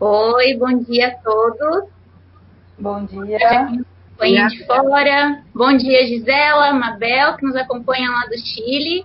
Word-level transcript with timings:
Oi, 0.00 0.54
bom 0.56 0.78
dia 0.84 1.08
a 1.08 1.14
todos. 1.16 1.90
Bom 2.78 3.04
dia. 3.04 3.36
Acompanha 3.36 4.46
de 4.46 4.64
fora. 4.64 5.42
Bom 5.54 5.76
dia, 5.76 6.06
Gisela, 6.06 6.72
Mabel, 6.72 7.36
que 7.36 7.44
nos 7.44 7.54
acompanha 7.54 8.10
lá 8.10 8.24
do 8.24 8.38
Chile. 8.38 9.04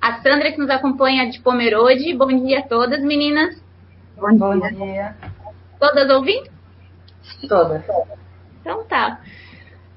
A 0.00 0.20
Sandra, 0.20 0.50
que 0.50 0.58
nos 0.58 0.68
acompanha 0.68 1.30
de 1.30 1.38
Pomerode. 1.38 2.12
Bom 2.14 2.26
dia 2.26 2.58
a 2.58 2.62
todas, 2.62 3.04
meninas. 3.04 3.62
Bom, 4.16 4.36
bom 4.36 4.58
dia. 4.58 5.14
Todas 5.78 6.10
ouvindo? 6.10 6.50
Todas. 7.48 7.84
Então 8.60 8.82
tá. 8.86 9.20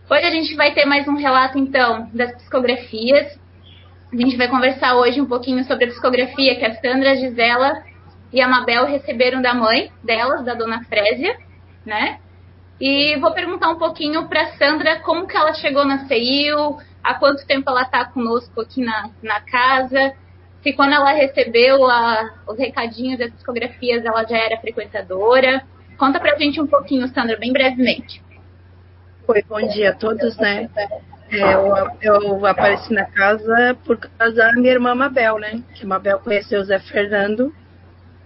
Hoje 0.07 0.25
a 0.25 0.32
gente 0.32 0.55
vai 0.55 0.75
ter 0.75 0.86
mais 0.86 1.07
um 1.07 1.16
relato, 1.16 1.57
então, 1.57 2.07
das 2.14 2.36
psicografias. 2.36 3.39
A 4.11 4.16
gente 4.16 4.38
vai 4.38 4.48
conversar 4.48 4.95
hoje 4.95 5.20
um 5.20 5.25
pouquinho 5.25 5.64
sobre 5.64 5.86
a 5.86 5.88
psicografia 5.88 6.55
que 6.59 6.66
a 6.66 6.75
Sandra, 6.75 7.14
a 7.14 7.16
Gisela 7.16 7.92
e 8.34 8.41
a 8.41 8.47
Mabel 8.47 8.86
receberam 8.86 9.41
da 9.41 9.54
mãe 9.54 9.91
delas, 10.04 10.43
da 10.43 10.55
dona 10.55 10.84
Frésia, 10.86 11.38
né? 11.85 12.20
E 12.81 13.16
vou 13.20 13.31
perguntar 13.31 13.70
um 13.70 13.77
pouquinho 13.77 14.27
para 14.27 14.57
Sandra 14.57 14.99
como 15.02 15.27
que 15.27 15.38
ela 15.38 15.53
chegou 15.53 15.85
na 15.85 16.07
CEIU, 16.07 16.77
há 17.04 17.13
quanto 17.13 17.45
tempo 17.45 17.70
ela 17.70 17.84
está 17.84 18.04
conosco 18.05 18.59
aqui 18.59 18.84
na, 18.84 19.12
na 19.21 19.40
casa, 19.40 20.13
se 20.63 20.73
quando 20.73 20.93
ela 20.93 21.12
recebeu 21.12 21.85
a, 21.85 22.34
os 22.48 22.57
recadinhos 22.57 23.20
das 23.20 23.31
psicografias 23.31 24.04
ela 24.04 24.23
já 24.23 24.38
era 24.38 24.59
frequentadora. 24.59 25.62
Conta 25.98 26.20
pra 26.20 26.35
gente 26.35 26.59
um 26.59 26.65
pouquinho, 26.65 27.07
Sandra, 27.09 27.38
bem 27.38 27.54
brevemente. 27.54 28.23
Oi, 29.27 29.43
bom 29.48 29.62
dia 29.68 29.91
a 29.91 29.93
todos, 29.93 30.35
né? 30.38 30.70
É, 31.31 31.54
eu, 31.54 31.88
eu, 32.02 32.45
apareci 32.45 32.93
na 32.93 33.05
casa 33.05 33.77
por 33.85 33.98
causa 33.98 34.35
da 34.35 34.54
minha 34.54 34.71
irmã 34.71 34.95
Mabel, 34.95 35.38
né? 35.38 35.62
Que 35.76 35.85
Mabel 35.85 36.20
conheceu 36.20 36.62
o 36.62 36.63
Zé 36.63 36.79
Fernando. 36.79 37.54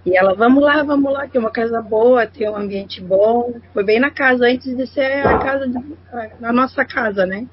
E 0.08 0.16
ela, 0.16 0.34
vamos 0.34 0.64
lá, 0.64 0.82
vamos 0.84 1.12
lá, 1.12 1.28
é 1.32 1.38
uma 1.38 1.52
casa 1.52 1.82
boa, 1.82 2.26
tem 2.26 2.50
um 2.50 2.56
ambiente 2.56 3.02
bom. 3.02 3.54
Foi 3.74 3.84
bem 3.84 4.00
na 4.00 4.10
casa, 4.10 4.46
antes 4.46 4.74
de 4.74 4.88
ser 4.88 5.28
a 5.28 5.38
casa, 5.38 5.68
de, 5.68 5.78
a, 6.14 6.48
a 6.48 6.54
nossa 6.54 6.86
casa, 6.86 7.26
né? 7.26 7.46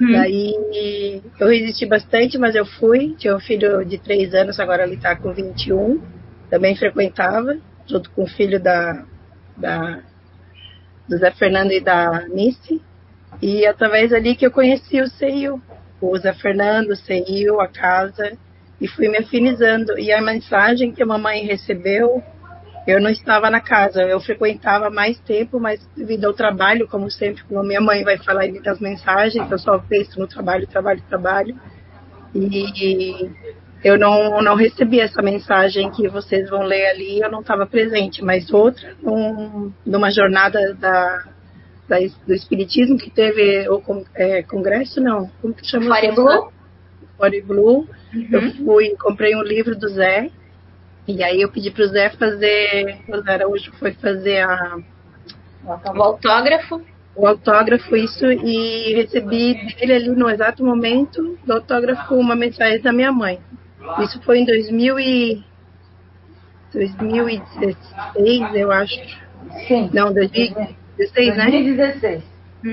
Hum. 0.00 0.12
Daí 0.12 1.22
eu 1.38 1.48
resisti 1.48 1.84
bastante, 1.84 2.38
mas 2.38 2.54
eu 2.54 2.64
fui. 2.64 3.14
Tinha 3.18 3.36
um 3.36 3.40
filho 3.40 3.84
de 3.84 3.98
três 3.98 4.32
anos, 4.32 4.58
agora 4.58 4.84
ele 4.84 4.96
tá 4.96 5.16
com 5.16 5.34
21. 5.34 6.00
Também 6.48 6.74
frequentava, 6.76 7.58
junto 7.86 8.10
com 8.12 8.22
o 8.22 8.26
filho 8.26 8.58
da, 8.58 9.04
da 9.54 10.00
do 11.06 11.18
Zé 11.18 11.30
Fernando 11.32 11.72
e 11.72 11.80
da 11.80 12.26
Nice. 12.28 12.80
E 13.42 13.66
através 13.66 14.14
ali 14.14 14.34
que 14.34 14.46
eu 14.46 14.50
conheci 14.50 14.98
o 15.02 15.08
CEIU, 15.08 15.60
o 16.00 16.16
Zé 16.16 16.32
Fernando, 16.32 16.92
o 16.92 16.96
CEIU, 16.96 17.60
a 17.60 17.68
casa, 17.68 18.32
e 18.80 18.86
fui 18.86 19.08
me 19.08 19.18
afinizando. 19.18 19.98
E 19.98 20.12
a 20.12 20.20
mensagem 20.22 20.92
que 20.92 21.02
a 21.02 21.06
mamãe 21.06 21.44
recebeu, 21.44 22.22
eu 22.86 23.00
não 23.00 23.10
estava 23.10 23.50
na 23.50 23.60
casa, 23.60 24.02
eu 24.02 24.20
frequentava 24.20 24.88
mais 24.88 25.18
tempo, 25.20 25.60
mas 25.60 25.86
devido 25.96 26.26
ao 26.26 26.32
trabalho, 26.32 26.88
como 26.88 27.10
sempre, 27.10 27.42
como 27.44 27.62
minha 27.62 27.80
mãe 27.80 28.04
vai 28.04 28.18
falar 28.18 28.46
das 28.62 28.80
mensagens, 28.80 29.50
eu 29.50 29.58
só 29.58 29.78
penso 29.78 30.18
no 30.18 30.26
trabalho, 30.26 30.66
trabalho, 30.66 31.02
trabalho. 31.08 31.54
E 32.34 33.30
eu 33.82 33.98
não, 33.98 34.42
não 34.42 34.54
recebi 34.54 35.00
essa 35.00 35.22
mensagem 35.22 35.90
que 35.90 36.08
vocês 36.08 36.48
vão 36.50 36.62
ler 36.62 36.86
ali, 36.86 37.20
eu 37.20 37.30
não 37.30 37.40
estava 37.40 37.66
presente, 37.66 38.24
mas 38.24 38.52
outra, 38.52 38.94
um, 39.02 39.72
numa 39.86 40.10
jornada 40.10 40.74
da, 40.74 41.24
da, 41.88 41.96
do 42.26 42.34
Espiritismo 42.34 42.98
que 42.98 43.10
teve 43.10 43.68
o 43.68 43.82
é, 44.14 44.42
congresso, 44.42 45.00
não, 45.00 45.30
como 45.40 45.54
que 45.54 45.66
chama? 45.66 45.94
Fore 45.94 46.12
Blue. 46.12 46.57
Fore 47.18 47.42
Blue. 47.42 47.86
Uhum. 48.14 48.28
Eu 48.30 48.52
fui, 48.54 48.96
comprei 48.96 49.36
um 49.36 49.42
livro 49.42 49.76
do 49.76 49.88
Zé, 49.88 50.30
e 51.06 51.22
aí 51.22 51.42
eu 51.42 51.50
pedi 51.50 51.70
para 51.70 51.84
o 51.84 51.88
Zé 51.88 52.10
fazer, 52.10 52.98
o 53.08 53.20
Zé 53.20 53.32
Araújo 53.32 53.72
foi 53.78 53.92
fazer 53.92 54.40
a, 54.42 54.78
o 55.64 56.02
autógrafo. 56.02 56.80
O 57.16 57.26
autógrafo, 57.26 57.96
isso, 57.96 58.30
e 58.30 58.94
recebi 58.94 59.54
dele 59.74 59.92
ali 59.92 60.08
no 60.10 60.30
exato 60.30 60.64
momento 60.64 61.36
do 61.44 61.52
autógrafo 61.54 62.14
uma 62.14 62.36
mensagem 62.36 62.80
da 62.80 62.92
minha 62.92 63.10
mãe. 63.10 63.40
Isso 64.00 64.22
foi 64.22 64.38
em 64.38 64.44
2000 64.44 65.00
e... 65.00 65.44
2016, 66.72 68.54
eu 68.54 68.70
acho. 68.70 69.00
Sim. 69.66 69.90
Não, 69.92 70.12
2016, 70.12 71.36
né? 71.36 71.50
2016. 71.50 72.22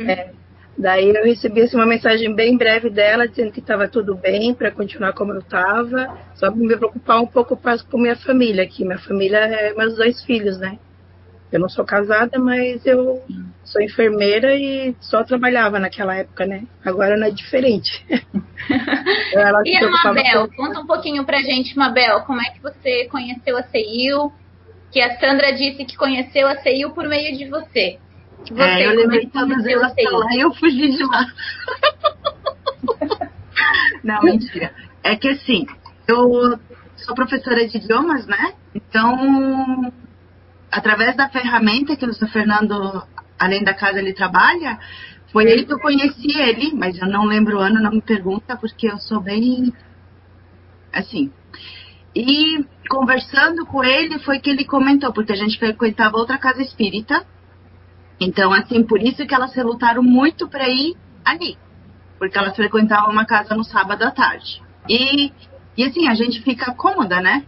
É. 0.07 0.34
Daí 0.77 1.09
eu 1.09 1.23
recebi 1.23 1.61
assim, 1.61 1.77
uma 1.77 1.85
mensagem 1.85 2.33
bem 2.33 2.57
breve 2.57 2.89
dela, 2.89 3.27
dizendo 3.27 3.51
que 3.51 3.61
estava 3.61 3.87
tudo 3.87 4.15
bem 4.15 4.53
para 4.53 4.71
continuar 4.71 5.13
como 5.13 5.31
eu 5.31 5.39
estava, 5.39 6.17
só 6.35 6.51
para 6.51 6.59
me 6.59 6.75
preocupar 6.75 7.21
um 7.21 7.27
pouco 7.27 7.57
com 7.89 7.97
minha 7.97 8.15
família 8.17 8.63
aqui. 8.63 8.83
Minha 8.83 8.99
família 8.99 9.37
é 9.37 9.73
meus 9.73 9.95
dois 9.95 10.21
filhos, 10.23 10.59
né? 10.59 10.77
Eu 11.51 11.59
não 11.61 11.69
sou 11.69 11.85
casada, 11.85 12.37
mas 12.37 12.85
eu 12.85 13.23
sou 13.63 13.81
enfermeira 13.81 14.53
e 14.55 14.93
só 14.99 15.23
trabalhava 15.23 15.79
naquela 15.79 16.13
época, 16.13 16.45
né? 16.45 16.63
Agora 16.83 17.15
não 17.15 17.27
é 17.27 17.31
diferente. 17.31 18.05
e 19.65 19.77
a 19.77 19.89
Mabel, 19.89 20.49
com... 20.49 20.55
conta 20.55 20.79
um 20.81 20.87
pouquinho 20.87 21.23
pra 21.23 21.41
gente, 21.41 21.77
Mabel, 21.77 22.21
como 22.21 22.41
é 22.41 22.49
que 22.49 22.61
você 22.61 23.05
conheceu 23.05 23.55
a 23.55 23.63
CEIU? 23.63 24.33
Que 24.91 24.99
a 24.99 25.17
Sandra 25.17 25.53
disse 25.53 25.85
que 25.85 25.95
conheceu 25.95 26.47
a 26.47 26.57
CEIU 26.57 26.91
por 26.91 27.07
meio 27.07 27.37
de 27.37 27.47
você. 27.49 27.99
Você 28.53 28.61
é, 28.61 28.87
eu 28.87 28.95
levei 28.95 29.27
todas 29.27 29.65
elas 29.65 29.93
pra 29.93 30.17
lá 30.17 30.33
e 30.33 30.39
eu 30.41 30.53
fugi 30.53 30.91
de 30.95 31.03
lá. 31.03 31.25
não, 34.03 34.21
mentira. 34.21 34.73
É 35.03 35.15
que 35.15 35.29
assim, 35.29 35.65
eu 36.07 36.59
sou 36.97 37.15
professora 37.15 37.67
de 37.67 37.77
idiomas, 37.77 38.25
né? 38.27 38.53
Então, 38.73 39.91
através 40.71 41.15
da 41.15 41.29
ferramenta 41.29 41.95
que 41.95 42.05
o 42.05 42.13
Sr. 42.13 42.27
Fernando, 42.27 43.03
além 43.39 43.63
da 43.63 43.73
casa, 43.73 43.99
ele 43.99 44.13
trabalha, 44.13 44.79
foi 45.31 45.45
ele 45.51 45.65
que 45.65 45.73
eu 45.73 45.79
conheci 45.79 46.37
ele, 46.39 46.73
mas 46.73 46.97
eu 46.97 47.07
não 47.07 47.25
lembro 47.25 47.57
o 47.57 47.59
ano, 47.59 47.81
não 47.81 47.91
me 47.91 48.01
pergunta, 48.01 48.55
porque 48.55 48.87
eu 48.87 48.97
sou 48.97 49.19
bem. 49.19 49.73
Assim. 50.93 51.31
E 52.15 52.63
conversando 52.89 53.65
com 53.65 53.83
ele, 53.83 54.17
foi 54.19 54.39
que 54.39 54.49
ele 54.49 54.63
comentou, 54.63 55.11
porque 55.11 55.33
a 55.33 55.35
gente 55.35 55.59
frequentava 55.59 56.17
outra 56.17 56.37
casa 56.37 56.61
espírita. 56.61 57.25
Então, 58.19 58.53
assim, 58.53 58.83
por 58.83 59.01
isso 59.01 59.25
que 59.25 59.35
elas 59.35 59.53
relutaram 59.53 60.01
muito 60.01 60.47
para 60.47 60.67
ir 60.69 60.95
ali. 61.23 61.57
Porque 62.17 62.37
elas 62.37 62.55
frequentavam 62.55 63.11
uma 63.11 63.25
casa 63.25 63.55
no 63.55 63.63
sábado 63.63 64.03
à 64.03 64.11
tarde. 64.11 64.61
E, 64.89 65.31
e 65.77 65.83
assim, 65.83 66.07
a 66.07 66.13
gente 66.13 66.41
fica 66.41 66.73
cômoda, 66.73 67.19
né? 67.21 67.43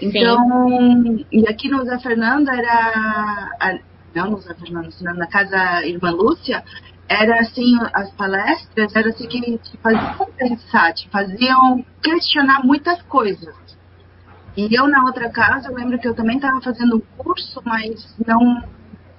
Então, 0.00 0.68
Sim. 0.68 1.26
e 1.32 1.48
aqui 1.48 1.68
no 1.68 1.84
Zé 1.84 1.98
Fernando 1.98 2.48
era. 2.50 3.80
Não 4.14 4.30
no 4.30 4.40
Zé 4.40 4.54
Fernando, 4.54 4.90
na 5.00 5.26
casa 5.26 5.86
Irmã 5.86 6.10
Lúcia, 6.10 6.62
era 7.08 7.40
assim, 7.40 7.78
as 7.92 8.10
palestras 8.12 8.94
eram 8.94 9.10
assim 9.10 9.28
que 9.28 9.58
te 9.58 9.76
faziam 9.78 10.26
pensar, 10.36 10.92
te 10.92 11.08
faziam 11.08 11.84
questionar 12.02 12.64
muitas 12.64 13.00
coisas. 13.02 13.54
E 14.56 14.74
eu 14.74 14.88
na 14.88 15.04
outra 15.04 15.30
casa, 15.30 15.68
eu 15.68 15.74
lembro 15.74 15.98
que 15.98 16.08
eu 16.08 16.14
também 16.14 16.36
estava 16.36 16.60
fazendo 16.60 16.96
um 16.96 17.22
curso, 17.22 17.60
mas 17.64 18.16
não 18.26 18.62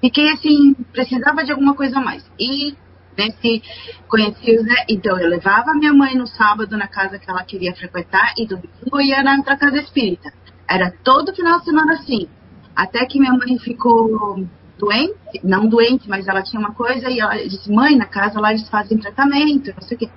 fiquei 0.01 0.29
assim, 0.29 0.73
precisava 0.91 1.43
de 1.43 1.51
alguma 1.51 1.75
coisa 1.75 1.99
a 1.99 2.01
mais. 2.01 2.23
E 2.39 2.75
nesse 3.17 3.63
conheci 4.07 4.55
o 4.55 4.63
Zé, 4.63 4.85
então 4.89 5.19
eu 5.19 5.27
levava 5.27 5.73
minha 5.73 5.93
mãe 5.93 6.15
no 6.15 6.27
sábado 6.27 6.77
na 6.77 6.87
casa 6.87 7.17
que 7.17 7.29
ela 7.29 7.43
queria 7.43 7.75
frequentar 7.75 8.33
e 8.37 8.45
domingo 8.45 9.01
ia 9.01 9.23
na 9.23 9.37
outra 9.37 9.57
casa 9.57 9.77
espírita. 9.77 10.31
Era 10.69 10.91
todo 11.03 11.35
final 11.35 11.59
de 11.59 11.65
semana 11.65 11.93
assim. 11.93 12.27
Até 12.75 13.05
que 13.05 13.19
minha 13.19 13.33
mãe 13.33 13.57
ficou 13.57 14.45
doente, 14.77 15.41
não 15.43 15.67
doente, 15.67 16.07
mas 16.07 16.27
ela 16.27 16.41
tinha 16.41 16.59
uma 16.59 16.73
coisa 16.73 17.09
e 17.09 17.19
ela 17.19 17.35
disse, 17.35 17.71
mãe, 17.71 17.95
na 17.97 18.05
casa 18.05 18.39
lá 18.39 18.51
eles 18.51 18.69
fazem 18.69 18.97
tratamento, 18.97 19.73
não 19.73 19.81
sei 19.81 19.97
o 19.97 19.99
quê. 19.99 20.09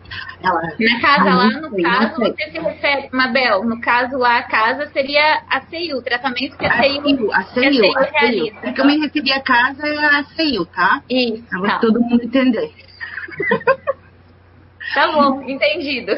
Ela, 0.42 0.62
na 0.78 1.00
casa 1.00 1.34
lá, 1.34 1.46
no 1.46 1.70
sei, 1.70 1.82
caso, 1.82 2.16
você 2.16 2.50
se 2.50 2.58
refere, 2.58 3.08
Mabel, 3.12 3.64
no 3.64 3.80
caso 3.80 4.16
lá, 4.16 4.38
a 4.38 4.42
casa 4.42 4.86
seria 4.92 5.42
a 5.48 5.62
CEIU, 5.62 5.98
o 5.98 6.02
tratamento 6.02 6.56
que 6.56 6.66
a, 6.66 6.72
a 6.72 6.82
CEIU, 6.82 7.32
a 7.32 7.42
CEIU, 7.42 7.98
a 7.98 8.04
CEIU. 8.18 8.56
É 8.62 8.72
que 8.72 8.80
eu 8.80 8.86
me 8.86 8.98
referi 8.98 9.32
a 9.32 9.40
casa 9.40 9.86
é 9.86 10.04
a 10.20 10.24
CEIU, 10.24 10.66
tá? 10.66 11.02
Isso. 11.08 11.48
Pra 11.48 11.70
tá. 11.70 11.78
todo 11.78 12.00
mundo 12.00 12.22
entender. 12.22 12.70
tá 14.94 15.12
bom, 15.12 15.42
entendido. 15.42 16.12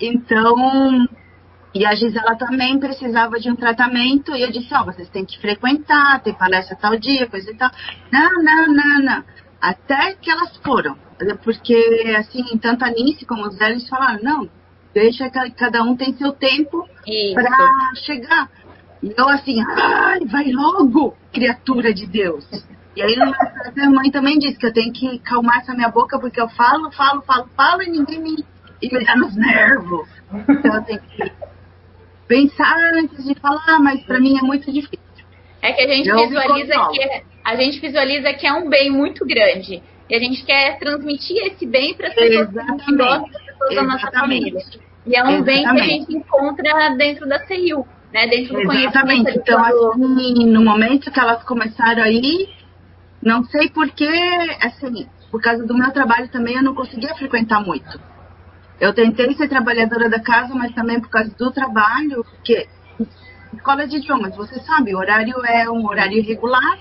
então, 0.00 1.08
e 1.72 1.86
a 1.86 1.94
Gisela 1.94 2.36
também 2.36 2.78
precisava 2.80 3.38
de 3.38 3.50
um 3.50 3.54
tratamento, 3.54 4.34
e 4.34 4.42
eu 4.42 4.50
disse, 4.50 4.74
ó, 4.74 4.80
oh, 4.80 4.84
vocês 4.86 5.08
têm 5.08 5.24
que 5.24 5.40
frequentar, 5.40 6.20
tem 6.20 6.34
palestra 6.34 6.76
tal 6.76 6.98
dia, 6.98 7.28
coisa 7.28 7.50
e 7.50 7.54
tal. 7.54 7.70
Não, 8.12 8.42
não, 8.42 8.66
não, 8.66 9.02
não. 9.02 9.24
Até 9.60 10.14
que 10.14 10.30
elas 10.30 10.56
foram. 10.64 10.96
Porque, 11.44 12.14
assim, 12.18 12.42
tanto 12.58 12.84
a 12.84 12.90
Nice 12.90 13.24
como 13.24 13.46
os 13.46 13.56
velhos 13.56 13.88
falaram, 13.88 14.20
não, 14.22 14.48
deixa 14.92 15.30
que 15.30 15.50
cada 15.52 15.82
um 15.82 15.96
tem 15.96 16.12
seu 16.14 16.32
tempo 16.32 16.88
para 17.34 17.94
chegar. 18.04 18.50
E 19.02 19.14
eu 19.16 19.28
assim, 19.28 19.62
ai, 19.62 20.20
vai 20.26 20.50
logo, 20.50 21.14
criatura 21.32 21.94
de 21.94 22.06
Deus. 22.06 22.46
E 22.96 23.02
aí 23.02 23.14
a 23.16 23.70
minha 23.70 23.90
mãe 23.90 24.10
também 24.10 24.38
disse 24.38 24.58
que 24.58 24.66
eu 24.66 24.72
tenho 24.72 24.92
que 24.92 25.18
calmar 25.20 25.58
essa 25.58 25.72
minha 25.72 25.88
boca, 25.88 26.18
porque 26.18 26.40
eu 26.40 26.48
falo, 26.48 26.90
falo, 26.90 27.22
falo, 27.22 27.48
falo 27.56 27.82
e 27.82 27.90
ninguém 27.90 28.20
me, 28.20 28.44
e 28.82 28.92
me 28.92 29.04
dá 29.04 29.14
nos 29.16 29.36
nervos. 29.36 30.08
Então 30.48 30.74
eu 30.74 30.82
tenho 30.82 31.00
que 31.00 31.32
pensar 32.30 32.92
antes 32.94 33.24
de 33.24 33.34
falar, 33.40 33.80
mas 33.80 34.00
para 34.04 34.20
mim 34.20 34.38
é 34.38 34.42
muito 34.42 34.72
difícil. 34.72 35.00
É 35.60 35.72
que 35.72 35.82
a 35.82 35.88
gente 35.88 36.12
me 36.12 36.26
visualiza 36.28 36.88
que 36.92 37.02
é, 37.02 37.22
a 37.44 37.56
gente 37.56 37.80
visualiza 37.80 38.32
que 38.34 38.46
é 38.46 38.52
um 38.52 38.68
bem 38.70 38.88
muito 38.88 39.26
grande. 39.26 39.82
E 40.08 40.14
a 40.14 40.18
gente 40.20 40.44
quer 40.44 40.78
transmitir 40.78 41.36
esse 41.44 41.66
bem 41.66 41.92
para 41.92 42.06
as 42.06 42.14
pessoas 42.14 42.50
que 42.50 42.58
a 42.58 42.62
gente 42.62 42.72
Exatamente. 42.72 42.96
gosta, 42.96 43.38
as 43.38 43.44
pessoas 43.46 43.74
da 43.74 43.82
nossa 43.82 44.06
Exatamente. 44.06 44.44
família. 44.44 44.60
E 45.06 45.16
é 45.16 45.24
um 45.24 45.42
bem 45.42 45.62
que 45.62 45.68
a 45.68 45.74
Exatamente. 45.74 45.98
gente 45.98 46.16
encontra 46.16 46.96
dentro 46.96 47.28
da 47.28 47.46
CIU, 47.46 47.86
né? 48.12 48.26
Dentro 48.28 48.54
do 48.54 48.62
conhecimento 48.62 49.28
Exatamente. 49.28 49.38
Então, 49.38 49.64
assim, 49.64 50.46
no 50.46 50.64
momento 50.64 51.10
que 51.10 51.18
elas 51.18 51.42
começaram 51.42 52.02
aí, 52.04 52.48
não 53.20 53.42
sei 53.44 53.68
porquê, 53.70 54.08
assim, 54.62 55.08
por 55.32 55.42
causa 55.42 55.66
do 55.66 55.74
meu 55.74 55.90
trabalho 55.90 56.28
também 56.28 56.54
eu 56.56 56.62
não 56.62 56.76
conseguia 56.76 57.14
frequentar 57.16 57.60
muito. 57.60 58.00
Eu 58.80 58.94
tentei 58.94 59.34
ser 59.34 59.46
trabalhadora 59.46 60.08
da 60.08 60.18
casa, 60.18 60.54
mas 60.54 60.74
também 60.74 60.98
por 60.98 61.10
causa 61.10 61.30
do 61.36 61.50
trabalho, 61.50 62.24
porque 62.24 62.66
escola 63.52 63.86
de 63.86 63.98
idiomas, 63.98 64.34
você 64.34 64.58
sabe, 64.60 64.94
o 64.94 64.98
horário 64.98 65.34
é 65.44 65.68
um 65.68 65.86
horário 65.86 66.16
irregular 66.16 66.78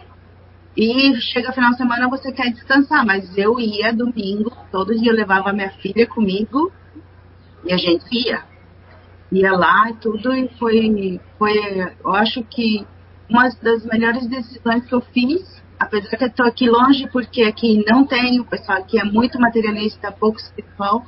e 0.78 1.14
chega 1.20 1.52
final 1.52 1.72
de 1.72 1.78
semana 1.78 2.08
você 2.08 2.32
quer 2.32 2.52
descansar, 2.52 3.06
mas 3.06 3.38
eu 3.38 3.60
ia 3.60 3.92
domingo, 3.92 4.50
todo 4.72 4.98
dia 4.98 5.12
eu 5.12 5.16
levava 5.16 5.52
minha 5.52 5.72
filha 5.72 6.08
comigo 6.08 6.72
e 7.66 7.74
a 7.74 7.78
gente 7.78 8.06
ia. 8.12 8.44
Ia 9.32 9.52
lá 9.52 9.90
e 9.90 9.94
tudo 9.96 10.34
e 10.34 10.48
foi 10.58 11.20
foi 11.38 11.54
eu 12.04 12.16
acho 12.16 12.44
que 12.44 12.88
uma 13.30 13.50
das 13.62 13.86
melhores 13.86 14.26
decisões 14.28 14.86
que 14.86 14.96
eu 14.96 15.02
fiz 15.02 15.62
apesar 15.78 16.18
que 16.18 16.24
eu 16.24 16.32
tô 16.32 16.44
aqui 16.44 16.68
longe 16.68 17.08
porque 17.12 17.44
aqui 17.44 17.84
não 17.88 18.08
tem 18.08 18.40
o 18.40 18.46
pessoal 18.46 18.80
aqui 18.80 19.00
é 19.00 19.04
muito 19.04 19.40
materialista 19.40 20.12
pouco 20.12 20.40
espiritual 20.40 21.06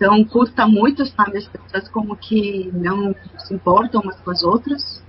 então 0.00 0.24
custa 0.24 0.66
muito 0.66 1.04
sabe 1.04 1.36
as 1.36 1.46
pessoas 1.46 1.86
como 1.90 2.16
que 2.16 2.70
não 2.72 3.14
se 3.38 3.52
importam 3.52 4.00
umas 4.00 4.18
com 4.20 4.30
as 4.30 4.42
outras 4.42 5.04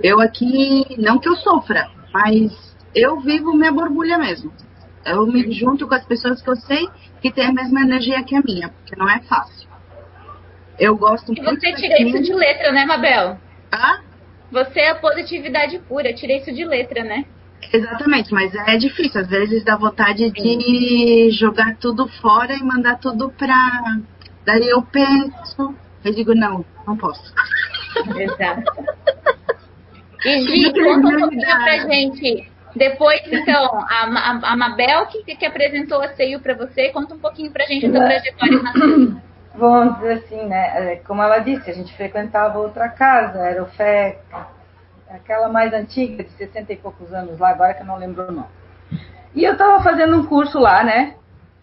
eu 0.00 0.20
aqui 0.20 0.84
não 0.96 1.18
que 1.18 1.28
eu 1.28 1.34
sofra 1.34 1.90
mas 2.14 2.76
eu 2.94 3.18
vivo 3.20 3.52
minha 3.52 3.72
borbulha 3.72 4.16
mesmo 4.16 4.52
eu 5.04 5.26
me 5.26 5.50
junto 5.50 5.88
com 5.88 5.94
as 5.94 6.04
pessoas 6.04 6.40
que 6.40 6.48
eu 6.48 6.54
sei 6.54 6.88
que 7.20 7.32
têm 7.32 7.46
a 7.46 7.52
mesma 7.52 7.80
energia 7.80 8.22
que 8.22 8.36
a 8.36 8.42
minha 8.42 8.68
porque 8.68 8.94
não 8.94 9.10
é 9.10 9.18
fácil 9.22 9.68
eu 10.78 10.96
gosto 10.96 11.32
E 11.32 11.42
muito 11.42 11.60
você 11.60 11.72
tira 11.74 12.00
isso 12.00 12.22
de 12.22 12.32
letra, 12.32 12.72
né, 12.72 12.84
Mabel? 12.86 13.38
Ah, 13.70 14.00
Você 14.50 14.80
é 14.80 14.94
positividade 14.94 15.78
pura, 15.80 16.12
tira 16.14 16.32
isso 16.32 16.52
de 16.52 16.64
letra, 16.64 17.04
né? 17.04 17.24
Exatamente, 17.72 18.32
mas 18.32 18.54
é 18.54 18.76
difícil. 18.76 19.20
Às 19.20 19.28
vezes 19.28 19.64
dá 19.64 19.76
vontade 19.76 20.30
de 20.30 21.30
jogar 21.30 21.76
tudo 21.76 22.08
fora 22.20 22.54
e 22.54 22.62
mandar 22.62 22.98
tudo 22.98 23.30
pra. 23.30 23.98
Daí 24.44 24.68
eu 24.68 24.82
penso, 24.82 25.74
eu 26.04 26.14
digo, 26.14 26.34
não, 26.34 26.64
não 26.86 26.96
posso. 26.96 27.32
Exato. 28.16 28.72
E 30.24 30.40
Gi, 30.40 30.72
conta 30.72 31.08
um 31.08 31.18
pouquinho 31.18 31.40
pra 31.40 31.78
gente. 31.78 32.48
Depois, 32.76 33.20
então, 33.26 33.64
a, 33.74 34.04
a, 34.04 34.52
a 34.52 34.56
Mabel 34.56 35.06
que, 35.06 35.24
que 35.36 35.44
apresentou 35.44 36.00
a 36.00 36.14
CEIU 36.14 36.40
pra 36.40 36.54
você, 36.54 36.90
conta 36.90 37.14
um 37.14 37.18
pouquinho 37.18 37.50
pra 37.50 37.66
gente 37.66 37.88
da 37.88 38.06
trajetória 38.06 38.62
na 38.62 38.72
CEIU. 38.72 39.20
Vamos 39.54 39.96
dizer 39.96 40.12
assim, 40.14 40.46
né? 40.46 40.92
é, 40.92 40.96
Como 40.96 41.20
ela 41.22 41.38
disse, 41.38 41.70
a 41.70 41.74
gente 41.74 41.92
frequentava 41.94 42.58
outra 42.58 42.88
casa, 42.88 43.38
era 43.40 43.62
o 43.62 43.66
FECA, 43.66 44.46
aquela 45.10 45.48
mais 45.48 45.74
antiga, 45.74 46.24
de 46.24 46.30
60 46.30 46.72
e 46.72 46.76
poucos 46.76 47.12
anos 47.12 47.38
lá, 47.38 47.50
agora 47.50 47.74
que 47.74 47.82
eu 47.82 47.86
não 47.86 47.98
lembro 47.98 48.28
o 48.28 48.32
nome. 48.32 48.48
E 49.34 49.44
eu 49.44 49.52
estava 49.52 49.82
fazendo 49.82 50.16
um 50.16 50.24
curso 50.24 50.58
lá, 50.58 50.82
né? 50.82 51.16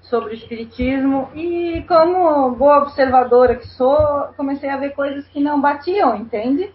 Sobre 0.10 0.32
o 0.32 0.34
espiritismo, 0.34 1.30
e 1.36 1.86
como 1.88 2.52
boa 2.52 2.80
observadora 2.80 3.56
que 3.56 3.68
sou, 3.68 3.98
comecei 4.36 4.70
a 4.70 4.78
ver 4.78 4.96
coisas 4.96 5.28
que 5.28 5.40
não 5.40 5.62
batiam, 5.62 6.16
entende? 6.16 6.74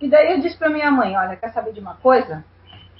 E 0.00 0.08
daí 0.08 0.32
eu 0.32 0.40
disse 0.40 0.56
para 0.56 0.70
minha 0.70 0.90
mãe: 0.90 1.16
Olha, 1.16 1.36
quer 1.36 1.50
saber 1.50 1.72
de 1.72 1.80
uma 1.80 1.94
coisa? 1.94 2.44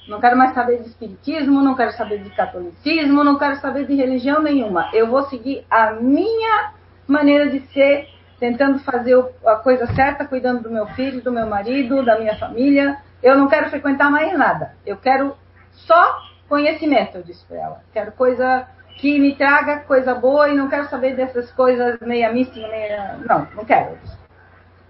Não 0.08 0.20
quero 0.20 0.36
mais 0.36 0.52
saber 0.52 0.82
de 0.82 0.88
espiritismo, 0.88 1.62
não 1.62 1.76
quero 1.76 1.92
saber 1.92 2.22
de 2.22 2.30
catolicismo, 2.30 3.22
não 3.22 3.38
quero 3.38 3.56
saber 3.56 3.86
de 3.86 3.94
religião 3.94 4.42
nenhuma. 4.42 4.90
Eu 4.92 5.06
vou 5.06 5.22
seguir 5.24 5.64
a 5.70 5.92
minha 5.92 6.72
maneira 7.06 7.48
de 7.48 7.60
ser, 7.72 8.08
tentando 8.40 8.80
fazer 8.80 9.16
a 9.46 9.56
coisa 9.56 9.86
certa, 9.94 10.24
cuidando 10.24 10.64
do 10.64 10.70
meu 10.70 10.86
filho, 10.88 11.22
do 11.22 11.30
meu 11.30 11.46
marido, 11.46 12.04
da 12.04 12.18
minha 12.18 12.36
família. 12.36 12.98
Eu 13.22 13.36
não 13.36 13.48
quero 13.48 13.70
frequentar 13.70 14.10
mais 14.10 14.36
nada. 14.36 14.74
Eu 14.84 14.96
quero 14.96 15.36
só 15.70 16.18
conhecimento, 16.48 17.16
eu 17.16 17.22
disse 17.22 17.44
para 17.46 17.58
ela. 17.58 17.82
Quero 17.92 18.10
coisa 18.12 18.66
que 18.96 19.18
me 19.18 19.34
traga 19.34 19.80
coisa 19.80 20.14
boa 20.14 20.48
e 20.48 20.54
não 20.54 20.68
quero 20.68 20.88
saber 20.88 21.16
dessas 21.16 21.50
coisas 21.52 21.98
meia 22.00 22.32
mística, 22.32 22.66
meia. 22.68 23.18
Não, 23.28 23.46
não 23.54 23.64
quero. 23.64 23.98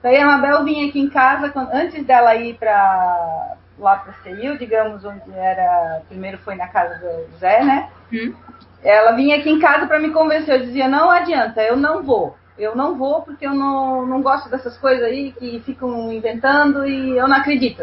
Daí 0.03 0.19
a 0.19 0.27
Mabel 0.27 0.65
vinha 0.65 0.89
aqui 0.89 1.01
em 1.01 1.09
casa, 1.09 1.49
quando- 1.51 1.73
antes 1.73 2.05
dela 2.05 2.35
ir 2.35 2.55
para 2.59 3.57
lá 3.79 3.97
para 3.97 4.13
Ceil, 4.23 4.59
digamos, 4.59 5.05
onde 5.05 5.23
era. 5.33 6.03
Primeiro 6.09 6.39
foi 6.39 6.55
na 6.57 6.67
casa 6.69 6.99
do 6.99 7.37
Zé, 7.39 7.63
né? 7.63 7.89
Hum? 8.13 8.35
Ela 8.83 9.13
vinha 9.13 9.37
aqui 9.39 9.49
em 9.49 9.61
casa 9.61 9.87
para 9.87 9.99
me 10.01 10.11
convencer. 10.11 10.55
Eu 10.61 10.67
dizia: 10.67 10.89
não 10.89 11.11
adianta, 11.11 11.63
eu 11.63 11.77
não 11.77 12.03
vou. 12.03 12.37
Eu 12.59 12.77
não 12.77 12.97
vou 12.97 13.23
porque 13.23 13.47
eu 13.47 13.55
não, 13.55 14.05
não 14.05 14.21
gosto 14.21 14.51
dessas 14.51 14.77
coisas 14.77 15.05
aí 15.05 15.33
que 15.33 15.61
ficam 15.61 16.13
inventando 16.13 16.87
e 16.87 17.17
eu 17.17 17.27
não 17.27 17.37
acredito. 17.37 17.83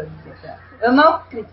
Eu, 0.80 0.92
não 0.92 1.14
acredito. 1.14 1.52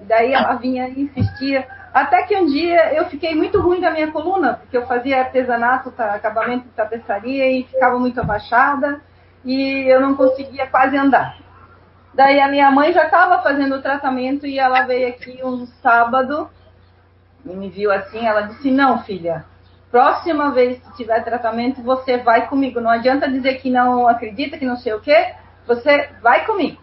E 0.00 0.04
daí 0.04 0.32
ela 0.32 0.54
vinha 0.54 0.88
e 0.88 1.02
insistia. 1.02 1.66
Até 1.94 2.24
que 2.24 2.36
um 2.36 2.46
dia 2.46 2.92
eu 2.92 3.04
fiquei 3.04 3.36
muito 3.36 3.60
ruim 3.60 3.80
da 3.80 3.92
minha 3.92 4.10
coluna, 4.10 4.54
porque 4.54 4.76
eu 4.76 4.84
fazia 4.84 5.20
artesanato, 5.20 5.94
acabamento 5.96 6.64
de 6.64 6.70
tapeçaria 6.70 7.48
e 7.52 7.62
ficava 7.62 8.00
muito 8.00 8.20
abaixada 8.20 9.00
e 9.44 9.88
eu 9.88 10.00
não 10.00 10.16
conseguia 10.16 10.66
quase 10.66 10.96
andar. 10.96 11.38
Daí 12.12 12.40
a 12.40 12.48
minha 12.48 12.68
mãe 12.72 12.92
já 12.92 13.04
estava 13.04 13.40
fazendo 13.42 13.76
o 13.76 13.82
tratamento 13.82 14.44
e 14.44 14.58
ela 14.58 14.82
veio 14.82 15.08
aqui 15.08 15.38
um 15.44 15.66
sábado 15.66 16.50
e 17.46 17.54
me 17.54 17.70
viu 17.70 17.92
assim, 17.92 18.26
ela 18.26 18.40
disse, 18.40 18.72
não, 18.72 19.04
filha, 19.04 19.44
próxima 19.88 20.50
vez 20.50 20.80
que 20.80 20.96
tiver 20.96 21.22
tratamento, 21.22 21.80
você 21.80 22.16
vai 22.16 22.48
comigo. 22.48 22.80
Não 22.80 22.90
adianta 22.90 23.30
dizer 23.30 23.60
que 23.60 23.70
não 23.70 24.08
acredita, 24.08 24.58
que 24.58 24.66
não 24.66 24.76
sei 24.76 24.94
o 24.94 25.00
quê, 25.00 25.32
você 25.64 26.08
vai 26.20 26.44
comigo. 26.44 26.82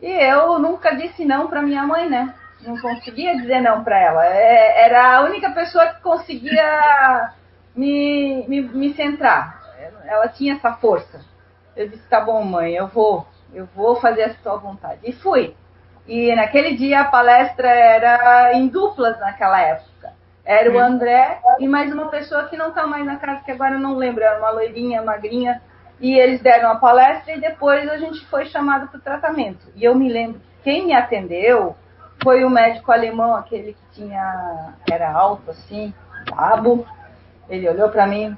E 0.00 0.10
eu 0.10 0.58
nunca 0.58 0.96
disse 0.96 1.22
não 1.26 1.48
para 1.48 1.60
minha 1.60 1.82
mãe, 1.86 2.08
né? 2.08 2.34
Não 2.60 2.80
conseguia 2.80 3.36
dizer 3.36 3.60
não 3.60 3.84
para 3.84 3.98
ela. 3.98 4.26
É- 4.26 4.84
Era 4.86 5.16
a 5.16 5.20
única 5.22 5.50
pessoa 5.50 5.86
que 5.88 6.00
conseguia 6.00 7.32
me, 7.74 8.44
me, 8.48 8.62
me 8.62 8.94
centrar. 8.94 9.62
Ela 10.06 10.28
tinha 10.28 10.54
essa 10.54 10.72
força. 10.74 11.20
Eu 11.76 11.88
disse, 11.88 12.08
tá 12.08 12.20
bom, 12.20 12.42
mãe, 12.44 12.74
eu 12.74 12.86
vou. 12.86 13.26
Eu 13.52 13.66
vou 13.74 13.96
fazer 13.96 14.22
a 14.24 14.34
sua 14.34 14.56
vontade. 14.56 15.00
E 15.04 15.12
fui. 15.12 15.54
E 16.06 16.34
naquele 16.34 16.76
dia 16.76 17.00
a 17.00 17.04
palestra 17.04 17.68
era 17.68 18.52
em 18.54 18.68
duplas 18.68 19.18
naquela 19.18 19.60
época. 19.60 20.12
Era 20.44 20.70
o 20.70 20.78
André 20.78 21.38
e 21.58 21.66
mais 21.66 21.90
uma 21.92 22.08
pessoa 22.08 22.44
que 22.44 22.56
não 22.56 22.68
está 22.68 22.86
mais 22.86 23.06
na 23.06 23.16
casa, 23.16 23.42
que 23.42 23.50
agora 23.50 23.76
eu 23.76 23.80
não 23.80 23.96
lembro, 23.96 24.22
era 24.22 24.38
uma 24.38 24.50
loirinha, 24.50 25.00
magrinha. 25.00 25.62
E 25.98 26.18
eles 26.18 26.42
deram 26.42 26.70
a 26.70 26.74
palestra 26.76 27.32
e 27.34 27.40
depois 27.40 27.88
a 27.88 27.96
gente 27.96 28.24
foi 28.26 28.44
chamado 28.46 28.88
para 28.88 28.98
o 28.98 29.02
tratamento. 29.02 29.66
E 29.74 29.82
eu 29.84 29.94
me 29.94 30.12
lembro, 30.12 30.40
quem 30.62 30.84
me 30.86 30.92
atendeu 30.92 31.74
foi 32.22 32.44
o 32.44 32.50
médico 32.50 32.90
alemão, 32.90 33.34
aquele 33.34 33.74
que 33.74 34.00
tinha, 34.00 34.74
era 34.90 35.12
alto 35.12 35.50
assim, 35.50 35.92
brabo. 36.24 36.86
Ele 37.48 37.68
olhou 37.68 37.88
para 37.90 38.06
mim, 38.06 38.36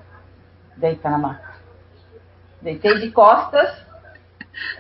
deita 0.77 1.09
na 1.09 1.19
maca. 1.19 1.55
Deitei 2.61 2.99
de 2.99 3.11
costas 3.13 3.87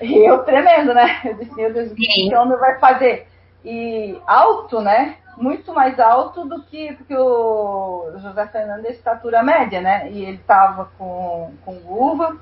e 0.01 0.29
eu 0.29 0.39
tremendo, 0.45 0.95
né? 0.95 1.21
Eu 1.25 1.35
disse, 1.35 1.55
meu 1.55 1.73
Deus, 1.73 1.93
o 1.93 1.95
que 1.95 2.05
esse 2.05 2.35
homem 2.35 2.59
vai 2.59 2.79
fazer? 2.79 3.29
E 3.65 4.19
alto, 4.27 4.81
né? 4.81 5.17
Muito 5.37 5.75
mais 5.75 6.01
alto 6.01 6.47
do 6.47 6.63
que 6.65 6.95
porque 6.95 7.15
o 7.15 8.11
José 8.17 8.47
Fernando 8.47 8.87
é 8.87 8.91
estatura 8.91 9.43
média, 9.43 9.81
né? 9.81 10.11
E 10.11 10.25
ele 10.25 10.39
tava 10.39 10.91
com, 10.97 11.53
com 11.65 11.79
luva. 11.79 12.37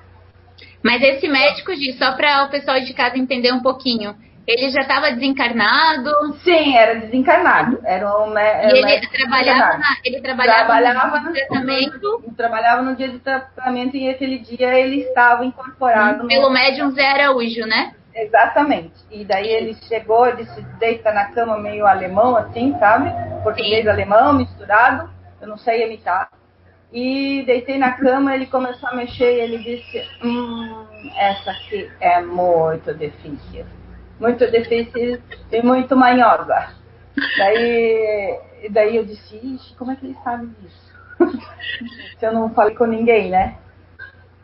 Mas 0.82 1.02
esse 1.02 1.26
médico, 1.26 1.74
Gi, 1.74 1.94
só 1.94 2.12
para 2.12 2.44
o 2.44 2.50
pessoal 2.50 2.78
de 2.80 2.94
casa 2.94 3.18
entender 3.18 3.52
um 3.52 3.62
pouquinho, 3.62 4.14
ele 4.46 4.68
já 4.70 4.82
estava 4.82 5.10
desencarnado 5.12 6.10
Sim, 6.42 6.76
era 6.76 6.96
desencarnado. 6.96 7.80
Era 7.84 8.18
um, 8.22 8.30
mé- 8.30 8.66
e 8.66 8.78
era 8.78 8.86
um 8.86 8.88
ele 8.88 9.08
trabalhava, 9.08 9.78
na, 9.78 9.96
ele 10.04 10.20
trabalhava, 10.20 10.64
Trabalhava 10.66 11.20
no 11.20 11.32
tratamento 11.32 12.24
Trabalhava 12.36 12.82
no 12.82 12.96
dia 12.96 13.08
de 13.08 13.18
tratamento 13.20 13.96
e 13.96 14.08
aquele 14.08 14.38
dia 14.38 14.78
ele 14.78 15.00
estava 15.02 15.44
incorporado. 15.44 16.22
no- 16.22 16.28
pelo 16.28 16.50
médium 16.50 16.90
Zé 16.92 17.06
Araújo, 17.06 17.66
né? 17.66 17.94
Exatamente. 18.14 18.94
E 19.10 19.24
daí 19.24 19.48
ele 19.48 19.74
chegou, 19.88 20.34
disse, 20.36 20.60
deita 20.78 21.12
na 21.12 21.26
cama 21.32 21.58
meio 21.58 21.86
alemão, 21.86 22.36
assim, 22.36 22.76
sabe? 22.78 23.10
Português 23.42 23.82
Sim. 23.82 23.88
alemão 23.88 24.32
misturado. 24.34 25.10
Eu 25.40 25.48
não 25.48 25.58
sei 25.58 25.84
imitar. 25.84 26.30
E 26.92 27.42
deitei 27.44 27.76
na 27.76 27.92
cama, 27.92 28.34
ele 28.34 28.46
começou 28.46 28.88
a 28.88 28.94
mexer 28.94 29.34
e 29.36 29.40
ele 29.40 29.58
disse, 29.58 30.08
hum, 30.22 30.86
essa 31.16 31.50
aqui 31.50 31.90
é 32.00 32.20
muito 32.20 32.94
difícil. 32.94 33.66
Muito 34.18 34.50
difícil 34.50 35.20
e 35.50 35.62
muito 35.62 35.96
manhosa. 35.96 36.74
Daí, 37.38 38.40
daí 38.70 38.96
eu 38.96 39.04
disse, 39.04 39.36
ixi, 39.36 39.74
como 39.76 39.92
é 39.92 39.96
que 39.96 40.06
ele 40.06 40.16
sabe 40.22 40.46
disso? 40.60 40.94
Se 42.18 42.26
eu 42.26 42.32
não 42.32 42.50
falei 42.50 42.74
com 42.74 42.86
ninguém, 42.86 43.30
né? 43.30 43.56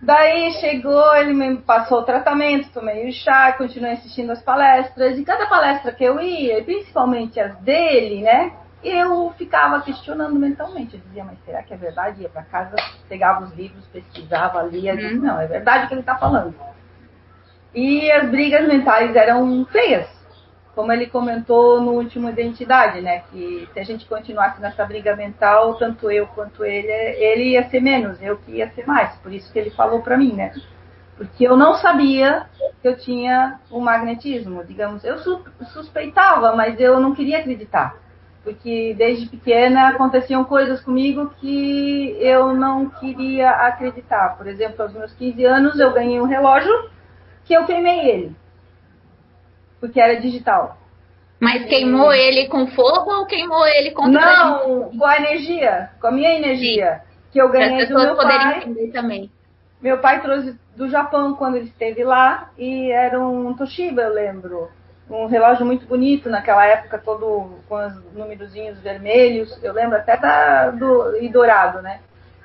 Daí 0.03 0.53
chegou, 0.53 1.15
ele 1.17 1.35
me 1.35 1.59
passou 1.59 1.99
o 1.99 2.05
tratamento, 2.05 2.73
tomei 2.73 3.09
o 3.09 3.13
chá, 3.13 3.53
continuei 3.53 3.93
assistindo 3.93 4.31
as 4.31 4.43
palestras, 4.43 5.19
e 5.19 5.25
cada 5.25 5.47
palestra 5.47 5.93
que 5.93 6.03
eu 6.03 6.19
ia, 6.21 6.65
principalmente 6.65 7.39
as 7.39 7.55
dele, 7.59 8.23
né, 8.23 8.53
eu 8.83 9.31
ficava 9.37 9.83
questionando 9.83 10.35
mentalmente. 10.37 10.95
Eu 10.95 11.03
dizia, 11.03 11.23
mas 11.23 11.39
será 11.45 11.63
que 11.63 11.75
é 11.75 11.77
verdade? 11.77 12.23
Ia 12.23 12.31
para 12.31 12.43
casa, 12.45 12.77
pegava 13.11 13.45
os 13.45 13.53
livros, 13.53 13.85
pesquisava, 13.89 14.63
lia, 14.63 14.97
disse, 14.97 15.17
uhum. 15.17 15.23
não, 15.23 15.39
é 15.39 15.47
verdade 15.47 15.85
o 15.85 15.89
que 15.89 15.95
ele 15.95 16.01
está 16.01 16.17
falando. 16.17 16.55
E 17.75 18.11
as 18.11 18.29
brigas 18.31 18.67
mentais 18.67 19.15
eram 19.15 19.65
feias 19.67 20.21
como 20.75 20.93
ele 20.93 21.07
comentou 21.07 21.81
no 21.81 21.93
último 21.93 22.29
Identidade, 22.29 23.01
né? 23.01 23.23
Que 23.31 23.69
se 23.73 23.79
a 23.79 23.83
gente 23.83 24.07
continuasse 24.07 24.61
nessa 24.61 24.85
briga 24.85 25.15
mental, 25.17 25.75
tanto 25.75 26.11
eu 26.11 26.27
quanto 26.29 26.65
ele, 26.65 26.89
ele 26.89 27.51
ia 27.51 27.69
ser 27.69 27.81
menos, 27.81 28.21
eu 28.23 28.39
que 28.39 28.53
ia 28.53 28.71
ser 28.71 28.87
mais. 28.87 29.15
Por 29.17 29.33
isso 29.33 29.53
que 29.53 29.59
ele 29.59 29.71
falou 29.71 30.01
para 30.01 30.17
mim, 30.17 30.33
né? 30.33 30.53
Porque 31.17 31.47
eu 31.47 31.55
não 31.55 31.75
sabia 31.75 32.47
que 32.81 32.89
eu 32.89 32.97
tinha 32.97 33.61
o 33.71 33.79
magnetismo, 33.79 34.65
digamos. 34.65 35.05
Eu 35.05 35.19
suspeitava, 35.67 36.57
mas 36.57 36.81
eu 36.81 36.99
não 36.99 37.15
queria 37.15 37.41
acreditar. 37.41 37.97
Porque 38.43 38.95
desde 38.97 39.27
pequena 39.27 39.89
aconteciam 39.89 40.45
coisas 40.45 40.81
comigo 40.81 41.31
que 41.39 42.17
eu 42.21 42.55
não 42.55 42.89
queria 42.89 43.51
acreditar. 43.51 44.39
Por 44.39 44.47
exemplo, 44.47 44.83
aos 44.83 44.95
meus 44.95 45.13
15 45.13 45.45
anos 45.45 45.79
eu 45.79 45.93
ganhei 45.93 46.19
um 46.23 46.27
relógio 46.27 46.73
que 47.51 47.55
eu 47.57 47.67
queimei 47.67 48.09
ele 48.09 48.37
porque 49.81 50.01
era 50.01 50.21
digital. 50.21 50.79
Mas 51.41 51.65
queimou 51.65 52.13
ele 52.13 52.47
com 52.47 52.69
fogo 52.69 53.11
ou 53.11 53.27
queimou 53.27 53.67
ele 53.67 53.91
com 53.91 54.07
Não, 54.07 54.91
com 54.97 55.05
a 55.05 55.17
energia, 55.17 55.91
com 56.01 56.07
a 56.07 56.13
minha 56.13 56.33
energia 56.37 57.01
Sim. 57.03 57.19
que 57.33 57.39
eu 57.41 57.49
ganhei 57.49 57.87
do 57.87 57.99
meu 57.99 58.15
pai. 58.15 58.61
também. 58.93 59.33
Meu 59.81 59.99
pai 59.99 60.21
trouxe 60.21 60.57
do 60.77 60.89
Japão 60.89 61.35
quando 61.35 61.57
ele 61.57 61.65
esteve 61.65 62.05
lá 62.05 62.51
e 62.57 62.93
era 62.93 63.19
um 63.19 63.53
Toshiba, 63.55 64.03
eu 64.03 64.13
lembro. 64.13 64.71
Um 65.09 65.27
relógio 65.27 65.67
muito 65.67 65.87
bonito 65.87 66.29
naquela 66.29 66.65
época, 66.67 66.99
todo 66.99 67.59
com 67.69 67.75
os 67.85 68.15
númerozinhos 68.15 68.79
vermelhos. 68.79 69.59
Eu 69.61 69.73
lembro 69.73 69.97
até 69.97 70.17
da, 70.17 70.71
do 70.71 71.17
e 71.17 71.29
dourado, 71.29 71.83
né? 71.83 72.01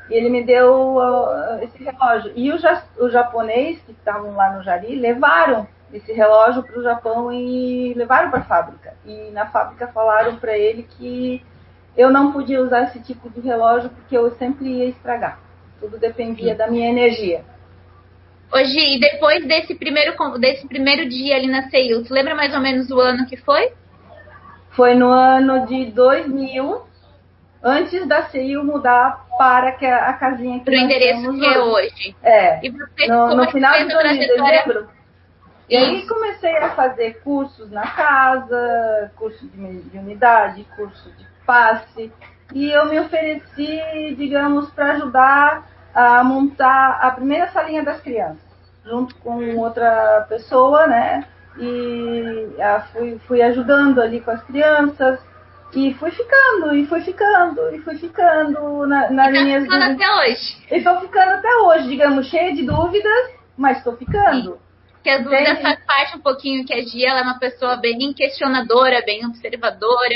E 0.10 0.14
ele 0.14 0.30
me 0.30 0.44
deu 0.44 0.98
uh, 0.98 1.64
esse 1.64 1.84
relógio. 1.84 2.32
E 2.36 2.52
os, 2.52 2.62
japoneses 3.12 3.82
que 3.84 3.92
estavam 3.92 4.36
lá 4.36 4.54
no 4.54 4.64
Jari 4.64 4.96
levaram 4.96 5.68
esse 5.92 6.12
relógio 6.12 6.64
para 6.64 6.80
o 6.80 6.84
Japão 6.84 7.32
e 7.32 7.94
levaram 7.96 8.30
para 8.30 8.40
a 8.40 8.46
fábrica. 8.46 8.94
E 9.06 9.32
na 9.32 9.48
fábrica 9.48 9.88
falaram 9.88 10.36
para 10.38 10.58
ele 10.58 10.84
que 10.84 11.44
eu 11.98 12.12
não 12.12 12.32
podia 12.32 12.62
usar 12.62 12.84
esse 12.84 13.00
tipo 13.02 13.30
de 13.30 13.40
relógio 13.40 13.90
porque 13.90 14.18
eu 14.18 14.32
sempre 14.36 14.68
ia 14.68 14.86
estragar. 14.86 15.40
Tudo 15.80 15.98
dependia 15.98 16.52
Sim. 16.52 16.58
da 16.58 16.68
minha 16.68 16.90
energia. 16.90 17.44
Hoje, 18.54 18.96
e 18.96 19.00
depois 19.00 19.46
desse 19.46 19.76
primeiro, 19.76 20.14
desse 20.38 20.68
primeiro 20.68 21.10
dia 21.10 21.36
ali 21.36 21.48
na 21.48 21.70
CEIU, 21.70 22.06
você 22.06 22.14
lembra 22.14 22.36
mais 22.36 22.54
ou 22.54 22.60
menos 22.60 22.90
o 22.92 23.00
ano 23.00 23.26
que 23.26 23.38
foi? 23.38 23.72
Foi 24.70 24.94
no 24.94 25.10
ano 25.10 25.66
de 25.66 25.86
2000, 25.86 26.82
antes 27.64 28.08
da 28.08 28.24
CEIU 28.24 28.64
mudar 28.64 29.25
para 29.38 29.70
a 29.70 30.14
casinha 30.14 30.60
que 30.60 30.66
Pro 30.66 30.76
endereço 30.76 31.34
que 31.34 31.46
é 31.46 31.60
hoje. 31.60 32.16
É. 32.24 32.66
E 32.66 32.70
você, 32.70 33.08
no, 33.08 33.36
no 33.36 33.52
final 33.52 33.74
de 33.78 33.88
2000, 33.88 34.28
dezembro, 34.28 34.90
e 35.68 35.76
aí 35.76 36.06
comecei 36.08 36.56
a 36.58 36.70
fazer 36.72 37.22
cursos 37.24 37.72
na 37.72 37.88
casa, 37.88 39.12
curso 39.16 39.48
de, 39.48 39.82
de 39.82 39.98
unidade, 39.98 40.66
curso 40.76 41.10
de 41.12 41.26
passe, 41.46 42.12
e 42.54 42.72
eu 42.72 42.86
me 42.86 43.00
ofereci, 43.00 44.16
digamos, 44.16 44.70
para 44.72 44.94
ajudar 44.94 45.68
a 45.94 46.24
montar 46.24 47.00
a 47.02 47.10
primeira 47.12 47.48
salinha 47.48 47.84
das 47.84 48.00
crianças, 48.02 48.38
junto 48.86 49.16
com 49.16 49.58
outra 49.58 50.26
pessoa, 50.30 50.86
né? 50.86 51.26
E 51.58 52.48
fui, 52.92 53.20
fui 53.28 53.42
ajudando 53.42 54.02
ali 54.02 54.22
com 54.22 54.30
as 54.30 54.44
crianças, 54.44 55.20
e 55.74 55.94
fui 55.96 56.12
ficando, 56.12 56.74
e 56.76 56.86
fui 56.86 57.02
ficando, 57.02 57.76
e 57.76 57.80
fui 57.80 57.98
ficando 57.98 58.86
na, 58.88 59.10
na 59.10 59.32
e 59.32 59.54
tá 59.54 59.62
ficando 59.62 59.84
até 59.84 60.16
hoje. 60.16 60.58
E 60.72 60.82
tô 60.82 61.00
ficando 61.02 61.32
até 61.32 61.56
hoje, 61.58 61.88
digamos, 61.88 62.28
cheia 62.28 62.54
de 62.54 62.64
dúvidas, 62.64 63.32
mas 63.58 63.78
estou 63.78 63.96
ficando. 63.98 64.54
Sim 64.54 64.66
que 65.06 65.10
a 65.12 65.20
dúvida 65.20 65.56
faz 65.58 65.86
parte 65.86 66.18
um 66.18 66.20
pouquinho 66.20 66.66
que 66.66 66.74
a 66.74 66.82
Gia 66.82 67.10
ela 67.10 67.20
é 67.20 67.24
uma 67.24 67.38
pessoa 67.38 67.76
bem 67.76 68.12
questionadora, 68.12 69.04
bem 69.06 69.24
observadora, 69.24 70.16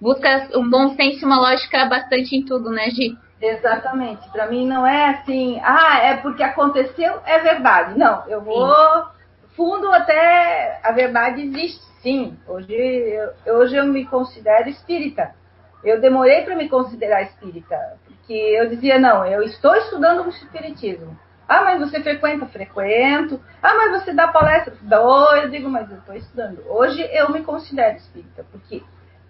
busca 0.00 0.48
um 0.54 0.70
bom 0.70 0.94
senso 0.94 1.22
e 1.22 1.24
uma 1.24 1.40
lógica 1.40 1.86
bastante 1.86 2.36
em 2.36 2.44
tudo, 2.44 2.70
né, 2.70 2.88
Gi? 2.88 3.18
Exatamente. 3.42 4.28
Para 4.30 4.46
mim 4.46 4.64
não 4.64 4.86
é 4.86 5.06
assim, 5.06 5.60
ah, 5.64 5.98
é 6.04 6.16
porque 6.18 6.44
aconteceu, 6.44 7.20
é 7.26 7.40
verdade. 7.40 7.98
Não, 7.98 8.22
eu 8.28 8.40
vou 8.40 8.68
sim. 8.68 9.17
Fundo 9.58 9.92
até 9.92 10.78
a 10.84 10.92
verdade 10.92 11.42
existe, 11.42 11.84
sim. 12.00 12.38
Hoje 12.46 12.72
eu, 12.72 13.56
hoje 13.56 13.74
eu 13.74 13.84
me 13.86 14.06
considero 14.06 14.68
espírita. 14.68 15.34
Eu 15.82 16.00
demorei 16.00 16.42
para 16.42 16.54
me 16.54 16.68
considerar 16.68 17.22
espírita, 17.22 17.76
porque 18.06 18.32
eu 18.32 18.68
dizia 18.68 18.98
não, 18.98 19.26
eu 19.26 19.42
estou 19.42 19.74
estudando 19.74 20.24
o 20.24 20.28
espiritismo. 20.28 21.18
Ah, 21.48 21.62
mas 21.62 21.80
você 21.80 22.00
frequenta? 22.00 22.46
Frequento. 22.46 23.40
Ah, 23.62 23.74
mas 23.74 24.02
você 24.02 24.12
dá 24.12 24.28
palestra? 24.28 24.74
Dou. 24.82 25.34
Eu 25.34 25.48
digo, 25.48 25.68
mas 25.68 25.90
eu 25.90 25.96
estou 25.96 26.14
estudando. 26.14 26.62
Hoje 26.68 27.02
eu 27.10 27.32
me 27.32 27.42
considero 27.42 27.96
espírita, 27.96 28.44
porque 28.52 28.82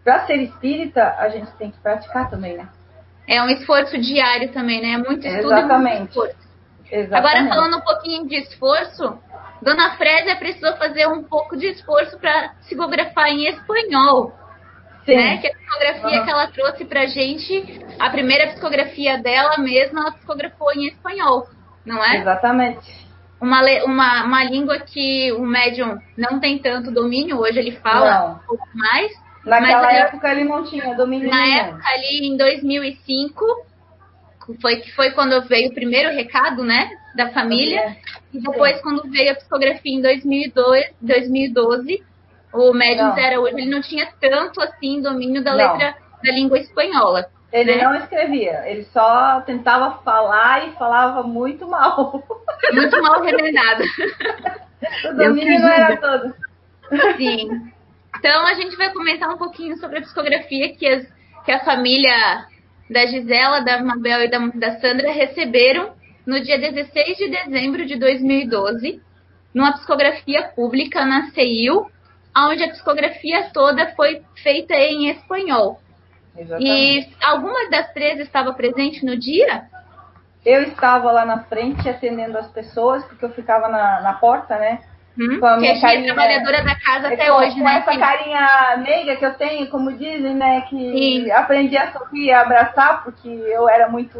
para 0.02 0.26
ser 0.26 0.36
espírita 0.36 1.14
a 1.16 1.28
gente 1.28 1.50
tem 1.52 1.70
que 1.70 1.78
praticar 1.78 2.28
também, 2.28 2.56
né? 2.56 2.68
É 3.26 3.40
um 3.42 3.48
esforço 3.48 3.96
diário 3.98 4.52
também, 4.52 4.82
né? 4.82 4.94
É 4.94 4.98
muito 4.98 5.26
estudo 5.26 5.52
Exatamente. 5.52 5.94
e 5.94 5.98
muito 5.98 6.10
esforço. 6.10 6.48
Exatamente. 6.90 7.14
Agora, 7.14 7.48
falando 7.48 7.76
um 7.76 7.84
pouquinho 7.84 8.26
de 8.26 8.36
esforço, 8.36 9.18
Dona 9.62 9.96
Frésia 9.96 10.36
precisou 10.36 10.76
fazer 10.76 11.06
um 11.08 11.22
pouco 11.22 11.56
de 11.56 11.66
esforço 11.66 12.18
para 12.18 12.50
psicografar 12.60 13.28
em 13.28 13.48
espanhol. 13.48 14.32
Sim. 15.04 15.16
Né? 15.16 15.38
Que 15.38 15.48
a 15.48 15.54
psicografia 15.54 16.18
uhum. 16.18 16.24
que 16.24 16.30
ela 16.30 16.46
trouxe 16.48 16.84
pra 16.84 17.06
gente, 17.06 17.86
a 17.98 18.10
primeira 18.10 18.48
psicografia 18.48 19.18
dela 19.18 19.58
mesma, 19.58 20.00
ela 20.00 20.12
psicografou 20.12 20.72
em 20.72 20.88
espanhol 20.88 21.48
não 21.88 22.04
é? 22.04 22.18
Exatamente. 22.18 23.08
Uma, 23.40 23.62
uma, 23.84 24.24
uma 24.24 24.44
língua 24.44 24.78
que 24.80 25.32
o 25.32 25.42
médium 25.42 25.98
não 26.16 26.38
tem 26.38 26.58
tanto 26.58 26.90
domínio, 26.90 27.38
hoje 27.38 27.58
ele 27.58 27.72
fala 27.72 28.20
não. 28.20 28.32
um 28.32 28.38
pouco 28.40 28.68
mais. 28.74 29.12
Naquela 29.44 29.92
época 29.92 30.30
ele 30.30 30.44
não 30.44 30.64
tinha 30.64 30.94
domínio 30.94 31.30
Na 31.30 31.40
nenhum. 31.40 31.56
época 31.56 31.88
ali 31.88 32.26
em 32.26 32.36
2005, 32.36 33.44
foi 34.60 34.76
que 34.76 34.92
foi 34.94 35.12
quando 35.12 35.40
veio 35.48 35.70
o 35.70 35.74
primeiro 35.74 36.10
recado, 36.10 36.64
né, 36.64 36.90
da 37.18 37.30
família. 37.30 37.96
E 38.32 38.40
depois 38.40 38.80
quando 38.80 39.10
veio 39.10 39.32
a 39.32 39.34
psicografia 39.34 39.92
em 39.92 40.00
2002, 40.00 40.92
2012, 41.00 42.04
o 42.52 42.72
médium 42.72 43.18
era 43.18 43.40
hoje 43.40 43.56
ele 43.56 43.70
não 43.70 43.82
tinha 43.82 44.08
tanto 44.20 44.62
assim 44.62 45.02
domínio 45.02 45.42
da 45.42 45.50
não. 45.50 45.58
letra 45.58 45.96
da 46.22 46.32
língua 46.32 46.58
espanhola. 46.58 47.26
Ele 47.52 47.74
né? 47.74 47.82
não 47.82 47.94
escrevia, 47.96 48.62
ele 48.66 48.84
só 48.84 49.40
tentava 49.40 49.98
falar 50.02 50.68
e 50.68 50.72
falava 50.72 51.22
muito 51.22 51.66
mal. 51.66 52.22
Muito 52.72 53.00
mal 53.00 53.22
remendado. 53.22 53.82
o 55.08 55.14
domínio 55.14 55.60
não 55.60 55.68
era 55.68 55.96
todo. 55.96 56.34
Sim. 57.16 57.72
Então 58.18 58.46
a 58.46 58.54
gente 58.54 58.76
vai 58.76 58.92
comentar 58.92 59.30
um 59.30 59.38
pouquinho 59.38 59.78
sobre 59.78 59.98
a 59.98 60.00
psicografia 60.02 60.74
que, 60.74 60.86
as, 60.86 61.06
que 61.44 61.52
a 61.52 61.64
família 61.64 62.46
da 62.90 63.06
Gisela, 63.06 63.60
da 63.60 63.82
Mabel 63.82 64.24
e 64.24 64.28
da, 64.28 64.38
da 64.54 64.80
Sandra 64.80 65.10
receberam 65.12 65.92
no 66.28 66.42
dia 66.42 66.58
16 66.58 67.16
de 67.16 67.30
dezembro 67.30 67.86
de 67.86 67.98
2012, 67.98 69.00
numa 69.54 69.72
psicografia 69.72 70.42
pública 70.54 71.06
na 71.06 71.30
CEIU, 71.30 71.86
onde 72.36 72.64
a 72.64 72.68
psicografia 72.68 73.48
toda 73.50 73.94
foi 73.96 74.20
feita 74.42 74.74
em 74.74 75.08
espanhol. 75.08 75.80
Exatamente. 76.36 77.08
E 77.18 77.24
alguma 77.24 77.70
das 77.70 77.90
três 77.94 78.20
estava 78.20 78.52
presente 78.52 79.06
no 79.06 79.16
dia? 79.16 79.68
Eu 80.44 80.64
estava 80.64 81.10
lá 81.10 81.24
na 81.24 81.44
frente 81.44 81.88
atendendo 81.88 82.36
as 82.36 82.48
pessoas, 82.48 83.02
porque 83.06 83.24
eu 83.24 83.30
ficava 83.30 83.66
na, 83.68 84.02
na 84.02 84.12
porta, 84.12 84.58
né? 84.58 84.80
Hum, 85.18 85.40
com 85.40 85.46
a 85.46 85.56
minha 85.56 85.80
que 85.80 85.86
é 85.86 86.02
trabalhadora 86.02 86.62
da 86.62 86.78
casa 86.78 87.08
até 87.08 87.32
hoje, 87.32 87.54
com 87.54 87.64
né? 87.64 87.78
essa 87.78 87.92
Sim. 87.92 87.98
carinha 87.98 88.76
meiga 88.76 89.16
que 89.16 89.24
eu 89.24 89.32
tenho, 89.32 89.66
como 89.70 89.94
dizem, 89.94 90.34
né? 90.34 90.60
Que 90.68 90.76
Sim. 90.76 91.30
aprendi 91.30 91.76
a 91.78 91.90
sorrir 91.90 92.26
e 92.26 92.30
a 92.30 92.42
abraçar, 92.42 93.02
porque 93.02 93.28
eu 93.28 93.66
era 93.66 93.88
muito 93.88 94.18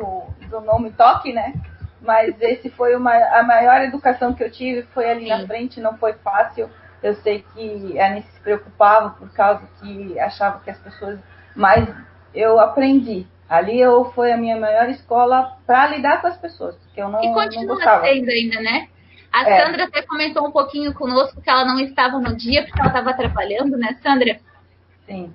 do 0.48 0.60
nome 0.62 0.90
toque, 0.92 1.34
né? 1.34 1.52
Mas 2.00 2.40
esse 2.40 2.70
foi 2.70 2.94
uma, 2.94 3.12
a 3.12 3.42
maior 3.42 3.82
educação 3.82 4.32
que 4.32 4.42
eu 4.42 4.50
tive, 4.50 4.82
foi 4.94 5.10
ali 5.10 5.24
Sim. 5.24 5.28
na 5.28 5.46
frente, 5.46 5.80
não 5.80 5.96
foi 5.98 6.12
fácil. 6.14 6.70
Eu 7.02 7.14
sei 7.16 7.44
que 7.54 7.98
a 7.98 8.06
Anice 8.06 8.30
se 8.32 8.40
preocupava 8.40 9.10
por 9.10 9.32
causa 9.32 9.62
que 9.80 10.18
achava 10.18 10.60
que 10.60 10.70
as 10.70 10.78
pessoas 10.78 11.18
mais 11.54 11.88
eu 12.34 12.58
aprendi. 12.60 13.26
Ali 13.48 13.80
eu 13.80 14.12
foi 14.12 14.32
a 14.32 14.36
minha 14.36 14.56
maior 14.56 14.88
escola 14.90 15.56
para 15.66 15.88
lidar 15.88 16.20
com 16.20 16.26
as 16.26 16.36
pessoas, 16.36 16.76
porque 16.76 17.00
eu 17.00 17.08
não 17.08 17.22
E 17.22 17.32
continua 17.32 17.78
não 17.78 18.04
sendo 18.04 18.30
ainda, 18.30 18.60
né? 18.60 18.88
A 19.32 19.48
é. 19.48 19.64
Sandra 19.64 19.84
até 19.84 20.02
comentou 20.02 20.46
um 20.46 20.50
pouquinho 20.50 20.92
conosco 20.94 21.40
que 21.40 21.50
ela 21.50 21.64
não 21.64 21.78
estava 21.80 22.18
no 22.18 22.36
dia 22.36 22.64
porque 22.64 22.78
ela 22.78 22.88
estava 22.88 23.14
trabalhando, 23.14 23.76
né, 23.76 23.96
Sandra? 24.02 24.38
Sim. 25.06 25.32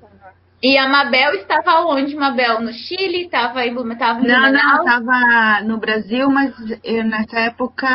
E 0.64 0.78
a 0.78 0.88
Mabel 0.88 1.34
estava 1.34 1.82
onde, 1.86 2.16
Mabel? 2.16 2.62
No 2.62 2.72
Chile? 2.72 3.26
Estava 3.26 3.66
em 3.66 3.74
Blumenau? 3.74 4.22
Não, 4.22 4.50
não, 4.50 4.78
estava 4.78 5.62
no 5.66 5.78
Brasil, 5.78 6.30
mas 6.30 6.54
eu, 6.82 7.04
nessa 7.04 7.38
época 7.42 7.90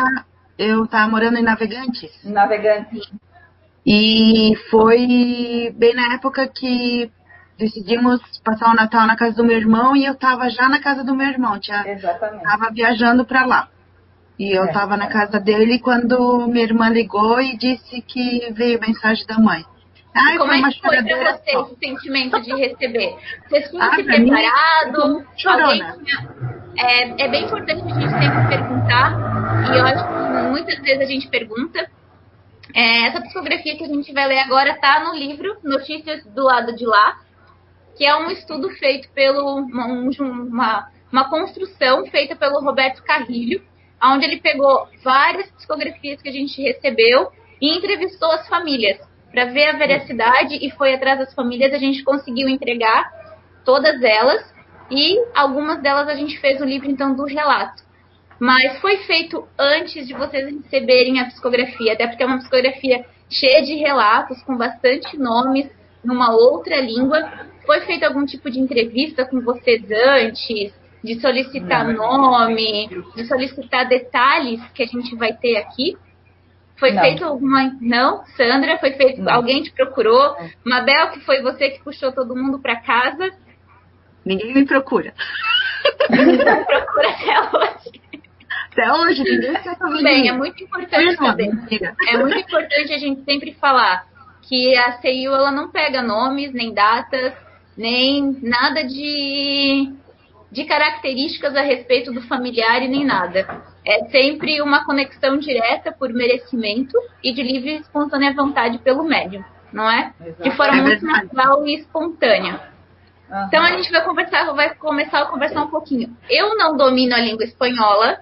eu 0.55 0.83
estava 0.83 1.09
morando 1.09 1.39
em 1.39 1.41
Navegantes. 1.43 2.11
Navegantes. 2.23 3.11
E 3.83 4.55
foi 4.69 5.73
bem 5.75 5.95
na 5.95 6.13
época 6.13 6.47
que 6.47 7.11
decidimos 7.57 8.21
passar 8.43 8.69
o 8.71 8.75
Natal 8.75 9.07
na 9.07 9.15
casa 9.15 9.35
do 9.35 9.43
meu 9.43 9.57
irmão 9.57 9.95
e 9.95 10.05
eu 10.05 10.13
estava 10.13 10.47
já 10.51 10.69
na 10.69 10.79
casa 10.79 11.03
do 11.03 11.15
meu 11.15 11.27
irmão. 11.27 11.59
Tinha, 11.59 11.83
Exatamente. 11.87 12.43
Tava 12.43 12.69
viajando 12.71 13.25
para 13.25 13.47
lá. 13.47 13.67
E 14.37 14.55
eu 14.55 14.65
É. 14.65 14.67
estava 14.67 14.95
na 14.95 15.07
casa 15.07 15.39
dele 15.39 15.79
quando 15.79 16.47
minha 16.47 16.65
irmã 16.65 16.87
ligou 16.89 17.41
e 17.41 17.57
disse 17.57 17.99
que 18.01 18.53
veio 18.53 18.79
mensagem 18.79 19.25
da 19.25 19.39
mãe. 19.39 19.65
Ai, 20.27 20.37
Como 20.37 20.51
é 20.51 20.57
que 20.57 20.61
foi 20.63 20.71
pra 20.71 20.89
choradeira 20.89 21.33
você 21.37 21.51
só. 21.51 21.61
esse 21.63 21.75
sentimento 21.79 22.41
de 22.41 22.53
receber? 22.55 23.15
Vocês 23.47 23.69
tinham 23.69 23.83
Ah, 23.85 23.95
se 23.95 24.03
preparado? 24.03 25.25
chorona. 25.37 25.97
É, 26.77 27.23
é 27.25 27.27
bem 27.27 27.45
importante 27.45 27.81
a 27.83 27.87
gente 27.99 28.09
sempre 28.09 28.47
perguntar, 28.47 29.73
e 29.73 29.77
eu 29.77 29.85
acho 29.85 30.07
que 30.07 30.49
muitas 30.49 30.79
vezes 30.79 31.01
a 31.01 31.05
gente 31.05 31.27
pergunta. 31.27 31.89
É, 32.73 33.07
essa 33.07 33.21
psicografia 33.21 33.75
que 33.77 33.83
a 33.83 33.87
gente 33.87 34.13
vai 34.13 34.27
ler 34.27 34.39
agora 34.39 34.71
está 34.71 35.03
no 35.03 35.15
livro 35.15 35.57
Notícias 35.63 36.23
do 36.25 36.43
Lado 36.43 36.75
de 36.75 36.85
Lá, 36.85 37.17
que 37.97 38.05
é 38.05 38.15
um 38.15 38.29
estudo 38.29 38.69
feito 38.69 39.09
pelo 39.11 39.57
um- 39.59 40.11
uma, 40.47 40.87
uma 41.11 41.29
construção 41.29 42.05
feita 42.05 42.35
pelo 42.35 42.61
Roberto 42.61 43.03
Carrilho, 43.03 43.61
onde 44.01 44.23
ele 44.25 44.39
pegou 44.39 44.87
várias 45.03 45.49
psicografias 45.51 46.21
que 46.21 46.29
a 46.29 46.31
gente 46.31 46.61
recebeu 46.61 47.31
e 47.59 47.75
entrevistou 47.75 48.31
as 48.31 48.47
famílias 48.47 48.99
para 49.31 49.45
ver 49.45 49.69
a 49.69 49.77
veracidade 49.77 50.55
e 50.55 50.71
foi 50.71 50.93
atrás 50.93 51.19
das 51.19 51.33
famílias 51.33 51.73
a 51.73 51.77
gente 51.77 52.03
conseguiu 52.03 52.47
entregar 52.49 53.09
todas 53.63 54.01
elas 54.01 54.53
e 54.89 55.17
algumas 55.35 55.81
delas 55.81 56.07
a 56.07 56.15
gente 56.15 56.39
fez 56.39 56.59
o 56.61 56.65
livro 56.65 56.89
então 56.89 57.15
do 57.15 57.25
relato. 57.25 57.83
Mas 58.39 58.79
foi 58.79 58.97
feito 58.99 59.47
antes 59.57 60.07
de 60.07 60.13
vocês 60.13 60.51
receberem 60.63 61.19
a 61.19 61.25
psicografia, 61.25 61.93
até 61.93 62.07
porque 62.07 62.23
é 62.23 62.25
uma 62.25 62.37
psicografia 62.37 63.05
cheia 63.29 63.61
de 63.61 63.75
relatos, 63.75 64.41
com 64.43 64.57
bastante 64.57 65.17
nomes, 65.17 65.69
numa 66.03 66.31
outra 66.31 66.79
língua. 66.79 67.29
Foi 67.65 67.81
feito 67.81 68.05
algum 68.05 68.25
tipo 68.25 68.49
de 68.49 68.59
entrevista 68.59 69.25
com 69.25 69.41
vocês 69.41 69.83
antes, 69.91 70.73
de 71.03 71.19
solicitar 71.19 71.87
nome, 71.93 72.89
de 73.15 73.25
solicitar 73.25 73.87
detalhes 73.87 74.61
que 74.73 74.83
a 74.83 74.87
gente 74.87 75.15
vai 75.15 75.33
ter 75.33 75.57
aqui? 75.57 75.97
Foi 76.79 76.91
Não. 76.91 77.01
feito 77.01 77.25
alguma. 77.25 77.75
Não? 77.81 78.23
Sandra, 78.37 78.77
foi 78.79 78.93
feito. 78.93 79.21
Não. 79.21 79.33
Alguém 79.33 79.61
te 79.61 79.71
procurou? 79.71 80.35
Mabel, 80.65 81.11
que 81.11 81.19
foi 81.21 81.41
você 81.41 81.71
que 81.71 81.83
puxou 81.83 82.11
todo 82.11 82.35
mundo 82.35 82.59
para 82.59 82.77
casa? 82.77 83.31
Ninguém 84.25 84.53
me 84.53 84.65
procura. 84.65 85.13
Procura 86.07 87.09
até 87.09 87.57
hoje. 87.57 88.01
Até 88.71 88.93
hoje, 88.93 89.23
ninguém 89.23 89.63
saber 89.63 90.03
Bem, 90.03 90.29
é 90.29 90.31
muito 90.31 90.63
importante 90.63 91.17
Não. 91.19 91.35
É 92.07 92.17
muito 92.17 92.37
importante 92.37 92.93
a 92.93 92.97
gente 92.97 93.23
sempre 93.23 93.53
falar 93.53 94.05
que 94.47 94.75
a 94.77 94.93
CIU 94.99 95.33
ela 95.33 95.51
não 95.51 95.69
pega 95.69 96.01
nomes, 96.01 96.53
nem 96.53 96.73
datas, 96.73 97.33
nem 97.77 98.37
nada 98.41 98.83
de, 98.83 99.93
de 100.51 100.65
características 100.65 101.55
a 101.55 101.61
respeito 101.61 102.11
do 102.11 102.21
familiar 102.21 102.81
e 102.81 102.87
nem 102.87 103.05
nada. 103.05 103.63
É 103.89 104.05
sempre 104.11 104.61
uma 104.61 104.85
conexão 104.85 105.39
direta 105.39 105.91
por 105.91 106.13
merecimento 106.13 106.95
e 107.23 107.33
de 107.33 107.41
livre 107.41 107.71
e 107.71 107.79
espontânea 107.79 108.35
vontade 108.35 108.77
pelo 108.77 109.03
médium, 109.03 109.43
não 109.73 109.89
é? 109.89 110.13
De 110.39 110.51
forma 110.51 110.77
É 110.77 110.81
muito 110.81 111.03
natural 111.03 111.65
e 111.65 111.79
espontânea. 111.79 112.61
Aham. 113.31 113.45
Então 113.47 113.63
a 113.63 113.71
gente 113.71 113.91
vai 113.91 114.03
conversar, 114.03 114.53
vai 114.53 114.75
começar 114.75 115.21
a 115.21 115.25
conversar 115.25 115.63
um 115.63 115.71
pouquinho. 115.71 116.15
Eu 116.29 116.55
não 116.55 116.77
domino 116.77 117.15
a 117.15 117.19
língua 117.19 117.43
espanhola, 117.43 118.19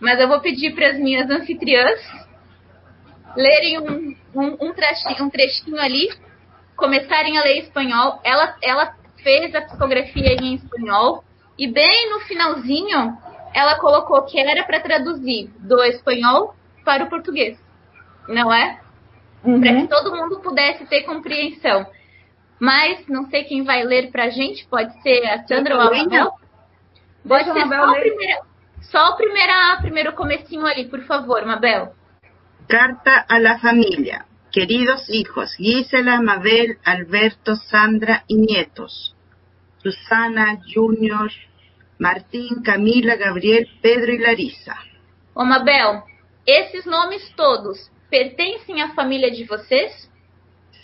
mas 0.00 0.18
eu 0.18 0.26
vou 0.26 0.40
pedir 0.40 0.74
para 0.74 0.88
as 0.88 0.98
minhas 0.98 1.28
anfitriãs 1.28 2.00
lerem 3.36 3.80
um, 3.80 4.16
um, 4.34 4.56
um, 4.58 4.72
trechinho, 4.72 5.24
um 5.24 5.28
trechinho 5.28 5.78
ali, 5.78 6.08
começarem 6.76 7.36
a 7.36 7.42
ler 7.42 7.58
espanhol. 7.58 8.20
Ela, 8.24 8.56
ela 8.62 8.94
fez 9.22 9.54
a 9.54 9.60
psicografia 9.60 10.32
em 10.32 10.54
espanhol 10.54 11.22
e 11.58 11.70
bem 11.70 12.10
no 12.10 12.20
finalzinho 12.20 13.18
ela 13.54 13.78
colocou 13.78 14.22
que 14.22 14.38
era 14.38 14.64
para 14.64 14.80
traduzir 14.80 15.48
do 15.60 15.82
espanhol 15.84 16.54
para 16.84 17.04
o 17.04 17.08
português, 17.08 17.58
não 18.28 18.52
é? 18.52 18.80
Uhum. 19.44 19.60
para 19.60 19.74
que 19.74 19.88
todo 19.88 20.16
mundo 20.16 20.40
pudesse 20.40 20.86
ter 20.86 21.02
compreensão. 21.02 21.86
Mas 22.58 23.06
não 23.08 23.28
sei 23.28 23.44
quem 23.44 23.62
vai 23.62 23.84
ler 23.84 24.10
pra 24.10 24.30
gente, 24.30 24.66
pode 24.68 25.00
ser 25.02 25.24
a 25.26 25.46
Sandra 25.46 25.74
ou 25.76 25.80
a 25.82 25.90
Mabel. 25.90 26.32
Pode 27.26 27.44
Deixa 27.44 27.50
a 27.50 27.54
ser 27.54 27.64
Mabel 27.64 27.84
só, 27.84 27.88
o 27.88 27.92
ler. 27.92 28.00
primeira, 28.00 28.40
só 28.82 29.08
o 29.10 29.16
primeira, 29.16 29.78
primeiro 29.80 30.12
comecinho 30.14 30.66
ali, 30.66 30.86
por 30.88 31.00
favor, 31.02 31.44
Mabel. 31.44 31.94
Carta 32.68 33.26
a 33.28 33.38
la 33.38 33.58
familia. 33.58 34.24
Queridos 34.50 35.08
hijos, 35.10 35.54
Gisela, 35.56 36.22
Mabel, 36.22 36.78
Alberto, 36.84 37.56
Sandra 37.56 38.24
y 38.28 38.36
nietos. 38.36 39.14
Susana, 39.78 40.58
Junior, 40.72 41.28
Martín, 42.08 42.60
Camila, 42.62 43.16
Gabriel, 43.16 43.64
Pedro 43.80 44.12
y 44.12 44.18
Larissa. 44.18 44.76
Ô 45.34 45.42
Mabel, 45.42 46.02
esses 46.46 46.84
nomes 46.84 47.32
todos 47.34 47.90
pertencem 48.10 48.82
à 48.82 48.90
família 48.94 49.30
de 49.30 49.44
vocês? 49.44 49.90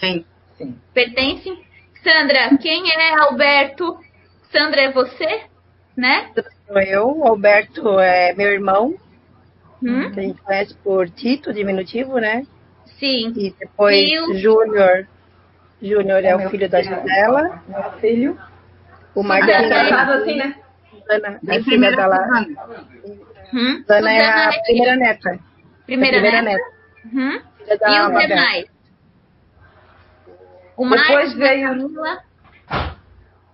Sim. 0.01 0.25
Sim. 0.57 0.79
Pertencem? 0.95 1.63
Sandra, 2.03 2.57
quem 2.57 2.91
é 2.91 3.19
Alberto? 3.21 3.99
Sandra 4.51 4.81
é 4.81 4.93
você? 4.93 5.43
Né? 5.95 6.31
Sou 6.67 6.81
eu, 6.81 7.27
Alberto 7.27 7.99
é 8.01 8.33
meu 8.33 8.51
irmão, 8.51 8.95
Hum? 9.83 10.11
que 10.13 10.21
a 10.21 10.23
gente 10.23 10.41
conhece 10.43 10.75
por 10.83 11.09
Tito, 11.11 11.53
diminutivo, 11.53 12.19
né? 12.19 12.47
Sim. 12.99 13.33
E 13.37 13.55
depois 13.59 13.95
Tio. 14.09 14.39
Júnior. 14.39 15.07
Júnior 15.83 16.25
é, 16.25 16.29
É 16.29 16.37
o 16.37 16.39
meu 16.39 16.51
filho 16.51 16.69
da 16.69 16.83
filho. 16.83 16.97
Gisela. 16.97 17.63
Meu 17.69 17.83
filho. 18.01 18.39
O 19.15 19.21
É 19.21 19.25
Marquinhos 19.25 19.69
casado 19.69 20.13
assim, 20.13 20.37
né? 20.37 20.55
Susana, 21.01 21.39
Bem 21.43 21.59
a 21.59 21.91
da 21.97 22.07
La... 22.07 22.25
Susana. 22.25 22.47
Hum? 23.53 23.85
É 23.89 24.27
a 24.29 24.53
primeira 24.65 24.97
neta. 24.97 25.39
primeira, 25.87 26.17
a 26.19 26.21
primeira 26.21 26.43
né? 26.43 26.53
neta. 26.53 26.65
Uhum. 27.13 27.41
Filha 27.59 27.79
da 27.79 27.91
E 27.91 28.01
os 28.03 28.09
Mabel. 28.13 28.29
demais? 28.29 28.65
O 30.77 30.89
Depois 30.89 31.09
Marcos, 31.09 31.35
veio- 31.35 31.67
a 31.67 31.71
Camila, 31.71 32.19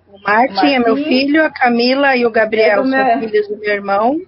O 0.08 0.18
Martin 0.22 0.66
é 0.74 0.78
meu 0.78 0.96
filho, 0.96 1.44
a 1.44 1.50
Camila 1.50 2.16
e 2.16 2.24
o 2.26 2.30
Gabriel 2.30 2.80
É 2.84 2.86
são 2.86 2.86
meu- 2.86 3.18
filhos 3.20 3.48
do 3.48 3.56
meu 3.58 3.70
irmão. 3.72 4.20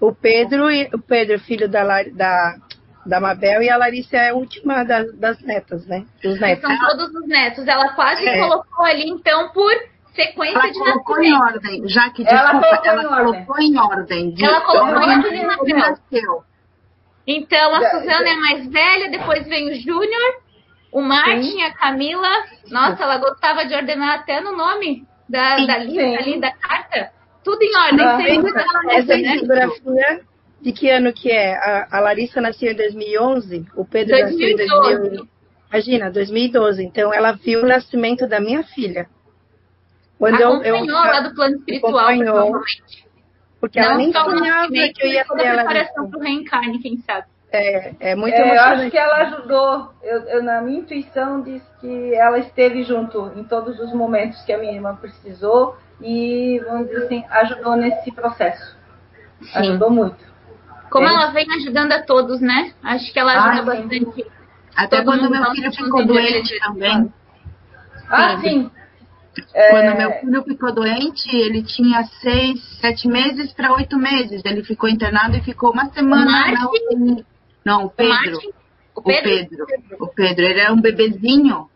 O 0.00 0.14
Pedro, 0.14 0.70
e, 0.70 0.88
o 0.94 0.98
Pedro 0.98 1.38
filho 1.40 1.68
da, 1.68 1.84
da, 2.12 2.56
da 3.06 3.20
Mabel, 3.20 3.62
e 3.62 3.68
a 3.70 3.76
Larissa 3.76 4.16
é 4.16 4.30
a 4.30 4.34
última 4.34 4.82
das, 4.84 5.14
das 5.16 5.38
netas, 5.42 5.86
né? 5.86 6.04
Dos 6.22 6.40
netos. 6.40 6.62
são 6.68 6.88
todos 6.88 7.14
os 7.14 7.28
netos. 7.28 7.66
Ela 7.68 7.92
quase 7.92 8.26
É. 8.26 8.38
colocou 8.38 8.84
ali, 8.86 9.08
então, 9.08 9.50
por 9.50 9.72
sequência 10.14 10.58
Ela 10.58 10.66
de 10.72 10.78
colocou 10.78 11.22
em 11.22 11.30
nascimento. 11.30 11.54
ordem, 11.54 11.88
já 11.88 12.10
que 12.10 12.26
Ela 12.26 12.52
desculpa, 12.52 12.66
colocou 12.78 12.90
ela 12.90 13.02
em 13.02 13.06
ordem. 13.06 13.44
colocou 13.44 13.60
em 13.60 13.78
ordem. 13.78 14.30
De 14.30 14.44
Ela 14.44 14.60
colocou 14.62 14.88
ordem 14.88 15.12
em 15.12 15.20
de 15.40 15.46
ordem, 15.46 15.74
nasceu. 15.74 16.42
Então, 17.26 17.74
a 17.74 17.82
É, 17.84 17.90
Suzana 17.90 18.28
é. 18.28 18.32
é 18.32 18.36
mais 18.36 18.66
velha, 18.70 19.10
depois 19.10 19.46
vem 19.46 19.70
o 19.70 19.74
Júnior, 19.74 20.34
o 20.92 21.00
Martin, 21.00 21.62
a 21.62 21.72
Camila. 21.74 22.28
Nossa, 22.70 23.02
ela 23.02 23.18
gostava 23.18 23.64
de 23.64 23.74
ordenar 23.74 24.16
até 24.20 24.40
no 24.40 24.56
nome 24.56 25.06
da, 25.28 25.56
Sim, 25.58 25.66
da 25.66 25.78
lista 25.78 26.00
sim. 26.02 26.16
ali, 26.16 26.40
da 26.40 26.52
carta. 26.52 27.10
Tudo 27.44 27.62
em 27.62 27.76
ordem, 27.76 28.04
Ah, 28.06 28.16
sim. 28.16 28.90
Essa 28.90 29.16
né? 29.16 29.38
fotografia 29.38 30.20
de 30.60 30.72
que 30.72 30.90
ano 30.90 31.12
que 31.12 31.30
é? 31.30 31.54
A, 31.56 31.88
a 31.92 32.00
Larissa 32.00 32.40
nasceu 32.40 32.72
em 32.72 32.76
2011, 32.76 33.66
o 33.76 33.84
Pedro 33.84 34.18
nasceu 34.18 34.48
em 34.48 34.56
2012. 34.56 34.98
2000. 34.98 35.28
Imagina, 35.72 36.10
2012. 36.10 36.82
Então 36.84 37.14
ela 37.14 37.32
viu 37.32 37.62
o 37.62 37.66
nascimento 37.66 38.26
da 38.26 38.40
minha 38.40 38.62
filha. 38.64 39.06
Quando 40.20 40.40
eu, 40.40 40.62
eu, 40.62 40.76
Acompanhou 40.76 40.98
lá 41.00 41.20
do 41.20 41.34
plano 41.34 41.56
espiritual, 41.56 41.98
acompanhou. 41.98 42.34
provavelmente. 42.34 43.10
porque 43.60 43.78
ela 43.80 43.88
Não 43.90 43.96
nem 43.96 44.10
o 44.10 44.12
sonhava 44.12 44.68
que 44.68 44.78
eu 44.78 45.08
ia 45.08 45.24
ter 45.24 45.40
a 45.40 45.44
ela. 45.44 45.64
preparação 45.64 46.10
para 46.10 46.18
o 46.18 46.22
reencarne, 46.22 46.78
quem 46.78 46.98
sabe. 46.98 47.26
É, 47.52 47.94
é 48.12 48.14
muito 48.14 48.34
É, 48.34 48.40
eu 48.40 48.44
emocionante. 48.46 48.80
acho 48.82 48.90
que 48.92 48.98
ela 48.98 49.16
ajudou. 49.22 49.92
Eu, 50.02 50.20
eu, 50.28 50.42
na 50.44 50.60
minha 50.62 50.78
intuição, 50.80 51.42
diz 51.42 51.60
que 51.80 52.14
ela 52.14 52.38
esteve 52.38 52.84
junto 52.84 53.32
em 53.34 53.42
todos 53.44 53.80
os 53.80 53.92
momentos 53.92 54.40
que 54.44 54.52
a 54.52 54.58
minha 54.58 54.72
irmã 54.72 54.94
precisou 54.94 55.76
e, 56.00 56.60
vamos 56.68 56.86
dizer 56.88 57.04
assim, 57.06 57.24
ajudou 57.28 57.74
nesse 57.76 58.12
processo. 58.12 58.76
Ajudou 59.54 59.90
muito. 59.90 60.22
Como 60.90 61.08
É. 61.08 61.12
ela 61.12 61.30
vem 61.32 61.46
ajudando 61.56 61.92
a 61.92 62.02
todos, 62.02 62.40
né? 62.40 62.72
Acho 62.82 63.12
que 63.12 63.18
ela 63.18 63.32
Ah, 63.32 63.50
ajuda 63.50 63.74
sim. 63.74 63.88
bastante. 63.88 64.26
Até 64.76 64.96
Todo 64.98 65.04
quando 65.06 65.30
meu 65.30 65.50
filho 65.50 65.72
ficou 65.72 66.06
doente 66.06 66.42
de- 66.54 66.60
também. 66.60 67.12
Ah, 68.08 68.38
Sim. 68.40 68.70
Sim. 69.34 69.42
Quando 69.52 69.84
É, 69.84 69.94
meu 69.94 70.20
filho 70.20 70.44
ficou 70.44 70.72
doente, 70.72 71.34
ele 71.34 71.62
tinha 71.62 72.04
seis, 72.20 72.60
sete 72.80 73.06
meses 73.08 73.52
para 73.52 73.72
oito 73.74 73.96
meses. 73.96 74.42
Ele 74.44 74.62
ficou 74.64 74.88
internado 74.88 75.36
e 75.36 75.42
ficou 75.42 75.72
uma 75.72 75.90
semana 75.90 76.30
Martin? 76.30 76.52
na 76.52 76.68
UTI. 76.68 77.26
Não, 77.64 77.84
o 77.84 77.86
O 77.86 77.90
Pedro. 77.90 78.38
O 78.94 79.00
O 79.00 79.02
Pedro, 79.02 79.66
Pedro. 79.66 80.04
O 80.04 80.08
Pedro. 80.08 80.44
Ele 80.44 80.60
era 80.60 80.72
um 80.72 80.80
bebezinho. 80.80 81.68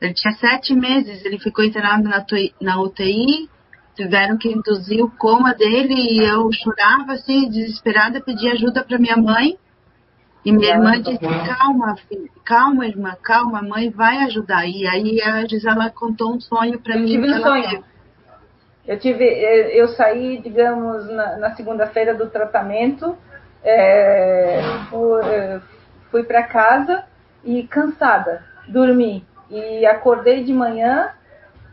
Ele 0.00 0.14
tinha 0.14 0.34
sete 0.34 0.74
meses, 0.74 1.24
ele 1.24 1.38
ficou 1.38 1.64
internado 1.64 2.08
na, 2.08 2.24
na 2.60 2.80
UTI, 2.80 3.48
tiveram 3.96 4.38
que 4.38 4.48
induzir 4.48 5.04
o 5.04 5.10
coma 5.10 5.54
dele 5.54 5.94
e 5.94 6.24
eu 6.24 6.48
chorava 6.52 7.14
assim, 7.14 7.50
desesperada, 7.50 8.20
pedi 8.20 8.48
ajuda 8.48 8.84
para 8.84 8.98
minha 8.98 9.16
mãe. 9.16 9.58
E 10.44 10.52
minha 10.52 10.70
irmã 10.70 11.00
disse: 11.00 11.18
Calma, 11.18 11.96
filho, 12.08 12.30
calma, 12.44 12.86
irmã, 12.86 13.16
calma, 13.22 13.62
mãe 13.62 13.90
vai 13.90 14.18
ajudar. 14.24 14.66
E 14.66 14.86
aí 14.86 15.20
a 15.20 15.46
Gisela 15.46 15.90
contou 15.90 16.34
um 16.34 16.40
sonho 16.40 16.78
para 16.78 16.96
mim. 16.96 17.06
Tive 17.06 17.30
um 17.30 17.42
sonho. 17.42 17.68
Teve. 17.70 17.84
Eu 18.86 18.98
tive, 18.98 19.24
eu 19.24 19.88
saí, 19.88 20.38
digamos, 20.38 21.06
na, 21.10 21.36
na 21.36 21.54
segunda-feira 21.54 22.14
do 22.14 22.30
tratamento, 22.30 23.14
é, 23.62 24.62
fui, 24.88 25.20
é, 25.26 25.60
fui 26.10 26.22
para 26.22 26.42
casa 26.44 27.04
e 27.44 27.64
cansada, 27.64 28.42
dormi 28.66 29.26
e 29.50 29.84
acordei 29.84 30.42
de 30.42 30.54
manhã 30.54 31.10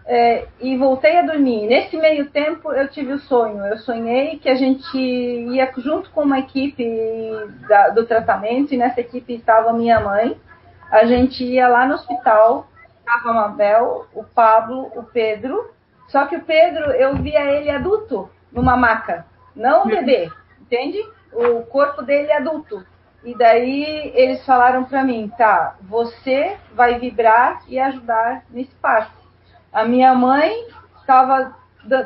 é, 0.08 0.48
e 0.62 0.78
voltei 0.78 1.18
a 1.18 1.24
dormir. 1.24 1.68
Nesse 1.68 1.98
meio 1.98 2.30
tempo 2.30 2.72
eu 2.72 2.88
tive 2.88 3.14
o 3.14 3.20
sonho. 3.20 3.66
Eu 3.66 3.78
sonhei 3.80 4.38
que 4.38 4.48
a 4.48 4.56
gente 4.56 4.98
ia 4.98 5.72
junto 5.78 6.10
com 6.12 6.22
uma 6.22 6.40
equipe 6.40 6.86
da, 7.68 7.90
do 7.90 8.06
tratamento 8.06 8.74
e 8.74 8.78
nessa 8.78 9.02
equipe 9.02 9.34
estava 9.34 9.74
minha 9.74 10.00
mãe. 10.00 10.40
A 10.92 11.06
gente 11.06 11.44
ia 11.44 11.68
lá 11.68 11.88
no 11.88 11.96
hospital, 11.96 12.68
estava 13.00 13.32
a 13.32 13.34
Mabel, 13.34 14.06
o 14.14 14.24
Pablo, 14.24 14.92
o 14.96 15.04
Pedro. 15.04 15.72
Só 16.08 16.28
que 16.28 16.36
o 16.36 16.44
Pedro 16.44 16.92
eu 16.92 17.16
via 17.16 17.44
ele 17.52 17.70
adulto 17.72 18.30
numa 18.52 18.78
maca, 18.78 19.26
não 19.56 19.84
o 19.84 19.88
bebê, 19.88 20.32
entende? 20.62 21.00
O 21.34 21.64
corpo 21.64 22.04
dele 22.04 22.32
adulto. 22.32 22.86
E 23.24 23.36
daí 23.36 24.12
eles 24.14 24.46
falaram 24.46 24.84
para 24.84 25.04
mim, 25.04 25.32
tá, 25.36 25.76
você 25.82 26.58
vai 26.74 27.00
vibrar 27.00 27.64
e 27.68 27.80
ajudar 27.80 28.44
nesse 28.52 28.74
passe. 28.76 29.25
A 29.76 29.84
minha 29.84 30.16
mãe 30.16 30.68
estava 31.02 31.54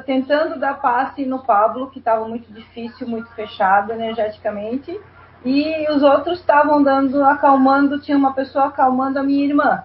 tentando 0.03 0.59
dar 0.59 0.81
passe 0.81 1.23
no 1.23 1.37
Pablo, 1.37 1.91
que 1.91 1.99
estava 1.99 2.27
muito 2.27 2.51
difícil, 2.51 3.07
muito 3.07 3.29
fechado 3.35 3.93
energeticamente, 3.93 4.99
e 5.45 5.87
os 5.91 6.01
outros 6.01 6.39
estavam 6.39 6.81
dando, 6.81 7.23
acalmando, 7.23 7.99
tinha 7.99 8.17
uma 8.17 8.33
pessoa 8.33 8.65
acalmando 8.65 9.19
a 9.19 9.23
minha 9.23 9.45
irmã. 9.45 9.83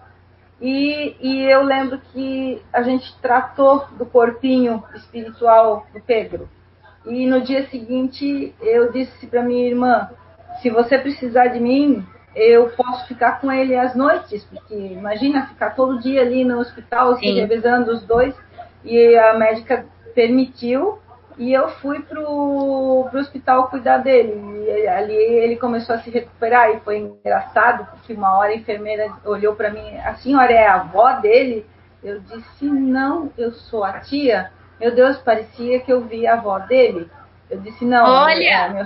E, 0.63 1.15
e 1.21 1.43
eu 1.43 1.63
lembro 1.63 2.01
que 2.11 2.63
a 2.73 2.81
gente 2.81 3.15
tratou 3.21 3.87
do 3.99 4.07
corpinho 4.07 4.83
espiritual 4.95 5.87
do 5.93 6.01
Pedro. 6.01 6.49
E 7.05 7.27
no 7.27 7.43
dia 7.43 7.69
seguinte 7.69 8.55
eu 8.63 8.93
disse 8.93 9.27
para 9.27 9.43
minha 9.43 9.69
irmã: 9.69 10.09
se 10.63 10.71
você 10.71 10.97
precisar 10.97 11.49
de 11.49 11.61
mim, 11.61 12.03
eu 12.35 12.71
posso 12.71 13.07
ficar 13.07 13.41
com 13.41 13.51
ele 13.51 13.77
às 13.77 13.95
noites, 13.95 14.45
porque 14.45 14.75
imagina 14.75 15.47
ficar 15.47 15.71
todo 15.71 16.01
dia 16.01 16.23
ali 16.23 16.45
no 16.45 16.59
hospital, 16.59 17.17
se 17.17 17.31
revezando 17.33 17.93
os 17.93 18.03
dois, 18.05 18.35
e 18.85 19.17
a 19.17 19.35
médica 19.35 19.87
permitiu, 20.15 20.99
e 21.39 21.53
eu 21.53 21.69
fui 21.69 22.01
pro, 22.01 23.07
pro 23.11 23.21
hospital 23.21 23.69
cuidar 23.69 23.99
dele. 23.99 24.35
E 24.67 24.87
ali 24.87 25.15
ele 25.15 25.57
começou 25.57 25.95
a 25.95 25.99
se 25.99 26.11
recuperar, 26.11 26.71
e 26.71 26.81
foi 26.81 26.99
engraçado, 26.99 27.87
porque 27.91 28.13
uma 28.13 28.37
hora 28.37 28.51
a 28.51 28.57
enfermeira 28.57 29.13
olhou 29.25 29.55
para 29.55 29.71
mim, 29.71 29.97
a 29.99 30.15
senhora 30.15 30.53
é 30.53 30.67
a 30.67 30.77
avó 30.77 31.13
dele? 31.21 31.67
Eu 32.03 32.21
disse, 32.21 32.67
não, 32.67 33.31
eu 33.39 33.53
sou 33.53 33.83
a 33.83 34.01
tia. 34.01 34.51
Meu 34.79 34.95
Deus, 34.95 35.17
parecia 35.19 35.81
que 35.81 35.93
eu 35.93 36.03
vi 36.03 36.27
a 36.27 36.35
avó 36.35 36.59
dele. 36.59 37.09
Eu 37.49 37.61
disse, 37.61 37.85
não, 37.85 38.05
Olha. 38.05 38.67
é 38.67 38.69
meu 38.69 38.85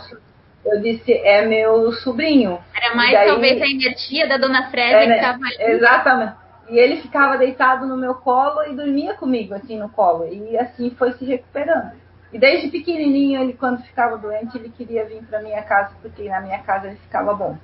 eu 0.65 0.81
disse, 0.81 1.13
é 1.13 1.47
meu 1.47 1.93
sobrinho. 1.93 2.59
Era 2.75 2.95
mais 2.95 3.13
daí, 3.13 3.29
talvez 3.29 3.63
a 3.63 3.67
energia 3.67 4.29
da 4.29 4.37
dona 4.37 4.71
Frésia 4.71 4.99
é, 4.99 5.07
que 5.07 5.13
estava 5.15 5.39
ali. 5.45 5.57
Exatamente. 5.73 6.33
E 6.69 6.79
ele 6.79 6.97
ficava 7.01 7.39
deitado 7.39 7.87
no 7.87 7.97
meu 7.97 8.15
colo 8.15 8.63
e 8.65 8.75
dormia 8.75 9.15
comigo, 9.15 9.55
assim, 9.55 9.79
no 9.79 9.89
colo. 9.89 10.27
E 10.27 10.59
assim 10.59 10.91
foi 10.91 11.13
se 11.13 11.25
recuperando. 11.25 11.93
E 12.31 12.39
desde 12.39 12.69
pequenininho, 12.69 13.41
ele, 13.41 13.55
quando 13.55 13.83
ficava 13.83 14.19
doente, 14.19 14.59
ele 14.59 14.69
queria 14.69 15.07
vir 15.07 15.23
para 15.25 15.41
minha 15.41 15.63
casa, 15.63 15.95
porque 16.03 16.29
na 16.29 16.43
minha 16.43 16.59
casa 16.59 16.89
ele 16.89 16.97
ficava 16.97 17.33
bom. 17.33 17.57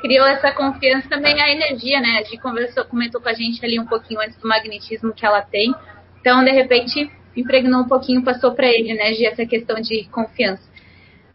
Criou 0.00 0.26
essa 0.26 0.52
confiança 0.52 1.08
também, 1.08 1.38
a 1.40 1.50
energia, 1.50 2.00
né? 2.00 2.18
A 2.18 2.22
gente 2.22 2.38
conversou, 2.38 2.86
comentou 2.86 3.20
com 3.20 3.28
a 3.28 3.34
gente 3.34 3.62
ali 3.64 3.78
um 3.78 3.86
pouquinho 3.86 4.20
antes 4.20 4.36
do 4.38 4.48
magnetismo 4.48 5.12
que 5.12 5.26
ela 5.26 5.42
tem. 5.42 5.74
Então, 6.20 6.42
de 6.42 6.50
repente, 6.50 7.10
impregnou 7.36 7.82
um 7.82 7.88
pouquinho, 7.88 8.24
passou 8.24 8.54
para 8.54 8.66
ele, 8.66 8.94
né, 8.94 9.12
de 9.12 9.26
essa 9.26 9.44
questão 9.46 9.80
de 9.80 10.04
confiança. 10.10 10.62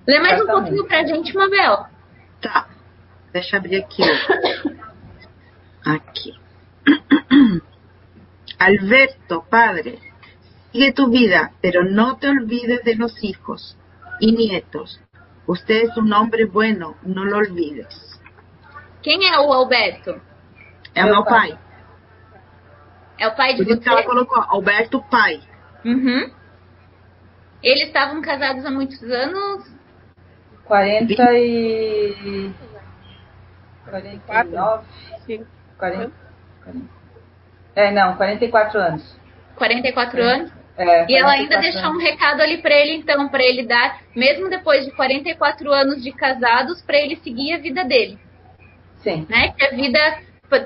Lê 0.07 0.19
mais 0.19 0.33
Exatamente. 0.33 0.41
um 0.41 0.63
pouquinho 0.63 0.87
para 0.87 0.99
a 0.99 1.05
gente, 1.05 1.35
Mabel. 1.35 1.85
Tá. 2.41 2.67
Deixa 3.31 3.55
eu 3.55 3.59
abrir 3.59 3.77
aqui. 3.77 4.03
Aqui. 5.85 6.33
Alberto, 8.59 9.43
padre, 9.49 9.99
sigue 10.71 10.91
tu 10.93 11.09
vida, 11.09 11.51
pero 11.61 11.83
no 11.83 12.17
te 12.17 12.27
olvides 12.27 12.83
de 12.83 12.95
los 12.95 13.23
hijos 13.23 13.77
y 14.19 14.31
nietos. 14.31 14.99
Usted 15.45 15.89
es 15.89 15.97
un 15.97 16.11
hombre 16.13 16.45
bueno, 16.45 16.95
no 17.03 17.23
lo 17.25 17.37
olvides. 17.37 18.19
Quem 19.01 19.27
é 19.27 19.39
o 19.39 19.51
Alberto? 19.53 20.21
É 20.93 21.05
o 21.05 21.09
meu 21.09 21.23
pai. 21.23 21.51
pai. 21.51 21.59
É 23.17 23.27
o 23.27 23.35
pai 23.35 23.55
de 23.55 23.63
Por 23.63 23.71
isso 23.71 23.81
você? 23.81 23.89
ela 23.89 24.03
colocou 24.03 24.41
Alberto 24.41 25.01
pai. 25.09 25.41
Uhum. 25.85 26.31
Eles 27.61 27.87
estavam 27.87 28.21
casados 28.21 28.65
há 28.65 28.71
muitos 28.71 29.01
anos? 29.03 29.69
40 30.65 31.13
e. 31.33 32.53
49? 33.85 34.85
40, 35.25 35.47
40. 35.77 36.11
É, 37.75 37.91
não, 37.91 38.15
44 38.15 38.79
anos. 38.79 39.19
44 39.55 40.19
é. 40.19 40.23
anos? 40.23 40.51
É, 40.77 41.11
e 41.11 41.17
ela 41.17 41.33
ainda 41.33 41.57
deixou 41.57 41.91
um 41.91 41.97
recado 41.97 42.41
ali 42.41 42.61
para 42.61 42.73
ele, 42.73 42.93
então, 42.93 43.27
para 43.27 43.43
ele 43.43 43.65
dar, 43.65 43.99
mesmo 44.15 44.49
depois 44.49 44.85
de 44.85 44.91
44 44.91 45.69
anos 45.73 46.01
de 46.01 46.11
casados, 46.13 46.81
para 46.81 46.97
ele 46.97 47.17
seguir 47.17 47.53
a 47.53 47.57
vida 47.57 47.83
dele. 47.83 48.17
Sim. 48.97 49.25
Né? 49.29 49.53
Que 49.57 49.65
a 49.65 49.71
vida 49.71 49.99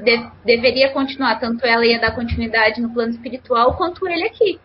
de, 0.04 0.30
deveria 0.45 0.91
continuar, 0.91 1.39
tanto 1.39 1.65
ela 1.65 1.84
ia 1.84 1.99
dar 1.99 2.13
continuidade 2.13 2.80
no 2.80 2.93
plano 2.93 3.12
espiritual, 3.12 3.76
quanto 3.76 4.08
ele 4.08 4.26
aqui. 4.26 4.60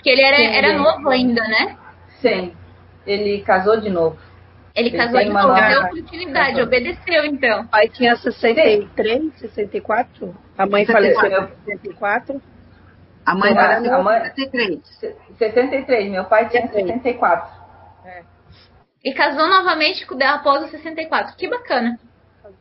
Porque 0.00 0.08
ele 0.08 0.22
era, 0.22 0.36
Sim, 0.38 0.46
era 0.46 0.72
novo 0.78 1.10
ainda, 1.10 1.42
né? 1.46 1.76
Sim. 2.22 2.54
Ele 3.06 3.42
casou 3.42 3.78
de 3.78 3.90
novo. 3.90 4.18
Ele, 4.74 4.88
ele 4.88 4.96
casou 4.96 5.20
de 5.20 5.28
novo, 5.28 5.54
deu 5.54 5.82
oportunidade, 5.82 6.50
casou. 6.52 6.64
obedeceu 6.64 7.24
então. 7.26 7.60
O 7.62 7.68
pai 7.68 7.88
tinha 7.90 8.16
63, 8.16 9.22
Sim. 9.22 9.32
64. 9.36 10.34
A 10.56 10.66
mãe 10.66 10.86
faleceu 10.86 11.42
em 11.42 11.76
64. 11.76 12.42
A 13.26 13.34
mãe 13.34 13.54
faleceu 13.54 14.00
em 14.00 14.34
63. 14.34 14.78
63, 15.38 16.10
meu 16.10 16.24
pai 16.24 16.48
tinha 16.48 16.66
64. 16.66 17.50
É. 18.06 18.22
E 19.04 19.12
casou 19.12 19.48
novamente 19.48 20.06
após 20.24 20.64
os 20.64 20.70
64. 20.70 21.36
Que 21.36 21.46
bacana. 21.46 21.98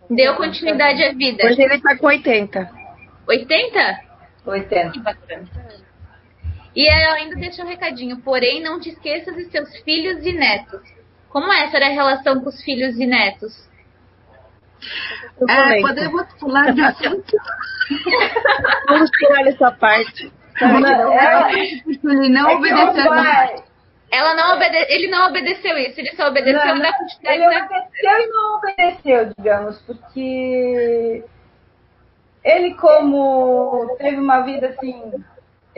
Deu 0.09 0.35
continuidade 0.35 1.01
à 1.03 1.13
vida. 1.13 1.45
Hoje 1.45 1.61
ele 1.61 1.79
tá 1.79 1.97
com 1.97 2.07
80. 2.07 2.69
80? 3.25 3.99
80. 4.45 4.91
Que 4.91 4.99
bacana. 4.99 5.47
E 6.75 6.87
ela 6.87 7.15
ainda 7.15 7.35
deixou 7.35 7.65
um 7.65 7.67
recadinho, 7.67 8.21
porém 8.21 8.61
não 8.61 8.79
te 8.79 8.89
esqueças 8.89 9.35
de 9.35 9.49
seus 9.49 9.75
filhos 9.79 10.25
e 10.25 10.31
netos. 10.33 10.81
Como 11.29 11.51
é 11.51 11.65
essa 11.65 11.77
era 11.77 11.87
a 11.87 11.91
relação 11.91 12.41
com 12.41 12.49
os 12.49 12.61
filhos 12.63 12.97
e 12.99 13.05
netos? 13.05 13.67
É, 15.47 15.81
podemos 15.81 16.33
pular 16.39 16.73
de 16.73 16.81
assunto. 16.81 17.37
Vamos 18.87 19.09
pular 19.19 19.47
essa 19.47 19.71
parte. 19.71 20.31
Não, 20.61 21.13
ela, 21.13 21.51
ele 21.53 22.29
não 22.29 22.49
é 22.49 22.55
obedeceu. 22.55 23.13
Ela 24.11 24.33
não 24.33 24.55
obede... 24.55 24.77
Ele 24.89 25.07
não 25.07 25.27
obedeceu 25.27 25.77
isso, 25.77 25.99
ele 25.99 26.15
só 26.15 26.27
obedeceu 26.27 26.75
não, 26.75 26.81
da 26.81 26.93
quantidade. 26.93 27.35
Ele 27.35 27.45
obedeceu 27.45 28.19
e 28.19 28.27
não 28.27 28.57
obedeceu, 28.57 29.33
digamos, 29.37 29.79
porque 29.81 31.23
ele 32.43 32.73
como 32.75 33.95
teve 33.99 34.17
uma 34.17 34.41
vida 34.41 34.67
assim 34.67 35.23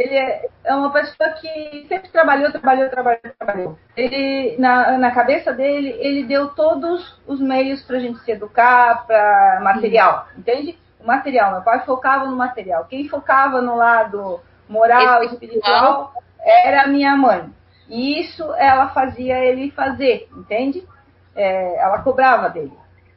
ele 0.01 0.17
é, 0.17 0.49
é 0.63 0.75
uma 0.75 0.91
pessoa 0.91 1.29
que 1.31 1.85
sempre 1.87 2.09
trabalhou, 2.09 2.51
trabalhou, 2.51 2.89
trabalhou, 2.89 3.21
trabalhou. 3.37 3.79
Ele, 3.95 4.55
na, 4.57 4.97
na 4.97 5.11
cabeça 5.11 5.53
dele, 5.53 5.95
ele 5.99 6.23
deu 6.23 6.49
todos 6.49 7.19
os 7.27 7.39
meios 7.39 7.81
para 7.83 7.97
a 7.97 7.99
gente 7.99 8.19
se 8.19 8.31
educar, 8.31 9.05
para 9.05 9.59
material, 9.63 10.27
entende? 10.37 10.77
O 10.99 11.07
material. 11.07 11.51
Meu 11.51 11.61
pai 11.61 11.79
focava 11.85 12.25
no 12.25 12.35
material. 12.35 12.85
Quem 12.85 13.07
focava 13.07 13.61
no 13.61 13.75
lado 13.75 14.39
moral, 14.67 15.23
espiritual, 15.23 16.13
era 16.43 16.83
a 16.83 16.87
minha 16.87 17.15
mãe. 17.15 17.49
E 17.87 18.21
isso 18.21 18.43
ela 18.55 18.89
fazia 18.89 19.37
ele 19.39 19.71
fazer, 19.71 20.27
entende? 20.35 20.87
É, 21.35 21.75
ela 21.79 21.99
cobrava 21.99 22.49
dele. 22.49 22.73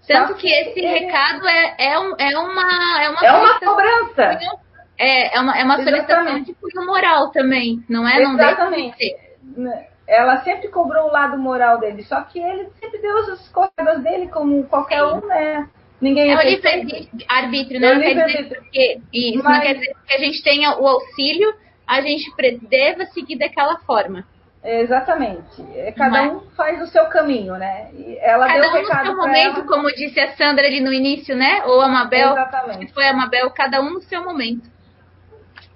Tanto 0.07 0.35
que 0.35 0.49
esse 0.49 0.81
recado 0.81 1.47
é, 1.49 1.75
é, 1.79 1.99
um, 1.99 2.15
é 2.19 2.39
uma. 2.39 3.03
É 3.03 3.09
uma, 3.09 3.27
é 3.27 3.33
uma 3.33 3.59
cobrança. 3.61 4.39
É, 4.99 5.37
é 5.37 5.41
uma, 5.41 5.59
é 5.59 5.65
uma 5.65 5.77
solicitação 5.83 6.41
de 6.43 6.55
cunho 6.55 6.87
moral 6.87 7.31
também, 7.31 7.83
não 7.89 8.07
é? 8.07 8.23
Exatamente. 8.23 9.17
Não 9.57 9.73
Ela 10.07 10.43
sempre 10.43 10.69
cobrou 10.69 11.09
o 11.09 11.13
lado 11.13 11.39
moral 11.39 11.79
dele, 11.79 12.03
só 12.05 12.21
que 12.23 12.39
ele 12.39 12.69
sempre 12.81 12.99
deu 13.01 13.17
as 13.19 13.49
coisas 13.49 14.03
dele 14.03 14.29
como 14.29 14.63
qualquer 14.65 15.01
Sim. 15.01 15.15
um, 15.15 15.27
né? 15.27 15.69
Ninguém 16.01 16.31
É 16.33 16.37
o 16.37 16.43
livre-arbítrio, 16.43 17.79
É 17.79 17.81
não 17.81 17.99
o 17.99 18.03
quer 18.03 18.15
dizer 18.27 18.63
que, 18.71 19.01
isso 19.13 19.39
não 19.43 19.51
Mas- 19.51 19.63
quer 19.63 19.75
dizer 19.75 19.95
que 20.07 20.15
a 20.15 20.19
gente 20.19 20.43
tenha 20.43 20.79
o 20.79 20.87
auxílio, 20.87 21.55
a 21.87 22.01
gente 22.03 22.31
deva 22.69 23.07
seguir 23.07 23.37
daquela 23.39 23.79
forma. 23.79 24.25
Exatamente. 24.63 25.63
É, 25.75 25.93
Cada 25.93 26.11
Mas- 26.23 26.33
um 26.33 26.41
faz 26.57 26.81
o 26.83 26.87
seu 26.87 27.05
caminho, 27.07 27.55
né? 27.57 27.89
E 27.95 28.19
ela 28.21 28.47
Cada 28.47 28.61
deu 28.61 28.71
um 28.71 28.73
o 28.73 28.77
no 28.77 28.83
recado 28.89 29.07
seu 29.07 29.17
momento, 29.17 29.59
ela. 29.61 29.67
como 29.67 29.89
disse 29.93 30.19
a 30.21 30.33
Sandra 30.37 30.67
ali 30.67 30.81
no 30.81 30.93
início, 30.93 31.37
né? 31.37 31.63
Ou 31.67 31.81
a 31.81 31.89
Mabel, 31.89 32.31
Exatamente. 32.33 32.87
que 32.87 32.93
foi 32.95 33.07
a 33.07 33.13
Mabel, 33.13 33.51
cada 33.51 33.81
um 33.81 33.91
no 33.91 34.03
seu 34.03 34.25
momento. 34.25 34.74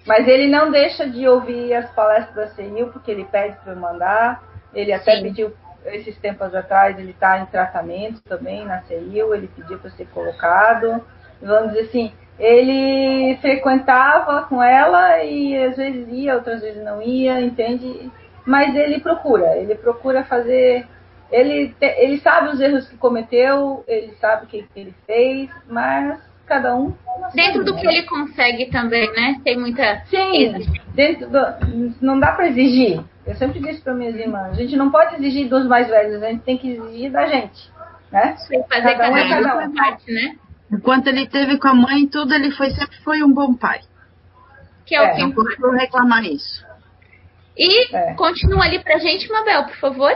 Mas 0.08 0.26
ele 0.26 0.48
não 0.48 0.70
deixa 0.70 1.06
de 1.06 1.28
ouvir 1.28 1.74
as 1.74 1.90
palestras 1.90 2.34
da 2.34 2.54
CEIU, 2.54 2.88
porque 2.88 3.10
ele 3.10 3.24
pede 3.24 3.56
para 3.62 3.74
eu 3.74 3.76
mandar. 3.76 4.42
Ele 4.74 4.90
até 4.90 5.16
Sim. 5.16 5.22
pediu, 5.24 5.52
esses 5.84 6.16
tempos 6.16 6.54
atrás, 6.54 6.98
ele 6.98 7.10
está 7.10 7.38
em 7.38 7.44
tratamento 7.46 8.22
também 8.22 8.64
na 8.64 8.80
CEIU, 8.82 9.34
ele 9.34 9.48
pediu 9.54 9.78
para 9.78 9.90
ser 9.90 10.06
colocado. 10.06 11.04
Vamos 11.42 11.72
dizer 11.72 11.88
assim, 11.88 12.12
ele 12.38 13.36
frequentava 13.42 14.44
com 14.44 14.62
ela 14.62 15.22
e 15.22 15.62
às 15.62 15.76
vezes 15.76 16.08
ia, 16.10 16.36
outras 16.36 16.62
vezes 16.62 16.82
não 16.82 17.02
ia, 17.02 17.38
entende? 17.42 18.10
Mas 18.46 18.74
ele 18.74 19.00
procura, 19.00 19.56
ele 19.58 19.74
procura 19.74 20.24
fazer. 20.24 20.86
Ele, 21.30 21.74
ele 21.82 22.18
sabe 22.20 22.48
os 22.48 22.60
erros 22.60 22.88
que 22.88 22.96
cometeu, 22.96 23.84
ele 23.86 24.14
sabe 24.14 24.44
o 24.44 24.48
que, 24.48 24.62
que 24.62 24.80
ele 24.80 24.94
fez, 25.06 25.50
mas 25.68 26.18
cada 26.48 26.74
um. 26.74 26.94
Dentro 27.34 27.62
do 27.64 27.76
que 27.76 27.86
ele 27.86 28.02
consegue 28.04 28.66
também, 28.70 29.10
né? 29.12 29.40
Tem 29.44 29.58
muita. 29.58 30.02
Sim, 30.06 30.66
dentro 30.94 31.28
do, 31.28 31.38
não 32.00 32.18
dá 32.18 32.32
para 32.32 32.48
exigir. 32.48 33.00
Eu 33.26 33.34
sempre 33.36 33.60
disse 33.60 33.82
para 33.82 33.92
minhas 33.94 34.16
irmãs, 34.16 34.52
a 34.52 34.54
gente 34.54 34.74
não 34.76 34.90
pode 34.90 35.14
exigir 35.16 35.48
dos 35.48 35.66
mais 35.66 35.86
velhos, 35.88 36.22
a 36.22 36.30
gente 36.30 36.42
tem 36.42 36.56
que 36.56 36.70
exigir 36.72 37.12
da 37.12 37.26
gente, 37.26 37.70
né? 38.10 38.34
Fazer 38.68 38.96
Cada 38.96 39.10
um 39.10 39.12
cada 39.12 39.20
é 39.20 39.24
um 39.24 39.28
cada 39.28 39.52
a 39.52 39.66
um. 39.68 39.74
parte, 39.74 40.10
né? 40.12 40.36
Enquanto 40.72 41.06
ele 41.08 41.26
teve 41.28 41.58
com 41.58 41.68
a 41.68 41.74
mãe, 41.74 42.06
tudo 42.06 42.34
ele 42.34 42.50
foi 42.52 42.70
sempre 42.70 42.96
foi 43.04 43.22
um 43.22 43.32
bom 43.32 43.52
pai. 43.54 43.80
Que 44.86 44.94
é, 44.96 45.00
o 45.02 45.04
É. 45.04 45.14
que 45.14 45.20
Não 45.20 45.28
importa. 45.28 45.56
posso 45.60 45.72
reclamar 45.74 46.24
isso. 46.24 46.66
E 47.56 47.94
É. 47.94 48.14
continua 48.14 48.64
ali 48.64 48.78
pra 48.78 48.96
gente, 48.98 49.30
Mabel, 49.30 49.64
por 49.64 49.76
favor. 49.76 50.12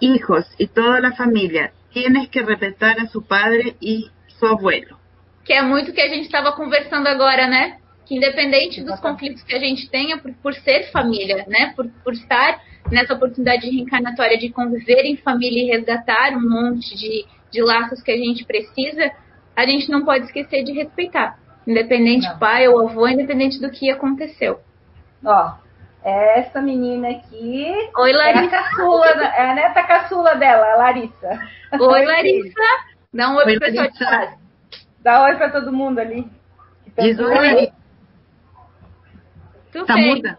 Hijos 0.00 0.44
y 0.58 0.66
toda 0.68 1.00
la 1.00 1.12
familia, 1.12 1.72
tienes 1.90 2.28
que 2.28 2.42
respetar 2.42 3.00
a 3.00 3.06
su 3.06 3.22
padre 3.22 3.76
y 3.80 4.10
su 4.38 4.46
abuelo. 4.46 4.98
Que 5.46 5.52
é 5.52 5.62
muito 5.62 5.90
o 5.90 5.94
que 5.94 6.00
a 6.00 6.08
gente 6.08 6.24
estava 6.26 6.52
conversando 6.52 7.06
agora, 7.06 7.46
né? 7.46 7.78
Que 8.04 8.16
independente 8.16 8.82
dos 8.82 9.00
conflitos 9.00 9.42
que 9.42 9.54
a 9.54 9.58
gente 9.58 9.88
tenha, 9.88 10.18
por, 10.18 10.32
por 10.34 10.54
ser 10.54 10.90
família, 10.90 11.44
né? 11.48 11.72
Por, 11.74 11.88
por 12.04 12.12
estar 12.12 12.60
nessa 12.90 13.14
oportunidade 13.14 13.68
reencarnatória 13.68 14.38
de 14.38 14.50
conviver 14.50 15.04
em 15.04 15.16
família 15.16 15.62
e 15.64 15.76
resgatar 15.76 16.32
um 16.32 16.48
monte 16.48 16.96
de, 16.96 17.24
de 17.50 17.62
laços 17.62 18.02
que 18.02 18.10
a 18.12 18.16
gente 18.16 18.44
precisa, 18.44 19.10
a 19.56 19.66
gente 19.66 19.90
não 19.90 20.04
pode 20.04 20.26
esquecer 20.26 20.62
de 20.62 20.72
respeitar. 20.72 21.38
Independente 21.66 22.28
Não. 22.28 22.38
pai 22.38 22.68
ou 22.68 22.88
avô, 22.88 23.08
independente 23.08 23.60
do 23.60 23.70
que 23.70 23.90
aconteceu. 23.90 24.60
Ó, 25.24 25.52
essa 26.04 26.62
menina 26.62 27.08
aqui 27.10 27.72
Oi, 27.98 28.10
é 28.10 28.14
a 28.14 28.16
Larissa. 28.18 28.50
caçula, 28.50 29.06
é 29.06 29.50
a 29.50 29.54
neta 29.54 29.82
caçula 29.82 30.34
dela, 30.36 30.64
a 30.74 30.76
Larissa. 30.76 31.40
Oi, 31.80 32.04
Larissa. 32.04 32.62
Dá 33.12 33.30
um 33.30 33.36
oi 33.36 33.44
Oi, 33.46 33.58
pro 33.58 33.66
pessoal 33.66 33.90
de 33.90 34.04
Larissa. 34.04 34.04
casa. 34.04 34.45
Dá 35.06 35.22
oi 35.22 35.36
para 35.36 35.50
todo 35.50 35.72
mundo 35.72 36.00
ali. 36.00 36.28
Diz 36.98 37.16
oi. 37.20 37.70
Tu 39.72 39.84
Tá 39.86 39.94
fez. 39.94 40.06
muda? 40.16 40.38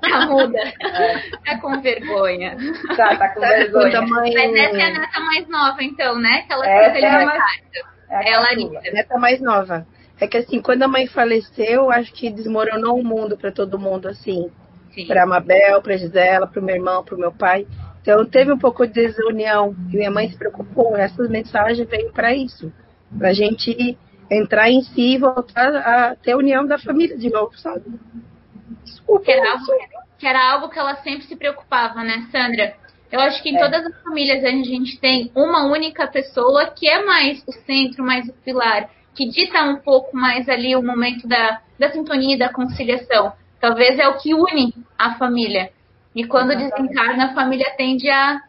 Tá 0.00 0.26
muda. 0.26 0.58
Tá 1.44 1.58
com 1.60 1.80
vergonha. 1.80 2.56
Tá, 2.96 3.16
tá 3.16 3.28
com 3.28 3.44
a 3.44 3.48
vergonha. 3.48 4.02
Mas 4.02 4.34
essa 4.34 4.76
é 4.78 4.82
a 4.82 4.90
neta 4.98 5.20
mais 5.20 5.48
nova, 5.48 5.76
então, 5.80 6.18
né? 6.18 6.42
Que 6.42 6.52
ela 6.52 6.66
Essa 6.66 6.98
é 6.98 7.04
a 7.06 7.14
ali 7.16 7.24
mais- 7.24 7.42
É 8.10 8.16
a 8.16 8.22
É 8.22 8.34
a. 8.34 8.40
Larissa. 8.40 8.80
neta 8.92 9.16
mais 9.18 9.40
nova. 9.40 9.86
É 10.20 10.26
que 10.26 10.38
assim, 10.38 10.60
quando 10.60 10.82
a 10.82 10.88
mãe 10.88 11.06
faleceu, 11.06 11.88
acho 11.92 12.12
que 12.12 12.30
desmoronou 12.32 12.98
o 12.98 13.04
mundo 13.04 13.36
para 13.36 13.52
todo 13.52 13.78
mundo, 13.78 14.08
assim. 14.08 14.50
Sim. 14.92 15.06
Para 15.06 15.22
a 15.22 15.26
Mabel, 15.26 15.80
para 15.82 15.96
Gisela, 15.96 16.48
para 16.48 16.60
o 16.60 16.64
meu 16.64 16.74
irmão, 16.74 17.04
para 17.04 17.14
o 17.14 17.18
meu 17.18 17.30
pai. 17.32 17.64
Então 18.00 18.24
teve 18.26 18.50
um 18.52 18.58
pouco 18.58 18.84
de 18.88 18.92
desunião. 18.92 19.72
E 19.92 19.96
minha 19.96 20.10
mãe 20.10 20.28
se 20.28 20.36
preocupou. 20.36 20.96
Essas 20.96 21.30
mensagens 21.30 21.88
veio 21.88 22.10
para 22.12 22.34
isso. 22.34 22.72
Para 23.18 23.28
a 23.28 23.32
gente 23.32 23.96
entrar 24.30 24.70
em 24.70 24.82
si 24.82 25.14
e 25.14 25.18
voltar 25.18 25.74
a 25.76 26.16
ter 26.16 26.32
a 26.32 26.36
união 26.36 26.66
da 26.66 26.78
família 26.78 27.16
de 27.16 27.30
novo, 27.30 27.56
sabe? 27.58 27.82
Desculpa. 28.84 29.24
Que 29.24 29.32
era, 29.32 29.52
algo, 29.52 29.66
que 30.18 30.26
era 30.26 30.52
algo 30.52 30.68
que 30.68 30.78
ela 30.78 30.96
sempre 30.96 31.26
se 31.26 31.36
preocupava, 31.36 32.02
né, 32.02 32.26
Sandra? 32.32 32.74
Eu 33.10 33.20
acho 33.20 33.42
que 33.42 33.50
em 33.50 33.56
É. 33.56 33.60
todas 33.60 33.84
as 33.84 34.02
famílias 34.02 34.42
a 34.42 34.48
gente 34.48 34.98
tem 34.98 35.30
uma 35.34 35.66
única 35.66 36.06
pessoa 36.06 36.66
que 36.70 36.88
é 36.88 37.04
mais 37.04 37.42
o 37.46 37.52
centro, 37.52 38.02
mais 38.02 38.26
o 38.26 38.32
pilar, 38.32 38.88
que 39.14 39.28
dita 39.28 39.62
um 39.64 39.76
pouco 39.76 40.16
mais 40.16 40.48
ali 40.48 40.74
o 40.74 40.82
momento 40.82 41.28
da, 41.28 41.60
da 41.78 41.90
sintonia 41.90 42.34
e 42.36 42.38
da 42.38 42.48
conciliação. 42.48 43.34
Talvez 43.60 43.98
é 43.98 44.08
o 44.08 44.16
que 44.16 44.32
une 44.34 44.74
a 44.98 45.14
família. 45.16 45.70
E 46.14 46.24
quando 46.24 46.52
Exatamente. 46.52 46.88
desencarna, 46.94 47.24
a 47.26 47.34
família 47.34 47.70
tende 47.76 48.08
a. 48.08 48.40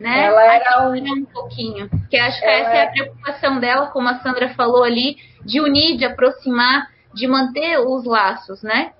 Né, 0.00 0.24
Ela 0.24 0.40
a 0.40 0.54
era 0.54 0.88
um- 0.88 0.94
um 0.94 1.24
pouquinho. 1.26 1.90
Que 2.08 2.16
acho 2.16 2.40
que 2.40 2.46
Ela 2.46 2.54
essa 2.56 2.70
é 2.70 2.80
a 2.80 2.84
é- 2.84 2.90
preocupação 2.90 3.60
dela, 3.60 3.88
como 3.88 4.08
a 4.08 4.18
Sandra 4.20 4.48
falou 4.54 4.82
ali, 4.82 5.16
de 5.44 5.60
unir, 5.60 5.98
de 5.98 6.06
aproximar, 6.06 6.88
de 7.12 7.26
manter 7.26 7.78
os 7.78 8.04
laços, 8.06 8.62
né? 8.62 8.92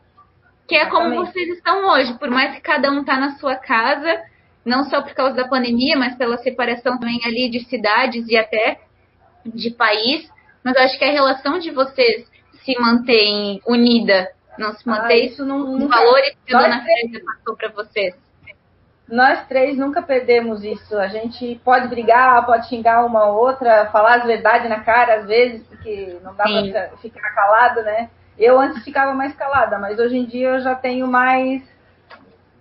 Que 0.69 0.77
é 0.77 0.87
como 0.87 1.15
vocês 1.25 1.49
estão 1.57 1.89
hoje, 1.89 2.13
por 2.19 2.29
mais 2.31 2.55
que 2.55 2.61
cada 2.61 2.91
um 2.91 3.03
tá 3.03 3.17
na 3.17 3.31
sua 3.39 3.57
casa, 3.57 4.23
não 4.65 4.85
só 4.85 5.01
por 5.01 5.15
causa 5.15 5.35
da 5.35 5.49
pandemia, 5.49 5.97
mas 5.97 6.15
pela 6.17 6.37
separação 6.37 6.99
também 6.99 7.19
ali 7.25 7.49
de 7.49 7.61
cidades 7.65 8.29
e 8.29 8.37
até 8.37 8.79
de 9.45 9.71
país. 9.71 10.31
Mas 10.63 10.77
eu 10.77 10.83
acho 10.83 10.99
que 10.99 11.05
a 11.05 11.11
relação 11.11 11.59
de 11.59 11.71
vocês 11.71 12.31
se 12.63 12.79
mantém 12.79 13.63
unida, 13.67 14.29
não 14.59 14.73
se 14.75 14.83
Ah, 14.87 14.91
mantém 14.93 15.25
isso 15.27 15.47
não, 15.47 15.63
os 15.63 15.81
nunca- 15.81 15.97
valores 15.97 16.37
que 16.45 16.55
a 16.55 16.61
Dona 16.61 16.83
Frésia 16.83 17.23
passou 17.25 17.57
para 17.57 17.69
vocês. 17.71 18.15
Nós 19.11 19.45
três 19.49 19.77
nunca 19.77 20.01
perdemos 20.01 20.63
isso. 20.63 20.97
A 20.97 21.09
gente 21.09 21.61
pode 21.65 21.89
brigar, 21.89 22.47
pode 22.47 22.69
xingar 22.69 23.05
uma 23.05 23.27
ou 23.27 23.39
outra, 23.39 23.87
falar 23.87 24.19
as 24.19 24.25
verdades 24.25 24.69
na 24.69 24.81
cara 24.81 25.17
às 25.17 25.27
vezes, 25.27 25.67
porque 25.67 26.17
não 26.23 26.35
dá 26.35 26.45
Sim. 26.45 26.71
pra 26.71 26.89
ficar- 26.99 27.35
calado, 27.35 27.83
né? 27.83 28.09
Eu 28.39 28.59
antes 28.59 28.85
ficava 28.85 29.13
mais 29.13 29.35
calada, 29.35 29.79
mas 29.79 29.99
hoje 29.99 30.17
em 30.17 30.25
dia 30.25 30.51
eu 30.51 30.61
já 30.61 30.75
tenho 30.75 31.07
mais, 31.07 31.63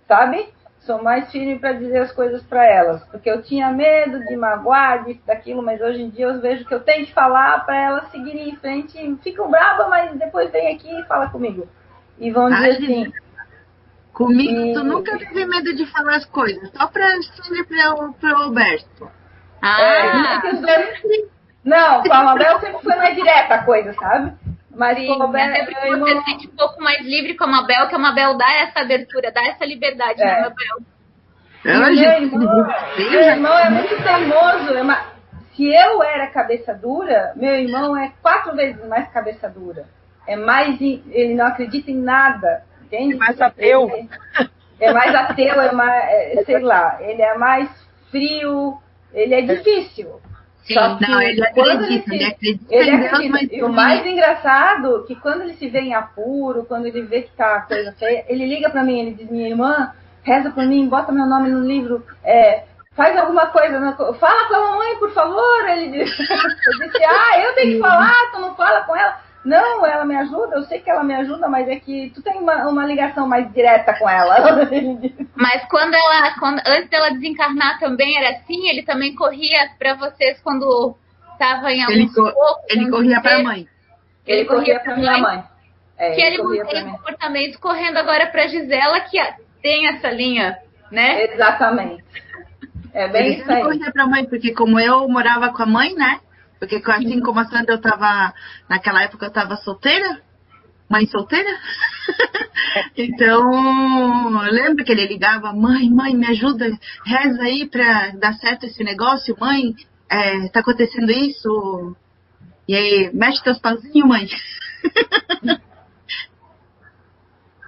sabe? 0.08 0.48
Sou 0.80 1.02
mais 1.02 1.30
firme 1.30 1.58
para 1.58 1.74
dizer 1.74 1.98
as 1.98 2.12
coisas 2.12 2.42
para 2.42 2.66
elas, 2.66 3.04
porque 3.04 3.30
eu 3.30 3.42
tinha 3.42 3.70
medo 3.70 4.18
de 4.26 4.34
magoar, 4.36 5.04
disso, 5.04 5.20
daquilo, 5.26 5.62
mas 5.62 5.80
hoje 5.80 6.02
em 6.02 6.08
dia 6.10 6.26
eu 6.26 6.40
vejo 6.40 6.64
que 6.64 6.74
eu 6.74 6.80
tenho 6.80 7.06
que 7.06 7.12
falar 7.12 7.64
para 7.64 7.76
elas 7.76 8.10
seguirem 8.10 8.48
em 8.48 8.56
frente. 8.56 9.18
Ficam 9.22 9.50
bravas, 9.50 9.88
mas 9.88 10.10
depois 10.18 10.50
vem 10.50 10.74
aqui 10.74 10.90
e 10.90 11.04
fala 11.04 11.28
comigo. 11.28 11.68
E 12.18 12.30
vão 12.30 12.50
dizer 12.50 12.62
Ai, 12.64 12.70
assim, 12.70 13.12
Comigo, 14.24 14.74
tu 14.74 14.80
E- 14.80 14.84
nunca 14.84 15.18
teve 15.18 15.46
medo 15.46 15.74
de 15.74 15.86
falar 15.86 16.16
as 16.16 16.26
coisas. 16.26 16.70
Só 16.76 16.86
pra 16.88 17.06
Sandra 17.22 17.60
e 17.60 17.64
pra, 17.64 17.94
pra 18.20 18.36
Alberto. 18.38 19.10
Ah, 19.62 19.80
É, 19.80 20.40
dois- 20.52 21.28
Não, 21.64 22.02
com 22.02 22.12
a 22.12 22.22
Mabel 22.24 22.60
sempre 22.60 22.82
foi 22.82 22.96
mais 22.96 23.14
direta 23.14 23.54
a 23.54 23.64
coisa, 23.64 23.92
sabe? 23.94 24.32
Mas 24.74 24.98
sim, 24.98 25.06
com 25.06 25.14
o 25.24 25.36
até 25.36 25.64
porque 25.64 25.90
meu 25.90 25.98
você 26.00 26.18
se 26.18 26.24
sente 26.24 26.48
um 26.48 26.56
pouco 26.56 26.82
mais 26.82 27.00
livre 27.04 27.34
com 27.34 27.44
a 27.44 27.48
Mabel, 27.48 27.88
que 27.88 27.94
a 27.94 27.98
Mabel 27.98 28.36
dá 28.36 28.50
essa 28.62 28.80
abertura, 28.80 29.30
dá 29.32 29.42
essa 29.46 29.64
liberdade, 29.64 30.20
É. 30.22 30.24
né, 30.26 30.40
Mabel? 30.42 31.82
Hoje, 31.88 32.00
meu 32.00 32.12
irmão, 32.22 32.66
meu 32.98 33.20
irmão 33.22 33.58
é 33.58 33.70
muito 33.70 34.02
teimoso. 34.02 34.74
é 34.74 34.82
uma- 34.82 35.02
Se 35.54 35.66
eu 35.74 36.02
era 36.02 36.26
cabeça 36.28 36.72
dura, 36.72 37.32
meu 37.36 37.54
irmão 37.54 37.94
é 37.96 38.12
quatro 38.22 38.54
vezes 38.56 38.82
mais 38.86 39.08
cabeça 39.10 39.48
dura. 39.48 39.84
É 40.26 40.36
mais, 40.36 40.80
ele 40.80 41.34
não 41.34 41.46
acredita 41.46 41.90
em 41.90 41.96
nada, 42.00 42.62
entende? 42.90 43.14
É 43.14 43.18
mais 43.18 43.40
ateu. 43.40 43.90
É 44.80 44.92
mais 44.92 45.14
ateu, 45.14 45.60
é 45.60 45.72
mais, 45.72 46.04
é, 46.10 46.42
sei 46.44 46.58
lá, 46.60 46.98
ele 47.00 47.20
é 47.22 47.36
mais 47.36 47.68
frio, 48.10 48.78
ele 49.12 49.34
é 49.34 49.42
difícil. 49.42 50.20
Sim. 50.64 50.74
Só 50.74 50.96
que 50.96 51.08
Não, 51.10 51.20
ele 51.20 51.42
acredita, 51.42 51.84
se- 51.84 52.14
ele 52.14 52.24
acredita 52.24 52.64
Ele 52.74 52.90
em 52.90 52.96
Deus, 53.00 53.12
acredita. 53.12 53.32
mas 53.32 53.48
E 53.52 53.62
o 53.62 53.68
mais 53.68 54.06
engraçado 54.06 55.04
que 55.06 55.14
quando 55.16 55.42
ele 55.42 55.54
se 55.54 55.68
vê 55.68 55.80
em 55.80 55.94
apuro, 55.94 56.64
quando 56.64 56.86
ele 56.86 57.02
vê 57.02 57.22
que 57.22 57.30
tá 57.32 57.56
a 57.56 57.60
coisa 57.62 57.92
feia, 57.92 58.24
ele 58.28 58.46
liga 58.46 58.68
pra 58.70 58.82
mim, 58.84 59.00
ele 59.00 59.14
diz, 59.14 59.30
minha 59.30 59.48
irmã, 59.48 59.92
reza 60.22 60.50
por 60.50 60.64
mim, 60.66 60.88
bota 60.88 61.12
meu 61.12 61.26
nome 61.26 61.48
no 61.48 61.60
livro, 61.66 62.04
é, 62.22 62.64
faz 62.94 63.16
alguma 63.16 63.46
coisa, 63.46 63.80
na 63.80 63.94
fala 63.94 64.48
com 64.48 64.54
a 64.54 64.70
mamãe, 64.70 64.96
por 64.96 65.10
favor. 65.12 65.68
Ele 65.68 65.90
disse, 66.04 66.22
eu 66.22 66.88
disse, 66.88 67.04
ah, 67.04 67.40
eu 67.40 67.54
tenho 67.54 67.72
que 67.74 67.80
falar, 67.80 68.30
tu 68.32 68.40
não 68.40 68.54
fala 68.54 68.82
com 68.82 68.94
ela. 68.96 69.18
Não, 69.44 69.86
ela 69.86 70.04
me 70.04 70.14
ajuda, 70.16 70.56
eu 70.56 70.62
sei 70.64 70.80
que 70.80 70.90
ela 70.90 71.02
me 71.02 71.14
ajuda, 71.14 71.48
mas 71.48 71.66
é 71.66 71.76
que 71.76 72.10
tu 72.14 72.20
tem 72.22 72.36
uma, 72.38 72.68
uma 72.68 72.84
ligação 72.84 73.26
mais 73.26 73.50
direta 73.54 73.94
com 73.98 74.08
ela. 74.08 74.68
Ele. 74.70 75.14
Mas 75.34 75.64
quando 75.70 75.94
ela, 75.94 76.34
quando, 76.38 76.60
antes 76.66 76.90
dela 76.90 77.10
desencarnar 77.12 77.78
também 77.80 78.18
era 78.18 78.36
assim, 78.36 78.68
ele 78.68 78.82
também 78.82 79.14
corria 79.14 79.70
pra 79.78 79.94
vocês 79.94 80.38
quando 80.42 80.94
estava 81.32 81.72
em 81.72 81.80
algum 81.80 81.92
Ele, 81.94 82.06
co- 82.08 82.26
sufoco, 82.28 82.60
ele 82.68 82.90
corria 82.90 83.20
pra 83.22 83.30
desespero. 83.30 83.44
mãe. 83.44 83.68
Ele 84.26 84.44
corria 84.44 84.80
pra 84.80 84.96
minha 84.96 85.16
mãe. 85.18 85.44
É, 85.96 86.14
que 86.14 86.20
ele 86.20 86.36
corria 86.38 86.64
mantém 86.64 86.82
o 86.88 86.90
comportamento 86.92 87.58
correndo 87.60 87.96
agora 87.96 88.26
pra 88.26 88.46
Gisela, 88.46 89.00
que 89.00 89.18
a- 89.18 89.36
tem 89.62 89.86
essa 89.88 90.10
linha, 90.10 90.58
né? 90.90 91.24
Exatamente. 91.32 92.04
É 92.92 93.08
bem 93.08 93.26
Ele 93.26 93.40
isso 93.40 93.50
aí. 93.50 93.62
corria 93.62 93.90
pra 93.90 94.06
mãe, 94.06 94.26
porque 94.26 94.52
como 94.52 94.78
eu 94.78 95.08
morava 95.08 95.48
com 95.50 95.62
a 95.62 95.66
mãe, 95.66 95.94
né? 95.94 96.20
Porque 96.60 96.82
assim 96.84 97.20
como 97.20 97.40
a 97.40 97.46
Sandra, 97.46 97.74
eu 97.74 97.80
tava, 97.80 98.34
naquela 98.68 99.02
época 99.02 99.24
eu 99.26 99.32
tava 99.32 99.56
solteira, 99.56 100.20
mãe 100.90 101.06
solteira. 101.06 101.48
então, 102.94 104.40
lembra 104.42 104.84
que 104.84 104.92
ele 104.92 105.06
ligava, 105.06 105.54
mãe, 105.54 105.88
mãe, 105.88 106.14
me 106.14 106.26
ajuda, 106.26 106.70
reza 107.06 107.42
aí 107.42 107.66
pra 107.66 108.10
dar 108.10 108.34
certo 108.34 108.66
esse 108.66 108.84
negócio, 108.84 109.34
mãe, 109.40 109.74
é, 110.10 110.48
tá 110.48 110.60
acontecendo 110.60 111.10
isso. 111.10 111.96
E 112.68 112.76
aí, 112.76 113.10
mexe 113.14 113.42
teus 113.42 113.58
pauzinhos, 113.58 114.06
mãe. 114.06 114.28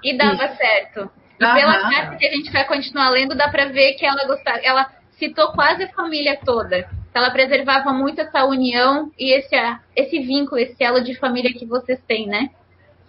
e 0.05 0.17
dava 0.19 0.55
certo. 0.55 1.11
E 1.41 1.45
Aham. 1.45 1.55
pela 1.55 1.91
carta 1.91 2.17
que 2.17 2.27
a 2.27 2.31
gente 2.31 2.53
vai 2.53 2.67
continuar 2.67 3.09
lendo, 3.09 3.35
dá 3.35 3.49
pra 3.49 3.65
ver 3.65 3.95
que 3.95 4.05
ela 4.05 4.27
gostava, 4.27 4.59
ela 4.63 4.93
citou 5.13 5.51
quase 5.53 5.85
a 5.85 5.89
família 5.89 6.39
toda. 6.45 6.89
Ela 7.15 7.31
preservava 7.31 7.93
muito 7.93 8.21
essa 8.21 8.45
união 8.45 9.11
e 9.19 9.37
esse, 9.37 9.55
esse 9.95 10.19
vínculo, 10.21 10.59
esse 10.61 10.83
elo 10.83 11.03
de 11.05 11.15
família 11.19 11.53
que 11.53 11.67
vocês 11.67 12.01
têm, 12.07 12.27
né? 12.27 12.51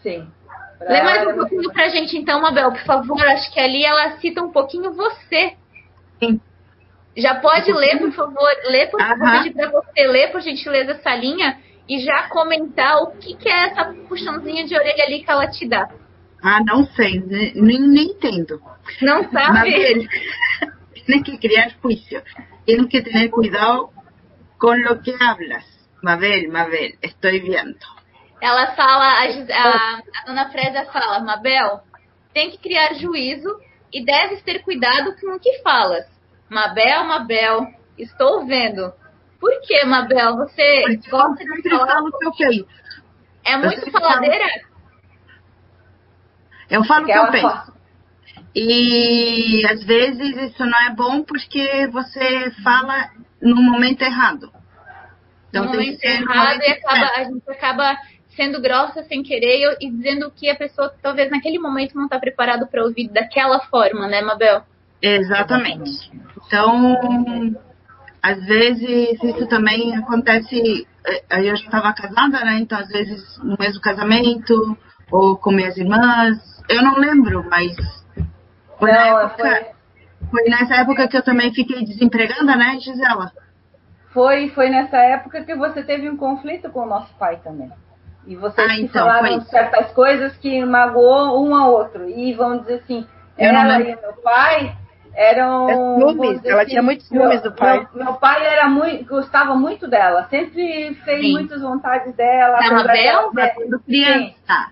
Sim. 0.02 0.28
Lê 0.82 1.02
mais 1.02 1.22
um 1.22 1.26
Pra- 1.28 1.36
pouquinho 1.36 1.72
pra 1.72 1.88
gente 1.88 2.18
então, 2.18 2.42
Mabel, 2.42 2.72
por 2.72 2.84
favor. 2.84 3.22
Acho 3.26 3.52
que 3.54 3.60
ali 3.60 3.86
ela 3.86 4.18
cita 4.18 4.42
um 4.44 4.52
pouquinho 4.52 4.92
você. 4.94 5.54
Sim. 6.22 6.42
Já 7.16 7.36
pode 7.36 7.72
ler, 7.72 7.98
por 8.00 8.12
favor. 8.12 8.50
Lê, 8.66 8.88
por 8.88 9.00
favor, 9.00 9.54
pra 9.54 9.70
você 9.72 10.08
ler, 10.08 10.32
por 10.32 10.42
gentileza, 10.42 10.92
essa 10.92 11.16
linha 11.16 11.58
e 11.88 12.00
já 12.00 12.24
comentar 12.24 13.02
o 13.04 13.12
que, 13.12 13.36
que 13.38 13.48
é 13.48 13.68
essa 13.70 13.86
puxãozinha 14.10 14.66
de 14.66 14.76
orelha 14.76 15.04
ali 15.06 15.24
que 15.24 15.32
ela 15.32 15.48
te 15.48 15.68
dá. 15.68 15.88
Ah, 16.42 16.60
não 16.66 16.84
sei, 16.88 17.22
ne- 17.22 17.54
nem, 17.56 17.80
nem 17.80 18.06
entendo. 18.12 18.62
Não 19.02 19.24
sabe? 19.32 19.54
Mabel, 19.54 20.08
tienes 21.06 21.24
que 21.26 21.38
criar 21.39 21.74
juicio. 21.82 22.24
Tienes 22.66 22.88
que 22.88 23.02
tener 23.02 23.30
cuidado 23.30 23.89
con 24.58 24.82
lo 24.84 25.02
que 25.02 25.13
hablas. 25.20 25.66
Mabel, 26.02 26.50
Mabel, 26.50 26.96
estoy 27.02 27.39
viendo. 27.39 27.78
Ela 28.42 28.74
fala, 28.76 29.22
a, 29.22 29.24
a, 29.24 29.98
a 29.98 30.26
dona 30.28 30.50
Frésia 30.52 30.86
fala, 30.92 31.20
Mabel, 31.22 31.80
tem 32.34 32.52
que 32.52 32.58
criar 32.58 32.94
juízo 32.96 33.50
e 33.92 34.04
deves 34.04 34.44
ter 34.44 34.62
cuidado 34.63 35.16
com 35.20 35.34
o 35.36 35.39
que 35.39 35.62
falas. 35.63 36.06
Mabel, 36.50 37.06
Mabel, 37.06 37.68
estou 37.98 38.46
vendo. 38.46 38.94
Por 39.39 39.52
que, 39.62 39.86
Mabel? 39.86 40.36
Você 40.38 40.84
Porque 40.86 41.08
eu 41.08 41.12
gosta 41.12 41.44
de 41.44 41.70
falar? 41.70 41.88
falo 41.88 42.08
o 42.10 42.18
que 42.18 42.26
eu 42.26 42.32
penso. 42.34 42.68
É 43.46 43.58
muito 43.58 43.92
falo- 43.92 44.06
faladeira? 44.08 44.46
Eu 46.70 46.84
falo 46.84 47.04
o 47.04 47.06
que 47.06 47.12
eu 47.12 47.32
penso. 47.32 47.74
E 48.56 49.66
às 49.68 49.84
vezes 49.84 50.38
isso 50.38 50.66
não 50.66 50.80
é 50.88 50.92
bom 50.94 51.24
porque 51.24 51.88
você 51.88 52.52
fala 52.63 53.10
no 53.42 53.56
momento 53.56 54.02
errado. 54.04 54.52
no 54.52 54.52
Então 55.50 55.68
tem 55.72 55.72
momento 55.72 56.00
que 56.00 56.08
ser 56.08 56.22
no 56.22 56.32
errado 56.32 56.62
e 56.62 56.72
acaba, 56.72 57.12
a 57.16 57.24
gente 57.24 57.50
acaba 57.50 57.98
sendo 58.36 58.62
grossa 58.62 59.04
sem 59.04 59.24
querer 59.24 59.78
e 59.82 59.89
dizendo 59.92 60.32
que 60.32 60.50
a 60.50 60.56
pessoa 60.56 60.94
talvez 61.02 61.30
naquele 61.32 61.60
momento 61.60 61.96
não 61.96 62.06
está 62.06 62.20
preparado 62.20 62.68
para 62.68 62.84
ouvir 62.84 63.08
daquela 63.10 63.60
forma, 63.62 64.08
né, 64.08 64.22
Mabel? 64.22 64.63
Exatamente. 65.02 66.12
Então, 66.46 66.96
às 68.22 68.44
vezes 68.46 69.22
isso 69.22 69.48
também 69.48 69.96
acontece. 69.96 70.88
eh, 71.06 71.24
Aí 71.30 71.48
eu 71.48 71.56
já 71.56 71.66
estava 71.66 71.94
casada, 71.94 72.44
né? 72.46 72.60
Então, 72.60 72.78
às 72.80 72.88
vezes 72.88 73.38
no 73.44 73.58
mesmo 73.60 73.82
casamento 73.82 74.78
ou 75.12 75.36
com 75.38 75.52
minhas 75.52 75.76
irmãs. 75.78 76.38
Eu 76.70 76.82
não 76.82 76.96
lembro, 76.98 77.46
mas 77.50 77.76
foi, 78.80 78.92
na 78.92 79.06
Não, 79.06 79.20
época, 79.22 79.36
foi, 79.38 79.66
foi 80.30 80.50
nessa 80.50 80.76
época 80.76 81.08
que 81.08 81.18
eu 81.18 81.24
também 81.24 81.54
fiquei 81.54 81.84
desempregada, 81.84 82.56
né, 82.56 82.78
Gisela? 82.80 83.32
foi, 84.14 84.50
foi 84.50 84.70
nessa 84.70 84.98
época 84.98 85.44
que 85.44 85.56
você 85.56 85.84
teve 85.84 86.10
um 86.10 86.18
conflito 86.18 86.70
com 86.70 86.82
o 86.82 86.86
nosso 86.86 87.14
pai 87.18 87.40
também. 87.44 87.72
E 88.26 88.36
vocês 88.36 88.70
Ah, 88.70 88.76
então, 88.80 89.06
falaram 89.06 89.42
certas 89.42 89.92
coisas 89.92 90.36
que 90.38 90.64
magoou 90.64 91.46
um 91.46 91.54
ao 91.56 91.72
outro. 91.72 92.08
E 92.08 92.34
vamos 92.34 92.62
dizer 92.62 92.76
assim, 92.76 93.06
Eu 93.38 93.52
não 93.52 93.62
ela 93.62 93.82
e 93.82 93.86
meu 93.86 94.14
pai 94.24 94.78
eram. 95.16 95.70
É 95.70 95.74
ciúmes, 95.74 96.46
ela 96.46 96.66
tinha 96.66 96.82
muitos 96.82 97.08
ciúmes 97.08 97.42
do 97.42 97.52
pai. 97.52 97.86
Meu, 97.94 98.06
meu 98.06 98.14
pai 98.14 98.46
era 98.46 98.70
muito, 98.70 99.06
gostava 99.10 99.56
muito 99.56 99.88
dela, 99.88 100.28
sempre 100.30 100.96
fez 101.04 101.22
Sim. 101.22 101.34
muitas 101.34 101.62
vontades 101.62 102.16
dela. 102.16 102.60
Mabel? 102.62 103.32
dela 103.34 103.50
quando 103.56 103.80
criança. 103.82 104.72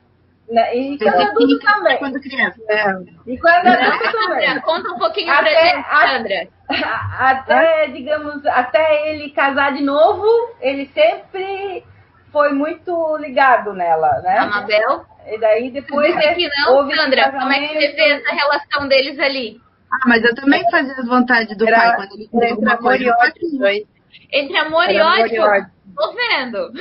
Né, 0.52 0.76
E 0.76 0.98
quando 0.98 1.16
adulto 1.16 1.42
Especifica 1.44 1.74
também. 1.74 1.98
quando 1.98 2.20
criança. 2.22 2.62
É, 2.70 2.86
E 3.28 3.38
quando 3.40 3.68
adulto 3.68 4.04
Sandra, 4.06 4.28
também. 4.28 4.62
conta 4.62 4.92
um 4.94 4.98
pouquinho 5.00 5.32
Até 5.32 5.42
pra 5.52 5.64
gente, 5.66 5.86
a- 5.90 6.08
Sandra. 6.08 6.48
Até, 7.20 7.88
digamos, 7.88 8.46
até 8.46 9.10
ele 9.12 9.30
casar 9.32 9.74
de 9.74 9.84
novo, 9.84 10.26
ele 10.62 10.90
sempre 10.94 11.84
foi 12.32 12.54
muito 12.54 13.18
ligado 13.18 13.74
nela, 13.74 14.08
A 14.08 14.22
né? 14.22 14.40
Mabel. 14.46 15.06
E 15.28 15.38
daí 15.40 15.70
depois 15.70 16.16
Disse 16.16 16.34
que 16.36 16.50
não, 16.62 16.90
Sandra. 16.92 17.32
Como 17.32 17.52
é 17.52 17.60
que 17.68 17.74
você 17.74 17.92
vê 17.94 18.12
essa 18.14 18.34
relação 18.34 18.88
deles 18.88 19.20
ali? 19.20 19.60
Ah, 19.92 20.08
mas 20.08 20.24
eu 20.24 20.34
também 20.34 20.64
fazia 20.72 20.94
as 20.94 21.06
vontades 21.06 21.56
do 21.58 21.68
Era- 21.68 21.78
pai 21.78 21.96
quando 21.98 22.14
ele 22.14 22.28
queria 22.28 22.50
entre 22.50 22.50
alguma 22.52 22.74
amor 22.76 22.96
e 22.96 23.04
coisa. 23.06 23.18
ódio. 23.20 23.88
Entre 24.34 24.58
amor 24.58 24.90
e 24.90 24.96
Era 24.96 25.06
amor 25.06 25.18
e 25.20 25.24
ódio. 25.40 25.44
ódio. 25.44 25.72
Tô 25.96 26.14
vendo. 26.14 26.72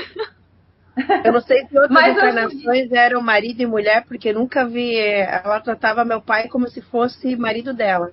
Eu 1.25 1.33
não 1.33 1.41
sei 1.41 1.67
se 1.67 1.79
outras 1.79 2.07
eu 2.07 2.13
encarnações 2.13 2.93
eram 2.93 3.21
marido 3.23 3.61
e 3.63 3.67
mulher, 3.67 4.05
porque 4.07 4.33
nunca 4.33 4.67
vi. 4.67 4.97
Ela 4.97 5.61
tratava 5.61 6.05
meu 6.05 6.21
pai 6.21 6.49
como 6.49 6.69
se 6.69 6.81
fosse 6.83 7.37
marido 7.37 7.73
dela, 7.73 8.11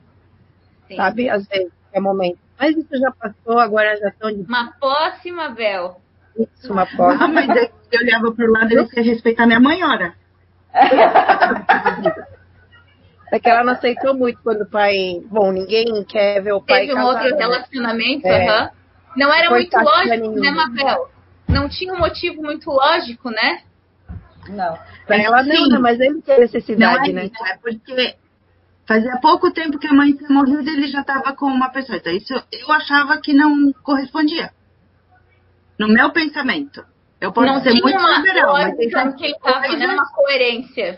Sim. 0.87 0.95
sabe? 0.95 1.29
Às 1.29 1.45
vezes, 1.47 1.71
é 1.91 1.99
momento. 1.99 2.37
Mas 2.59 2.75
isso 2.75 2.97
já 2.97 3.11
passou, 3.11 3.59
agora 3.59 3.95
já 3.97 4.07
estão 4.09 4.31
de 4.31 4.41
Uma 4.41 4.71
posse, 4.79 5.31
Mabel. 5.31 5.99
isso, 6.37 6.71
uma 6.71 6.85
porta. 6.85 7.23
Ah, 7.25 7.27
mas 7.27 7.45
que 7.47 7.95
eu 7.95 8.01
olhava 8.01 8.31
pro 8.31 8.51
lado 8.51 8.71
e 8.71 8.75
ele 8.77 8.87
queria 8.87 9.11
respeitar 9.13 9.45
minha 9.45 9.59
mãe, 9.59 9.83
ora. 9.83 10.13
É 13.29 13.39
que 13.39 13.49
ela 13.49 13.61
não 13.61 13.73
aceitou 13.73 14.13
muito 14.13 14.39
quando 14.41 14.61
o 14.61 14.69
pai. 14.69 15.21
Bom, 15.29 15.51
ninguém 15.51 16.01
quer 16.05 16.41
ver 16.41 16.53
o 16.53 16.61
pai 16.61 16.87
Teve 16.87 16.93
um 16.93 16.95
casado, 16.95 17.09
outro 17.25 17.29
né? 17.35 17.43
relacionamento, 17.43 18.25
É. 18.25 18.47
aham. 18.47 18.69
Não 19.17 19.33
era 19.33 19.49
Foi 19.49 19.57
muito 19.59 19.77
lógico, 19.77 20.39
né, 20.39 20.51
Mabel? 20.51 21.09
Não 21.47 21.69
tinha 21.69 21.93
um 21.93 21.99
motivo 21.99 22.41
muito 22.41 22.69
lógico, 22.69 23.29
né? 23.29 23.61
Não. 24.49 24.77
Pra 25.05 25.17
ela 25.17 25.43
não, 25.43 25.65
Sim. 25.65 25.69
né? 25.71 25.79
Mas 25.79 25.99
ele 25.99 26.21
tem 26.21 26.35
Não 26.35 26.41
necessidade, 26.41 27.09
é 27.09 27.13
né? 27.13 27.29
é 27.45 27.57
porque 27.57 28.15
fazia 28.85 29.17
pouco 29.21 29.51
tempo 29.51 29.77
que 29.77 29.87
a 29.87 29.93
mãe 29.93 30.13
tinha 30.13 30.29
morrido 30.29 30.69
e 30.69 30.73
ele 30.73 30.87
já 30.87 31.01
estava 31.01 31.33
com 31.33 31.45
uma 31.47 31.69
pessoa. 31.69 31.97
Então, 31.97 32.13
isso 32.13 32.33
eu 32.51 32.71
achava 32.71 33.17
que 33.19 33.33
não 33.33 33.71
correspondia. 33.83 34.51
No 35.77 35.87
meu 35.87 36.11
pensamento. 36.11 36.83
Eu 37.19 37.31
posso 37.31 37.47
não 37.47 37.61
ser 37.61 37.73
muito 37.73 37.97
uma 37.97 38.19
liberal, 38.19 38.53
mas 38.53 38.77
tem 38.77 38.89
que 38.89 39.25
ele 39.25 39.33
estava, 39.33 39.67
né? 39.75 39.87
Uma 39.87 40.07
coerência. 40.11 40.95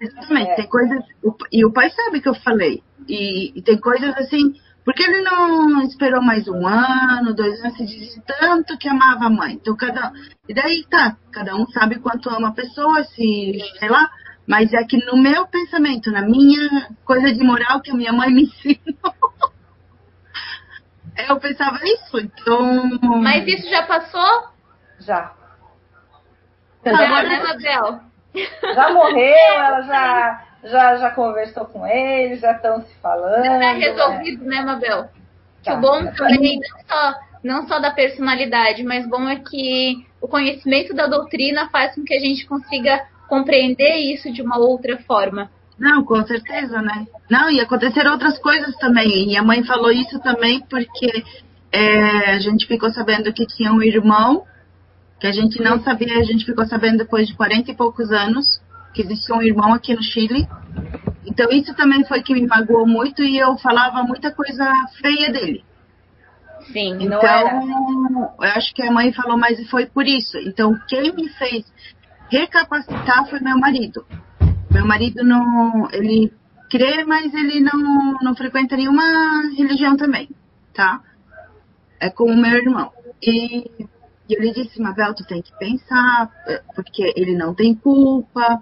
Exatamente, 0.00 0.50
É. 0.50 0.54
tem 0.56 0.66
coisas. 0.68 1.04
E 1.50 1.64
o 1.64 1.72
pai 1.72 1.90
sabe 1.90 2.20
que 2.20 2.28
eu 2.28 2.34
falei. 2.34 2.82
E, 3.08 3.58
e 3.58 3.62
tem 3.62 3.78
coisas 3.78 4.14
assim. 4.16 4.54
Porque 4.86 5.02
ele 5.02 5.20
não 5.22 5.82
esperou 5.82 6.22
mais 6.22 6.46
um 6.46 6.64
ano, 6.64 7.34
dois 7.34 7.60
anos, 7.60 7.76
se 7.76 7.84
dizia 7.84 8.22
tanto 8.24 8.78
que 8.78 8.88
amava 8.88 9.26
a 9.26 9.30
mãe. 9.30 9.54
Então, 9.54 9.76
cada. 9.76 10.12
E 10.48 10.54
daí 10.54 10.86
tá, 10.88 11.16
cada 11.32 11.56
um 11.56 11.66
sabe 11.66 11.98
quanto 11.98 12.30
ama 12.30 12.48
a 12.50 12.52
pessoa, 12.52 13.02
se. 13.02 13.58
sei 13.80 13.88
lá. 13.88 14.08
Mas 14.46 14.72
é 14.72 14.84
que 14.84 15.04
no 15.04 15.20
meu 15.20 15.44
pensamento, 15.48 16.12
na 16.12 16.22
minha 16.22 16.88
coisa 17.04 17.34
de 17.34 17.42
moral 17.42 17.80
que 17.80 17.90
a 17.90 17.94
minha 17.94 18.12
mãe 18.12 18.30
me 18.30 18.42
ensinou. 18.64 19.12
eu 21.28 21.40
pensava 21.40 21.80
isso. 21.82 22.18
Então. 22.20 22.98
Mas 23.20 23.44
isso 23.48 23.68
já 23.68 23.82
passou? 23.82 24.50
Já. 25.00 25.32
Já, 26.84 26.92
Agora- 26.92 27.28
né? 27.28 28.00
Já 28.74 28.92
morreu, 28.92 29.34
ela 29.58 29.82
já, 29.82 30.45
já, 30.66 30.96
já 30.96 31.10
conversou 31.10 31.64
com 31.66 31.86
ele, 31.86 32.36
já 32.36 32.52
estão 32.52 32.82
se 32.82 32.94
falando. 32.96 33.44
Já 33.44 33.52
tá 33.52 33.58
né? 33.58 33.72
resolvido, 33.74 34.44
né, 34.44 34.60
Mabel? 34.62 35.08
Que 35.62 35.70
Tá. 35.70 35.78
o 35.78 35.80
bom 35.80 36.06
também, 36.12 36.60
não 36.60 36.80
só, 36.86 37.14
não 37.42 37.68
só 37.68 37.78
da 37.80 37.90
personalidade, 37.90 38.84
mas 38.84 39.08
bom 39.08 39.28
é 39.28 39.36
que 39.36 40.06
o 40.20 40.28
conhecimento 40.28 40.94
da 40.94 41.06
doutrina 41.06 41.68
faz 41.70 41.94
com 41.94 42.04
que 42.04 42.14
a 42.14 42.20
gente 42.20 42.46
consiga 42.46 43.04
compreender 43.28 43.96
isso 43.96 44.32
de 44.32 44.42
uma 44.42 44.58
outra 44.58 44.96
forma. 44.98 45.50
Não, 45.78 46.04
com 46.04 46.24
certeza, 46.24 46.80
né? 46.80 47.06
Não, 47.30 47.50
e 47.50 47.60
aconteceram 47.60 48.12
outras 48.12 48.38
coisas 48.38 48.74
também. 48.76 49.32
E 49.32 49.36
a 49.36 49.42
mãe 49.42 49.64
falou 49.64 49.90
isso 49.90 50.18
também 50.20 50.60
porque 50.70 51.24
é, 51.70 52.32
a 52.32 52.38
gente 52.38 52.66
ficou 52.66 52.90
sabendo 52.90 53.32
que 53.32 53.46
tinha 53.46 53.72
um 53.72 53.82
irmão, 53.82 54.44
que 55.20 55.26
a 55.26 55.32
gente 55.32 55.60
não 55.60 55.82
sabia, 55.82 56.18
a 56.18 56.24
gente 56.24 56.46
ficou 56.46 56.64
sabendo 56.64 56.98
depois 56.98 57.26
de 57.26 57.34
40 57.34 57.70
e 57.70 57.74
poucos 57.74 58.10
anos, 58.10 58.46
que 58.96 59.02
existia 59.02 59.34
um 59.34 59.42
irmão 59.42 59.74
aqui 59.74 59.94
no 59.94 60.02
Chile. 60.02 60.48
Então 61.26 61.50
isso 61.50 61.74
também 61.74 62.02
foi 62.04 62.22
que 62.22 62.32
me 62.32 62.46
magoou 62.46 62.86
muito 62.86 63.22
e 63.22 63.36
eu 63.38 63.58
falava 63.58 64.02
muita 64.02 64.32
coisa 64.32 64.64
feia 65.02 65.30
dele. 65.30 65.62
Sim. 66.72 66.96
Então, 67.00 68.34
eu 68.40 68.50
acho 68.56 68.74
que 68.74 68.82
a 68.82 68.90
mãe 68.90 69.12
falou, 69.12 69.36
mas 69.36 69.68
foi 69.68 69.86
por 69.86 70.06
isso. 70.06 70.38
Então, 70.38 70.74
quem 70.88 71.14
me 71.14 71.28
fez 71.28 71.64
recapacitar 72.28 73.28
foi 73.28 73.38
meu 73.38 73.58
marido. 73.58 74.04
Meu 74.70 74.86
marido 74.86 75.22
não, 75.22 75.88
ele 75.92 76.32
crê, 76.70 77.04
mas 77.04 77.32
ele 77.34 77.60
não, 77.60 78.14
não 78.20 78.34
frequenta 78.34 78.76
nenhuma 78.76 79.02
religião 79.56 79.96
também, 79.96 80.28
tá? 80.74 81.00
É 82.00 82.10
como 82.10 82.32
o 82.32 82.36
meu 82.36 82.56
irmão. 82.56 82.90
E 83.22 83.86
E 84.28 84.34
eu 84.34 84.40
lhe 84.40 84.52
disse, 84.52 84.80
Mabel, 84.80 85.14
tu 85.14 85.24
tem 85.24 85.40
que 85.40 85.56
pensar, 85.56 86.30
é, 86.48 86.60
porque 86.74 87.12
ele 87.16 87.36
não 87.36 87.54
tem 87.54 87.74
culpa, 87.74 88.60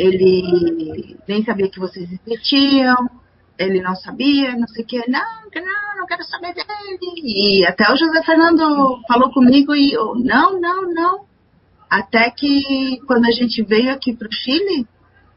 ele 0.00 1.16
nem 1.28 1.44
sabia 1.44 1.68
que 1.68 1.78
vocês 1.78 2.08
existiam, 2.10 2.96
ele 3.58 3.82
não 3.82 3.94
sabia, 3.94 4.56
não 4.56 4.66
sei 4.66 4.82
o 4.82 4.86
que, 4.86 5.10
não, 5.10 5.42
não, 5.54 5.96
não 5.98 6.06
quero 6.06 6.24
saber 6.24 6.54
dele. 6.54 6.98
E 7.22 7.66
até 7.66 7.84
o 7.92 7.96
José 7.96 8.22
Fernando 8.22 9.02
falou 9.06 9.30
comigo 9.30 9.74
e 9.74 9.92
eu, 9.92 10.14
não, 10.14 10.58
não, 10.58 10.90
não. 10.92 11.24
Até 11.90 12.30
que 12.30 12.98
quando 13.06 13.26
a 13.26 13.30
gente 13.30 13.62
veio 13.62 13.92
aqui 13.92 14.16
para 14.16 14.28
o 14.28 14.32
Chile, 14.32 14.86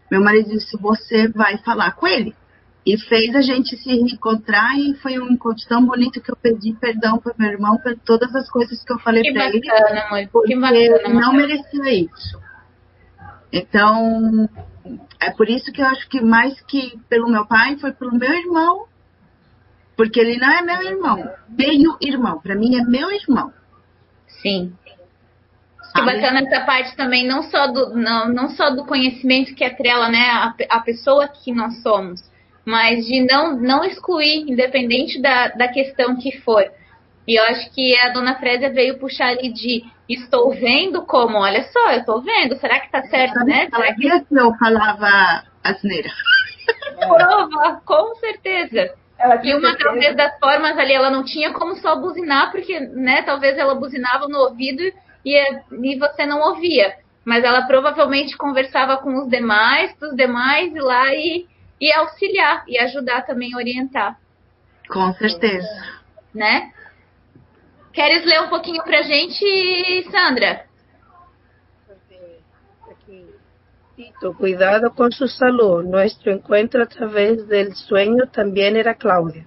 meu 0.10 0.22
marido 0.22 0.50
disse, 0.50 0.78
você 0.78 1.28
vai 1.28 1.58
falar 1.58 1.92
com 1.94 2.08
ele. 2.08 2.34
E 2.86 2.98
fez 2.98 3.36
a 3.36 3.42
gente 3.42 3.76
se 3.78 3.90
reencontrar 3.90 4.78
e 4.78 4.94
foi 4.96 5.18
um 5.18 5.32
encontro 5.32 5.66
tão 5.68 5.86
bonito 5.86 6.22
que 6.22 6.32
eu 6.32 6.36
pedi 6.36 6.74
perdão 6.74 7.18
para 7.18 7.34
meu 7.38 7.52
irmão 7.52 7.78
por 7.78 7.98
todas 8.06 8.34
as 8.36 8.50
coisas 8.50 8.84
que 8.84 8.94
eu 8.94 9.00
falei 9.00 9.34
para 9.34 9.48
ele. 9.48 9.62
Amor. 9.72 10.28
Porque 10.32 10.54
Que 10.54 10.60
bacana, 10.60 11.20
não 11.20 11.34
merecia 11.34 11.94
isso. 11.94 12.43
Então, 13.54 14.50
é 15.22 15.30
por 15.30 15.48
isso 15.48 15.72
que 15.72 15.80
eu 15.80 15.86
acho 15.86 16.10
que 16.10 16.20
mais 16.20 16.60
que 16.62 17.00
pelo 17.08 17.30
meu 17.30 17.46
pai, 17.46 17.78
foi 17.78 17.94
pelo 17.94 18.18
meu 18.18 18.34
irmão. 18.34 18.88
Porque 19.96 20.20
ele 20.20 20.38
não 20.38 20.52
é 20.52 20.62
meu 20.64 20.82
irmão. 20.82 21.32
Meio 21.48 21.96
irmão. 22.02 22.40
Para 22.40 22.56
mim 22.56 22.76
é 22.76 22.84
meu 22.84 23.12
irmão. 23.12 23.54
Sim. 24.42 24.74
Que 25.96 26.02
bacana 26.02 26.40
essa 26.40 26.66
parte 26.66 26.96
também, 26.98 27.28
não 27.28 27.44
só 27.44 27.68
do, 27.68 27.96
não, 27.96 28.28
não 28.28 28.50
só 28.50 28.72
do 28.72 28.84
conhecimento 28.84 29.54
que 29.54 29.64
atrela 29.64 30.10
né, 30.10 30.26
a, 30.32 30.56
a 30.72 30.80
pessoa 30.80 31.28
que 31.28 31.54
nós 31.54 31.84
somos, 31.84 32.20
mas 32.66 33.06
de 33.06 33.22
não, 33.22 33.56
não 33.56 33.84
excluir, 33.84 34.50
independente 34.50 35.22
da, 35.22 35.50
da 35.50 35.68
questão 35.68 36.16
que 36.16 36.40
for. 36.40 36.64
E 37.28 37.40
eu 37.40 37.44
acho 37.44 37.72
que 37.76 37.96
a 38.00 38.10
dona 38.10 38.36
Frésia 38.40 38.72
veio 38.72 38.98
puxar 38.98 39.28
ali 39.28 39.54
de 39.54 39.84
estou 40.10 40.52
vendo 40.52 41.06
como, 41.06 41.38
olha 41.38 41.64
só, 41.64 41.92
eu 41.92 42.00
estou 42.00 42.22
vendo, 42.22 42.56
será 42.58 42.80
que 42.80 42.92
tá 42.92 43.02
certo, 43.04 43.40
né? 43.46 43.68
Ela 43.72 43.84
Será 43.84 43.94
que 43.96 44.00
via 44.02 44.20
que 44.22 44.36
eu 44.36 44.54
falava 44.56 45.44
asneira. 45.64 46.10
prova? 47.00 47.82
Com 47.86 48.16
certeza. 48.16 48.94
Ela 49.18 49.36
E 49.46 49.54
uma 49.54 49.70
certeza. 49.70 49.78
talvez 49.90 50.16
das 50.16 50.40
formas 50.40 50.78
ali, 50.78 50.94
ela 50.94 51.10
não 51.10 51.24
tinha 51.24 51.54
como 51.54 51.76
só 51.76 51.96
buzinar, 51.96 52.52
porque, 52.52 52.80
né, 52.80 53.22
talvez 53.22 53.58
ela 53.58 53.76
buzinava 53.76 54.28
no 54.28 54.40
ouvido 54.40 54.84
e, 55.26 55.38
e 55.72 55.98
você 56.00 56.26
não 56.26 56.42
ouvia. 56.42 56.96
Mas 57.26 57.44
ela 57.46 57.62
provavelmente 57.66 58.36
conversava 58.36 58.98
com 58.98 59.16
os 59.22 59.30
demais, 59.30 59.94
para 59.94 60.10
os 60.10 60.16
demais 60.16 60.74
ir 60.76 60.82
lá 60.82 61.14
e, 61.14 61.48
e 61.80 61.94
auxiliar, 61.94 62.64
e 62.68 62.78
ajudar 62.78 63.22
também 63.26 63.54
a 63.54 63.58
orientar, 63.58 64.18
Com 64.90 65.14
certeza. 65.14 65.68
né? 66.36 66.70
Queres 67.94 68.26
ler 68.26 68.42
um 68.42 68.50
pouquinho 68.50 68.84
pra 68.84 69.02
gente, 69.04 69.46
Sandra? 70.12 70.66
Tito, 73.96 74.34
cuidado 74.34 74.92
con 74.96 75.12
su 75.12 75.28
salud. 75.28 75.84
Nuestro 75.84 76.32
encuentro 76.32 76.82
a 76.82 76.88
través 76.88 77.48
del 77.48 77.74
sueño 77.76 78.28
también 78.32 78.76
era 78.76 78.96
Cláudia. 78.96 79.46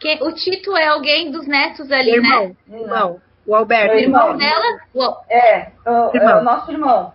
Que, 0.00 0.18
o 0.22 0.32
Tito 0.32 0.76
é 0.76 0.86
alguém 0.88 1.30
dos 1.30 1.46
netos 1.46 1.90
ali, 1.92 2.10
Irmão, 2.14 2.56
né? 2.66 2.80
irmão. 2.80 3.20
O 3.46 3.54
Alberto. 3.54 3.94
Meu 3.94 4.02
irmão. 4.02 4.22
Irmão 4.30 4.36
dela? 4.38 4.80
O- 4.94 5.16
É, 5.28 5.72
o, 5.86 6.10
é 6.12 6.16
Irmão. 6.16 6.40
o 6.40 6.42
nosso 6.42 6.70
irmão. 6.72 7.14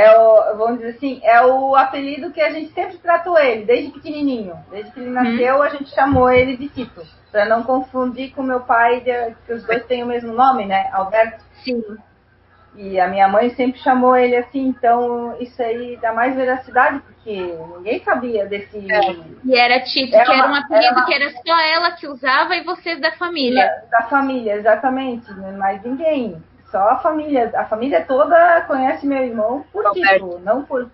É 0.00 0.16
o, 0.16 0.56
vamos 0.56 0.78
dizer 0.78 0.90
assim, 0.96 1.20
é 1.24 1.44
o 1.44 1.74
apelido 1.74 2.30
que 2.30 2.40
a 2.40 2.50
gente 2.50 2.72
sempre 2.72 2.98
tratou 2.98 3.36
ele, 3.36 3.64
desde 3.64 3.90
pequenininho. 3.90 4.54
Desde 4.70 4.92
que 4.92 5.00
ele 5.00 5.10
nasceu, 5.10 5.60
a 5.60 5.68
gente 5.70 5.90
chamou 5.92 6.30
ele 6.30 6.56
de 6.56 6.68
Tito. 6.68 7.02
Pra 7.32 7.44
não 7.46 7.64
confundir 7.64 8.32
com 8.32 8.42
meu 8.44 8.60
pai, 8.60 9.02
que 9.44 9.52
os 9.52 9.64
dois 9.64 9.84
têm 9.86 10.04
o 10.04 10.06
mesmo 10.06 10.32
nome, 10.32 10.66
né? 10.66 10.88
Alberto. 10.92 11.42
Sim. 11.64 11.82
E 12.76 13.00
a 13.00 13.08
minha 13.08 13.26
mãe 13.26 13.50
sempre 13.50 13.80
chamou 13.80 14.16
ele 14.16 14.36
assim, 14.36 14.68
então 14.68 15.34
isso 15.40 15.60
aí 15.60 15.98
dá 16.00 16.12
mais 16.12 16.36
veracidade, 16.36 17.00
porque 17.00 17.56
ninguém 17.76 18.00
sabia 18.04 18.46
desse. 18.46 18.78
E 19.44 19.58
era 19.58 19.80
Tito, 19.80 20.14
Era 20.14 20.24
que 20.26 20.30
era 20.32 20.48
um 20.48 20.54
apelido 20.54 20.84
era 20.86 20.94
uma- 20.96 21.06
que 21.06 21.14
era 21.14 21.30
só 21.30 21.60
ela 21.60 21.90
que 21.90 22.06
usava 22.06 22.54
e 22.54 22.62
vocês 22.62 23.00
da 23.00 23.10
família. 23.12 23.66
Da, 23.90 23.98
da 23.98 24.06
família, 24.06 24.52
exatamente. 24.54 25.28
né? 25.34 25.56
Mas 25.58 25.82
ninguém. 25.82 26.40
Só 26.70 26.78
a 26.90 26.98
família. 26.98 27.50
A 27.54 27.64
família 27.64 28.04
toda 28.04 28.62
conhece 28.62 29.06
meu 29.06 29.22
irmão 29.24 29.64
por 29.72 29.86
Alberto. 29.86 30.28
Tito, 30.28 30.38
não 30.40 30.64
por, 30.64 30.90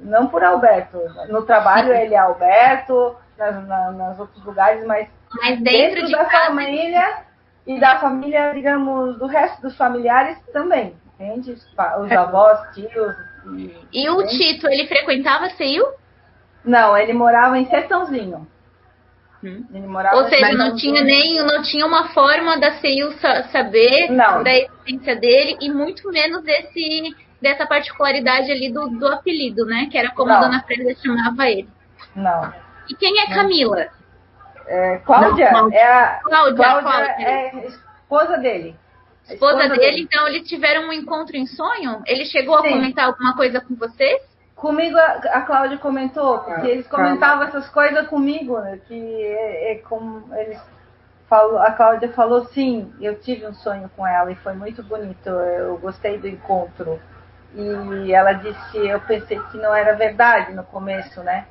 não 0.00 0.26
por 0.28 0.42
Alberto. 0.42 0.98
No 1.28 1.42
trabalho 1.42 1.92
ele 1.92 2.14
é 2.14 2.18
Alberto, 2.18 3.16
nas, 3.36 3.66
na, 3.66 3.92
nas 3.92 4.18
outros 4.18 4.42
lugares, 4.44 4.84
mas 4.86 5.08
Mas 5.42 5.60
dentro, 5.60 5.64
dentro 5.64 6.06
de 6.06 6.12
da 6.12 6.24
casa. 6.24 6.46
família 6.46 7.18
e 7.66 7.78
da 7.78 7.98
família, 7.98 8.52
digamos, 8.52 9.18
do 9.18 9.26
resto 9.26 9.60
dos 9.62 9.76
familiares 9.76 10.38
também. 10.52 10.94
Entende? 11.18 11.52
Os 11.52 12.10
É. 12.10 12.16
Avós, 12.16 12.58
tios. 12.74 13.14
E, 13.54 13.76
E 13.92 14.08
o? 14.08 14.26
Tito, 14.26 14.66
ele 14.68 14.86
frequentava 14.86 15.50
CEIU? 15.50 15.84
Não, 16.64 16.96
ele 16.96 17.12
morava 17.12 17.58
em 17.58 17.66
Sertãozinho. 17.66 18.46
Hum. 19.42 19.64
Ele 19.72 19.86
morava 19.86 20.16
Ou 20.16 20.28
seja, 20.28 20.52
não 20.52 20.76
tinha 20.76 21.02
nem 21.02 21.38
não 21.42 21.62
tinha 21.62 21.86
uma 21.86 22.08
forma 22.08 22.58
da 22.58 22.72
CEIU 22.72 23.12
sa- 23.20 23.44
saber 23.44 24.10
Não. 24.10 24.42
da 24.42 24.52
existência 24.54 25.16
dele 25.16 25.56
e 25.60 25.70
muito 25.70 26.10
menos 26.10 26.42
desse 26.42 27.14
dessa 27.40 27.66
particularidade 27.66 28.52
ali 28.52 28.70
do, 28.70 28.86
do 28.88 29.08
apelido, 29.08 29.64
né? 29.64 29.88
Que 29.90 29.96
era 29.96 30.10
como 30.10 30.30
a 30.30 30.34
Não. 30.34 30.42
dona 30.42 30.62
Freda 30.64 30.94
chamava 31.02 31.48
ele. 31.48 31.68
Não. 32.14 32.52
E 32.90 32.94
quem 32.94 33.18
é 33.18 33.28
Camila? 33.34 33.86
É, 34.66 34.98
Cláudia 34.98 35.46
Não, 35.46 35.58
Cláudia. 35.70 35.78
é 35.78 35.84
a. 35.90 36.20
Cláudia, 36.22 36.54
Cláudia 36.56 36.82
Cláudia. 36.82 37.26
é 37.28 37.66
esposa 37.66 38.36
dele. 38.36 38.76
A 39.28 39.32
Esposa 39.32 39.68
dele, 39.68 40.02
então 40.02 40.26
eles 40.28 40.46
tiveram 40.48 40.88
um 40.88 40.92
encontro 40.92 41.36
em 41.36 41.46
sonho? 41.46 42.02
Ele 42.06 42.24
chegou 42.26 42.56
a 42.58 42.62
Sim. 42.62 42.70
comentar 42.70 43.06
alguma 43.06 43.34
coisa 43.36 43.60
com 43.60 43.74
vocês? 43.76 44.20
Comigo 44.60 44.96
a, 44.98 45.12
a 45.38 45.40
Cláudia 45.40 45.78
comentou, 45.78 46.38
porque 46.40 46.66
Ah, 46.66 46.70
eles 46.70 46.86
calma. 46.86 47.06
comentavam 47.06 47.44
essas 47.44 47.68
coisas 47.70 48.06
comigo, 48.08 48.58
né, 48.60 48.78
que 48.86 49.24
é, 49.24 49.72
é 49.72 49.74
como 49.78 50.22
eles 50.34 50.60
falou, 51.26 51.58
a 51.58 51.70
Cláudia 51.72 52.12
falou 52.12 52.44
sim, 52.44 52.92
eu 53.00 53.18
tive 53.18 53.46
um 53.46 53.54
sonho 53.54 53.90
com 53.96 54.06
ela 54.06 54.30
e 54.30 54.34
foi 54.34 54.52
muito 54.52 54.82
bonito, 54.82 55.28
eu 55.30 55.78
gostei 55.78 56.18
do 56.18 56.28
encontro. 56.28 57.00
E 57.54 58.12
ela 58.12 58.32
disse, 58.34 58.76
eu 58.86 59.00
pensei 59.00 59.40
que 59.50 59.56
não 59.56 59.74
era 59.74 59.94
verdade 59.96 60.52
no 60.52 60.62
começo, 60.62 61.20
né? 61.22 61.46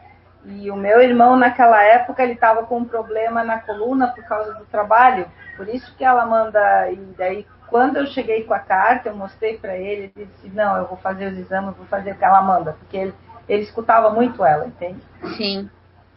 E 0.45 0.69
o 0.71 0.75
meu 0.75 1.01
irmão 1.01 1.35
naquela 1.35 1.83
época 1.83 2.23
ele 2.23 2.33
estava 2.33 2.63
com 2.63 2.77
um 2.77 2.85
problema 2.85 3.43
na 3.43 3.59
coluna 3.59 4.07
por 4.07 4.23
causa 4.23 4.53
do 4.53 4.65
trabalho, 4.65 5.25
por 5.57 5.67
isso 5.67 5.93
que 5.97 6.05
ela 6.05 6.25
manda 6.25 6.89
e 6.91 6.95
daí 7.17 7.45
quando 7.69 7.97
eu 7.97 8.07
cheguei 8.07 8.43
com 8.43 8.53
a 8.53 8.59
carta, 8.59 9.09
eu 9.09 9.15
mostrei 9.15 9.57
para 9.57 9.77
ele, 9.77 10.11
ele 10.15 10.25
disse, 10.25 10.49
não, 10.55 10.77
eu 10.77 10.85
vou 10.87 10.97
fazer 10.97 11.31
os 11.31 11.37
exames, 11.37 11.75
vou 11.75 11.85
fazer 11.85 12.11
o 12.11 12.15
que 12.15 12.25
ela 12.25 12.41
manda, 12.41 12.73
porque 12.73 12.97
ele, 12.97 13.13
ele 13.47 13.63
escutava 13.63 14.09
muito 14.11 14.43
ela, 14.43 14.67
entende? 14.67 14.99
Sim. 15.37 15.69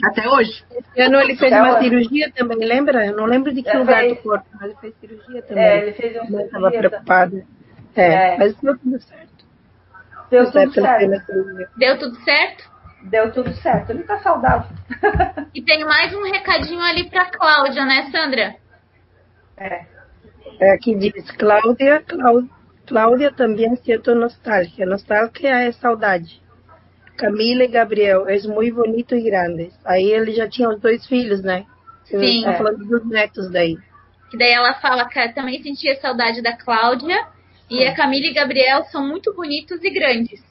Até 0.05 0.29
hoje. 0.29 0.65
Esse 0.71 1.01
ano 1.01 1.21
ele 1.21 1.37
fez 1.37 1.53
uma 1.53 1.79
cirurgia 1.81 2.33
também, 2.33 2.59
lembra? 2.59 3.07
Eu 3.07 3.17
não 3.17 3.25
lembro 3.25 3.53
de 3.55 3.63
que 3.63 3.69
É, 3.71 3.79
lugar 3.79 4.01
fez. 4.01 4.17
do 4.17 4.23
corpo, 4.23 4.47
mas 4.55 4.63
ele 4.71 4.77
fez 4.81 4.95
cirurgia 5.01 5.43
também. 5.43 5.63
É, 5.65 5.79
ele 5.79 5.93
fez 5.93 6.13
um 6.17 6.19
Eu 6.19 6.25
estava 6.25 6.49
cirurgia, 6.49 6.79
preocupada. 6.81 7.45
É, 7.95 8.13
É. 8.35 8.39
mas 8.39 8.55
deu 8.57 8.79
tudo 8.79 9.01
certo. 9.01 9.45
deu 10.31 10.45
Tudo 10.47 10.53
certo, 10.53 10.73
tudo 10.75 10.83
certo, 10.83 11.27
cirurgia. 11.27 11.69
Deu 11.77 11.99
tudo 11.99 12.17
certo? 12.25 12.73
deu 13.05 13.33
tudo 13.33 13.53
certo, 13.55 13.91
ele 13.91 14.05
tá 14.05 14.19
saudável. 14.21 14.69
E 15.55 15.61
tem 15.63 15.85
mais 15.85 16.15
um 16.15 16.23
recadinho 16.23 16.81
ali 16.83 17.09
pra 17.11 17.27
Cláudia, 17.27 17.85
né, 17.85 18.09
Sandra? 18.13 18.55
É. 19.57 19.85
É, 20.61 20.73
Aqui 20.73 20.95
diz 20.95 21.31
Cláudia, 21.33 22.01
Cláudia, 22.07 22.51
Cláudia 22.87 23.33
também 23.33 23.75
siento 23.77 24.15
nostalgia. 24.15 24.87
Nostalgia 24.87 25.51
é 25.63 25.73
saudade. 25.73 26.41
Camila 27.17 27.65
e 27.65 27.69
Gabriel, 27.69 28.29
é 28.29 28.39
muito 28.49 28.75
bonito 28.75 29.15
e 29.15 29.23
grande. 29.23 29.71
Aí 29.85 30.11
ele 30.11 30.33
já 30.33 30.49
tinha 30.49 30.69
os 30.69 30.81
dois 30.81 31.07
filhos, 31.07 31.43
né? 31.43 31.65
Sim. 32.05 32.43
Tá 32.43 32.53
É. 32.53 32.59
falando 32.59 32.85
dos 32.85 33.09
netos 33.09 33.51
daí. 33.51 33.77
Que 34.31 34.39
daí 34.39 34.51
ela 34.51 34.75
fala 34.75 35.09
que 35.09 35.19
ela 35.19 35.33
também 35.33 35.63
sentia 35.63 36.01
saudade 36.01 36.43
da 36.43 36.57
Cláudia. 36.57 37.17
E 37.71 37.85
a 37.87 37.95
Camila 37.95 38.27
e 38.27 38.35
Gabriel 38.35 38.85
são 38.85 39.07
muito 39.07 39.33
bonitos 39.35 39.83
e 39.83 39.91
grandes. 39.91 40.43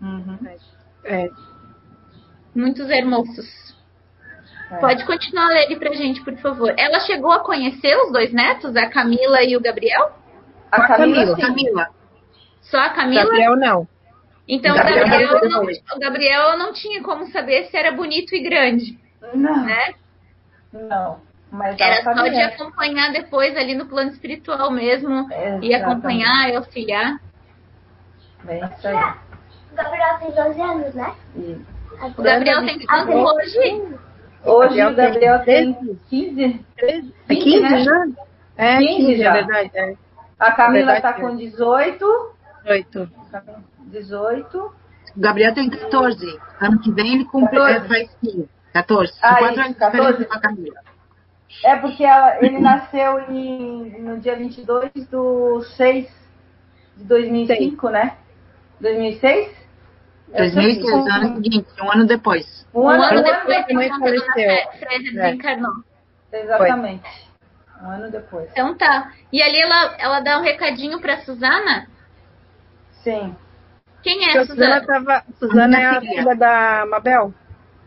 Uhum. 0.00 0.38
É. 1.04 1.28
Muitos 2.54 2.88
hermosos. 2.90 3.65
É. 4.70 4.76
Pode 4.78 5.04
continuar 5.04 5.52
ele 5.62 5.76
pra 5.76 5.92
gente, 5.92 6.22
por 6.22 6.36
favor. 6.38 6.74
Ela 6.76 6.98
chegou 7.00 7.30
a 7.30 7.40
conhecer 7.40 7.96
os 7.98 8.12
dois 8.12 8.32
netos, 8.32 8.74
a 8.76 8.88
Camila 8.88 9.42
e 9.42 9.56
o 9.56 9.60
Gabriel? 9.60 10.10
A 10.72 10.82
A 10.82 10.86
Camila, 10.88 11.36
Camila. 11.36 11.88
Só 12.62 12.78
a 12.78 12.90
Camila? 12.90 13.22
Gabriel 13.24 13.56
não. 13.56 13.88
Então 14.48 14.72
o 14.72 14.76
Gabriel 14.76 15.08
Gabriel, 15.08 15.50
não 15.50 15.62
o 15.64 15.98
Gabriel 16.00 16.58
não 16.58 16.72
tinha 16.72 17.02
como 17.02 17.26
saber 17.26 17.66
se 17.66 17.76
era 17.76 17.90
bonito 17.92 18.34
e 18.34 18.42
grande, 18.42 18.98
Não, 19.34 19.64
né? 19.64 19.94
não. 20.72 21.20
Mas 21.50 21.78
Era 21.80 22.00
ela 22.00 22.14
só 22.16 22.28
de 22.28 22.40
acompanhar 22.42 23.12
depois 23.12 23.56
ali 23.56 23.74
no 23.74 23.86
plano 23.86 24.10
espiritual 24.10 24.70
mesmo. 24.70 25.28
E 25.30 25.34
Exatamente. 25.34 25.74
acompanhar 25.74 26.50
e 26.50 26.56
auxiliar. 26.56 27.20
É 28.48 28.58
isso 28.58 28.88
aí. 28.88 29.14
O 29.72 29.76
Gabriel 29.76 30.18
tem 30.18 30.30
12 30.32 30.60
anos, 30.60 30.94
né? 30.94 31.14
E 31.36 31.60
O 32.18 32.22
Gabriel 32.22 32.64
tem 32.64 32.84
quantos 32.84 33.14
hoje? 33.14 33.96
Hoje 34.46 34.84
o 34.84 34.94
Gabriel 34.94 35.44
tem 35.44 35.74
tem 35.74 35.98
15. 36.08 36.64
É 36.78 36.86
15, 36.86 37.12
15 37.28 37.60
né? 37.60 37.78
já? 37.84 38.06
É, 38.56 38.78
15 38.78 38.96
15, 38.96 39.16
já. 39.18 39.30
é 39.30 39.32
verdade. 39.34 39.70
É. 39.74 39.94
A 40.38 40.52
Camila 40.52 40.92
Verdade. 40.92 41.02
tá 41.02 41.12
com 41.20 41.36
18. 41.36 42.30
Oito. 42.66 43.10
18. 43.86 44.58
O 44.58 45.20
Gabriel 45.20 45.54
tem 45.54 45.70
14. 45.70 46.38
Ano 46.60 46.78
que 46.80 46.90
vem 46.90 47.14
ele 47.14 47.24
cumpre, 47.24 47.56
14. 47.58 47.84
é, 47.84 47.88
faz 47.88 48.10
15. 48.20 48.48
14. 48.72 49.12
Ah, 49.22 49.36
Quatro 49.36 49.50
isso, 49.52 49.60
anos 49.60 49.72
de 49.72 49.78
14. 49.78 50.06
diferença 50.06 50.24
com 50.26 50.34
a 50.34 50.40
Camila. 50.40 50.80
É 51.64 51.76
porque 51.76 52.04
ela- 52.04 52.36
ele 52.44 52.58
nasceu 52.58 53.20
em, 53.30 54.00
no 54.02 54.18
dia 54.18 54.36
22 54.36 54.90
do 55.10 55.62
6 55.76 56.06
de 56.96 57.04
2005, 57.04 57.88
né? 57.88 58.16
2006? 58.80 59.50
Eu 60.32 60.50
sei 60.50 60.50
2006, 60.50 60.78
que- 61.04 61.10
ano 61.10 61.34
seguinte, 61.36 61.68
um 61.82 61.92
ano 61.92 62.06
depois. 62.06 62.66
Um 62.74 62.80
Um 62.82 62.88
ano, 62.90 63.02
ano 63.04 63.12
ano 63.18 63.22
depois 63.22 63.66
que 63.66 63.74
a 63.74 63.98
faleceu. 63.98 64.26
Fre- 64.32 64.78
Frésia 64.78 65.12
desencarnou. 65.12 65.72
Exatamente. 66.32 67.26
Um 67.82 67.90
ano 67.90 68.10
depois. 68.10 68.50
Então 68.50 68.74
tá. 68.76 69.12
E 69.32 69.42
ali 69.42 69.60
ela, 69.60 69.94
ela 69.98 70.20
dá 70.20 70.38
um 70.38 70.42
recadinho 70.42 71.00
pra 71.00 71.18
Suzana. 71.18 71.86
Sim. 73.02 73.34
Quem 74.02 74.18
Porque 74.18 74.30
é 74.36 74.38
a 74.38 74.42
a 74.42 74.46
Suzana, 74.46 74.80
Suzana? 74.80 74.86
tava, 74.86 75.24
Suzana 75.38 75.78
é 75.80 75.86
a 75.86 76.00
filha. 76.00 76.36
da 76.36 76.86
Mabel. 76.86 77.34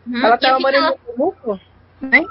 Hum? 0.06 0.24
Ela 0.24 0.34
E 0.36 0.38
tava 0.38 0.56
fica 0.56 0.60
morando 0.60 0.86
no 1.06 1.12
Temuco, 1.12 1.60
né? 2.00 2.24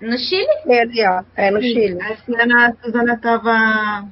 no 0.00 0.18
Chile? 0.18 0.48
É 0.66 0.80
ali, 0.82 1.06
ó. 1.06 1.22
É 1.36 1.50
no 1.50 1.60
Chile. 1.62 1.98
A 2.02 2.16
Suzana, 2.16 2.66
a 2.68 2.72
Suzana 2.84 3.18
tava. 3.20 4.08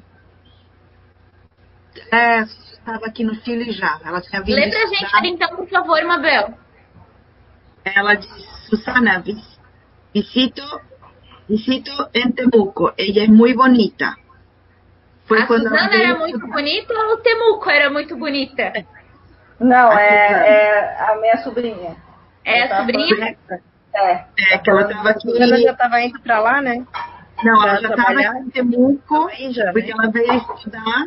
É, 2.10 2.44
estava 2.82 3.06
aqui 3.06 3.24
no 3.24 3.34
Chile 3.36 3.70
já. 3.72 3.98
Ela 4.04 4.20
tinha 4.20 4.42
vindo. 4.42 4.56
Lê 4.56 4.68
pra 4.70 4.86
gente 4.86 5.04
estudar. 5.04 5.24
então, 5.26 5.56
por 5.56 5.68
favor, 5.68 6.04
Mabel. 6.04 6.54
Ela 7.84 8.14
disse: 8.14 8.68
Susana, 8.68 9.20
vis- 9.20 9.58
visito, 10.14 10.62
visito 11.48 11.90
em 12.14 12.30
Temuco. 12.32 12.92
Ella 12.98 13.24
é 13.24 13.26
muito 13.28 13.56
bonita. 13.56 14.14
Foi 15.24 15.40
a 15.40 15.46
ela 15.46 15.88
veio 15.88 16.02
era 16.02 16.18
muito 16.18 16.36
estudar. 16.36 16.52
bonita 16.54 16.94
ou 16.94 17.14
o 17.14 17.16
Temuco 17.18 17.70
era 17.70 17.90
muito 17.90 18.16
bonita? 18.16 18.72
Não, 19.60 19.90
A 19.90 20.02
é, 20.02 20.32
é 20.48 21.00
a 21.10 21.16
minha 21.20 21.36
sobrinha. 21.38 21.96
É 22.44 22.62
a 22.64 22.78
sobrinha? 22.80 23.36
É. 23.94 24.24
É, 24.54 24.58
que 24.58 24.70
ela 24.70 24.82
estava 24.82 25.10
aqui. 25.10 25.40
Ela 25.42 25.60
já 25.60 25.74
tava 25.74 26.00
indo 26.00 26.20
pra 26.20 26.40
lá, 26.40 26.60
né? 26.60 26.84
Não, 27.44 27.62
ela 27.62 27.80
já 27.80 27.88
estava 27.90 28.22
em 28.38 28.50
Temuco. 28.50 29.28
Porque 29.72 29.92
né? 29.92 29.94
ela 29.98 30.10
veio 30.10 30.34
estudar. 30.36 31.06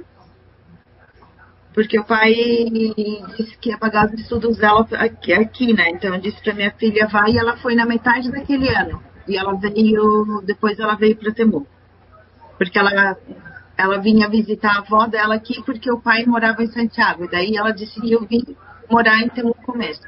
Porque 1.76 2.00
o 2.00 2.06
pai 2.06 2.34
disse 3.36 3.58
que 3.58 3.70
ia 3.70 3.78
pagar 3.78 4.06
os 4.06 4.14
estudos 4.14 4.58
dela 4.58 4.88
aqui, 4.94 5.34
aqui, 5.34 5.74
né? 5.74 5.90
Então 5.90 6.16
eu 6.16 6.22
disse 6.22 6.42
pra 6.42 6.54
minha 6.54 6.72
filha, 6.72 7.06
vai, 7.08 7.32
e 7.32 7.38
ela 7.38 7.58
foi 7.58 7.76
na 7.76 7.86
metade 7.86 8.32
daquele 8.32 8.70
ano. 8.70 9.04
E 9.28 9.38
ela 9.38 9.54
veio, 9.60 10.42
depois 10.46 10.80
ela 10.80 10.96
veio 10.96 11.18
pra 11.18 11.34
Temuco. 11.34 11.68
Porque 12.58 12.80
ela, 12.80 13.18
ela 13.78 13.98
vinha 13.98 14.30
visitar 14.30 14.72
a 14.72 14.80
avó 14.80 15.06
dela 15.06 15.36
aqui 15.36 15.62
porque 15.64 15.92
o 15.92 16.00
pai 16.00 16.26
morava 16.26 16.64
em 16.64 16.72
Santiago. 16.72 17.26
E 17.26 17.30
daí 17.30 17.58
ela 17.58 17.72
decidiu 17.72 18.26
vir 18.26 18.56
morar 18.90 19.20
em 19.20 19.28
Temuco 19.28 19.78
mesmo. 19.78 20.06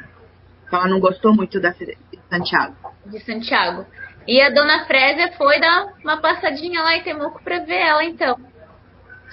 Ela 0.72 0.88
não 0.88 1.02
gostou 1.02 1.36
muito 1.36 1.60
da 1.60 1.72
de 1.72 1.98
Santiago. 2.30 2.76
De 3.06 3.20
Santiago. 3.20 3.86
E 4.26 4.42
a 4.42 4.50
dona 4.50 4.86
Frésia 4.86 5.34
foi 5.34 5.60
dar 5.60 5.88
uma 6.02 6.22
passadinha 6.22 6.82
lá 6.82 6.96
em 6.96 7.04
Temuco 7.04 7.44
pra 7.44 7.60
ver 7.60 7.82
ela, 7.82 8.06
então. 8.06 8.40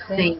Sim. 0.08 0.38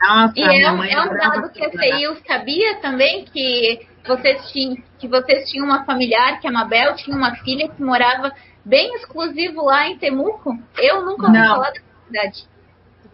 Nossa, 0.00 0.32
E 0.36 0.42
é, 0.62 0.70
um- 0.72 0.84
é 0.84 1.00
um 1.02 1.16
dado 1.16 1.50
que 1.50 1.64
a. 1.64 1.70
CEIU 1.70 2.16
sabia 2.26 2.76
também 2.80 3.24
que 3.24 3.86
vocês, 4.06 4.50
tinham, 4.50 4.76
que 4.98 5.08
vocês 5.08 5.50
tinham 5.50 5.64
uma 5.66 5.84
familiar, 5.84 6.38
que 6.40 6.46
a 6.46 6.52
Mabel 6.52 6.94
tinha 6.96 7.16
uma 7.16 7.34
filha 7.36 7.68
que 7.68 7.82
morava 7.82 8.32
bem 8.64 8.94
exclusivo 8.96 9.64
lá 9.64 9.88
em 9.88 9.96
Temuco. 9.98 10.56
Eu 10.78 11.04
nunca 11.04 11.26
ouvi 11.26 11.38
falar 11.38 11.70
dessa 11.70 11.84
cidade. 12.06 12.44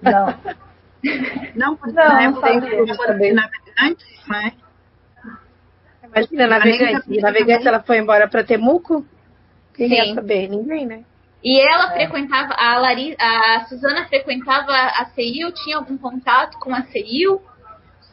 Não. 0.02 0.34
Não, 1.56 1.76
porque 1.76 1.94
Não, 1.96 2.04
na 2.08 2.14
não 2.14 2.20
época 2.20 2.52
sabia. 2.52 2.74
eu 2.76 2.86
era 3.02 3.14
de 3.18 3.32
navegantes, 3.32 4.06
né? 4.28 4.52
Imagina, 6.04 6.46
navegante. 6.46 7.02
E 7.08 7.20
navegante, 7.20 7.66
ela 7.66 7.82
foi 7.82 7.98
embora 7.98 8.28
pra 8.28 8.44
Temuco? 8.44 9.04
Quem 9.74 9.88
Sim. 9.88 9.94
ia 9.94 10.14
saber? 10.14 10.48
Ninguém, 10.48 10.86
né? 10.86 11.04
E 11.44 11.60
ela 11.60 11.92
É. 11.92 11.94
frequentava, 11.94 12.54
a, 12.54 12.78
Lari, 12.78 13.16
a 13.18 13.64
Suzana 13.68 14.06
frequentava 14.06 14.72
a 14.72 15.06
CEIU, 15.14 15.52
tinha 15.52 15.76
algum 15.76 15.98
contato 15.98 16.58
com 16.58 16.74
a 16.74 16.82
CEIU? 16.82 17.40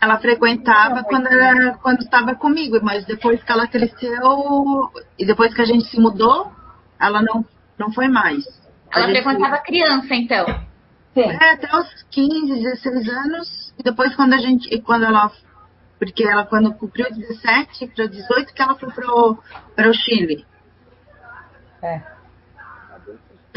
Ela 0.01 0.17
frequentava 0.17 1.03
quando, 1.03 1.27
era, 1.27 1.77
quando 1.77 1.99
estava 1.99 2.33
comigo, 2.33 2.79
mas 2.81 3.05
depois 3.05 3.43
que 3.43 3.51
ela 3.51 3.67
cresceu 3.67 4.89
e 5.17 5.25
depois 5.25 5.53
que 5.53 5.61
a 5.61 5.65
gente 5.65 5.85
se 5.85 5.99
mudou, 5.99 6.51
ela 6.99 7.21
não, 7.21 7.45
não 7.77 7.91
foi 7.91 8.07
mais. 8.07 8.45
A 8.91 8.99
Ela 8.99 9.07
gente- 9.13 9.21
frequentava 9.23 9.57
criança, 9.59 10.15
então. 10.15 10.45
Sim. 11.13 11.21
É, 11.21 11.51
até 11.51 11.75
os 11.75 12.03
15, 12.11 12.61
16 12.61 13.09
anos. 13.09 13.73
E 13.77 13.83
depois 13.83 14.15
quando 14.15 14.33
a 14.33 14.37
gente. 14.37 14.73
e 14.73 14.81
Quando 14.81 15.03
ela. 15.05 15.31
Porque 15.99 16.23
ela 16.23 16.45
quando 16.45 16.73
cumpriu 16.73 17.05
17 17.13 17.87
para 17.87 18.07
18 18.07 18.53
que 18.53 18.61
ela 18.61 18.75
foi 18.75 18.89
para 19.75 19.89
o 19.89 19.93
Chile. 19.93 20.45
É. 21.81 22.01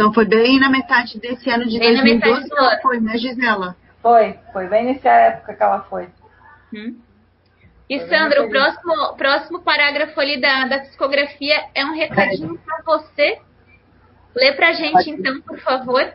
Então 0.02 0.12
foi 0.12 0.24
bem 0.24 0.58
na 0.58 0.68
metade 0.68 1.16
desse 1.20 1.48
ano 1.48 1.64
de 1.64 1.78
Bem 1.78 1.94
na 1.94 2.02
2012 2.02 2.18
metade 2.18 2.48
do 2.48 2.54
que 2.56 2.58
ela 2.58 2.72
ano. 2.72 2.82
foi, 2.82 3.00
né, 3.00 3.18
Gisela? 3.18 3.76
Foi. 4.02 4.38
Foi 4.52 4.66
bem 4.66 4.86
nessa 4.86 5.08
época 5.08 5.54
que 5.54 5.62
ela 5.62 5.80
foi. 5.82 6.08
Hum. 6.74 6.96
E 7.88 7.98
vendo, 7.98 8.08
Sandra, 8.08 8.42
o 8.42 8.50
próximo, 8.50 9.16
próximo 9.16 9.62
parágrafo 9.62 10.18
ali 10.18 10.40
da, 10.40 10.66
da 10.66 10.80
psicografia 10.80 11.54
é 11.72 11.84
um 11.84 11.94
recadinho 11.94 12.58
para 12.58 12.82
você. 12.84 13.38
Lê 14.34 14.52
pra 14.54 14.72
gente 14.72 15.08
então, 15.08 15.40
por 15.42 15.60
favor. 15.60 16.12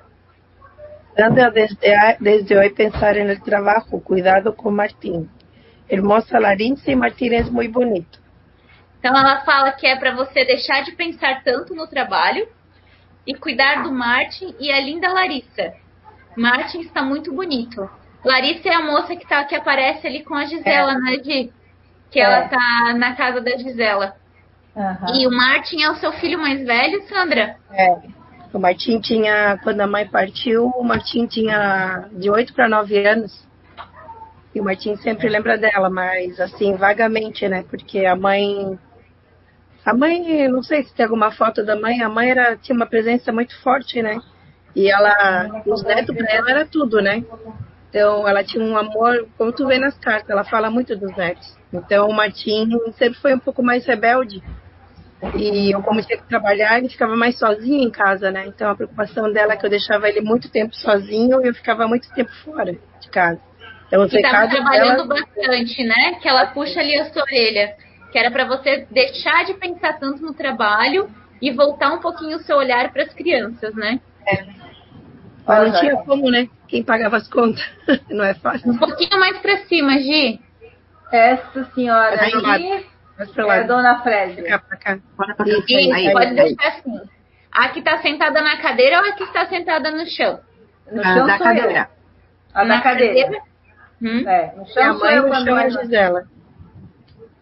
Sandra, 1.17 1.49
desde, 1.49 1.77
desde 2.19 2.57
hoy 2.57 2.71
pensar 2.71 3.15
en 3.15 3.29
el 3.29 3.41
trabajo, 3.41 4.01
cuidado 4.01 4.53
con 4.53 4.75
Martín. 4.75 5.29
Hermosa 5.87 6.41
Larissa 6.41 6.91
y 6.91 6.95
Martín 6.97 7.31
es 7.31 7.49
muy 7.49 7.69
bonito. 7.69 8.19
Então 8.99 9.17
ela 9.17 9.45
fala 9.45 9.71
que 9.71 9.87
é 9.87 9.95
para 9.95 10.13
você 10.13 10.43
deixar 10.43 10.83
de 10.83 10.91
pensar 10.91 11.41
tanto 11.41 11.73
no 11.73 11.87
trabalho 11.87 12.56
e 13.27 13.35
cuidar 13.35 13.83
do 13.83 13.91
Martin 13.91 14.55
e 14.59 14.71
a 14.71 14.79
linda 14.79 15.11
Larissa. 15.11 15.73
Martin 16.35 16.79
está 16.79 17.03
muito 17.03 17.33
bonito. 17.33 17.89
Larissa 18.23 18.69
é 18.69 18.73
a 18.73 18.81
moça 18.81 19.15
que, 19.15 19.27
tá, 19.27 19.43
que 19.43 19.55
aparece 19.55 20.07
ali 20.07 20.23
com 20.23 20.33
a 20.33 20.45
Gisela, 20.45 20.93
né, 20.95 21.17
Gi? 21.23 21.51
Que 22.09 22.19
É. 22.19 22.23
ela 22.23 22.47
tá 22.47 22.93
na 22.97 23.15
casa 23.15 23.41
da 23.41 23.51
Gisela. 23.57 24.15
Aham. 24.75 25.13
E 25.15 25.27
o 25.27 25.31
Martin 25.31 25.81
é 25.83 25.89
o 25.91 25.95
seu 25.95 26.11
filho 26.13 26.39
mais 26.39 26.65
velho, 26.65 27.01
Sandra? 27.07 27.57
É. 27.71 27.97
O 28.53 28.59
Martim 28.59 28.99
tinha, 29.01 29.59
quando 29.63 29.81
a 29.81 29.87
mãe 29.87 30.07
partiu, 30.07 30.67
o 30.67 30.83
Martim 30.83 31.27
tinha 31.27 32.05
de 32.13 32.29
8 32.29 32.53
para 32.53 32.69
9 32.69 33.05
anos. 33.05 33.45
E 34.55 34.61
o 34.61 34.63
Martim 34.63 34.95
sempre 34.97 35.27
lembra 35.29 35.57
dela, 35.57 35.89
mas 35.89 36.39
assim, 36.39 36.75
vagamente, 36.75 37.47
né? 37.47 37.63
Porque 37.69 38.05
a 38.05 38.15
mãe. 38.15 38.79
A 39.87 39.93
mãe, 39.93 40.49
não 40.49 40.61
sei 40.61 40.83
se 40.83 40.93
tem 40.93 41.05
alguma 41.05 41.31
foto 41.31 41.63
da 41.63 41.73
mãe, 41.73 42.03
a 42.03 42.09
mãe 42.09 42.29
era, 42.29 42.57
tinha 42.57 42.75
uma 42.75 42.85
presença 42.85 43.31
muito 43.31 43.57
forte, 43.61 44.01
né? 44.01 44.19
E 44.75 44.91
ela, 44.91 45.63
os 45.65 45.81
netos 45.81 46.13
pra 46.13 46.29
ela 46.29 46.51
era 46.51 46.65
tudo, 46.65 47.01
né? 47.01 47.23
Então 47.89 48.27
ela 48.27 48.43
tinha 48.43 48.61
um 48.61 48.77
amor, 48.77 49.25
como 49.37 49.53
tu 49.53 49.65
vê 49.65 49.79
nas 49.79 49.97
cartas, 49.97 50.29
ela 50.29 50.43
fala 50.43 50.69
muito 50.69 50.93
dos 50.93 51.15
netos. 51.15 51.57
Então 51.71 52.09
o 52.09 52.13
Martim 52.13 52.69
sempre 52.97 53.17
foi 53.21 53.33
um 53.33 53.39
pouco 53.39 53.63
mais 53.63 53.85
rebelde. 53.85 54.43
E 55.35 55.73
eu, 55.73 55.81
como 55.81 56.03
tinha 56.03 56.17
que 56.17 56.27
trabalhar, 56.27 56.77
ele 56.79 56.89
ficava 56.89 57.15
mais 57.15 57.39
sozinho 57.39 57.81
em 57.81 57.89
casa, 57.89 58.29
né? 58.29 58.45
Então 58.45 58.69
a 58.69 58.75
preocupação 58.75 59.31
dela 59.31 59.53
é 59.53 59.55
que 59.55 59.65
eu 59.65 59.69
deixava 59.69 60.09
ele 60.09 60.19
muito 60.19 60.51
tempo 60.51 60.75
sozinho 60.75 61.41
e 61.41 61.47
eu 61.47 61.53
ficava 61.53 61.87
muito 61.87 62.13
tempo 62.13 62.31
fora 62.43 62.73
de 62.73 63.09
casa. 63.09 63.39
Então 63.87 64.03
os 64.03 64.13
estava 64.13 64.43
recados 64.43 64.53
trabalhando 64.53 65.07
dela, 65.07 65.21
bastante, 65.21 65.81
né? 65.85 66.19
Que 66.21 66.27
ela 66.27 66.47
puxa 66.47 66.81
ali 66.81 66.99
a 66.99 67.05
sua 67.05 67.21
orelha. 67.21 67.86
Que 68.11 68.17
era 68.17 68.31
para 68.31 68.45
você 68.45 68.87
deixar 68.89 69.45
de 69.45 69.53
pensar 69.55 69.99
tanto 69.99 70.21
no 70.23 70.33
trabalho 70.33 71.09
e 71.41 71.51
voltar 71.51 71.91
um 71.93 71.99
pouquinho 71.99 72.37
o 72.37 72.41
seu 72.41 72.57
olhar 72.57 72.91
para 72.91 73.03
as 73.03 73.13
crianças, 73.13 73.73
né? 73.75 73.99
mas 75.45 75.59
não 75.59 75.69
Olha, 75.69 75.79
tinha 75.79 75.95
como, 75.97 76.29
né? 76.29 76.49
Quem 76.67 76.83
pagava 76.83 77.17
as 77.17 77.27
contas. 77.29 77.63
não 78.09 78.25
é 78.25 78.33
fácil. 78.33 78.69
Um 78.71 78.77
pouquinho 78.77 79.19
mais 79.19 79.37
para 79.39 79.57
cima, 79.65 79.97
Gi. 79.99 80.41
Essa 81.11 81.63
senhora 81.73 82.17
pro 82.17 82.41
lado. 82.41 82.63
é 82.63 83.43
lá, 83.43 83.53
a 83.55 83.63
dona 83.63 83.95
pra 84.01 84.27
cá, 84.27 84.59
pra 84.59 84.77
cá. 84.77 84.99
Bora 85.15 85.35
pra 85.35 85.47
Isso, 85.47 85.61
frente. 85.63 85.83
Isso, 85.83 85.93
Aí, 85.93 86.11
pode 86.11 86.25
aí. 86.27 86.35
deixar 86.35 86.67
assim. 86.67 87.01
A 87.51 87.69
que 87.69 87.81
tá 87.81 87.97
sentada 87.99 88.41
na 88.41 88.57
cadeira 88.57 88.99
ou 88.99 89.05
a 89.05 89.13
que 89.13 89.23
está 89.23 89.45
sentada 89.47 89.89
no 89.89 90.05
chão? 90.05 90.39
No 90.91 91.01
chão 91.01 91.25
da 91.25 91.37
sou 91.37 91.45
cadeira. 91.47 91.89
eu. 92.53 92.61
A 92.61 92.63
da 92.65 92.81
cadeira. 92.81 93.41
Hum? 94.01 94.29
É, 94.29 94.53
no 94.55 94.63
a 94.63 94.65
chão 94.65 94.93
sou 94.97 95.05
mãe 95.07 95.15
eu 95.15 95.27
no 95.27 95.35
chão 95.45 95.57
é 95.57 95.63
a 95.65 95.69
Gisela. 95.69 96.23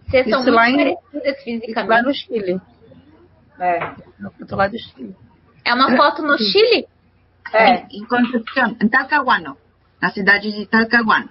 Vocês 0.08 0.30
são 0.30 0.40
Isso 0.42 0.52
muito 0.52 0.56
lá 0.56 0.70
em- 0.70 0.76
parecidas 0.78 1.24
Lá 1.26 1.44
fisicamente. 1.44 2.04
no 2.06 2.14
Chile. 2.14 2.62
É. 3.60 3.80
No 4.20 4.32
outro 4.40 4.56
lado 4.58 4.72
do 4.72 4.80
Chile. 4.80 5.16
É 5.64 5.74
uma 5.74 5.96
foto 5.96 6.22
no 6.22 6.38
Chile? 6.38 6.88
É. 7.54 7.86
Em 7.92 8.06
Concepción, 8.06 8.76
em 8.82 8.88
Talcahuano, 8.88 9.58
na 10.02 10.10
cidade 10.12 10.52
de 10.52 10.66
Talcahuano, 10.68 11.30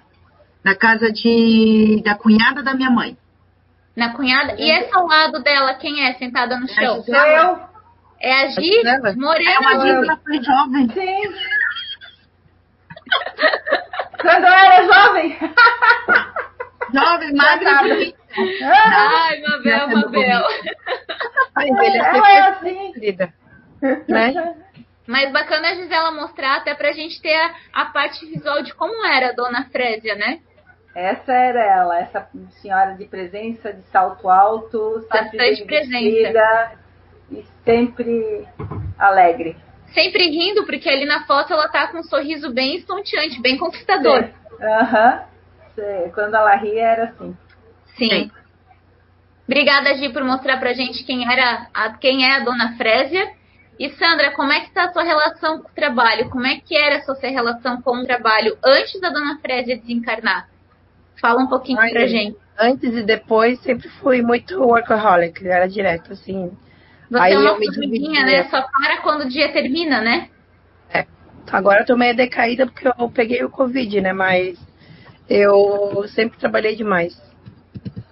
na 0.63 0.75
casa 0.75 1.11
de, 1.11 2.01
da 2.03 2.15
cunhada 2.15 2.63
da 2.63 2.73
minha 2.73 2.89
mãe. 2.89 3.17
Na 3.95 4.13
cunhada? 4.13 4.55
E 4.57 4.69
essa 4.71 4.97
ao 4.97 5.07
lado 5.07 5.41
dela, 5.41 5.73
quem 5.75 6.05
é 6.05 6.13
sentada 6.15 6.57
no 6.59 6.67
chão? 6.67 7.03
Eu. 7.07 7.59
É 8.19 8.43
a 8.43 8.47
Gi 8.47 8.61
Gisela? 8.61 9.09
É 9.11 9.15
Morena. 9.15 9.59
uma 9.59 9.79
Gisela 9.79 10.17
foi 10.25 10.43
jovem. 10.43 10.89
Sim. 10.89 11.33
Quando 14.21 14.43
eu 14.45 14.53
era 14.53 14.83
jovem. 14.85 15.37
Jovem, 16.93 17.33
magra. 17.35 18.13
Ai, 18.37 19.41
Mabel, 19.41 19.87
Mabel. 19.89 20.43
Ai, 21.55 21.69
envelhecer 21.69 22.15
Ela 22.15 22.31
é 22.31 22.53
foi 22.53 22.69
assim. 22.69 22.91
querida. 22.93 23.33
Né? 24.07 24.55
Mas 25.07 25.31
bacana 25.31 25.69
a 25.69 25.75
Gisela 25.75 26.11
mostrar 26.11 26.57
até 26.57 26.73
pra 26.73 26.91
gente 26.91 27.21
ter 27.21 27.35
a, 27.35 27.53
a 27.73 27.85
parte 27.85 28.25
visual 28.25 28.63
de 28.63 28.73
como 28.73 29.05
era 29.05 29.29
a 29.29 29.33
Dona 29.33 29.65
Frésia, 29.71 30.15
né? 30.15 30.39
Essa 30.95 31.33
era 31.33 31.61
ela, 31.61 31.99
essa 31.99 32.27
senhora 32.61 32.95
de 32.95 33.05
presença, 33.05 33.73
de 33.73 33.83
salto 33.91 34.29
alto, 34.29 35.05
sempre 35.11 35.37
Bastante 35.37 35.63
vestida 35.65 36.71
e 37.29 37.45
sempre 37.65 38.47
alegre. 38.97 39.57
Sempre 39.93 40.29
rindo, 40.29 40.65
porque 40.65 40.89
ali 40.89 41.05
na 41.05 41.25
foto 41.25 41.53
ela 41.53 41.67
tá 41.67 41.87
com 41.87 41.99
um 41.99 42.03
sorriso 42.03 42.51
bem 42.53 42.77
estonteante, 42.77 43.41
bem 43.41 43.57
conquistador. 43.57 44.29
Aham. 44.61 45.23
Sei, 45.75 46.09
Quando 46.13 46.35
ela 46.35 46.55
ria 46.55 46.81
era 46.81 47.03
assim. 47.05 47.37
Sim. 47.97 48.09
Sim. 48.09 48.31
Obrigada, 49.47 49.93
Gi, 49.95 50.09
por 50.09 50.23
mostrar 50.23 50.57
pra 50.57 50.73
gente 50.73 51.03
quem 51.03 51.31
era 51.31 51.67
a, 51.73 51.93
quem 51.93 52.25
é 52.25 52.35
a 52.35 52.39
Dona 52.39 52.75
Frésia. 52.77 53.31
E 53.77 53.89
Sandra, 53.91 54.31
como 54.31 54.51
é 54.51 54.61
que 54.61 54.71
tá 54.71 54.85
a 54.85 54.93
sua 54.93 55.03
relação 55.03 55.61
com 55.61 55.67
o 55.67 55.75
trabalho? 55.75 56.29
Como 56.29 56.47
é 56.47 56.59
que 56.59 56.75
era 56.75 56.97
a 56.97 57.01
sua 57.01 57.15
relação 57.21 57.81
com 57.81 57.97
o 57.97 58.05
trabalho 58.05 58.57
antes 58.63 58.99
da 59.01 59.09
Dona 59.09 59.37
Frésia 59.39 59.77
desencarnar? 59.77 60.47
Fala 61.21 61.41
um 61.41 61.47
pouquinho 61.47 61.79
Ai, 61.79 61.91
pra 61.91 62.07
gente. 62.07 62.37
Antes 62.57 62.95
e 62.95 63.03
depois 63.03 63.59
sempre 63.59 63.89
fui 63.89 64.21
muito 64.21 64.57
workaholic, 64.61 65.45
era 65.45 65.67
direto, 65.67 66.13
assim. 66.13 66.51
Você 67.11 67.21
Aí 67.21 67.33
é 67.33 67.37
uma 67.37 67.55
formiguinha, 67.55 68.25
né? 68.25 68.43
Só 68.45 68.61
para 68.61 69.01
quando 69.01 69.25
o 69.25 69.29
dia 69.29 69.51
termina, 69.51 70.01
né? 70.01 70.29
Agora 71.51 71.81
eu 71.81 71.85
tô 71.85 71.95
meio 71.95 72.15
decaída 72.15 72.65
porque 72.65 72.87
eu 72.87 73.09
peguei 73.09 73.43
o 73.43 73.49
Covid, 73.49 74.01
né? 74.01 74.13
Mas 74.13 74.57
eu 75.29 76.05
sempre 76.09 76.39
trabalhei 76.39 76.75
demais. 76.75 77.15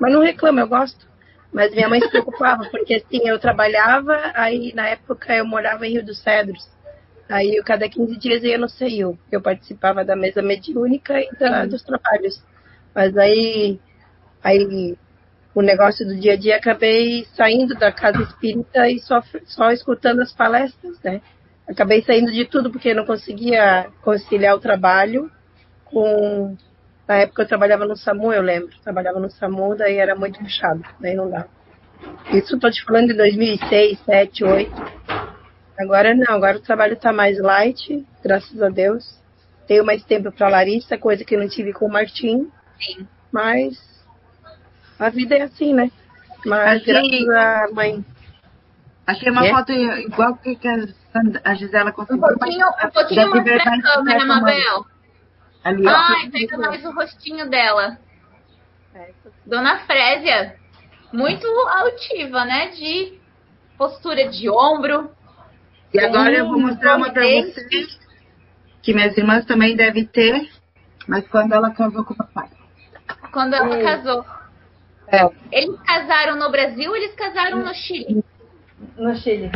Mas 0.03 0.11
não 0.11 0.21
reclamo, 0.21 0.59
eu 0.59 0.67
gosto. 0.67 1.07
Mas 1.53 1.73
minha 1.73 1.87
mãe 1.87 2.01
se 2.01 2.09
preocupava, 2.09 2.65
porque 2.69 2.95
assim, 2.95 3.25
eu 3.25 3.39
trabalhava, 3.39 4.33
aí 4.33 4.73
na 4.75 4.89
época 4.89 5.33
eu 5.33 5.45
morava 5.45 5.87
em 5.87 5.93
Rio 5.93 6.05
dos 6.05 6.21
Cedros. 6.21 6.67
Aí 7.29 7.55
eu, 7.55 7.63
cada 7.63 7.87
15 7.87 8.17
dias 8.19 8.43
eu 8.43 8.49
ia 8.49 8.57
no 8.57 8.67
CEIU. 8.67 9.17
Eu 9.31 9.41
participava 9.41 10.03
da 10.03 10.13
mesa 10.13 10.41
mediúnica 10.41 11.17
e 11.21 11.29
da- 11.39 11.65
dos 11.65 11.81
trabalhos. 11.83 12.43
Mas 12.93 13.15
aí, 13.15 13.79
aí 14.43 14.97
o 15.55 15.61
negócio 15.61 16.05
do 16.05 16.17
dia 16.19 16.33
a 16.33 16.37
dia 16.37 16.57
acabei 16.57 17.25
saindo 17.33 17.73
da 17.73 17.89
casa 17.89 18.21
espírita 18.23 18.89
e 18.89 18.99
só, 18.99 19.23
só 19.45 19.71
escutando 19.71 20.21
as 20.21 20.33
palestras, 20.33 20.99
né? 21.01 21.21
Acabei 21.65 22.01
saindo 22.01 22.29
de 22.29 22.43
tudo 22.43 22.69
porque 22.69 22.93
não 22.93 23.05
conseguia 23.05 23.87
conciliar 24.01 24.53
o 24.53 24.59
trabalho 24.59 25.31
com. 25.85 26.57
Na 27.07 27.15
época 27.15 27.41
eu 27.43 27.47
trabalhava 27.47 27.85
no 27.85 27.95
SAMU, 27.97 28.31
eu 28.33 28.41
lembro. 28.41 28.69
Trabalhava 28.83 29.19
no 29.19 29.29
SAMU, 29.29 29.75
daí 29.75 29.97
era 29.97 30.15
muito 30.15 30.39
puxado, 30.39 30.83
daí 30.99 31.13
não 31.15 31.29
dava. 31.29 31.47
Isso 32.31 32.55
eu 32.55 32.59
tô 32.59 32.69
te 32.69 32.83
falando 32.83 33.07
de 33.07 33.13
2006, 33.13 33.97
2007, 34.05 34.43
2008. 34.43 34.93
Agora 35.79 36.13
não, 36.13 36.35
agora 36.35 36.57
o 36.57 36.61
trabalho 36.61 36.95
tá 36.95 37.11
mais 37.11 37.39
light, 37.39 38.05
graças 38.23 38.61
a 38.61 38.69
Deus. 38.69 39.19
Tenho 39.67 39.85
mais 39.85 40.03
tempo 40.03 40.31
para 40.31 40.49
Larissa, 40.49 40.97
coisa 40.97 41.23
que 41.25 41.35
eu 41.35 41.39
não 41.39 41.47
tive 41.47 41.73
com 41.73 41.85
o 41.85 41.91
Martim. 41.91 42.49
Sim. 42.79 43.07
Mas 43.31 43.77
a 44.99 45.09
vida 45.09 45.35
é 45.35 45.41
assim, 45.43 45.73
né? 45.73 45.89
Mas 46.45 46.81
Assim- 46.81 46.85
graças 46.91 47.29
à 47.29 47.67
mãe. 47.73 48.05
Achei 49.07 49.29
uma 49.31 49.45
É? 49.45 49.49
foto 49.51 49.71
igual 49.71 50.35
que 50.37 50.55
que 50.55 50.67
a 50.67 50.75
a 51.43 51.53
Gisela 51.55 51.89
Um 51.89 51.93
conseguiu. 51.93 52.21
pouquinho, 52.21 52.67
um 52.67 52.89
pouquinho 52.89 53.29
mais 53.29 53.31
pra 53.31 53.39
liberdade 53.39 53.81
câmera. 53.81 54.25
Mabel. 54.25 54.85
Ali, 55.63 55.87
ó. 55.87 55.91
Ai, 55.91 56.29
pega 56.29 56.57
mais 56.57 56.83
o 56.85 56.91
rostinho 56.91 57.49
dela. 57.49 57.97
Dona 59.45 59.79
Frésia, 59.79 60.55
muito 61.11 61.47
altiva, 61.47 62.45
né? 62.45 62.67
De 62.69 63.19
postura 63.77 64.29
de 64.29 64.49
ombro. 64.49 65.09
E 65.93 65.99
agora 65.99 66.31
eu 66.31 66.47
vou 66.47 66.59
mostrar 66.59 66.97
uma 66.97 67.11
pra 67.11 67.23
Sorridente. 67.23 67.53
vocês, 67.53 67.99
que 68.81 68.93
minhas 68.93 69.17
irmãs 69.17 69.45
também 69.45 69.75
devem 69.75 70.05
ter, 70.05 70.49
mas 71.07 71.27
quando 71.27 71.53
ela 71.53 71.71
casou 71.71 72.03
com 72.03 72.13
o 72.13 72.17
papai. 72.17 72.49
Quando 73.31 73.53
ela 73.53 73.77
Sim. 73.77 73.83
casou. 73.83 74.25
É, 75.07 75.29
Eles 75.51 75.79
casaram 75.81 76.35
no 76.37 76.49
Brasil 76.49 76.89
ou 76.89 76.95
eles 76.95 77.13
casaram 77.13 77.63
no 77.63 77.73
Chile? 77.73 78.23
No 78.97 79.15
Chile. 79.15 79.51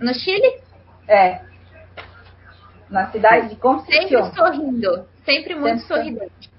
No 0.00 0.14
Chile? 0.14 0.60
É. 1.08 1.40
Na 2.90 3.10
cidade 3.10 3.42
de 3.42 3.48
Sempre 3.54 3.60
Concepción. 3.60 4.34
sorrindo. 4.34 5.08
Sempre 5.24 5.54
muito 5.54 5.80
Sempre 5.80 5.94
sorridente. 5.96 6.50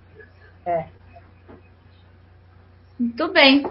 É. 0.65 0.85
Muito 2.99 3.31
bem. 3.31 3.63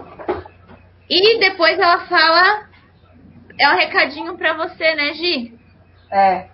E 1.09 1.39
depois 1.39 1.77
ela 1.77 1.99
fala. 2.07 2.67
É 3.59 3.69
um 3.69 3.75
recadinho 3.75 4.37
pra 4.37 4.53
você, 4.53 4.95
né, 4.95 5.13
Gi? 5.13 5.59
É. 6.11 6.47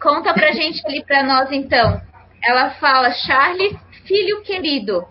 Conta 0.00 0.32
pra 0.32 0.52
gente 0.52 0.80
ali 0.86 1.04
pra 1.04 1.22
nós 1.22 1.50
então. 1.52 2.00
Ela 2.42 2.70
fala: 2.72 3.10
Charles, 3.10 3.76
filho 4.06 4.42
querido, 4.42 5.06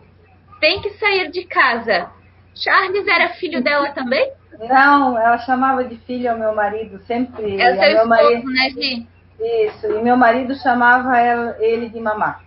tem 0.59 0.81
que 0.81 0.91
sair 0.91 1.31
de 1.31 1.45
casa. 1.45 2.11
Charles 2.55 3.07
era 3.07 3.29
filho 3.29 3.63
dela 3.63 3.91
também? 3.91 4.31
Não, 4.67 5.17
ela 5.17 5.37
chamava 5.39 5.83
de 5.85 5.95
filho 5.99 6.29
ao 6.31 6.37
meu 6.37 6.53
marido, 6.53 6.99
sempre. 7.03 7.59
É 7.61 7.71
o 7.71 7.75
seu 7.75 7.79
meu 7.79 7.89
esposo, 7.91 8.09
marido, 8.09 8.51
né, 8.51 8.69
Gi? 8.71 9.07
Isso, 9.39 9.87
e 9.87 10.01
meu 10.01 10.17
marido 10.17 10.55
chamava 10.55 11.17
ela- 11.17 11.55
ele 11.59 11.89
de 11.89 11.99
mamá. 11.99 12.39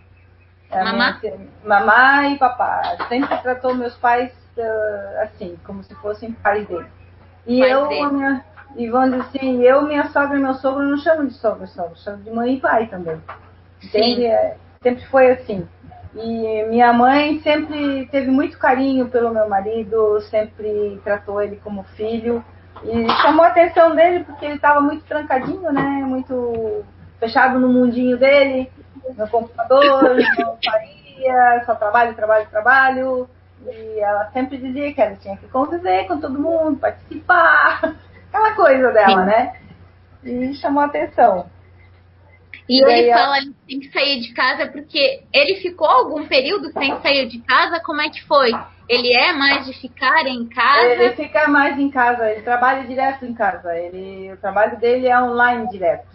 A 0.71 0.85
Mamá? 0.85 1.19
minha- 1.23 1.37
mamá 1.65 2.29
e 2.29 2.39
papá. 2.39 2.97
Sempre 3.09 3.37
tratou 3.39 3.75
meus 3.75 3.95
pais 3.97 4.33
ah, 4.59 5.23
assim, 5.23 5.57
como 5.65 5.83
se 5.83 5.95
fossem 5.97 6.33
pais 6.33 6.67
dele. 6.69 6.87
E 7.47 7.61
Pais 7.61 7.73
eu, 7.73 7.89
dele. 7.89 8.07
minha, 8.13 8.45
e 8.77 8.89
vamos 8.91 9.11
dizer 9.27 9.39
assim, 9.39 9.63
eu, 9.63 9.83
minha 9.83 10.05
sogra 10.11 10.37
e 10.37 10.41
meu 10.41 10.55
sogro 10.55 10.83
não 10.83 10.99
chamam 10.99 11.27
de 11.27 11.35
sogra 11.35 11.65
e 11.65 11.69
sogra, 11.69 11.97
chamam 11.97 12.21
de 12.21 12.31
mãe 12.31 12.55
e 12.55 12.61
pai 12.61 12.87
também. 12.87 13.21
Sim. 13.81 14.25
É, 14.25 14.57
Sempre 14.83 15.07
foi 15.07 15.31
assim. 15.31 15.67
E 16.15 16.65
minha 16.69 16.93
mãe 16.93 17.41
sempre 17.41 18.07
teve 18.11 18.31
muito 18.31 18.59
carinho 18.59 19.09
pelo 19.09 19.31
meu 19.33 19.49
marido, 19.49 20.21
sempre 20.23 21.01
tratou 21.05 21.41
ele 21.41 21.57
como 21.63 21.83
filho. 21.97 22.45
E 22.85 23.09
chamou 23.23 23.45
a 23.45 23.49
atenção 23.49 23.95
dele 23.95 24.25
porque 24.25 24.45
ele 24.45 24.55
estava 24.57 24.81
muito 24.81 25.05
trancadinho, 25.05 25.71
né? 25.73 25.83
Muito 26.05 26.85
fechado 27.21 27.59
no 27.59 27.69
mundinho 27.69 28.19
dele, 28.19 28.71
no 29.17 29.29
computador, 29.29 30.17
não 30.39 30.59
faria, 30.65 31.63
só 31.65 31.75
trabalho, 31.75 32.15
trabalho, 32.15 32.47
trabalho. 32.51 33.31
E 33.65 34.01
ela 34.01 34.29
sempre 34.33 34.59
dizia 34.59 34.93
que 34.93 35.01
ela 35.01 35.15
tinha 35.17 35.37
que 35.37 35.47
conviver 35.49 36.07
com 36.09 36.19
todo 36.19 36.39
mundo, 36.39 36.81
participar, 36.81 37.95
aquela 38.29 38.55
coisa 38.55 38.91
dela, 38.91 39.25
né? 39.25 39.57
E 40.25 40.53
chamou 40.55 40.83
a 40.83 40.87
atenção. 40.87 41.47
E 42.69 42.81
E 42.81 42.83
ele 42.83 43.13
fala 43.13 43.39
que 43.41 43.55
tem 43.67 43.81
que 43.81 43.93
sair 43.93 44.21
de 44.21 44.33
casa 44.33 44.67
porque 44.67 45.25
ele 45.33 45.61
ficou 45.61 45.89
algum 45.89 46.27
período 46.27 46.73
sem 46.73 47.01
sair 47.01 47.29
de 47.29 47.39
casa? 47.41 47.81
Como 47.81 48.01
é 48.01 48.09
que 48.09 48.23
foi? 48.27 48.51
Ele 48.89 49.13
é 49.13 49.33
mais 49.33 49.67
de 49.67 49.73
ficar 49.81 50.27
em 50.27 50.47
casa? 50.49 50.87
Ele 50.87 51.15
fica 51.15 51.49
mais 51.49 51.79
em 51.79 51.91
casa, 51.91 52.31
ele 52.31 52.43
trabalha 52.43 52.85
direto 52.85 53.25
em 53.25 53.35
casa. 53.35 53.75
Ele, 53.77 54.33
o 54.33 54.37
trabalho 54.37 54.79
dele 54.79 55.09
é 55.09 55.21
online 55.21 55.69
direto. 55.69 56.07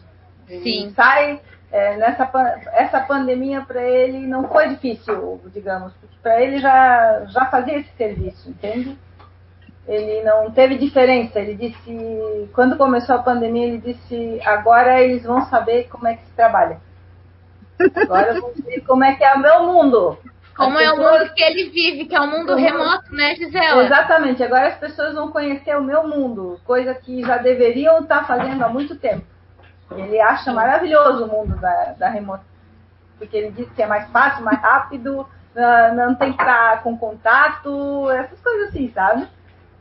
Ele 0.47 0.63
Sim. 0.63 0.93
sai 0.95 1.41
é, 1.71 1.97
nessa 1.97 2.29
essa 2.73 3.01
pandemia 3.01 3.61
para 3.61 3.81
ele 3.81 4.25
não 4.25 4.47
foi 4.47 4.69
difícil, 4.69 5.41
digamos, 5.53 5.93
porque 5.95 6.15
para 6.21 6.41
ele 6.41 6.59
já 6.59 7.25
já 7.25 7.45
fazia 7.47 7.79
esse 7.79 7.91
serviço, 7.97 8.49
entende? 8.49 8.97
Ele 9.87 10.21
não 10.23 10.51
teve 10.51 10.77
diferença. 10.77 11.39
Ele 11.39 11.55
disse, 11.55 12.49
quando 12.53 12.77
começou 12.77 13.15
a 13.15 13.23
pandemia, 13.23 13.67
ele 13.67 13.77
disse: 13.77 14.39
agora 14.45 15.01
eles 15.01 15.23
vão 15.23 15.45
saber 15.45 15.87
como 15.87 16.07
é 16.07 16.15
que 16.15 16.25
se 16.25 16.33
trabalha. 16.33 16.79
Agora 17.95 18.39
vão 18.39 18.51
ver 18.53 18.81
como 18.81 19.03
é 19.03 19.15
que 19.15 19.23
é 19.23 19.33
o 19.33 19.39
meu 19.39 19.63
mundo. 19.63 20.17
Como 20.57 20.77
As 20.79 20.85
é 20.85 20.91
o 20.91 20.97
mundo 20.97 21.33
que 21.35 21.43
ele 21.43 21.69
vive, 21.69 22.05
que 22.05 22.15
é 22.15 22.19
o 22.19 22.27
mundo 22.27 22.53
Uhum. 22.53 22.57
remoto, 22.57 23.13
né, 23.13 23.35
Gisela? 23.35 23.83
Exatamente. 23.85 24.43
Agora 24.43 24.67
as 24.67 24.77
pessoas 24.77 25.13
vão 25.13 25.31
conhecer 25.31 25.77
o 25.77 25.83
meu 25.83 26.07
mundo, 26.07 26.59
coisa 26.65 26.95
que 26.95 27.21
já 27.23 27.37
deveriam 27.37 27.99
estar 27.99 28.25
fazendo 28.25 28.63
há 28.63 28.67
muito 28.67 28.95
tempo. 28.95 29.23
Ele 29.91 30.19
acha 30.19 30.51
maravilhoso 30.51 31.25
o 31.25 31.27
mundo 31.27 31.55
da, 31.61 31.93
da 31.97 32.09
remoto, 32.09 32.43
porque 33.19 33.37
ele 33.37 33.51
diz 33.51 33.69
que 33.71 33.81
é 33.83 33.87
mais 33.87 34.09
fácil, 34.09 34.43
mais 34.43 34.59
rápido, 34.59 35.27
ah, 35.55 35.91
não 35.93 36.15
tem 36.15 36.33
que 36.33 36.41
estar 36.41 36.81
com 36.81 36.97
contato, 36.97 38.09
essas 38.11 38.39
coisas 38.41 38.69
assim, 38.69 38.91
sabe? 38.93 39.27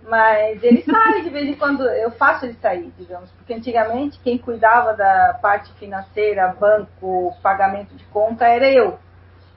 Mas 0.09 0.63
ele 0.63 0.83
sai 0.89 1.23
de 1.23 1.31
vez 1.31 1.49
em 1.49 1.55
quando, 1.55 1.83
eu 1.85 2.11
faço 2.13 2.45
ele 2.45 2.57
sair, 2.61 2.93
digamos, 2.99 3.31
porque 3.33 3.55
antigamente 3.55 4.21
quem 4.23 4.39
cuidava 4.39 4.93
da 4.95 5.39
parte 5.41 5.73
financeira, 5.73 6.55
banco, 6.61 7.35
pagamento 7.43 7.95
de 7.97 8.05
conta 8.05 8.47
era 8.47 8.71
eu. 8.71 8.99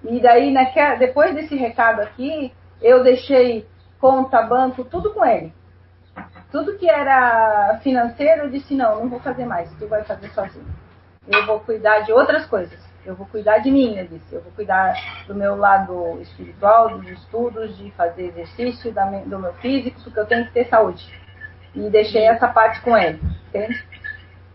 E 0.04 0.20
daí, 0.20 0.54
depois 0.98 1.36
desse 1.36 1.56
recado 1.56 2.02
aqui, 2.02 2.54
eu 2.82 3.04
deixei 3.04 3.68
conta, 4.00 4.42
banco, 4.42 4.84
tudo 4.84 5.14
com 5.14 5.26
ele. 5.26 5.54
Tudo 6.52 6.78
que 6.78 6.90
era 6.90 7.80
financeiro, 7.84 8.44
eu 8.44 8.50
disse: 8.50 8.74
não, 8.74 9.02
não 9.02 9.10
vou 9.10 9.20
fazer 9.20 9.46
mais, 9.46 9.72
tu 9.78 9.88
vai 9.88 10.04
fazer 10.04 10.30
sozinho. 10.30 10.66
Eu 11.28 11.46
vou 11.46 11.60
cuidar 11.60 12.00
de 12.00 12.12
outras 12.12 12.46
coisas. 12.46 12.80
Eu 13.06 13.16
vou 13.16 13.28
cuidar 13.28 13.60
de 13.60 13.72
mim, 13.72 13.98
eu 13.98 14.08
disse. 14.08 14.34
Eu 14.34 14.42
vou 14.42 14.52
cuidar 14.54 14.94
do 15.28 15.36
meu 15.36 15.56
lado 15.56 16.20
espiritual, 16.22 16.90
dos 16.90 17.08
estudos, 17.10 17.78
de 17.78 17.92
fazer 17.92 18.28
exercício, 18.28 18.94
do 19.26 19.40
meu 19.40 19.54
físico, 19.56 20.02
porque 20.02 20.20
eu 20.20 20.26
tenho 20.26 20.46
que 20.46 20.54
ter 20.54 20.66
saúde. 20.66 21.06
E 21.76 21.90
deixei 21.90 22.24
essa 22.24 22.48
parte 22.48 22.82
com 22.82 22.98
ele, 22.98 23.20
entende? 23.48 23.86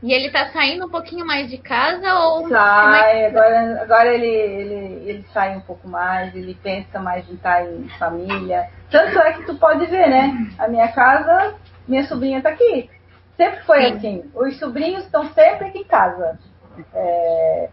E 0.05 0.13
ele 0.13 0.31
tá 0.31 0.51
saindo 0.53 0.85
um 0.85 0.91
pouquinho 0.91 1.27
mais 1.27 1.49
de 1.49 1.57
casa 1.57 2.15
ou. 2.15 2.47
Sai, 2.47 3.23
é 3.23 3.31
que... 3.31 3.39
agora, 3.39 3.83
agora 3.83 4.15
ele, 4.15 4.27
ele, 4.27 5.09
ele 5.09 5.27
sai 5.33 5.57
um 5.57 5.63
pouco 5.63 5.89
mais, 5.89 6.37
ele 6.37 6.55
pensa 6.63 7.01
mais 7.01 7.27
em 7.31 7.33
estar 7.33 7.65
em 7.65 7.89
família. 7.99 8.69
Tanto 8.91 9.19
é 9.19 9.33
que 9.33 9.47
tu 9.47 9.55
pode 9.55 9.87
ver, 9.87 10.11
né? 10.11 10.47
A 10.59 10.69
minha 10.69 10.89
casa, 10.89 11.55
minha 11.89 12.05
sobrinha 12.05 12.43
tá 12.43 12.51
aqui. 12.51 12.91
Sempre 13.35 13.63
foi 13.63 13.81
Sim. 13.81 13.97
assim. 13.97 14.31
Os 14.35 14.59
sobrinhos 14.59 15.05
estão 15.05 15.25
sempre 15.33 15.69
aqui 15.69 15.79
em 15.79 15.85
casa. 15.85 16.39
É, 16.93 17.71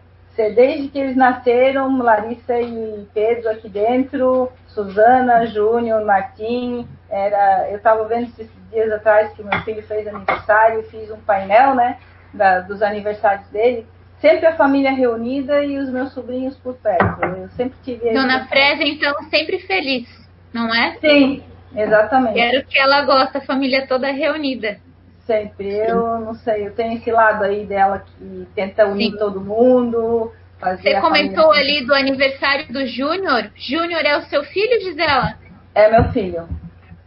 desde 0.54 0.88
que 0.88 0.98
eles 0.98 1.14
nasceram, 1.14 1.98
Larissa 1.98 2.58
e 2.58 3.06
Pedro 3.12 3.50
aqui 3.50 3.68
dentro, 3.68 4.50
Suzana, 4.68 5.44
Júnior, 5.48 6.02
Martim. 6.02 6.88
Era, 7.10 7.68
eu 7.68 7.76
estava 7.76 8.04
vendo 8.08 8.28
esses 8.28 8.48
dias 8.70 8.90
atrás 8.90 9.30
que 9.34 9.42
meu 9.42 9.60
filho 9.64 9.82
fez 9.82 10.06
aniversário, 10.06 10.82
fiz 10.84 11.10
um 11.10 11.20
painel, 11.20 11.74
né? 11.74 11.98
Da, 12.32 12.60
dos 12.60 12.82
aniversários 12.82 13.48
dele, 13.48 13.86
sempre 14.20 14.46
a 14.46 14.56
família 14.56 14.92
reunida 14.92 15.62
e 15.64 15.78
os 15.78 15.90
meus 15.90 16.12
sobrinhos 16.12 16.56
por 16.56 16.74
perto. 16.74 17.24
Eu 17.24 17.48
sempre 17.50 17.76
tive. 17.84 18.12
Dona 18.12 18.46
Freza, 18.46 18.82
então, 18.84 19.14
sempre 19.30 19.58
feliz, 19.60 20.08
não 20.52 20.72
é? 20.74 20.96
Sim, 21.00 21.42
exatamente. 21.74 22.34
Quero 22.34 22.66
que 22.66 22.78
ela 22.78 23.02
gosta, 23.02 23.38
a 23.38 23.42
família 23.42 23.86
toda 23.86 24.10
reunida. 24.10 24.78
Sempre. 25.26 25.68
Eu 25.76 26.18
não 26.18 26.34
sei, 26.34 26.66
eu 26.66 26.74
tenho 26.74 26.94
esse 26.94 27.10
lado 27.10 27.44
aí 27.44 27.64
dela 27.64 28.04
que 28.04 28.46
tenta 28.54 28.86
unir 28.86 29.12
Sim. 29.12 29.18
todo 29.18 29.40
mundo. 29.40 30.32
Você 30.60 31.00
comentou 31.00 31.50
ali 31.50 31.84
do 31.84 31.92
aniversário 31.92 32.72
do 32.72 32.86
Júnior. 32.86 33.50
Júnior 33.56 34.04
é 34.04 34.16
o 34.16 34.22
seu 34.22 34.44
filho, 34.44 34.80
Gisela? 34.80 35.34
É 35.74 35.90
meu 35.90 36.12
filho. 36.12 36.48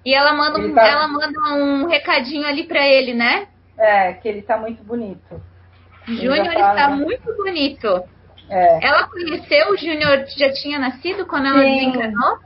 E 0.06 0.14
ela 0.14 0.34
manda, 0.34 0.60
um, 0.60 0.74
tá... 0.74 0.86
ela 0.86 1.08
manda 1.08 1.40
um 1.56 1.88
recadinho 1.88 2.46
ali 2.46 2.64
para 2.64 2.86
ele, 2.86 3.14
né? 3.14 3.48
É, 3.78 4.14
que 4.14 4.28
ele 4.28 4.42
tá 4.42 4.58
muito 4.58 4.84
bonito. 4.84 5.42
Júnior 6.08 6.54
está 6.54 6.90
muito 6.90 7.36
bonito. 7.36 8.04
É. 8.50 8.86
Ela 8.86 9.08
conheceu 9.08 9.72
o 9.72 9.78
Júnior, 9.78 10.26
já 10.38 10.54
tinha 10.54 10.78
nascido 10.78 11.26
quando 11.26 11.48
ela 11.48 11.62
Sim. 11.62 11.92
desencanou? 11.92 12.40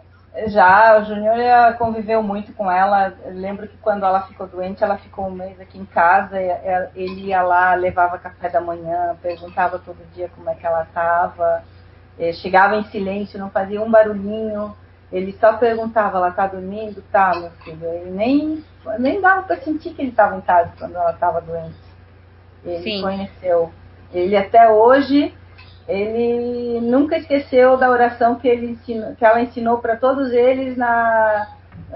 Já, 0.48 1.00
o 1.00 1.06
Júnior 1.06 1.36
conviveu 1.78 2.24
muito 2.24 2.54
com 2.54 2.72
ela. 2.72 3.14
Eu 3.26 3.34
lembro 3.34 3.68
que 3.68 3.76
quando 3.78 4.06
ela 4.06 4.22
ficou 4.22 4.48
doente, 4.48 4.84
ela 4.84 4.98
ficou 4.98 5.28
um 5.28 5.32
mês 5.32 5.60
aqui 5.60 5.78
em 5.78 5.86
casa. 5.86 6.40
Ele 6.96 7.26
ia 7.28 7.42
lá, 7.42 7.74
levava 7.74 8.18
café 8.18 8.48
da 8.48 8.62
manhã, 8.62 9.18
perguntava 9.22 9.80
todo 9.80 9.98
dia 10.14 10.30
como 10.36 10.50
é 10.50 10.56
que 10.56 10.66
ela 10.66 10.84
estava. 10.84 11.64
Chegava 12.42 12.76
em 12.76 12.84
silêncio, 12.86 13.40
não 13.40 13.50
fazia 13.50 13.82
um 13.82 13.90
barulhinho. 13.90 14.76
Ele 15.12 15.36
só 15.40 15.54
perguntava, 15.54 16.18
ela 16.18 16.32
tá 16.32 16.48
dormindo? 16.48 17.04
Tá, 17.12 17.32
meu 17.36 17.50
filho. 17.64 17.84
Ele 17.84 18.12
nem, 18.12 18.64
nem 19.00 19.22
dava 19.22 19.44
para 19.44 19.58
sentir 19.58 19.94
que 19.94 20.02
ele 20.02 20.12
estava 20.12 20.36
em 20.36 20.42
casa 20.42 20.72
quando 20.78 20.96
ela 20.96 21.12
estava 21.12 21.42
doente. 21.42 21.76
Ele 22.64 22.84
Sim. 22.84 23.02
conheceu. 23.02 23.72
Ele 24.14 24.36
até 24.36 24.70
hoje, 24.70 25.34
ele 25.88 26.82
nunca 26.82 27.18
esqueceu 27.18 27.78
da 27.78 27.90
oração 27.90 28.36
que, 28.36 28.48
ele 28.48 28.72
ensinou, 28.72 29.16
que 29.16 29.26
ela 29.26 29.42
ensinou 29.42 29.78
para 29.78 29.96
todos 29.96 30.32
eles 30.32 30.76
na, 30.76 31.48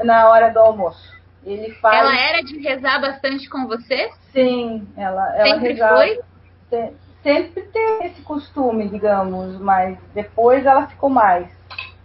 na 0.04 0.30
hora 0.30 0.49
do 0.51 0.60
almoço. 0.60 1.14
Ele 1.43 1.72
faz... 1.76 1.97
Ela 1.97 2.18
era 2.18 2.41
de 2.41 2.58
rezar 2.60 3.01
bastante 3.01 3.49
com 3.49 3.68
você? 3.68 4.10
Sim, 4.32 4.88
ela, 4.95 5.36
ela 5.36 5.56
sempre 5.56 5.74
rezava. 5.74 5.95
Foi? 5.97 6.20
Sempre 7.22 7.62
teve 7.64 8.06
esse 8.06 8.22
costume, 8.22 8.89
digamos, 8.89 9.58
mas 9.60 9.97
depois 10.14 10.66
ela 10.66 10.88
ficou 10.88 11.10
mais 11.10 11.47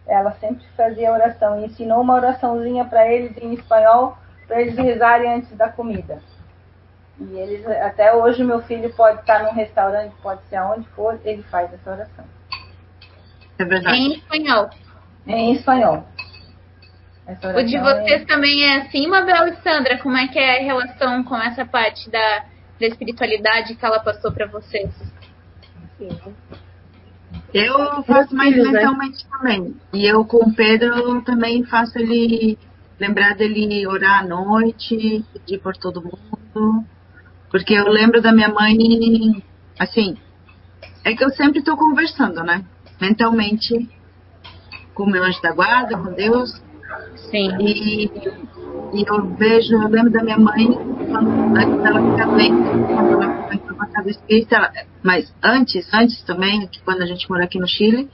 ela 0.09 0.33
sempre 0.41 0.65
fazia 0.75 1.13
oração 1.13 1.61
e 1.61 1.67
ensinou 1.67 2.01
uma 2.01 2.15
oraçãozinha 2.15 2.85
para 2.87 3.07
eles 3.13 3.37
em 3.37 3.53
espanhol 3.53 4.17
para 4.49 4.63
eles 4.63 4.77
rezarem 4.77 5.35
antes 5.35 5.55
da 5.57 5.69
comida. 5.69 6.21
E 7.21 7.37
eles 7.37 7.67
até 7.67 8.15
hoje 8.15 8.43
meu 8.43 8.63
filho 8.63 8.93
pode 8.95 9.21
estar 9.21 9.43
num 9.43 9.53
restaurante, 9.53 10.15
pode 10.23 10.41
ser 10.49 10.57
aonde 10.57 10.89
for, 10.91 11.21
ele 11.25 11.43
faz 11.45 11.73
essa 11.73 11.91
oração. 11.91 12.25
É 13.59 13.65
verdade. 13.65 13.97
Em 13.97 14.15
espanhol. 14.15 14.71
Em 15.27 15.53
espanhol. 15.53 16.05
O 17.29 17.63
de 17.63 17.79
vocês 17.79 18.23
é... 18.23 18.25
também 18.25 18.65
é 18.65 18.79
assim, 18.79 19.07
Mabel 19.07 19.49
e 19.49 19.57
Sandra? 19.57 19.99
Como 19.99 20.17
é 20.17 20.29
que 20.29 20.39
é 20.39 20.61
a 20.61 20.63
relação 20.63 21.23
com 21.25 21.37
essa 21.37 21.67
parte 21.67 22.09
da, 22.09 22.45
da 22.81 22.87
espiritualidade 22.87 23.75
que 23.75 23.85
ela 23.85 24.01
passou 24.01 24.33
para 24.33 24.47
vocês? 24.47 24.91
Sim. 25.99 26.09
Eu 27.53 28.03
faço 28.05 28.35
mais 28.35 28.57
né? 28.57 28.63
mentalmente 28.63 29.25
né? 29.25 29.31
também. 29.31 29.77
E 29.93 30.07
eu 30.07 30.25
com 30.25 30.39
o 30.39 30.55
Pedro 30.55 31.21
também 31.23 31.65
faço 31.65 31.99
ele 31.99 32.59
lembrar 32.99 33.35
dele 33.35 33.87
orar 33.87 34.21
à 34.21 34.27
noite, 34.27 35.25
pedir 35.33 35.59
por 35.59 35.77
todo 35.77 36.03
mundo. 36.03 36.85
Porque 37.51 37.75
eu 37.75 37.89
lembro 37.89 38.21
da 38.21 38.33
minha 38.33 38.49
mãe, 38.49 39.43
assim, 39.79 40.17
é 41.05 41.15
que 41.15 41.25
eu 41.25 41.31
sempre 41.31 41.61
estou 41.61 41.77
conversando, 41.77 42.43
né? 42.43 42.65
Mentalmente 43.01 43.89
com 44.95 45.05
o 45.05 45.11
meu 45.11 45.23
anjo 45.23 45.41
da 45.41 45.53
guarda, 45.53 45.97
com 45.97 46.13
Deus. 46.13 46.51
Sim. 47.31 47.57
E, 47.61 48.05
e 48.93 49.05
eu 49.07 49.35
vejo, 49.37 49.75
eu 49.75 49.89
lembro 49.89 50.11
da 50.11 50.23
minha 50.23 50.39
mãe, 50.39 50.67
quando 51.11 51.87
ela 51.87 52.11
fica 52.11 52.27
bem, 52.33 52.53
quando 52.55 53.13
ela 53.13 53.43
começou 53.43 53.77
a 53.79 53.87
casa 53.87 54.11
espírita, 54.11 54.57
ela, 54.57 54.73
mas 55.03 55.33
antes, 55.43 55.89
antes 55.95 56.23
também, 56.25 56.69
quando 56.85 57.03
a 57.03 57.07
gente 57.07 57.29
morou 57.31 57.45
aqui 57.45 57.59
no 57.59 57.69
Chile, 57.69 58.11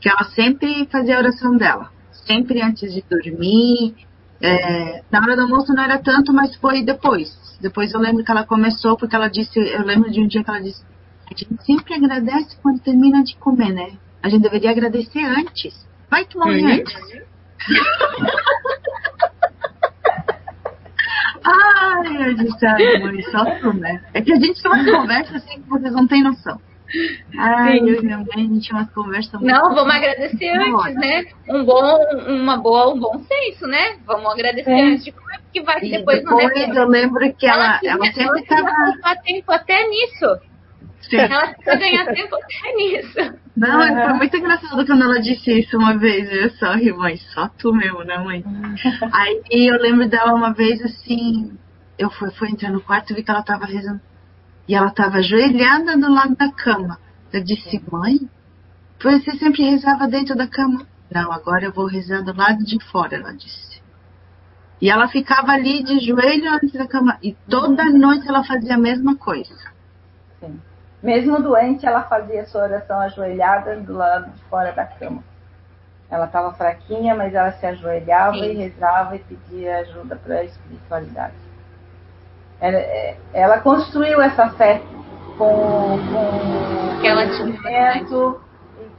que 0.00 0.08
ela 0.08 0.24
sempre 0.34 0.86
fazia 0.86 1.16
a 1.16 1.18
oração 1.18 1.56
dela. 1.56 1.90
Sempre 2.12 2.60
antes 2.60 2.92
de 2.92 3.02
dormir. 3.08 4.05
É, 4.40 5.02
na 5.10 5.20
hora 5.20 5.36
do 5.36 5.42
almoço 5.42 5.72
não 5.72 5.82
era 5.82 5.98
tanto, 5.98 6.32
mas 6.32 6.54
foi 6.56 6.82
depois. 6.82 7.28
Depois 7.60 7.92
eu 7.92 8.00
lembro 8.00 8.24
que 8.24 8.30
ela 8.30 8.44
começou, 8.44 8.96
porque 8.96 9.16
ela 9.16 9.28
disse, 9.28 9.58
eu 9.58 9.82
lembro 9.82 10.10
de 10.10 10.20
um 10.20 10.26
dia 10.26 10.44
que 10.44 10.50
ela 10.50 10.60
disse, 10.60 10.84
a 11.24 11.30
gente 11.30 11.64
sempre 11.64 11.94
agradece 11.94 12.56
quando 12.62 12.80
termina 12.80 13.22
de 13.24 13.36
comer, 13.36 13.72
né? 13.72 13.92
A 14.22 14.28
gente 14.28 14.42
deveria 14.42 14.70
agradecer 14.70 15.24
antes. 15.24 15.74
Vai 16.10 16.24
tomar 16.24 16.48
uhum. 16.48 16.66
antes. 16.66 16.94
Ai, 21.48 22.28
eu 22.28 22.34
disse, 22.34 22.66
ai, 22.66 22.98
mãe, 22.98 23.22
só 23.22 23.44
tu, 23.60 23.72
né? 23.72 24.02
É 24.12 24.20
que 24.20 24.32
a 24.32 24.36
gente 24.36 24.60
tem 24.60 24.70
umas 24.70 24.90
conversas 24.90 25.36
assim 25.36 25.62
que 25.62 25.68
vocês 25.68 25.92
não 25.92 26.06
têm 26.06 26.22
noção. 26.22 26.60
Ai, 27.38 27.78
eu 27.78 28.00
e 28.00 28.02
minha 28.02 28.18
mãe, 28.18 28.26
a 28.34 28.38
gente 28.38 28.60
tinha 28.60 28.78
umas 28.78 28.90
conversas 28.92 29.32
muito 29.32 29.46
Não, 29.46 29.74
vamos 29.74 29.94
agradecer 29.94 30.50
antes, 30.50 30.94
né? 30.94 31.24
Um 31.48 31.64
bom, 31.64 31.98
uma 32.28 32.56
boa, 32.56 32.94
um 32.94 32.98
bom 32.98 33.18
senso, 33.24 33.66
né? 33.66 33.96
Vamos 34.06 34.32
agradecer 34.32 34.70
é. 34.70 34.84
antes 34.84 35.04
de 35.04 35.12
comer, 35.12 35.40
porque 35.40 35.62
vai 35.62 35.80
que 35.80 35.90
depois, 35.90 36.18
depois 36.18 36.44
não 36.44 36.50
é. 36.50 36.78
Eu 36.78 36.88
lembro 36.88 37.34
que 37.34 37.46
ela, 37.46 37.80
ela, 37.82 38.04
ela 38.04 38.12
sempre 38.12 38.40
estava. 38.40 38.70
tempo 39.24 39.52
até 39.52 39.88
nisso. 39.88 40.40
Sim. 41.02 41.18
Ela 41.18 41.54
precisa 41.54 41.76
ganhar 41.76 42.06
tempo 42.06 42.36
até 42.36 42.72
nisso. 42.74 43.38
Não, 43.56 43.80
uhum. 43.80 44.04
foi 44.04 44.12
muito 44.14 44.36
engraçado 44.36 44.86
quando 44.86 45.02
ela 45.02 45.20
disse 45.20 45.60
isso 45.60 45.76
uma 45.78 45.96
vez. 45.96 46.30
Eu 46.30 46.50
só 46.50 46.72
ri, 46.74 46.92
mãe, 46.92 47.16
só 47.32 47.48
tu 47.48 47.72
mesmo, 47.72 48.02
né, 48.04 48.18
mãe? 48.18 48.44
Aí 49.12 49.42
eu 49.50 49.80
lembro 49.80 50.08
dela 50.08 50.34
uma 50.34 50.52
vez 50.52 50.82
assim. 50.82 51.56
Eu 51.98 52.10
fui, 52.10 52.30
fui 52.32 52.50
entrar 52.50 52.70
no 52.70 52.80
quarto 52.80 53.12
e 53.12 53.16
vi 53.16 53.22
que 53.22 53.30
ela 53.30 53.42
tava 53.42 53.64
rezando. 53.64 54.00
E 54.68 54.74
ela 54.74 54.90
tava 54.90 55.18
ajoelhada 55.18 55.96
do 55.96 56.12
lado 56.12 56.34
da 56.34 56.50
cama. 56.50 56.98
Eu 57.32 57.42
disse, 57.42 57.82
mãe, 57.90 58.18
você 59.02 59.32
sempre 59.38 59.62
rezava 59.70 60.08
dentro 60.08 60.34
da 60.34 60.46
cama? 60.46 60.86
Não, 61.10 61.30
agora 61.30 61.66
eu 61.66 61.72
vou 61.72 61.86
rezar 61.86 62.22
do 62.22 62.36
lado 62.36 62.64
de 62.64 62.82
fora, 62.90 63.16
ela 63.16 63.32
disse. 63.32 63.80
E 64.80 64.90
ela 64.90 65.08
ficava 65.08 65.52
ali 65.52 65.82
de 65.82 66.00
joelho 66.00 66.52
antes 66.52 66.72
da 66.72 66.86
cama. 66.86 67.18
E 67.22 67.34
toda 67.48 67.84
noite 67.90 68.28
ela 68.28 68.44
fazia 68.44 68.74
a 68.74 68.78
mesma 68.78 69.16
coisa. 69.16 69.54
Sim. 70.40 70.60
Mesmo 71.02 71.40
doente, 71.40 71.86
ela 71.86 72.02
fazia 72.02 72.44
sua 72.46 72.64
oração 72.64 73.00
ajoelhada 73.00 73.76
do 73.80 73.94
lado 73.94 74.32
de 74.32 74.42
fora 74.44 74.72
da 74.72 74.84
cama. 74.84 75.22
Ela 76.10 76.26
estava 76.26 76.52
fraquinha, 76.54 77.14
mas 77.14 77.34
ela 77.34 77.52
se 77.52 77.66
ajoelhava 77.66 78.38
Sim. 78.38 78.50
e 78.50 78.54
rezava 78.54 79.16
e 79.16 79.18
pedia 79.20 79.78
ajuda 79.78 80.16
para 80.16 80.36
a 80.36 80.44
espiritualidade. 80.44 81.45
Ela, 82.60 82.78
é, 82.78 83.16
ela, 83.32 83.58
construiu 83.58 84.20
essa 84.20 84.50
fé 84.50 84.80
com, 85.36 85.98
com 85.98 87.00
que 87.00 87.06
ela 87.06 87.26
tinha 87.26 88.00
e 88.00 88.04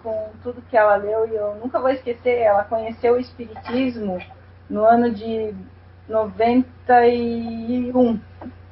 com 0.04 0.30
tudo 0.44 0.62
que 0.70 0.78
ela 0.78 0.96
leu 0.96 1.28
e 1.28 1.36
eu 1.36 1.56
nunca 1.56 1.80
vou 1.80 1.90
esquecer. 1.90 2.40
Ela 2.40 2.64
conheceu 2.64 3.16
o 3.16 3.20
espiritismo 3.20 4.20
no 4.70 4.86
ano 4.86 5.12
de 5.12 5.54
91 6.08 8.20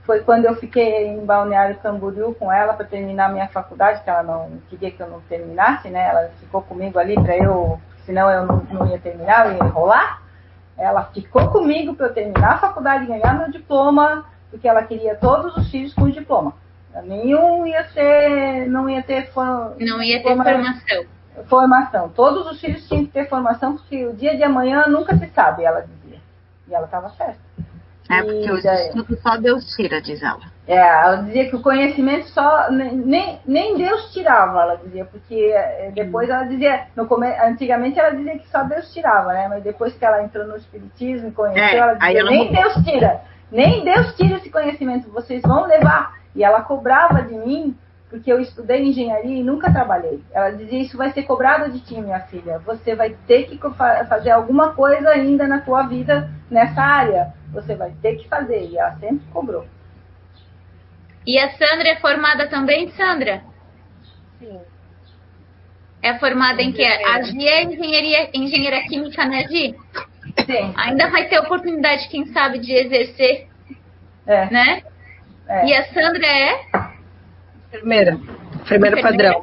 foi 0.05 0.21
quando 0.21 0.45
eu 0.45 0.55
fiquei 0.55 1.07
em 1.07 1.25
Balneário 1.25 1.79
Camboriú 1.79 2.35
com 2.35 2.51
ela 2.51 2.73
para 2.73 2.85
terminar 2.85 3.31
minha 3.31 3.47
faculdade, 3.47 4.03
que 4.03 4.09
ela 4.09 4.21
não 4.21 4.59
queria 4.69 4.91
que 4.91 5.01
eu 5.01 5.09
não 5.09 5.19
terminasse, 5.21 5.89
né? 5.89 6.07
Ela 6.07 6.29
ficou 6.39 6.61
comigo 6.61 6.99
ali 6.99 7.15
para 7.15 7.35
eu, 7.35 7.79
senão 8.05 8.29
eu 8.29 8.45
não, 8.45 8.57
não, 8.71 8.87
ia 8.87 8.99
terminar, 8.99 9.47
eu 9.47 9.53
ia 9.53 9.63
enrolar. 9.63 10.21
Ela 10.77 11.05
ficou 11.05 11.49
comigo 11.49 11.95
para 11.95 12.07
eu 12.07 12.13
terminar 12.13 12.53
a 12.53 12.57
faculdade 12.59 13.07
ganhar 13.07 13.33
meu 13.33 13.49
diploma, 13.49 14.25
porque 14.55 14.69
ela 14.69 14.83
queria 14.83 15.15
todos 15.15 15.55
os 15.57 15.69
filhos 15.69 15.93
com 15.93 16.09
diploma. 16.09 16.53
Nenhum 17.03 17.67
ia 17.67 17.83
ser, 17.89 18.67
não 18.69 18.89
ia 18.89 19.03
ter 19.03 19.29
Não 19.35 20.01
ia 20.01 20.23
ter 20.23 20.33
formação. 20.33 21.05
formação. 21.45 22.09
Todos 22.09 22.49
os 22.49 22.61
filhos 22.61 22.87
tinham 22.87 23.05
que 23.05 23.11
ter 23.11 23.27
formação, 23.27 23.75
porque 23.75 24.05
o 24.05 24.13
dia 24.13 24.37
de 24.37 24.43
amanhã 24.43 24.85
nunca 24.87 25.13
se 25.17 25.27
sabe, 25.31 25.65
ela 25.65 25.81
dizia. 25.81 26.19
E 26.69 26.73
ela 26.73 26.85
estava 26.85 27.09
certa. 27.09 27.37
É 28.09 28.21
porque 28.21 28.49
os 28.51 28.63
estudos 28.63 29.19
só 29.21 29.35
Deus 29.35 29.75
tira, 29.75 30.01
diz 30.01 30.21
ela. 30.23 30.39
É, 30.67 30.77
ela 30.77 31.17
dizia 31.17 31.49
que 31.49 31.55
o 31.55 31.61
conhecimento 31.61 32.27
só 32.29 32.71
nem, 32.71 33.39
nem 33.45 33.77
Deus 33.77 34.13
tirava, 34.13 34.61
ela 34.61 34.75
dizia, 34.77 35.05
porque 35.05 35.51
eh, 35.53 35.91
depois 35.93 36.29
ela 36.29 36.43
dizia, 36.45 36.87
no 36.95 37.07
antigamente 37.43 37.99
ela 37.99 38.11
dizia 38.15 38.37
que 38.39 38.47
só 38.49 38.63
Deus 38.63 38.91
tirava, 38.93 39.33
né? 39.33 39.47
Mas 39.47 39.63
depois 39.63 39.93
que 39.95 40.05
ela 40.05 40.23
entrou 40.23 40.47
no 40.47 40.55
espiritismo 40.55 41.27
e 41.27 41.31
conheceu, 41.31 41.63
É, 41.63 41.75
ela 41.77 41.93
dizia, 41.95 42.19
ela 42.19 42.29
nem 42.29 42.47
mudou. 42.47 42.63
Deus 42.63 42.85
tira, 42.85 43.21
nem 43.55 43.85
Deus 43.85 44.13
tira 44.15 44.35
esse 44.35 44.49
conhecimento, 44.49 45.09
vocês 45.09 45.41
vão 45.41 45.65
levar. 45.65 46.19
E 46.35 46.43
ela 46.43 46.61
cobrava 46.61 47.21
de 47.21 47.33
mim, 47.33 47.73
porque 48.09 48.31
eu 48.31 48.41
estudei 48.41 48.83
engenharia 48.83 49.39
e 49.39 49.43
nunca 49.43 49.71
trabalhei. 49.71 50.21
Ela 50.33 50.51
dizia, 50.51 50.81
isso 50.81 50.97
vai 50.97 51.11
ser 51.11 51.23
cobrado 51.23 51.71
de 51.71 51.79
ti, 51.79 51.99
minha 52.01 52.19
filha. 52.19 52.59
Você 52.59 52.93
vai 52.95 53.15
ter 53.25 53.43
que 53.43 53.57
fazer 54.09 54.31
alguma 54.31 54.73
coisa 54.73 55.09
ainda 55.09 55.47
na 55.47 55.61
tua 55.61 55.83
vida 55.83 56.29
nessa 56.51 56.81
área. 56.81 57.33
Você 57.53 57.75
vai 57.75 57.93
ter 58.01 58.17
que 58.17 58.27
fazer. 58.27 58.67
E 58.69 58.77
ela 58.77 58.97
sempre 58.97 59.25
cobrou. 59.31 59.65
E 61.25 61.39
a 61.39 61.49
Sandra 61.51 61.87
é 61.87 61.95
formada 61.95 62.49
também, 62.49 62.91
Sandra? 62.91 63.41
Sim. 64.37 64.59
É 66.03 66.19
formada 66.19 66.61
em 66.61 66.73
que? 66.73 66.83
A 66.83 67.21
Gi 67.21 67.47
é 67.47 67.63
engenharia, 67.63 68.29
engenheira 68.33 68.81
química, 68.81 69.25
né, 69.25 69.47
Gi? 69.47 69.75
Sim. 70.45 70.73
Ainda 70.75 71.09
vai 71.09 71.27
ter 71.27 71.39
oportunidade, 71.39 72.07
quem 72.09 72.25
sabe, 72.27 72.59
de 72.59 72.71
exercer, 72.73 73.47
É. 74.27 74.49
né? 74.51 74.83
é. 75.47 75.65
E 75.67 75.75
a 75.75 75.85
Sandra 75.85 76.25
é? 76.25 76.65
Enfermeira. 77.67 78.19
Enfermeira 78.61 79.01
padrão. 79.01 79.41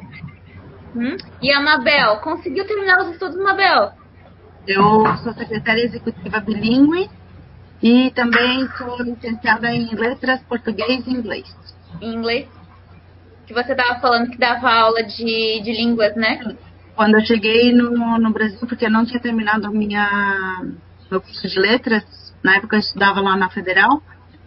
Hum? 0.95 1.17
E 1.41 1.51
a 1.51 1.59
Mabel? 1.59 2.17
Conseguiu 2.17 2.65
terminar 2.67 2.99
os 3.01 3.11
estudos, 3.13 3.37
Mabel? 3.37 3.91
Eu 4.67 5.05
sou 5.17 5.33
secretária 5.33 5.83
executiva 5.83 6.39
bilíngue 6.39 7.09
e 7.81 8.11
também 8.11 8.67
sou 8.77 9.01
licenciada 9.01 9.69
em 9.71 9.93
letras 9.93 10.41
português 10.43 11.05
e 11.05 11.11
inglês. 11.11 11.53
Em 12.01 12.13
inglês? 12.15 12.47
Que 13.45 13.53
você 13.53 13.73
estava 13.73 13.99
falando 13.99 14.29
que 14.29 14.37
dava 14.37 14.71
aula 14.71 15.03
de, 15.03 15.61
de 15.61 15.71
línguas, 15.73 16.15
né? 16.15 16.55
Quando 16.95 17.15
eu 17.15 17.25
cheguei 17.25 17.73
no, 17.73 18.17
no 18.19 18.31
Brasil, 18.31 18.65
porque 18.67 18.85
eu 18.85 18.91
não 18.91 19.05
tinha 19.05 19.19
terminado 19.19 19.67
a 19.67 19.71
minha, 19.71 20.61
meu 21.09 21.21
curso 21.21 21.47
de 21.47 21.59
letras, 21.59 22.03
na 22.43 22.55
época 22.55 22.75
eu 22.75 22.79
estudava 22.79 23.21
lá 23.21 23.35
na 23.37 23.49
Federal, 23.49 24.01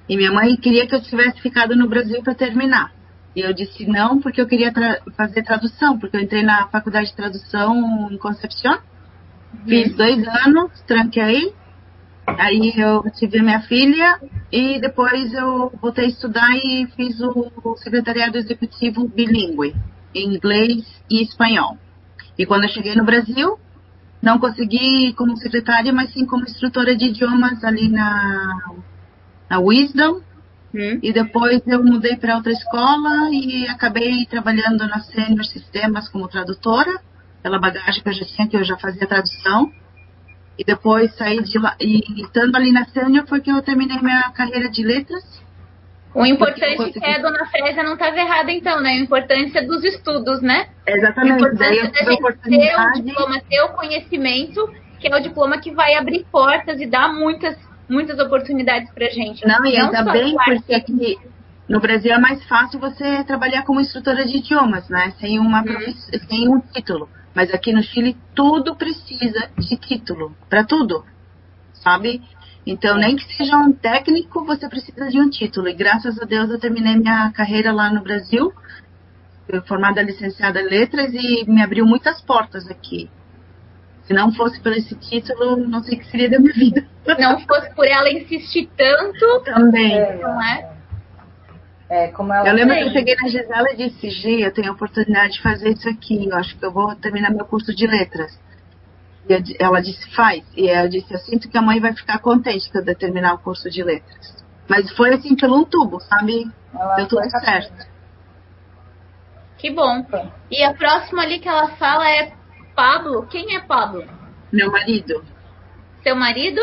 e 0.09 0.17
minha 0.17 0.33
mãe 0.33 0.57
queria 0.57 0.87
que 0.87 0.95
eu 0.95 1.03
tivesse 1.03 1.41
ficado 1.41 1.75
no 1.75 1.89
Brasil 1.89 2.23
para 2.23 2.35
terminar. 2.35 2.93
E 3.35 3.41
eu 3.41 3.53
disse 3.53 3.87
não, 3.87 4.21
porque 4.21 4.41
eu 4.41 4.47
queria 4.47 4.73
tra- 4.73 5.01
fazer 5.17 5.43
tradução, 5.43 5.99
porque 5.99 6.17
eu 6.17 6.21
entrei 6.21 6.43
na 6.43 6.69
faculdade 6.69 7.09
de 7.09 7.17
tradução 7.17 8.09
em 8.11 8.17
Concepción, 8.19 8.79
fiz 9.65 9.95
dois 9.95 10.27
anos, 10.47 10.71
tranquei, 10.87 11.53
aí 12.27 12.73
eu 12.77 13.03
tive 13.13 13.43
minha 13.43 13.61
filha, 13.63 14.19
e 14.51 14.81
depois 14.81 15.33
eu 15.35 15.73
voltei 15.81 16.07
a 16.07 16.09
estudar 16.09 16.51
e 16.57 16.87
fiz 16.97 17.21
o, 17.21 17.53
o 17.65 17.77
secretariado 17.77 18.39
executivo 18.39 19.09
bilíngue, 19.09 19.75
em 20.15 20.35
inglês 20.35 20.85
e 21.11 21.23
espanhol. 21.23 21.77
E 22.39 22.47
quando 22.47 22.65
eu 22.65 22.71
cheguei 22.71 22.95
no 22.95 23.05
Brasil, 23.05 23.59
não 24.23 24.39
consegui 24.39 25.13
como 25.15 25.37
secretária, 25.37 25.93
mas 25.93 26.13
sim 26.13 26.27
como 26.27 26.45
instrutora 26.45 26.97
de 26.97 27.07
idiomas 27.07 27.63
ali 27.63 27.89
na, 27.89 28.73
na 29.49 29.59
Wisdom. 29.61 30.21
Hum? 30.75 30.99
E 31.03 31.13
depois 31.13 31.63
eu 31.67 31.83
mudei 31.83 32.17
para 32.17 32.37
outra 32.37 32.53
escola 32.53 33.31
e 33.33 33.67
acabei 33.69 34.27
trabalhando 34.27 34.87
na 34.87 35.01
Senior 35.01 35.45
Sistemas 35.45 36.09
como 36.09 36.29
tradutora, 36.29 37.01
pela 37.43 37.59
bagagem 37.59 38.03
que 38.03 38.09
eu 38.09 38.13
já 38.13 38.25
tinha, 38.25 38.49
que 38.49 38.57
eu 38.57 38.65
já 38.65 38.77
fazia 38.77 39.07
tradução. 39.07 39.73
E 40.59 40.65
depois 40.65 41.15
saí 41.17 41.43
de 41.43 41.59
lá, 41.59 41.77
e 41.79 42.23
estando 42.23 42.57
ali 42.57 42.73
na 42.73 42.87
Senior 42.87 43.27
foi 43.27 43.41
que 43.41 43.51
eu 43.51 43.63
terminei 43.63 44.01
minha 44.01 44.31
carreira 44.31 44.71
de 44.71 44.83
letras. 44.83 45.23
O 46.17 46.25
importante 46.27 46.83
é 46.83 46.91
que 46.93 47.05
a 47.05 47.19
dona 47.19 47.45
Frésia 47.47 47.83
não 47.83 47.93
estava 47.93 48.17
errada, 48.19 48.51
então, 48.51 48.81
né? 48.81 48.91
A 48.91 48.97
importância 49.01 49.67
dos 49.67 49.85
estudos, 49.85 50.41
né? 50.41 50.69
A 50.87 50.93
Exatamente, 50.93 51.39
daí 51.39 51.39
importância 51.39 51.59
da 51.59 51.67
a 51.67 51.75
gente 51.85 51.93
ter 51.93 52.11
o 52.11 52.15
oportunidade. 52.15 53.03
diploma, 53.03 53.41
ter 53.49 53.61
o 53.63 53.69
conhecimento, 53.69 54.71
que 54.99 55.09
é 55.09 55.17
o 55.17 55.21
diploma 55.21 55.59
que 55.59 55.73
vai 55.73 55.95
abrir 55.95 56.25
portas 56.33 56.81
e 56.81 56.87
dar 56.87 57.13
muitas, 57.13 57.57
muitas 57.89 58.19
oportunidades 58.19 58.91
pra 58.93 59.09
gente. 59.11 59.47
Não, 59.47 59.65
e 59.67 59.77
ainda 59.77 60.03
bem, 60.05 60.35
porque 60.45 60.75
aqui 60.75 61.19
no 61.69 61.81
Brasil 61.81 62.13
é 62.13 62.19
mais 62.19 62.43
fácil 62.45 62.81
você 62.81 63.23
trabalhar 63.25 63.65
como 63.65 63.81
instrutora 63.81 64.25
de 64.25 64.39
idiomas, 64.39 64.89
né? 64.89 65.13
Sem, 65.21 65.39
uma, 65.39 65.63
profiss- 65.63 66.11
sem 66.29 66.49
um 66.49 66.61
título. 66.61 67.09
Mas 67.35 67.53
aqui 67.53 67.73
no 67.75 67.83
Chile 67.83 68.17
tudo 68.35 68.75
precisa 68.75 69.51
de 69.59 69.77
título, 69.77 70.35
para 70.49 70.65
tudo, 70.65 71.05
sabe? 71.75 72.23
Então, 72.67 72.97
nem 72.97 73.15
que 73.15 73.37
seja 73.37 73.57
um 73.57 73.73
técnico, 73.73 74.45
você 74.45 74.69
precisa 74.69 75.09
de 75.09 75.21
um 75.21 75.31
título. 75.31 75.69
E 75.69 75.75
graças 75.75 76.21
a 76.21 76.25
Deus 76.25 76.51
eu 76.51 76.59
terminei 76.59 76.97
minha 76.97 77.31
carreira 77.31 77.73
lá 77.73 77.91
no 77.91 78.03
Brasil, 78.03 78.53
formada 79.69 80.03
licenciada 80.03 80.61
em 80.61 80.69
letras 80.69 81.13
e 81.15 81.45
me 81.49 81.63
abriu 81.63 81.87
muitas 81.87 82.21
portas 82.23 82.69
aqui. 82.69 83.09
Se 84.03 84.13
não 84.13 84.33
fosse 84.33 84.61
por 84.61 84.73
esse 84.73 84.95
título, 84.97 85.57
não 85.57 85.83
sei 85.83 85.97
o 85.97 86.01
que 86.01 86.11
seria 86.11 86.29
da 86.29 86.39
minha 86.39 86.53
vida. 86.53 86.85
Não 87.19 87.41
fosse 87.41 87.73
por 87.75 87.87
ela 87.87 88.11
insistir 88.11 88.69
tanto, 88.77 89.41
Também. 89.45 90.21
não 90.21 90.43
é? 90.43 90.77
É, 91.89 92.09
como 92.09 92.33
ela 92.33 92.49
Eu 92.49 92.55
lembro 92.55 92.75
Sim. 92.75 92.81
que 92.81 92.89
eu 92.89 92.93
cheguei 92.93 93.17
na 93.17 93.29
Gisela 93.29 93.73
e 93.73 93.77
disse, 93.77 94.11
Gi, 94.11 94.43
eu 94.43 94.53
tenho 94.53 94.71
a 94.71 94.75
oportunidade 94.75 95.35
de 95.35 95.43
fazer 95.43 95.71
isso 95.71 95.89
aqui, 95.89 96.29
eu 96.29 96.37
acho 96.37 96.57
que 96.59 96.65
eu 96.65 96.73
vou 96.73 96.95
terminar 96.97 97.31
meu 97.31 97.45
curso 97.45 97.75
de 97.75 97.87
letras. 97.87 98.37
E 99.29 99.57
ela 99.59 99.81
disse, 99.81 100.09
faz. 100.15 100.45
E 100.57 100.69
eu 100.69 100.89
disse, 100.89 101.13
eu 101.13 101.19
sinto 101.19 101.49
que 101.49 101.59
a 101.59 101.63
mãe 101.63 101.81
vai 101.81 101.95
ficar 101.95 102.19
contente 102.21 102.71
quando 102.71 102.89
eu 102.89 102.95
terminar 102.97 103.35
o 103.35 103.39
curso 103.39 103.69
de 103.69 103.83
letras. 103.83 104.45
Mas 104.69 104.91
foi 104.97 105.15
assim, 105.15 105.35
pelo 105.37 105.59
um 105.59 105.65
tubo, 105.65 106.01
sabe? 106.01 106.51
ela 106.75 106.95
Deu 106.97 107.09
tudo 107.09 107.29
certo. 107.31 107.87
Que 109.59 109.71
bom. 109.71 110.05
E 110.51 110.63
a 110.63 110.75
próxima 110.75 111.23
ali 111.23 111.39
que 111.41 111.49
ela 111.49 111.69
fala 111.77 112.09
é 112.09 112.33
Pablo. 112.75 113.27
Quem 113.27 113.57
é 113.57 113.61
Pablo? 113.61 114.05
Meu 114.53 114.71
marido, 114.71 115.25
Seu 116.03 116.15
marido? 116.15 116.61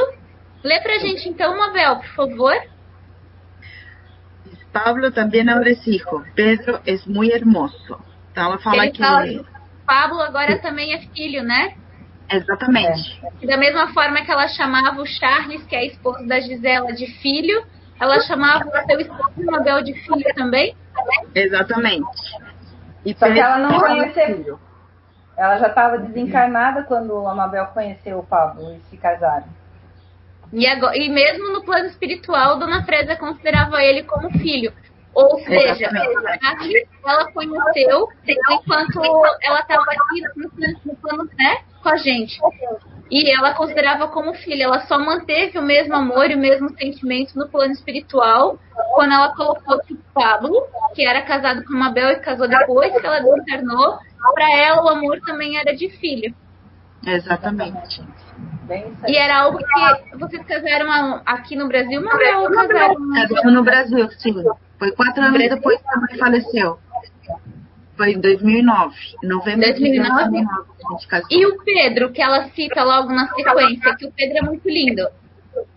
Lê 0.64 0.80
pra 0.80 0.98
gente 1.00 1.28
então, 1.28 1.58
Mabel, 1.58 1.98
por 1.98 2.10
favor. 2.16 2.54
Pablo 4.72 5.12
também 5.12 5.48
ahora 5.50 5.70
es 5.70 5.86
hijo. 5.86 6.24
Pedro 6.36 6.80
es 6.86 7.06
muy 7.06 7.30
hermoso. 7.32 8.00
Então 8.32 8.46
ela 8.46 8.58
fala 8.60 8.84
Ele 8.84 8.92
que... 8.92 9.04
fala- 9.04 9.46
Pablo 9.86 10.22
agora 10.22 10.58
também 10.60 10.94
é 10.94 11.00
filho, 11.14 11.44
né? 11.44 11.76
Exatamente. 12.32 13.22
E 13.42 13.48
da 13.48 13.58
mesma 13.58 13.94
forma 13.94 14.24
que 14.24 14.32
ela 14.32 14.48
chamava 14.48 15.02
o 15.02 15.06
Charles, 15.06 15.64
que 15.66 15.76
é 15.76 15.86
esposo 15.86 16.28
da 16.28 16.40
Gisela, 16.40 16.94
de 16.94 17.08
filho, 17.22 17.66
ela 18.00 18.20
chamava 18.22 18.66
o 18.68 18.86
seu 18.86 19.00
esposo 19.00 19.46
Mabel 19.46 19.84
de 19.84 19.94
filho 19.94 20.34
também? 20.36 20.76
Exatamente. 21.36 22.06
E 23.06 23.14
Só 23.14 23.32
que 23.32 23.40
ela 23.40 23.58
não 23.58 23.80
conheceu. 23.80 24.60
Ela 25.38 25.58
já 25.58 25.68
estava 25.68 25.98
desencarnada 25.98 26.84
quando 26.84 27.28
a 27.28 27.34
Mabel 27.34 27.66
conheceu 27.68 28.20
o 28.20 28.24
Pablo 28.24 28.76
e 28.76 28.80
se 28.90 28.98
casaram. 28.98 29.48
E, 30.52 30.68
agora, 30.68 30.96
e 30.96 31.10
mesmo 31.10 31.52
no 31.52 31.64
plano 31.64 31.88
espiritual, 31.88 32.60
Dona 32.60 32.84
Fresa 32.84 33.16
considerava 33.16 33.82
ele 33.82 34.04
como 34.04 34.30
filho. 34.38 34.72
Ou 35.14 35.40
seja, 35.40 35.90
Exatamente. 35.90 36.88
Ela 37.06 37.32
conheceu 37.32 38.08
enquanto 38.28 39.04
ela 39.42 39.60
estava 39.60 39.84
aqui 39.84 40.22
no 40.36 40.50
plano, 40.50 40.80
no 40.86 40.96
plano 40.96 41.30
né, 41.38 41.58
com 41.84 41.90
a 41.90 41.98
gente. 41.98 42.40
E 43.12 43.30
ela 43.30 43.54
considerava 43.54 44.08
como 44.08 44.34
filho. 44.34 44.64
Ela 44.64 44.80
só 44.88 44.98
manteve 44.98 45.60
o 45.60 45.62
mesmo 45.62 45.94
amor 45.94 46.32
e 46.32 46.36
o 46.36 46.40
mesmo 46.40 46.70
sentimento 46.78 47.38
no 47.38 47.48
plano 47.48 47.74
espiritual 47.74 48.58
quando 48.96 49.14
ela 49.14 49.36
colocou 49.36 49.80
que 49.82 49.94
o 49.94 50.00
Pablo, 50.14 50.66
que 50.96 51.06
era 51.06 51.22
casado 51.22 51.64
com 51.66 51.74
a 51.74 51.78
Mabel 51.78 52.12
e 52.12 52.20
casou 52.20 52.48
depois 52.48 52.92
que 52.92 53.06
ela 53.06 53.20
desencarnou, 53.20 54.00
para 54.34 54.52
ela 54.56 54.84
o 54.84 54.90
amor 54.90 55.20
também 55.22 55.58
era 55.58 55.76
de 55.76 55.90
filho. 55.90 56.34
Exatamente. 57.06 58.02
E 59.08 59.18
era 59.18 59.42
algo 59.42 59.60
que 59.60 60.18
vocês 60.18 60.46
casaram 60.46 61.22
aqui 61.26 61.56
no 61.56 61.68
Brasil, 61.68 62.02
Mabel, 62.02 62.50
casaram 62.50 62.96
Casamos 63.14 63.54
no 63.54 63.64
Brasil, 63.64 64.10
sim. 64.18 64.34
Foi 64.80 64.92
quatro 64.92 65.22
anos 65.22 65.38
depois 65.38 65.82
que 65.82 65.90
a 65.90 66.00
mãe 66.00 66.18
faleceu. 66.18 66.80
Foi 67.96 68.12
em 68.12 68.20
2009. 68.20 68.96
Em 69.24 69.28
novembro 69.28 69.62
2009? 69.62 69.74
de 69.74 70.02
2009 70.02 70.68
que 70.78 70.86
a 70.86 70.92
gente 70.92 71.08
casou. 71.08 71.28
E 71.32 71.46
o 71.46 71.64
Pedro, 71.64 72.12
que 72.12 72.22
ela 72.22 72.50
cita 72.50 72.84
logo 72.84 73.10
na 73.14 73.28
sequência, 73.28 73.96
que 73.96 74.06
o 74.06 74.12
Pedro 74.12 74.38
é 74.38 74.42
muito 74.42 74.68
lindo. 74.68 75.08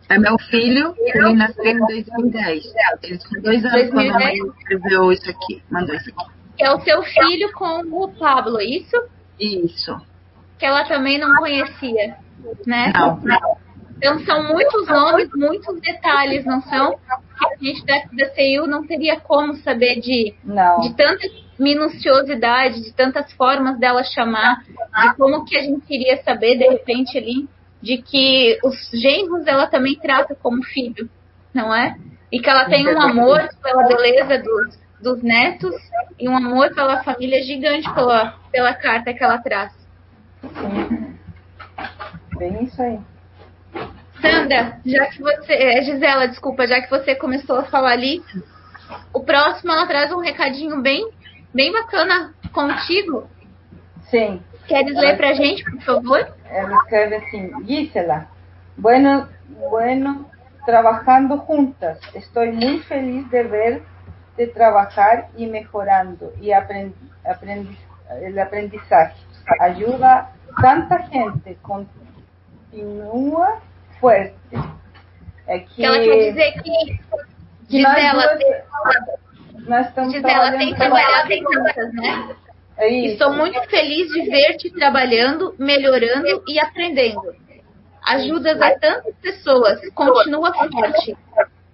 É 0.09 0.19
meu 0.19 0.39
filho, 0.39 0.95
ele 0.99 1.35
nasceu 1.35 1.64
em 1.64 1.79
2010. 1.79 2.64
Ele 3.03 3.19
tinha 3.19 3.43
dois 3.43 3.64
anos 3.64 3.91
quando 3.91 4.11
a 4.11 4.19
mãe 4.19 4.39
2010? 4.39 4.57
escreveu 4.59 5.12
isso 5.12 5.31
aqui, 5.31 5.62
mandou 5.71 5.95
isso 5.95 6.11
aqui. 6.11 6.31
Que 6.57 6.64
é 6.64 6.73
o 6.73 6.81
seu 6.81 7.03
filho 7.03 7.53
com 7.53 7.81
o 7.81 8.09
Pablo, 8.14 8.61
isso? 8.61 8.97
Isso. 9.39 10.01
Que 10.59 10.64
ela 10.64 10.85
também 10.85 11.19
não 11.19 11.35
conhecia, 11.37 12.17
né? 12.67 12.93
Não. 12.95 13.21
Então 13.97 14.19
são 14.21 14.45
muitos 14.45 14.87
nomes, 14.87 15.29
muitos 15.35 15.81
detalhes, 15.81 16.45
não 16.45 16.62
são? 16.62 16.99
Que 17.39 17.47
a 17.47 17.57
gente 17.61 17.85
da, 17.85 17.99
da 18.12 18.35
CIU 18.35 18.67
não 18.67 18.87
teria 18.87 19.19
como 19.19 19.57
saber 19.57 20.01
de, 20.01 20.35
de 20.83 20.95
tanta 20.95 21.27
minuciosidade, 21.59 22.82
de 22.82 22.92
tantas 22.92 23.32
formas 23.32 23.78
dela 23.78 24.02
chamar, 24.04 24.62
de 24.64 25.16
como 25.16 25.44
que 25.44 25.57
a 25.57 25.62
gente 25.62 25.84
iria 25.88 26.22
saber, 26.22 26.57
de 26.57 26.68
repente, 26.68 27.16
ali, 27.16 27.48
de 27.82 27.98
que 27.98 28.59
os 28.64 28.90
genros 28.90 29.46
ela 29.46 29.66
também 29.66 29.98
trata 29.98 30.34
como 30.34 30.62
filho, 30.62 31.09
não 31.54 31.74
é? 31.74 31.96
E 32.30 32.40
que 32.40 32.50
ela 32.50 32.66
tem 32.66 32.86
um 32.88 33.00
amor 33.00 33.48
pela 33.62 33.86
beleza 33.86 34.38
dos, 34.42 34.78
dos 35.00 35.22
netos 35.22 35.74
e 36.18 36.28
um 36.28 36.36
amor 36.36 36.74
pela 36.74 37.02
família 37.02 37.42
gigante 37.42 37.92
pela, 37.94 38.34
pela 38.50 38.74
carta 38.74 39.14
que 39.14 39.22
ela 39.22 39.38
traz. 39.38 39.72
Sim. 40.42 41.16
Bem 42.38 42.64
isso 42.64 42.82
aí. 42.82 42.98
Sandra, 44.20 44.80
já 44.84 45.07
que 45.07 45.22
você. 45.22 45.52
é, 45.52 45.82
Gisela, 45.82 46.26
desculpa, 46.26 46.66
já 46.66 46.80
que 46.80 46.90
você 46.90 47.14
começou 47.14 47.59
a 47.59 47.64
falar 47.64 47.92
ali, 47.92 48.22
o 49.12 49.20
próximo 49.20 49.72
ela 49.72 49.86
traz 49.86 50.12
um 50.12 50.20
recadinho 50.20 50.80
bem, 50.80 51.11
bem 51.55 51.72
bacana 51.72 52.34
contigo. 52.53 53.28
Sim. 54.11 54.42
Queres 54.66 54.94
ler 54.97 55.16
pra 55.16 55.32
gente, 55.34 55.64
por 55.64 55.80
favor? 55.82 56.34
Ela 56.51 56.76
escreve 56.78 57.16
assim, 57.16 57.53
Gisela, 57.64 58.26
bueno, 58.76 59.28
bueno, 59.70 60.28
trabajando 60.64 61.38
juntas. 61.38 61.99
Estoy 62.14 62.51
muy 62.53 62.80
feliz 62.80 63.28
de 63.30 63.42
ver 63.44 63.82
de 64.36 64.47
trabajar 64.49 65.28
y 65.36 65.47
mejorando 65.47 66.32
y 66.40 66.53
aprend, 66.53 66.92
aprendi- 67.24 67.78
el 68.20 68.38
aprendizaje. 68.38 69.16
Ayuda 69.61 70.30
tanta 70.61 70.99
gente, 71.05 71.57
continúa 72.72 73.61
fuerte. 74.01 74.36
É 75.47 75.61
que, 75.61 75.74
Que 75.76 75.84
ela 75.84 75.99
quer 76.01 76.16
dizer 76.32 76.53
que 76.62 76.99
que 77.68 77.82
nós 77.82 77.94
Gisela, 77.94 78.36
duas- 78.36 79.16
nós 79.69 79.87
estamos 79.89 80.12
Gisela 80.12 80.53
tem 80.59 80.75
trabalhando 80.75 80.77
trabalhado 80.77 81.35
juntas, 81.35 81.93
né? 81.95 82.37
É 82.79 82.91
E. 82.93 83.07
Estou 83.12 83.33
muito 83.33 83.61
feliz 83.69 84.09
de 84.12 84.23
ver-te 84.31 84.71
trabalhando, 84.71 85.55
melhorando 85.59 86.43
e 86.47 86.59
aprendendo. 86.61 87.35
Ajudas 88.07 88.61
a 88.62 88.79
tantas 88.79 89.14
pessoas, 89.17 89.81
continua 89.95 90.53
forte. 90.55 91.17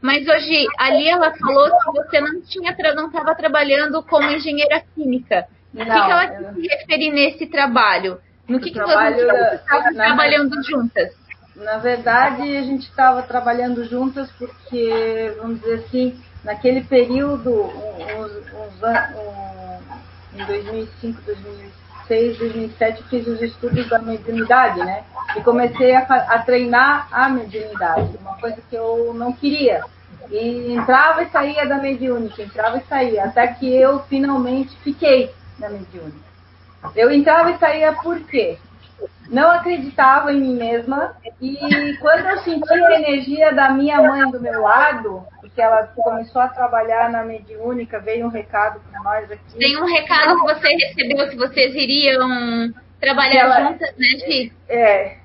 Mas 0.01 0.27
hoje, 0.27 0.67
ali 0.79 1.09
ela 1.09 1.33
falou 1.35 1.69
que 1.71 1.91
você 1.93 2.21
não 2.21 2.41
tinha 2.43 2.75
tra- 2.75 2.95
não 2.95 3.07
estava 3.07 3.35
trabalhando 3.35 4.03
como 4.03 4.31
engenheira 4.31 4.83
química. 4.95 5.47
O 5.75 5.79
que, 5.79 5.85
que 5.85 5.91
ela 5.91 6.27
quis 6.29 6.55
se 6.55 6.69
referir 6.69 7.11
nesse 7.11 7.47
trabalho? 7.47 8.19
No 8.49 8.59
que, 8.61 8.71
que 8.71 8.81
vocês 8.81 9.17
estavam 9.61 9.93
na- 9.93 10.05
trabalhando 10.07 10.63
juntas? 10.65 11.11
Na 11.55 11.77
verdade, 11.79 12.57
a 12.57 12.63
gente 12.63 12.89
estava 12.89 13.23
trabalhando 13.23 13.85
juntas 13.85 14.31
porque, 14.33 15.35
vamos 15.37 15.61
dizer 15.61 15.85
assim, 15.87 16.21
naquele 16.45 16.83
período, 16.83 17.51
uns, 17.53 18.33
uns 18.53 18.83
um, 19.17 20.41
em 20.41 20.47
2005, 20.47 21.23
2006, 21.23 22.39
2007, 22.39 23.05
fiz 23.05 23.27
os 23.27 23.43
estudos 23.43 23.89
da 23.89 23.99
mediunidade, 23.99 24.79
né? 24.81 25.05
E 25.37 25.41
comecei 25.43 25.95
a, 25.95 26.01
a 26.01 26.39
treinar 26.41 27.09
a 27.11 27.29
mediunidade, 27.29 28.17
uma 28.21 28.37
coisa 28.39 28.59
que 28.69 28.77
eu 28.77 29.15
não 29.15 29.33
queria. 29.33 29.83
E 30.31 30.73
entrava 30.73 31.23
e 31.23 31.31
saía 31.31 31.67
da 31.67 31.79
mediúnica, 31.79 32.43
entrava 32.43 32.79
e 32.79 32.85
saía, 32.89 33.25
até 33.25 33.47
que 33.49 33.75
eu 33.75 34.01
finalmente 34.05 34.77
fiquei 34.79 35.31
na 35.59 35.69
mediúnica. 35.69 36.33
Eu 36.97 37.11
entrava 37.11 37.51
e 37.51 37.59
saía 37.59 37.93
por 37.93 38.21
quê? 38.21 38.59
Não 39.29 39.51
acreditava 39.51 40.33
em 40.33 40.41
mim 40.41 40.57
mesma 40.57 41.17
e 41.41 41.97
quando 42.01 42.27
eu 42.27 42.39
senti 42.39 42.73
a 42.73 42.95
energia 43.01 43.53
da 43.53 43.71
minha 43.71 44.01
mãe 44.03 44.31
do 44.31 44.41
meu 44.41 44.61
lado, 44.63 45.25
porque 45.41 45.61
ela 45.61 45.87
começou 45.89 46.43
a 46.43 46.49
trabalhar 46.49 47.11
na 47.11 47.23
mediúnica, 47.25 47.99
veio 47.99 48.27
um 48.27 48.31
recado 48.31 48.81
para 48.91 49.01
nós 49.03 49.31
aqui. 49.31 49.59
Tem 49.59 49.77
um 49.81 49.87
recado 49.87 50.37
que 50.37 50.55
você 50.55 50.69
recebeu 50.69 51.29
que 51.31 51.37
vocês 51.37 51.75
iriam 51.75 52.73
trabalhar 53.01 53.41
Ela- 53.41 53.63
juntas, 53.69 53.89
né, 53.97 54.07
Gi? 54.27 54.53
É, 54.69 55.17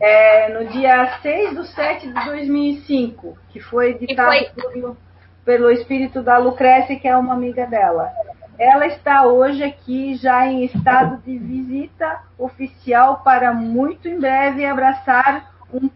é, 0.00 0.48
no 0.48 0.66
dia 0.68 1.18
6 1.22 1.50
de 1.56 1.66
7 1.68 2.08
de 2.08 2.24
2005, 2.24 3.38
que 3.50 3.60
foi 3.60 3.94
ditado 3.94 4.26
foi- 4.26 4.50
pelo, 4.72 4.96
pelo 5.44 5.70
espírito 5.70 6.22
da 6.22 6.36
Lucrécia, 6.38 6.98
que 6.98 7.06
é 7.08 7.16
uma 7.16 7.34
amiga 7.34 7.66
dela. 7.66 8.12
Ela 8.58 8.86
está 8.86 9.24
hoje 9.26 9.62
aqui 9.64 10.14
já 10.16 10.46
em 10.46 10.64
estado 10.64 11.20
de 11.24 11.36
visita 11.38 12.20
oficial 12.38 13.20
para 13.24 13.52
muito 13.52 14.08
em 14.08 14.18
breve 14.18 14.64
abraçar 14.64 15.52
um- 15.72 15.90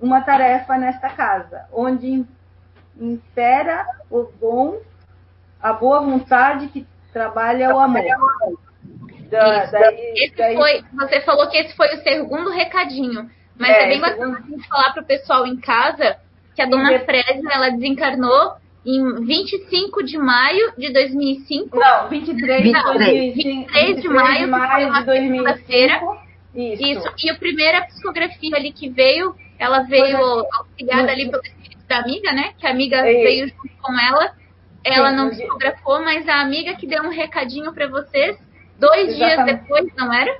uma 0.00 0.20
tarefa 0.20 0.76
nesta 0.76 1.08
casa, 1.08 1.66
onde 1.72 2.24
impera 2.98 3.86
o 4.10 4.24
bom, 4.40 4.78
a 5.62 5.72
boa 5.72 6.00
vontade 6.00 6.68
que 6.68 6.86
trabalha 7.12 7.74
o 7.74 7.78
amor. 7.78 8.02
Da- 9.30 9.62
Isso. 9.64 9.72
daí- 9.72 10.12
Esse 10.16 10.36
daí- 10.36 10.56
foi, 10.56 10.84
você 10.92 11.20
falou 11.22 11.48
que 11.48 11.56
esse 11.56 11.74
foi 11.76 11.88
o 11.94 12.02
segundo 12.02 12.50
recadinho. 12.50 13.30
Mas 13.56 13.70
é, 13.70 13.82
É, 13.84 13.86
bem 13.88 14.02
segundo- 14.02 14.32
bacana 14.32 14.46
gente 14.48 14.68
falar 14.68 14.92
pro 14.92 15.04
pessoal 15.04 15.46
em 15.46 15.56
casa 15.56 16.16
que 16.54 16.62
a 16.62 16.66
dona. 16.66 16.98
Fresno, 17.00 17.48
ela 17.50 17.70
desencarnou 17.70 18.54
em 18.84 19.24
25 19.26 20.02
de 20.04 20.16
maio 20.18 20.72
de 20.78 20.92
2005. 20.92 21.78
Não, 21.78 22.08
23 22.08 22.62
de 22.62 22.72
23. 22.72 22.98
2005. 22.98 23.72
23 23.72 24.02
de 24.02 24.08
maio, 24.08 24.48
foi 24.48 24.84
uma 24.86 25.00
de 25.00 25.06
2005. 25.06 25.44
segunda-feira. 25.48 26.00
Isso. 26.54 26.82
Isso. 26.82 27.14
E 27.24 27.30
a 27.30 27.34
primeira 27.36 27.82
psicografia 27.82 28.56
ali 28.56 28.72
que 28.72 28.88
veio, 28.88 29.34
ela 29.58 29.80
veio 29.82 30.18
auxiliada 30.52 31.12
ali 31.12 31.30
pelo 31.30 31.42
espírito 31.42 31.86
da 31.86 31.98
amiga, 31.98 32.32
né? 32.32 32.52
Que 32.58 32.66
a 32.66 32.70
amiga 32.70 32.96
É 33.06 33.12
isso. 33.12 33.22
veio 33.22 33.48
junto 33.48 33.76
com 33.82 34.00
ela. 34.00 34.32
Ela 34.82 35.10
Sim, 35.10 35.16
não 35.16 35.28
psicografou, 35.30 36.02
mas 36.02 36.26
a 36.26 36.40
amiga 36.40 36.74
que 36.74 36.86
deu 36.86 37.02
um 37.02 37.10
recadinho 37.10 37.72
para 37.72 37.86
vocês 37.86 38.38
dois 38.78 39.14
dias 39.14 39.32
Exatamente. 39.32 39.60
depois, 39.60 39.94
não 39.96 40.12
era? 40.12 40.38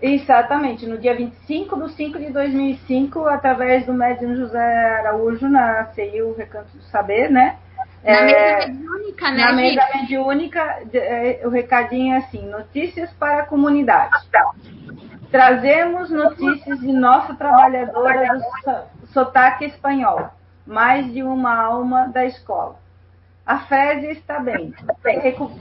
Exatamente, 0.00 0.86
no 0.86 0.96
dia 0.96 1.14
25 1.14 1.76
de 1.88 1.92
5 1.94 2.18
de 2.18 2.30
2005, 2.32 3.26
através 3.26 3.84
do 3.84 3.92
médium 3.92 4.34
José 4.34 4.98
Araújo, 5.00 5.46
na 5.48 5.86
CIU 5.92 6.34
Recanto 6.38 6.74
do 6.74 6.82
Saber, 6.84 7.30
né? 7.30 7.58
Na 8.02 8.10
É, 8.12 8.24
mesa 8.24 8.66
mediúnica, 8.68 9.30
né, 9.30 9.44
na 9.44 9.52
mesa 9.52 9.82
mediúnica, 9.94 10.78
é, 10.94 11.40
o 11.44 11.50
recadinho 11.50 12.14
é 12.14 12.18
assim: 12.18 12.48
notícias 12.48 13.10
para 13.12 13.42
a 13.42 13.46
comunidade. 13.46 14.10
Trazemos 15.30 16.10
notícias 16.10 16.80
de 16.80 16.92
nossa 16.92 17.34
trabalhadora 17.34 18.34
do 18.34 18.40
so- 18.64 19.12
sotaque 19.12 19.64
espanhol, 19.66 20.30
mais 20.66 21.12
de 21.12 21.22
uma 21.22 21.54
alma 21.56 22.08
da 22.08 22.24
escola. 22.24 22.76
A 23.46 23.60
Frésia 23.60 24.12
está 24.12 24.38
bem. 24.40 24.72
Recu- 25.04 25.52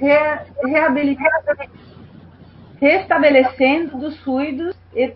re- 0.00 0.40
restabelecendo 2.80 3.98
dos 3.98 4.18
fluidos 4.20 4.76
e 4.94 5.14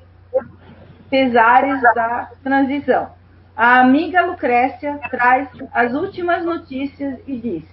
pesares 1.11 1.81
da 1.95 2.31
transição. 2.43 3.11
A 3.57 3.81
amiga 3.81 4.25
Lucrécia 4.25 4.99
traz 5.11 5.49
as 5.73 5.93
últimas 5.93 6.45
notícias 6.45 7.19
e 7.27 7.37
diz 7.37 7.65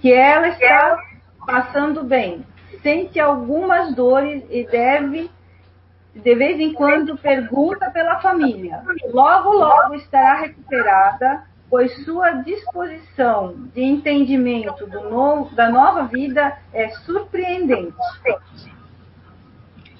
que 0.00 0.12
ela 0.12 0.48
está 0.48 0.98
passando 1.46 2.02
bem, 2.02 2.44
sente 2.82 3.20
algumas 3.20 3.94
dores 3.94 4.42
e 4.50 4.66
deve, 4.66 5.30
de 6.14 6.34
vez 6.34 6.58
em 6.58 6.72
quando, 6.72 7.16
pergunta 7.16 7.90
pela 7.90 8.20
família. 8.20 8.82
Logo, 9.12 9.52
logo 9.52 9.94
estará 9.94 10.40
recuperada, 10.40 11.44
pois 11.68 12.04
sua 12.04 12.32
disposição 12.32 13.54
de 13.72 13.82
entendimento 13.82 14.86
da 15.54 15.70
nova 15.70 16.04
vida 16.04 16.58
é 16.72 16.88
surpreendente. 16.90 17.94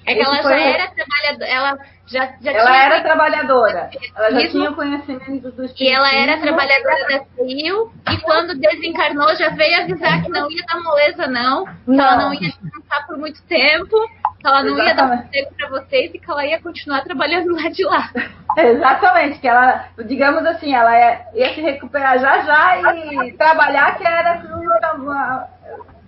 É 0.06 0.14
que 0.14 0.20
ela 0.20 0.42
já 0.42 0.58
era 0.58 0.88
trabalhadora, 0.88 1.46
ela 1.46 1.78
já, 2.06 2.32
já 2.40 2.52
Ela 2.52 2.70
tinha 2.70 2.84
era 2.84 3.00
trabalhadora, 3.02 3.90
ela 4.16 4.30
já 4.32 4.40
Isso. 4.40 4.50
tinha 4.58 4.72
conhecimento 4.72 5.50
do 5.50 5.70
E 5.78 5.88
ela 5.88 6.12
era 6.12 6.38
trabalhadora 6.38 7.06
da 7.08 7.24
CIU 7.36 7.92
e 8.10 8.16
quando 8.18 8.58
desencarnou 8.58 9.34
já 9.36 9.50
veio 9.50 9.82
avisar 9.82 10.22
que 10.22 10.28
não 10.28 10.50
ia 10.50 10.64
dar 10.66 10.80
moleza 10.80 11.26
não, 11.28 11.66
que 11.66 11.72
Não. 11.86 12.04
ela 12.04 12.16
não 12.16 12.34
ia 12.34 12.40
descansar 12.40 13.06
por 13.06 13.18
muito 13.18 13.40
tempo, 13.42 13.96
que 14.40 14.46
ela 14.46 14.62
não 14.62 14.76
ia 14.78 14.94
dar 14.94 15.04
Exatamente. 15.04 15.26
emprego 15.26 15.54
para 15.56 15.68
vocês 15.68 16.14
e 16.14 16.18
que 16.18 16.30
ela 16.30 16.46
ia 16.46 16.60
continuar 16.60 17.02
trabalhando 17.02 17.54
lá 17.54 17.68
de 17.68 17.84
lá. 17.84 18.10
Exatamente, 18.58 19.38
que 19.38 19.46
ela, 19.46 19.84
digamos 20.06 20.44
assim, 20.46 20.74
ela 20.74 20.92
ia, 20.98 21.20
ia 21.34 21.54
se 21.54 21.60
recuperar 21.60 22.18
já 22.18 22.40
já 22.40 22.80
e 22.80 23.32
trabalhar, 23.34 23.96
que 23.96 24.04
era 24.04 24.42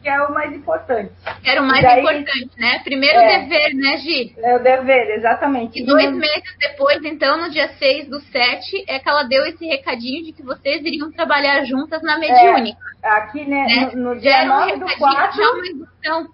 que 0.02 0.08
é 0.08 0.20
o 0.22 0.32
mais 0.34 0.52
importante. 0.52 1.12
Era 1.44 1.62
o 1.62 1.64
mais 1.64 1.82
Daí- 1.82 2.00
importante, 2.00 2.50
né? 2.58 2.80
Primeiro 2.84 3.18
É. 3.18 3.38
dever, 3.38 3.74
né, 3.74 3.96
Gi? 3.98 4.34
É 4.38 4.56
o 4.56 4.58
dever, 4.58 5.10
exatamente. 5.16 5.80
E 5.80 5.86
dois 5.86 6.10
meses 6.12 6.56
depois, 6.58 7.04
então, 7.04 7.40
no 7.40 7.50
dia 7.50 7.68
6 7.78 8.08
do 8.08 8.18
7, 8.20 8.84
é 8.88 8.98
que 8.98 9.08
ela 9.08 9.22
deu 9.22 9.44
esse 9.46 9.64
recadinho 9.66 10.24
de 10.24 10.32
que 10.32 10.42
vocês 10.42 10.84
iriam 10.84 11.10
trabalhar 11.12 11.64
juntas 11.64 12.02
na 12.02 12.18
mediúnica. 12.18 12.78
Aqui, 13.02 13.44
né, 13.44 13.64
né? 13.66 13.90
no, 13.94 14.14
no 14.14 14.20
dia 14.20 14.36
era 14.38 14.44
um 14.52 14.58
9 14.60 14.72
do 14.76 14.86
recadinho, 14.86 14.98
4, 14.98 15.36
já 15.42 15.50
uma 15.50 15.66
indução. 15.66 16.26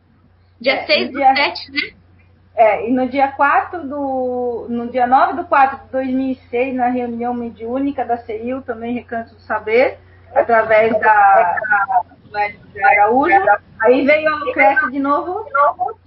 Dia 0.60 0.72
É, 0.74 0.86
6 0.86 1.06
no 1.06 1.12
do 1.12 1.18
dia- 1.18 1.36
7, 1.36 1.70
né? 1.72 1.90
É, 2.56 2.88
e 2.88 2.92
no 2.92 3.08
dia 3.08 3.28
4 3.28 3.86
do. 3.86 4.66
No 4.68 4.90
dia 4.90 5.06
9 5.06 5.34
do 5.34 5.44
4 5.44 5.78
de 5.86 5.92
2006, 5.92 6.74
na 6.74 6.88
reunião 6.88 7.32
mediúnica 7.32 8.04
da 8.04 8.16
CEIU, 8.18 8.62
também 8.62 8.94
Recanto 8.94 9.32
do 9.34 9.40
Saber, 9.42 9.96
através 10.34 10.92
da, 10.98 10.98
da 10.98 12.02
Araújo, 12.84 13.34
aí 13.80 14.04
veio 14.04 14.28
a 14.28 14.36
Lucrécia 14.36 14.90
de 14.90 14.98
novo 14.98 15.46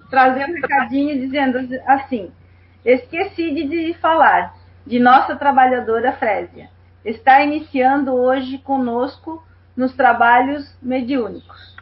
trazer 0.10 0.46
um 0.46 0.54
recadinho 0.54 1.20
dizendo 1.20 1.58
assim: 1.88 2.32
esqueci 2.86 3.52
de 3.52 3.94
falar 3.96 4.56
de 4.86 5.00
nossa 5.00 5.36
trabalhadora 5.36 6.14
Frésia. 6.14 6.70
Está 7.04 7.42
iniciando 7.42 8.14
hoje 8.14 8.60
conosco 8.60 9.44
nos 9.76 9.94
trabalhos 9.94 10.78
mediúnicos. 10.82 11.76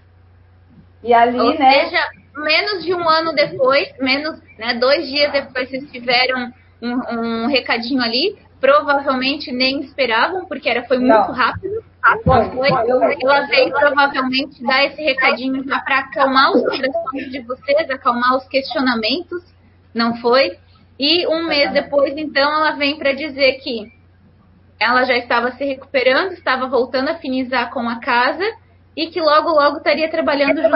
E 1.03 1.13
ali, 1.13 1.39
Ou 1.39 1.57
né? 1.57 1.85
Seja, 1.85 2.09
menos 2.35 2.83
de 2.83 2.93
um 2.93 3.07
ano 3.07 3.33
depois, 3.33 3.87
menos, 3.99 4.41
né, 4.57 4.73
dois 4.75 5.07
dias 5.07 5.31
depois, 5.31 5.69
vocês 5.69 5.91
tiveram 5.91 6.53
um, 6.81 6.93
um 6.93 7.47
recadinho 7.47 8.01
ali. 8.01 8.37
Provavelmente 8.59 9.51
nem 9.51 9.81
esperavam, 9.81 10.45
porque 10.45 10.69
era, 10.69 10.83
foi 10.83 10.97
muito 10.97 11.13
Não. 11.13 11.31
rápido. 11.31 11.83
Foi, 12.23 12.49
foi, 12.49 12.69
ela 13.21 13.41
veio 13.47 13.71
provavelmente 13.71 14.63
dar 14.63 14.85
esse 14.85 15.01
recadinho 15.01 15.63
já 15.63 15.79
para 15.79 15.99
acalmar 15.99 16.51
os 16.51 16.63
corações 16.63 17.31
de 17.31 17.39
vocês, 17.41 17.89
acalmar 17.89 18.37
os 18.37 18.47
questionamentos, 18.47 19.43
não 19.93 20.15
foi? 20.17 20.57
E 20.97 21.27
um 21.27 21.47
mês 21.47 21.71
depois, 21.71 22.17
então, 22.17 22.51
ela 22.51 22.71
vem 22.71 22.97
para 22.97 23.13
dizer 23.13 23.59
que 23.59 23.91
ela 24.79 25.03
já 25.03 25.17
estava 25.17 25.51
se 25.51 25.63
recuperando, 25.63 26.31
estava 26.31 26.67
voltando 26.67 27.09
a 27.09 27.15
finizar 27.15 27.69
com 27.71 27.87
a 27.87 27.99
casa 27.99 28.43
e 28.95 29.07
que 29.07 29.21
logo, 29.21 29.49
logo 29.49 29.77
estaria 29.77 30.09
trabalhando 30.09 30.61
junto 30.61 30.75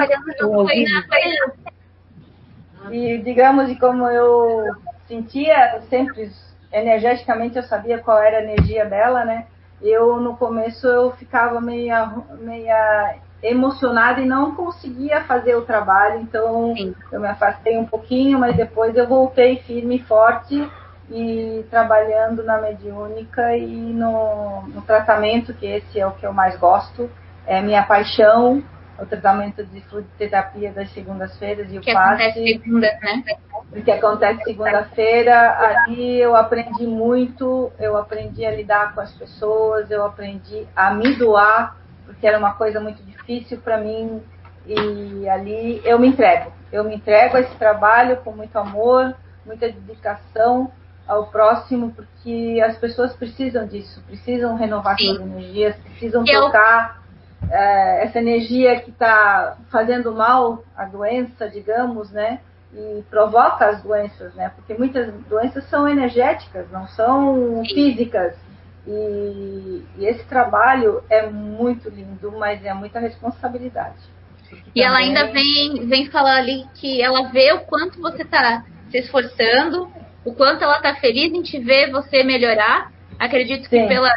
E 2.92 3.18
digamos, 3.20 3.70
e 3.70 3.76
como 3.78 4.08
eu 4.08 4.76
sentia 5.08 5.82
sempre 5.90 6.30
energeticamente, 6.74 7.58
eu 7.58 7.64
sabia 7.64 8.00
qual 8.00 8.20
era 8.20 8.38
a 8.40 8.44
energia 8.44 8.86
dela, 8.86 9.24
né? 9.24 9.46
Eu 9.82 10.20
no 10.20 10.36
começo 10.36 10.88
eu 10.88 11.12
ficava 11.12 11.62
meia, 11.62 12.12
meia 12.40 13.16
emocionada 13.42 14.22
e 14.22 14.26
não 14.26 14.56
conseguia 14.56 15.22
fazer 15.26 15.56
o 15.56 15.66
trabalho, 15.66 16.22
então 16.22 16.74
Sim. 16.76 16.96
eu 17.12 17.20
me 17.20 17.28
afastei 17.28 17.78
um 17.78 17.86
pouquinho, 17.86 18.40
mas 18.40 18.56
depois 18.56 18.96
eu 18.96 19.08
voltei 19.08 19.58
firme 19.58 19.98
e 19.98 20.04
forte 20.04 20.68
e 21.12 21.66
trabalhando 21.70 22.44
na 22.44 22.60
mediúnica 22.60 23.56
e 23.58 23.68
no, 23.68 24.62
no 24.68 24.82
tratamento, 24.82 25.54
que 25.54 25.66
esse 25.66 26.00
é 26.00 26.08
o 26.08 26.12
que 26.12 26.26
eu 26.26 26.32
mais 26.32 26.58
gosto, 26.58 27.10
é 27.46 27.62
minha 27.62 27.84
paixão, 27.84 28.64
o 28.98 29.06
tratamento 29.06 29.66
de 29.66 29.82
fluidoterapia 29.82 30.72
das 30.72 30.92
segundas-feiras 30.94 31.72
e 31.72 31.78
o 31.78 31.82
que 31.82 31.94
passe. 31.94 32.24
Acontece 32.24 32.60
segunda, 32.64 32.88
né? 33.02 33.24
Que 33.82 33.92
acontece 33.92 34.44
segunda-feira. 34.44 35.58
Ali 35.60 36.20
eu 36.20 36.36
aprendi 36.36 36.86
muito, 36.86 37.72
eu 37.80 37.98
aprendi 37.98 38.46
a 38.46 38.52
lidar 38.52 38.94
com 38.94 39.02
as 39.02 39.12
pessoas, 39.14 39.90
eu 39.90 40.06
aprendi 40.06 40.68
a 40.76 40.94
me 40.94 41.16
doar, 41.16 41.78
porque 42.06 42.28
era 42.28 42.38
uma 42.38 42.54
coisa 42.54 42.80
muito 42.80 43.02
difícil 43.04 43.60
para 43.60 43.78
mim. 43.78 44.22
E 44.66 45.28
ali 45.28 45.82
eu 45.84 45.98
me 45.98 46.08
entrego. 46.08 46.52
Eu 46.72 46.84
me 46.84 46.96
entrego 46.96 47.38
a 47.38 47.42
esse 47.42 47.56
trabalho 47.56 48.18
com 48.18 48.32
muito 48.32 48.58
amor, 48.58 49.16
muita 49.46 49.68
dedicação 49.70 50.72
ao 51.08 51.28
próximo, 51.28 51.92
porque 51.92 52.62
as 52.66 52.78
pessoas 52.78 53.14
precisam 53.14 53.68
disso, 53.68 54.02
precisam 54.08 54.56
renovar 54.56 54.98
Sim. 54.98 55.08
suas 55.08 55.22
energias, 55.22 55.76
precisam 55.76 56.24
eu... 56.26 56.42
tocar 56.46 57.04
é, 57.52 58.06
essa 58.06 58.20
energia 58.20 58.80
que 58.80 58.90
está 58.90 59.58
fazendo 59.70 60.14
mal 60.14 60.64
à 60.76 60.86
doença, 60.86 61.50
digamos, 61.50 62.12
né? 62.12 62.40
E 62.76 63.04
provoca 63.10 63.68
as 63.68 63.84
doenças, 63.84 64.34
né? 64.34 64.52
Porque 64.56 64.74
muitas 64.74 65.14
doenças 65.30 65.70
são 65.70 65.88
energéticas, 65.88 66.70
não 66.72 66.88
são 66.88 67.64
físicas. 67.66 68.36
E, 68.88 69.84
e 69.98 70.06
esse 70.06 70.24
trabalho 70.26 71.04
é 71.10 71.28
muito 71.30 71.90
lindo, 71.90 72.32
mas 72.32 72.64
é 72.66 72.74
muita 72.74 73.00
responsabilidade. 73.00 73.98
E 74.76 74.82
também... 74.82 74.84
ela 74.84 74.98
ainda 74.98 75.32
vem, 75.32 75.88
vem 75.88 76.10
falar 76.10 76.38
ali 76.38 76.66
que 76.76 77.02
ela 77.02 77.30
vê 77.30 77.52
o 77.54 77.62
quanto 77.62 78.02
você 78.02 78.24
está 78.24 78.64
se 78.90 78.98
esforçando, 78.98 79.90
o 80.26 80.34
quanto 80.34 80.64
ela 80.64 80.78
está 80.78 80.96
feliz 80.96 81.32
em 81.34 81.42
te 81.42 81.60
ver 81.60 81.92
você 81.92 82.24
melhorar. 82.24 82.92
Acredito 83.20 83.64
Sim. 83.64 83.70
que 83.70 83.88
pela, 83.88 84.12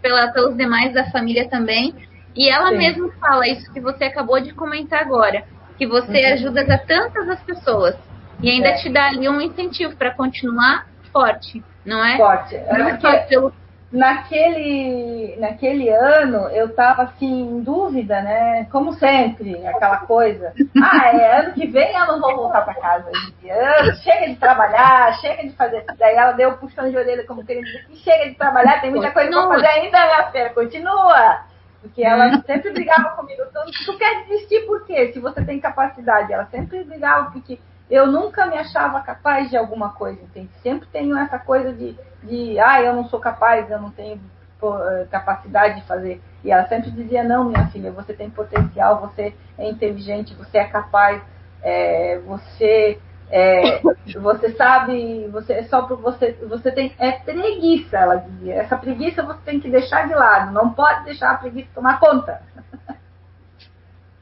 pela, 0.00 0.32
pelos 0.32 0.56
demais 0.56 0.92
da 0.92 1.10
família 1.10 1.48
também. 1.48 1.94
E 2.34 2.48
ela 2.48 2.70
Sim. 2.70 2.78
mesma 2.78 3.10
fala 3.20 3.48
isso 3.48 3.72
que 3.72 3.80
você 3.80 4.04
acabou 4.04 4.40
de 4.40 4.54
comentar 4.54 5.00
agora, 5.00 5.44
que 5.76 5.86
você 5.86 6.26
uhum. 6.26 6.32
ajuda 6.34 6.74
a 6.74 6.78
tantas 6.78 7.28
as 7.28 7.42
pessoas 7.42 7.96
e 8.42 8.50
ainda 8.50 8.68
é. 8.68 8.74
te 8.74 8.90
dá 8.90 9.08
ali 9.08 9.28
um 9.28 9.40
incentivo 9.40 9.96
para 9.96 10.10
continuar 10.12 10.86
forte, 11.12 11.62
não 11.84 12.04
é? 12.04 12.16
Forte. 12.16 12.56
Não 12.56 13.00
só 13.00 13.18
pelo 13.26 13.52
naquele, 13.92 15.36
naquele 15.38 15.90
ano 15.90 16.48
eu 16.48 16.66
estava 16.66 17.02
assim 17.02 17.42
em 17.42 17.60
dúvida, 17.62 18.20
né? 18.22 18.66
Como 18.72 18.94
sempre, 18.94 19.64
aquela 19.66 19.98
coisa. 19.98 20.52
Ah, 20.82 21.08
é 21.08 21.40
ano 21.40 21.52
que 21.52 21.66
vem 21.66 21.94
eu 21.94 22.06
não 22.06 22.20
vou 22.20 22.34
voltar 22.34 22.62
para 22.62 22.74
casa. 22.74 23.10
Ano, 23.10 23.94
chega 23.96 24.28
de 24.28 24.36
trabalhar, 24.36 25.12
chega 25.20 25.42
de 25.42 25.50
fazer. 25.50 25.84
Daí 25.98 26.16
ela 26.16 26.32
deu 26.32 26.50
um 26.50 26.56
puxão 26.56 26.90
de 26.90 26.96
orelha 26.96 27.24
como 27.26 27.44
querendo 27.44 27.64
dizer 27.66 27.86
que 27.86 27.96
chega 27.96 28.30
de 28.30 28.34
trabalhar, 28.34 28.80
tem 28.80 28.90
muita 28.90 29.10
coisa 29.10 29.30
para 29.30 29.48
fazer 29.48 29.66
ainda, 29.66 30.06
minha 30.06 30.30
filha, 30.30 30.50
continua. 30.50 31.51
Porque 31.82 32.02
ela 32.02 32.40
sempre 32.42 32.70
brigava 32.70 33.10
comigo. 33.10 33.42
Tu, 33.52 33.84
tu 33.84 33.98
quer 33.98 34.24
desistir 34.24 34.64
por 34.66 34.86
quê? 34.86 35.12
Se 35.12 35.18
você 35.18 35.44
tem 35.44 35.60
capacidade. 35.60 36.32
Ela 36.32 36.46
sempre 36.46 36.84
brigava 36.84 37.30
porque 37.32 37.58
eu 37.90 38.06
nunca 38.06 38.46
me 38.46 38.56
achava 38.56 39.00
capaz 39.00 39.50
de 39.50 39.56
alguma 39.56 39.90
coisa, 39.90 40.22
entende? 40.22 40.48
Sempre 40.62 40.88
tenho 40.90 41.14
essa 41.16 41.38
coisa 41.38 41.72
de, 41.72 41.94
de 42.22 42.58
ah, 42.58 42.80
eu 42.80 42.94
não 42.94 43.04
sou 43.04 43.20
capaz, 43.20 43.70
eu 43.70 43.78
não 43.78 43.90
tenho 43.90 44.18
eh, 44.62 45.06
capacidade 45.10 45.80
de 45.80 45.86
fazer. 45.86 46.22
E 46.44 46.50
ela 46.50 46.66
sempre 46.68 46.90
dizia, 46.90 47.22
não, 47.22 47.44
minha 47.44 47.66
filha, 47.66 47.90
você 47.90 48.14
tem 48.14 48.30
potencial, 48.30 49.00
você 49.00 49.34
é 49.58 49.68
inteligente, 49.68 50.34
você 50.34 50.58
é 50.58 50.64
capaz, 50.64 51.20
é, 51.62 52.18
você 52.20 52.98
é, 53.32 53.80
você 54.20 54.52
sabe, 54.52 55.26
você 55.28 55.54
é 55.54 55.62
só 55.62 55.82
por 55.82 55.96
você, 55.96 56.32
você 56.46 56.70
tem 56.70 56.92
é 56.98 57.12
preguiça, 57.12 57.96
ela 57.96 58.16
dizia. 58.16 58.56
Essa 58.56 58.76
preguiça 58.76 59.22
você 59.22 59.40
tem 59.46 59.58
que 59.58 59.70
deixar 59.70 60.06
de 60.06 60.14
lado, 60.14 60.52
não 60.52 60.74
pode 60.74 61.04
deixar 61.04 61.30
a 61.30 61.38
preguiça 61.38 61.70
tomar 61.74 61.98
conta. 61.98 62.42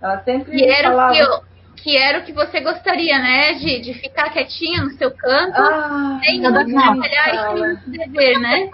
Ela 0.00 0.22
sempre 0.22 0.56
e 0.56 0.64
era 0.64 0.90
falava. 0.90 1.12
Que, 1.12 1.18
eu, 1.18 1.40
que 1.76 1.96
era 1.96 2.20
o 2.20 2.22
que 2.22 2.32
você 2.32 2.60
gostaria, 2.60 3.18
né? 3.18 3.54
De, 3.54 3.80
de 3.80 3.94
ficar 3.94 4.30
quietinha 4.30 4.82
no 4.82 4.90
seu 4.92 5.10
canto, 5.10 5.60
ah, 5.60 6.18
sem 6.24 6.40
trabalhar 6.40 6.96
e 6.96 7.76
sem 7.76 7.90
dever, 7.90 8.38
né? 8.38 8.70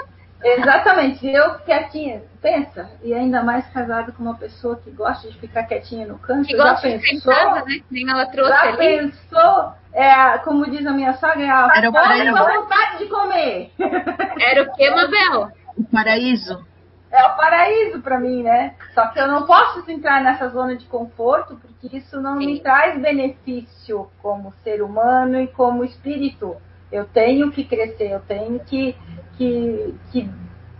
Exatamente, 0.54 1.26
eu 1.26 1.54
quietinha, 1.60 2.22
pensa, 2.40 2.88
e 3.02 3.12
ainda 3.12 3.42
mais 3.42 3.66
casado 3.72 4.12
com 4.12 4.22
uma 4.22 4.36
pessoa 4.36 4.76
que 4.76 4.90
gosta 4.92 5.28
de 5.28 5.36
ficar 5.38 5.64
quietinha 5.64 6.06
no 6.06 6.18
canto, 6.18 6.46
que 6.46 6.56
já 6.56 6.70
gosta 6.70 6.88
pensou, 6.88 7.32
de 7.32 7.40
casa, 7.40 7.64
né? 7.64 7.80
Nem 7.90 8.08
ela 8.08 8.26
trouxe 8.26 8.52
já 8.52 8.62
ali. 8.62 8.76
pensou, 8.76 9.72
é, 9.92 10.38
como 10.38 10.70
diz 10.70 10.86
a 10.86 10.92
minha 10.92 11.14
sogra, 11.14 11.42
é 11.42 11.50
a 11.50 11.72
Era 11.74 11.90
fome 11.90 12.28
a 12.28 12.60
vontade 12.60 12.98
de 12.98 13.06
comer. 13.06 13.72
Era 14.40 14.62
o 14.62 14.72
que, 14.74 14.90
Mabel? 14.90 15.50
O 15.76 15.84
paraíso. 15.84 16.64
É 17.10 17.24
o 17.26 17.36
paraíso 17.36 18.00
para 18.00 18.20
mim, 18.20 18.42
né? 18.42 18.74
Só 18.94 19.06
que 19.08 19.18
eu 19.18 19.26
não 19.26 19.46
posso 19.46 19.90
entrar 19.90 20.22
nessa 20.22 20.48
zona 20.48 20.76
de 20.76 20.84
conforto, 20.84 21.56
porque 21.56 21.96
isso 21.96 22.20
não 22.20 22.38
Sim. 22.38 22.46
me 22.46 22.60
traz 22.60 23.00
benefício 23.00 24.10
como 24.20 24.52
ser 24.62 24.82
humano 24.82 25.40
e 25.40 25.46
como 25.48 25.84
espírito. 25.84 26.56
Eu 26.90 27.04
tenho 27.04 27.50
que 27.50 27.64
crescer, 27.64 28.10
eu 28.10 28.20
tenho 28.20 28.60
que, 28.60 28.94
que, 29.36 29.94
que 30.10 30.30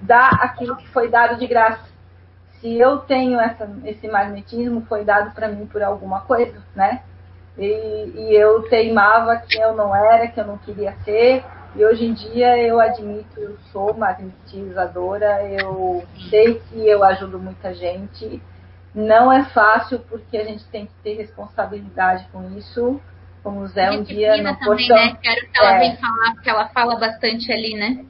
dar 0.01 0.31
aquilo 0.43 0.77
que 0.77 0.89
foi 0.89 1.09
dado 1.09 1.39
de 1.39 1.47
graça. 1.47 1.85
Se 2.61 2.79
eu 2.79 2.99
tenho 2.99 3.39
essa, 3.39 3.69
esse 3.85 4.09
magnetismo, 4.09 4.87
foi 4.89 5.05
dado 5.05 5.35
para 5.35 5.49
mim 5.49 5.67
por 5.67 5.83
alguma 5.83 6.21
coisa, 6.23 6.63
né? 6.75 7.03
E, 7.59 8.13
e, 8.15 8.35
eu 8.35 8.63
teimava 8.69 9.37
que 9.37 9.59
eu 9.59 9.75
não 9.75 9.95
era, 9.95 10.29
que 10.29 10.39
eu 10.39 10.47
não 10.47 10.59
queria 10.59 10.95
ser. 11.05 11.45
E 11.75 11.85
hoje 11.85 12.07
em 12.07 12.15
dia 12.15 12.57
eu 12.59 12.81
admito, 12.81 13.39
eu 13.39 13.57
sou 13.73 13.95
magnetizadora, 13.95 15.43
eu 15.45 16.05
sei 16.31 16.61
que 16.61 16.87
eu 16.87 17.05
ajudo 17.05 17.39
muita 17.39 17.75
gente. 17.75 18.43
Não 18.95 19.31
é 19.31 19.45
fácil 19.45 19.99
porque 20.09 20.39
a 20.39 20.45
gente 20.45 20.65
tem 20.67 20.87
que 20.87 20.93
ter 21.03 21.15
responsabilidade 21.15 22.27
com 22.33 22.57
isso 22.57 23.01
como 23.43 23.61
o 23.61 23.69
Zé 23.69 23.91
um 23.93 24.03
dia 24.03 24.37
no 24.43 24.59
também, 24.59 24.89
né? 24.89 25.17
Quero 25.23 25.41
que 25.53 25.59
ela 25.59 25.75
é, 25.77 25.79
venha 25.79 25.97
falar, 25.99 26.33
porque 26.33 26.51
ela 26.51 26.69
fala 26.71 26.99
bastante 26.99 27.53
ali, 27.53 27.75
né? 27.75 28.05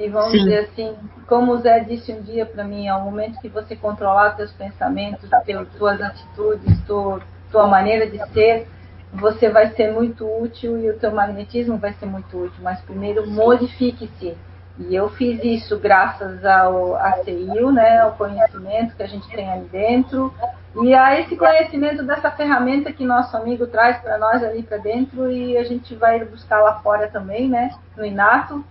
E 0.00 0.08
vamos 0.08 0.30
Sim. 0.30 0.38
dizer 0.38 0.60
assim, 0.60 0.96
como 1.28 1.52
o 1.52 1.58
Zé 1.58 1.80
disse 1.80 2.10
um 2.10 2.22
dia 2.22 2.46
para 2.46 2.64
mim, 2.64 2.88
ao 2.88 3.02
momento 3.02 3.38
que 3.38 3.50
você 3.50 3.76
controlar 3.76 4.30
teus 4.30 4.50
pensamentos, 4.50 5.28
teus, 5.44 5.68
tuas 5.76 6.00
atitudes, 6.00 6.80
tua, 6.86 7.20
tua 7.52 7.66
maneira 7.66 8.06
de 8.06 8.16
ser, 8.32 8.66
você 9.12 9.50
vai 9.50 9.72
ser 9.72 9.92
muito 9.92 10.26
útil 10.26 10.78
e 10.78 10.88
o 10.88 10.98
teu 10.98 11.12
magnetismo 11.12 11.76
vai 11.76 11.92
ser 11.92 12.06
muito 12.06 12.34
útil. 12.34 12.62
Mas 12.62 12.80
primeiro 12.80 13.30
modifique-se. 13.30 14.34
E 14.78 14.94
eu 14.94 15.10
fiz 15.10 15.42
isso 15.44 15.78
graças 15.78 16.44
ao 16.44 16.96
ACIU, 16.96 17.70
né, 17.70 18.00
ao 18.00 18.12
conhecimento 18.12 18.96
que 18.96 19.02
a 19.02 19.06
gente 19.06 19.28
tem 19.28 19.50
ali 19.50 19.66
dentro, 19.66 20.32
E 20.76 20.94
a 20.94 21.20
esse 21.20 21.36
conhecimento 21.36 22.04
dessa 22.04 22.30
ferramenta 22.30 22.92
que 22.92 23.04
nosso 23.04 23.36
amigo 23.36 23.66
traz 23.66 23.98
para 23.98 24.16
nós 24.18 24.42
ali 24.42 24.62
para 24.62 24.78
dentro 24.78 25.30
e 25.30 25.58
a 25.58 25.64
gente 25.64 25.96
vai 25.96 26.24
buscar 26.24 26.62
lá 26.62 26.74
fora 26.80 27.08
também, 27.08 27.48
né? 27.48 27.70
No 27.96 28.04
Inato. 28.04 28.64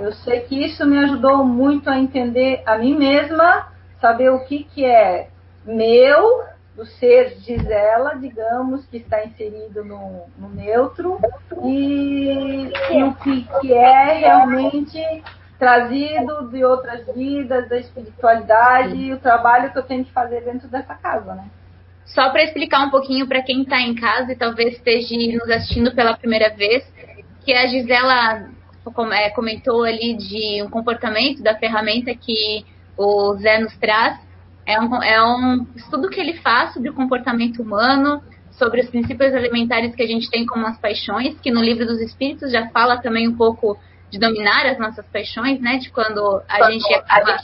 Eu 0.00 0.12
sei 0.12 0.40
que 0.40 0.64
isso 0.64 0.86
me 0.86 0.98
ajudou 0.98 1.44
muito 1.44 1.90
a 1.90 1.98
entender 1.98 2.62
a 2.64 2.78
mim 2.78 2.96
mesma, 2.96 3.68
saber 4.00 4.30
o 4.30 4.40
que, 4.46 4.64
que 4.64 4.86
é 4.86 5.28
meu, 5.66 6.42
do 6.76 6.84
ser 6.84 7.36
Gisela, 7.38 8.16
digamos, 8.16 8.84
que 8.86 8.96
está 8.96 9.24
inserido 9.24 9.84
no, 9.84 10.26
no 10.36 10.48
neutro, 10.48 11.18
e, 11.62 12.72
e 12.90 13.04
o 13.04 13.14
que, 13.14 13.46
que 13.60 13.72
é 13.72 14.18
realmente 14.18 15.00
trazido 15.58 16.48
de 16.50 16.64
outras 16.64 17.06
vidas, 17.14 17.68
da 17.68 17.78
espiritualidade 17.78 18.96
e 18.96 19.12
o 19.12 19.18
trabalho 19.18 19.70
que 19.72 19.78
eu 19.78 19.82
tenho 19.84 20.04
que 20.04 20.12
fazer 20.12 20.42
dentro 20.42 20.68
dessa 20.68 20.94
casa, 20.94 21.34
né? 21.34 21.46
Só 22.04 22.30
para 22.30 22.42
explicar 22.42 22.86
um 22.86 22.90
pouquinho 22.90 23.26
para 23.26 23.42
quem 23.42 23.62
está 23.62 23.80
em 23.80 23.94
casa 23.94 24.32
e 24.32 24.36
talvez 24.36 24.74
esteja 24.74 25.14
nos 25.38 25.48
assistindo 25.50 25.94
pela 25.94 26.16
primeira 26.16 26.50
vez, 26.54 26.84
que 27.44 27.52
a 27.52 27.66
Gisela 27.66 28.48
é, 29.12 29.30
comentou 29.30 29.84
ali 29.84 30.14
de 30.14 30.62
um 30.62 30.68
comportamento 30.68 31.42
da 31.42 31.56
ferramenta 31.56 32.14
que 32.14 32.64
o 32.96 33.34
Zé 33.36 33.58
nos 33.58 33.76
traz. 33.78 34.18
É 34.66 34.80
um, 34.80 35.02
é 35.02 35.22
um 35.22 35.66
estudo 35.76 36.08
que 36.08 36.20
ele 36.20 36.34
faz 36.34 36.72
sobre 36.72 36.88
o 36.88 36.94
comportamento 36.94 37.62
humano, 37.62 38.22
sobre 38.52 38.80
os 38.80 38.88
princípios 38.88 39.32
elementares 39.32 39.94
que 39.94 40.02
a 40.02 40.06
gente 40.06 40.30
tem 40.30 40.46
como 40.46 40.66
as 40.66 40.78
paixões, 40.78 41.38
que 41.40 41.50
no 41.50 41.60
livro 41.60 41.84
dos 41.86 42.00
Espíritos 42.00 42.52
já 42.52 42.68
fala 42.68 42.98
também 42.98 43.28
um 43.28 43.36
pouco 43.36 43.78
de 44.10 44.18
dominar 44.18 44.66
as 44.66 44.78
nossas 44.78 45.04
paixões, 45.06 45.60
né? 45.60 45.78
De 45.78 45.90
quando 45.90 46.40
a 46.48 46.70
gente 46.70 46.94
acaba 46.94 47.36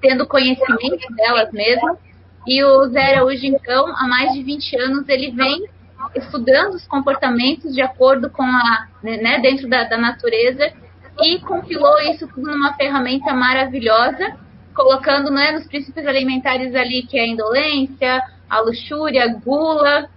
tendo 0.00 0.26
conhecimento 0.26 1.14
delas 1.14 1.52
mesmo. 1.52 1.98
E 2.46 2.64
o 2.64 2.88
Zé 2.88 3.14
Araújo, 3.14 3.44
então, 3.44 3.86
há 3.94 4.08
mais 4.08 4.32
de 4.32 4.42
20 4.42 4.80
anos, 4.80 5.08
ele 5.08 5.30
vem 5.32 5.68
estudando 6.14 6.74
os 6.74 6.86
comportamentos 6.86 7.74
de 7.74 7.82
acordo 7.82 8.30
com 8.30 8.44
a, 8.44 8.88
né, 9.02 9.38
dentro 9.40 9.68
da, 9.68 9.84
da 9.84 9.98
natureza 9.98 10.72
e 11.20 11.38
compilou 11.40 12.00
isso 12.02 12.26
tudo 12.28 12.50
numa 12.50 12.72
ferramenta 12.74 13.34
maravilhosa, 13.34 14.36
colocando 14.78 15.28
né, 15.32 15.50
nos 15.50 15.66
princípios 15.66 16.06
alimentares 16.06 16.72
ali, 16.72 17.02
que 17.02 17.18
é 17.18 17.22
a 17.22 17.26
indolência, 17.26 18.22
a 18.48 18.60
luxúria, 18.60 19.24
a 19.24 19.34
gula, 19.34 20.08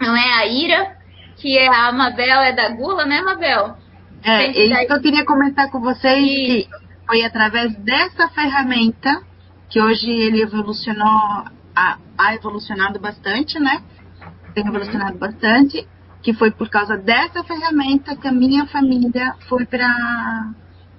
não 0.00 0.16
é 0.16 0.34
a 0.34 0.46
ira, 0.46 0.96
que 1.36 1.58
é 1.58 1.66
a 1.66 1.88
Amabel 1.88 2.40
é 2.42 2.52
da 2.52 2.68
gula, 2.68 3.04
né, 3.04 3.18
Amabel? 3.18 3.76
É, 4.22 4.44
é 4.46 4.50
isso 4.50 4.86
que 4.86 4.92
eu 4.92 5.00
queria 5.00 5.24
comentar 5.24 5.68
com 5.68 5.80
vocês, 5.80 6.24
que 6.24 6.68
foi 7.08 7.24
através 7.24 7.74
dessa 7.78 8.28
ferramenta 8.28 9.20
que 9.68 9.80
hoje 9.80 10.08
ele 10.08 10.42
evolucionou, 10.42 11.44
a, 11.74 11.98
a 12.16 12.34
evolucionado 12.36 13.00
bastante, 13.00 13.58
né? 13.58 13.82
Tem 14.54 14.62
uhum. 14.62 14.70
evolucionado 14.70 15.14
uhum. 15.14 15.18
bastante, 15.18 15.88
que 16.22 16.32
foi 16.34 16.52
por 16.52 16.68
causa 16.68 16.96
dessa 16.96 17.42
ferramenta 17.42 18.16
que 18.16 18.28
a 18.28 18.32
minha 18.32 18.64
família 18.66 19.34
foi 19.48 19.66
para 19.66 20.52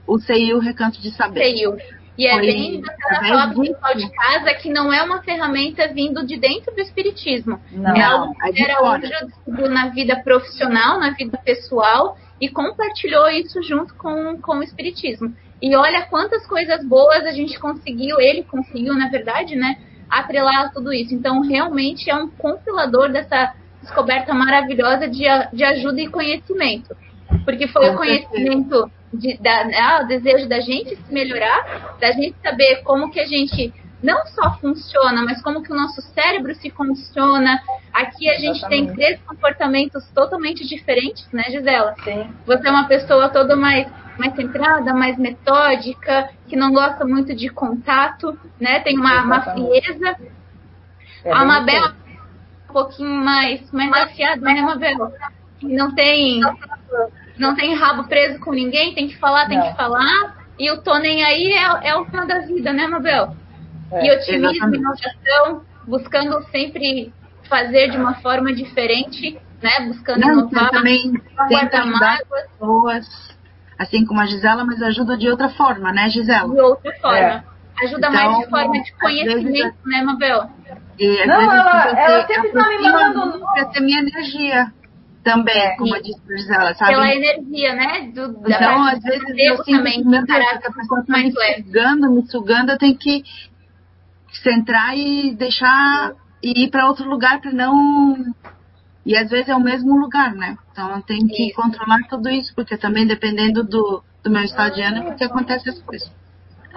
o 0.06 0.20
CEIU 0.20 0.60
Recanto 0.60 1.02
de 1.02 1.12
Saber. 1.12 1.40
CEIU. 1.40 1.78
E 2.20 2.28
é 2.28 2.38
bem 2.38 2.82
bacana 2.82 3.30
falar 3.30 3.56
pessoal 3.56 3.96
de 3.96 4.12
casa 4.12 4.54
que 4.56 4.70
não 4.70 4.92
é 4.92 5.02
uma 5.02 5.24
ferramenta 5.24 5.88
vindo 5.88 6.28
de 6.28 6.38
dentro 6.38 6.76
do 6.76 6.82
espiritismo. 6.82 7.58
Não, 7.72 7.96
é 7.96 8.04
algo 8.04 8.34
que 8.36 8.62
era 8.62 8.84
hoje 8.84 9.10
na 9.48 9.88
vida 9.88 10.22
profissional, 10.22 11.00
na 11.00 11.12
vida 11.12 11.38
pessoal, 11.38 12.18
e 12.42 12.50
compartilhou 12.50 13.30
isso 13.30 13.64
junto 13.64 13.96
com, 13.96 14.38
com 14.42 14.58
o 14.58 14.64
espiritismo. 14.64 15.34
E 15.62 15.74
olha 15.74 16.08
quantas 16.08 16.46
coisas 16.46 16.86
boas 16.86 17.26
a 17.26 17.32
gente 17.32 17.58
conseguiu, 17.58 18.20
ele 18.20 18.44
conseguiu, 18.44 18.96
na 18.96 19.08
verdade, 19.08 19.56
né? 19.56 19.78
Atrelar 20.10 20.66
a 20.66 20.70
tudo 20.70 20.92
isso. 20.92 21.16
Então, 21.16 21.40
realmente 21.40 22.10
é 22.10 22.16
um 22.16 22.28
compilador 22.28 23.10
dessa 23.14 23.54
descoberta 23.82 24.34
maravilhosa 24.34 25.08
de, 25.08 25.24
de 25.54 25.64
ajuda 25.64 26.02
e 26.02 26.10
conhecimento. 26.10 26.94
Porque 27.46 27.66
foi 27.70 27.90
o 27.92 27.96
conhecimento 27.96 28.92
de, 29.14 29.38
da, 29.38 29.62
ah, 29.62 30.02
o 30.04 30.08
desejo 30.08 30.48
da 30.48 30.60
gente 30.60 30.96
se 30.96 31.14
melhorar, 31.14 31.98
da 32.00 32.12
gente 32.12 32.36
saber 32.42 32.84
como 32.84 33.12
que 33.12 33.20
a 33.20 33.26
gente 33.26 33.74
não 34.02 34.26
só 34.28 34.54
funciona, 34.60 35.24
mas 35.24 35.42
como 35.42 35.62
que 35.62 35.72
o 35.72 35.76
nosso 35.76 36.02
cérebro 36.14 36.56
se 36.56 36.70
funciona. 36.70 37.62
Aqui 37.94 38.30
a 38.30 38.38
gente 38.38 38.66
tem 38.68 38.94
três 38.94 39.20
comportamentos 39.24 40.08
totalmente 40.14 40.68
diferentes, 40.68 41.28
né, 41.32 41.44
Gisela? 41.50 41.96
Sim. 42.04 42.32
Você 42.46 42.68
é 42.68 42.72
uma 42.72 42.88
pessoa 42.88 43.30
toda 43.30 43.56
mais 43.56 43.88
mais 44.18 44.36
centrada, 44.36 44.94
mais 44.94 45.18
metódica, 45.18 46.30
que 46.46 46.58
não 46.58 46.74
gosta 46.74 47.06
muito 47.06 47.34
de 47.34 47.48
contato, 47.48 48.38
né? 48.60 48.82
Tem 48.82 49.00
uma, 49.00 49.24
uma 49.24 49.42
frieza. 49.42 50.18
É 51.24 51.32
a 51.32 51.46
Mabel 51.46 51.94
um 52.70 52.74
pouquinho 52.74 53.24
mais, 53.24 53.72
mais 53.72 53.92
afiada, 53.94 54.42
né, 54.42 54.62
Mabel? 54.62 55.14
Não 55.62 55.96
tem 55.96 56.42
não 57.40 57.56
tem 57.56 57.74
rabo 57.74 58.04
preso 58.08 58.40
com 58.40 58.52
ninguém, 58.52 58.94
tem 58.94 59.08
que 59.08 59.18
falar, 59.18 59.48
tem 59.48 59.58
não. 59.58 59.72
que 59.72 59.78
falar. 59.78 60.38
E 60.60 60.70
o 60.72 60.82
tô 60.82 60.98
nem 60.98 61.24
aí 61.24 61.54
é, 61.54 61.90
é 61.90 61.96
o 61.96 62.06
fã 62.06 62.28
da 62.28 62.40
vida, 62.40 62.74
né, 62.74 62.86
Mabel? 62.86 63.34
É, 63.92 64.06
e 64.06 64.12
otimismo, 64.12 64.76
inovação, 64.76 65.64
buscando 65.88 66.44
sempre 66.52 67.14
fazer 67.48 67.90
de 67.90 67.98
uma 67.98 68.16
forma 68.16 68.54
diferente, 68.54 69.40
né? 69.64 69.88
Buscando 69.88 70.20
não, 70.20 70.40
inovar, 70.40 70.70
também 70.70 71.14
tenta 71.48 71.80
ajudar 71.80 72.20
pessoas, 72.30 73.08
assim 73.80 74.06
como 74.06 74.20
a 74.20 74.26
Gisela, 74.26 74.66
mas 74.66 74.82
ajuda 74.82 75.18
de 75.18 75.30
outra 75.30 75.48
forma, 75.50 75.94
né, 75.94 76.10
Gisela? 76.10 76.54
De 76.54 76.62
outra 76.62 76.94
forma. 77.00 77.18
É. 77.18 77.44
Ajuda 77.82 78.10
então, 78.10 78.12
mais 78.12 78.38
de 78.40 78.50
forma 78.50 78.84
de 78.84 78.92
conhecimento, 79.00 79.54
vezes, 79.54 79.74
né, 79.86 80.02
Mabel? 80.04 80.50
E, 81.00 81.26
não, 81.26 81.42
ela, 81.42 81.98
ela 81.98 82.28
sempre 82.28 82.48
está 82.50 82.68
me 82.68 82.82
mandando. 82.82 83.40
Para 83.40 83.66
ter 83.68 83.80
minha 83.80 84.00
energia 84.00 84.74
também, 85.34 85.58
é, 85.58 85.76
como 85.78 85.96
eu 85.96 86.02
disse 86.02 86.22
para 86.22 86.38
Gisela, 86.38 86.76
sabe? 86.76 86.92
Pela 86.92 87.14
energia, 87.14 87.76
né? 87.76 88.12
Do, 88.14 88.42
então, 88.46 88.84
às 88.84 89.02
vezes, 89.02 89.24
eu 89.38 89.64
sinto 89.64 89.78
também, 89.78 90.04
que 90.04 90.36
a 90.36 90.72
pessoa 90.72 91.00
está 91.02 91.18
me 91.18 91.32
sugando, 91.32 92.12
me 92.12 92.28
sugando, 92.28 92.72
eu 92.72 92.78
tenho 92.78 92.98
que 92.98 93.24
centrar 94.44 94.98
e 94.98 95.36
deixar 95.36 96.14
e 96.42 96.64
ir 96.66 96.70
para 96.70 96.88
outro 96.88 97.10
lugar 97.10 97.42
para 97.42 97.52
não 97.52 98.16
e 99.06 99.18
às 99.18 99.30
vezes 99.30 99.50
é 99.50 99.56
o 99.56 99.60
mesmo 99.60 99.98
lugar, 99.98 100.34
né? 100.36 100.58
Então 100.72 100.96
eu 100.96 101.02
tenho 101.02 101.28
que 101.28 101.48
isso. 101.48 101.56
controlar 101.56 102.00
tudo 102.10 102.30
isso, 102.30 102.54
porque 102.56 102.78
também 102.78 103.08
dependendo 103.08 103.64
do, 103.64 104.04
do 104.24 104.30
meu 104.30 104.44
estado 104.44 104.76
de 104.76 104.82
ânimo 104.82 105.16
que 105.16 105.24
acontece 105.24 105.70
as 105.70 105.82
coisas. 105.82 106.12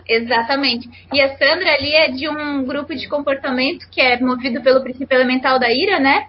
Exatamente. 0.08 0.88
E 1.12 1.20
a 1.20 1.36
Sandra 1.36 1.74
ali 1.74 1.92
é 1.92 2.08
de 2.10 2.28
um 2.28 2.64
grupo 2.64 2.94
de 2.94 3.08
comportamento 3.08 3.86
que 3.90 4.00
é 4.00 4.18
movido 4.18 4.62
pelo 4.62 4.82
princípio 4.82 5.14
elemental 5.14 5.58
da 5.58 5.70
ira, 5.70 6.00
né? 6.00 6.28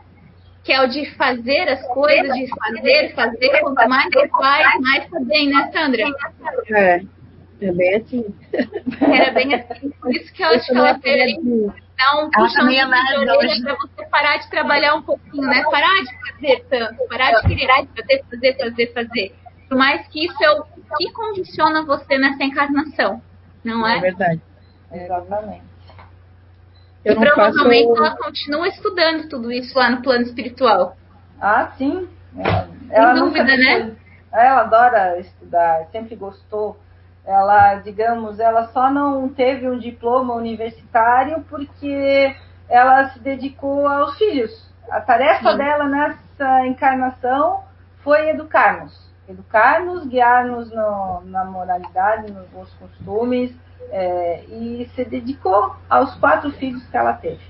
Que 0.64 0.72
é 0.72 0.82
o 0.82 0.88
de 0.88 1.06
fazer 1.16 1.68
as 1.70 1.86
coisas, 1.88 2.34
de 2.34 2.48
fazer, 2.48 3.14
fazer, 3.14 3.60
quanto 3.60 3.90
mais 3.90 4.06
você 4.14 4.28
faz, 4.30 4.82
mais 4.82 5.10
tá 5.10 5.20
bem, 5.22 5.50
né, 5.50 5.70
Sandra? 5.74 6.04
É. 6.70 7.02
É 7.62 7.72
bem 7.72 7.96
assim. 7.96 8.26
Era 9.02 9.32
bem 9.32 9.54
assim. 9.54 9.90
Por 10.02 10.14
isso 10.14 10.34
que 10.34 10.44
eu 10.44 10.48
acho 10.50 10.66
que 10.66 10.78
ela 10.78 11.00
teve 11.00 11.38
dar 11.98 12.24
um 12.24 12.30
puxão 12.30 12.68
de 12.68 12.76
orelha 12.76 13.62
para 13.64 13.76
você 13.76 14.06
parar 14.10 14.38
de 14.38 14.50
trabalhar 14.50 14.96
um 14.96 15.02
pouquinho, 15.02 15.48
né? 15.48 15.64
Parar 15.64 16.02
de 16.02 16.32
fazer 16.32 16.66
tanto, 16.70 17.08
parar 17.08 17.32
de 17.32 17.48
querer 17.48 17.88
fazer, 17.96 18.24
fazer, 18.30 18.58
fazer, 18.58 18.94
fazer. 18.94 19.36
Por 19.70 19.78
mais 19.78 20.08
que 20.08 20.26
isso 20.26 20.44
é 20.44 20.52
o 20.52 20.64
que 20.98 21.12
condiciona 21.12 21.86
você 21.86 22.18
nessa 22.18 22.44
encarnação, 22.44 23.22
não 23.64 23.88
é? 23.88 23.98
É 23.98 24.02
verdade. 24.02 24.42
Exatamente. 24.92 25.73
Eu 27.04 27.14
e 27.14 27.16
provavelmente 27.16 27.90
faço... 27.90 28.04
ela 28.06 28.18
continua 28.18 28.68
estudando 28.68 29.30
tudo 29.30 29.52
isso 29.52 29.78
lá 29.78 29.90
no 29.90 30.02
plano 30.02 30.24
espiritual. 30.24 30.96
Ah, 31.42 31.72
sim. 31.78 32.08
Ela, 32.38 32.70
ela 32.90 33.14
Sem 33.14 33.24
dúvida, 33.24 33.58
né? 33.58 33.96
Ela 34.32 34.62
adora 34.62 35.20
estudar, 35.20 35.86
sempre 35.92 36.16
gostou 36.16 36.78
ela, 37.26 37.76
digamos, 37.76 38.40
ela 38.40 38.68
só 38.68 38.92
não 38.92 39.30
teve 39.30 39.70
um 39.70 39.78
diploma 39.78 40.34
universitário 40.34 41.44
porque 41.50 42.36
ela 42.70 43.10
se 43.10 43.20
dedicou 43.20 43.88
aos 43.88 44.18
filhos. 44.18 44.52
A 44.90 45.00
tarefa 45.00 45.52
Sim. 45.52 45.58
dela 45.58 45.86
nessa 45.86 46.68
encarnação 46.68 47.64
foi 48.04 48.30
educar-nos. 48.30 49.12
Educar-nos, 49.28 50.06
guiar-nos 50.06 50.70
na 50.74 51.46
moralidade, 51.46 52.32
nos 52.32 52.46
bons 52.50 52.74
costumes, 52.74 53.56
é, 53.92 54.44
e 54.50 54.90
se 54.96 55.06
dedicou 55.06 55.76
aos 55.90 56.16
quatro 56.16 56.52
filhos 56.52 56.86
que 56.88 56.98
ela 56.98 57.14
teve. 57.14 57.42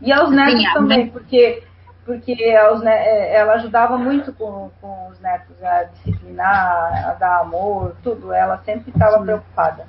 E 0.00 0.12
aos 0.12 0.30
netos 0.30 0.60
Sim, 0.60 0.72
também, 0.72 1.08
porque 1.08 1.62
porque 2.04 2.32
é, 2.32 3.36
ela 3.36 3.54
ajudava 3.54 3.96
muito 3.96 4.32
com, 4.32 4.70
com 4.80 5.08
os 5.08 5.20
netos 5.20 5.62
a 5.62 5.84
disciplinar, 5.84 7.10
a 7.10 7.14
dar 7.14 7.40
amor, 7.40 7.94
tudo. 8.02 8.32
Ela 8.32 8.58
sempre 8.64 8.90
estava 8.90 9.22
preocupada. 9.22 9.86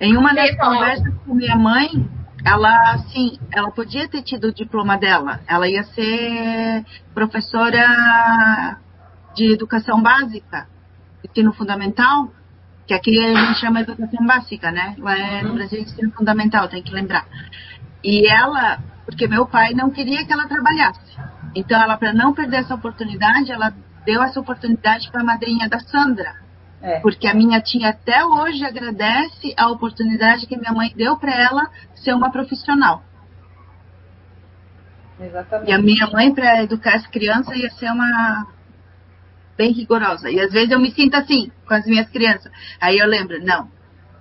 Em 0.00 0.16
uma 0.16 0.34
das 0.34 0.56
conversas 0.56 1.14
com 1.24 1.34
minha 1.34 1.56
mãe, 1.56 1.88
ela 2.44 2.94
assim, 2.94 3.38
ela 3.52 3.70
podia 3.70 4.08
ter 4.08 4.22
tido 4.22 4.48
o 4.48 4.54
diploma 4.54 4.96
dela. 4.96 5.40
Ela 5.46 5.68
ia 5.68 5.82
ser 5.84 6.84
professora 7.12 8.78
de 9.34 9.52
educação 9.52 10.02
básica, 10.02 10.66
ensino 11.22 11.52
fundamental, 11.52 12.30
que 12.86 12.94
aqui 12.94 13.18
a 13.18 13.34
gente 13.34 13.60
chama 13.60 13.80
educação 13.80 14.26
básica, 14.26 14.70
né? 14.70 14.94
Lá 14.98 15.18
é, 15.18 15.42
no. 15.42 15.54
Brasil 15.54 15.80
ensino 15.80 16.12
fundamental, 16.12 16.68
tem 16.68 16.82
que 16.82 16.92
lembrar. 16.92 17.26
E 18.04 18.26
ela 18.26 18.78
porque 19.06 19.28
meu 19.28 19.46
pai 19.46 19.72
não 19.72 19.88
queria 19.88 20.26
que 20.26 20.32
ela 20.32 20.48
trabalhasse. 20.48 21.16
Então, 21.54 21.80
ela, 21.80 21.96
para 21.96 22.12
não 22.12 22.34
perder 22.34 22.56
essa 22.56 22.74
oportunidade, 22.74 23.52
ela 23.52 23.72
deu 24.04 24.22
essa 24.22 24.40
oportunidade 24.40 25.10
para 25.10 25.22
a 25.22 25.24
madrinha 25.24 25.68
da 25.68 25.78
Sandra. 25.78 26.34
É. 26.82 27.00
Porque 27.00 27.26
a 27.26 27.32
minha 27.32 27.60
tia 27.60 27.90
até 27.90 28.24
hoje 28.24 28.64
agradece 28.64 29.54
a 29.56 29.68
oportunidade 29.68 30.46
que 30.46 30.56
minha 30.56 30.72
mãe 30.72 30.92
deu 30.94 31.16
para 31.16 31.32
ela 31.32 31.70
ser 31.94 32.14
uma 32.14 32.30
profissional. 32.30 33.02
Exatamente. 35.18 35.70
E 35.70 35.72
a 35.72 35.78
minha 35.78 36.06
mãe, 36.08 36.34
para 36.34 36.64
educar 36.64 36.96
as 36.96 37.06
crianças, 37.06 37.56
ia 37.56 37.70
ser 37.70 37.90
uma 37.90 38.46
bem 39.56 39.72
rigorosa. 39.72 40.30
E 40.30 40.40
às 40.40 40.52
vezes 40.52 40.70
eu 40.70 40.78
me 40.78 40.90
sinto 40.92 41.14
assim 41.14 41.50
com 41.66 41.74
as 41.74 41.86
minhas 41.86 42.08
crianças. 42.10 42.50
Aí 42.80 42.98
eu 42.98 43.06
lembro, 43.06 43.42
não, 43.44 43.68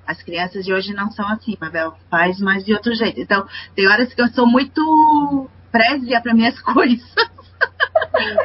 as 0.06 0.22
crianças 0.22 0.64
de 0.66 0.74
hoje 0.74 0.94
não 0.94 1.12
são 1.12 1.28
assim, 1.28 1.57
Mabel, 1.60 1.95
faz 2.10 2.40
mais 2.40 2.64
de 2.64 2.74
outro 2.74 2.94
jeito. 2.94 3.20
Então, 3.20 3.48
tem 3.76 3.88
horas 3.88 4.14
que 4.14 4.22
eu 4.22 4.28
sou 4.30 4.45
muito 4.45 5.49
prézia 5.72 6.22
para 6.22 6.34
minhas 6.34 6.60
coisas. 6.62 7.14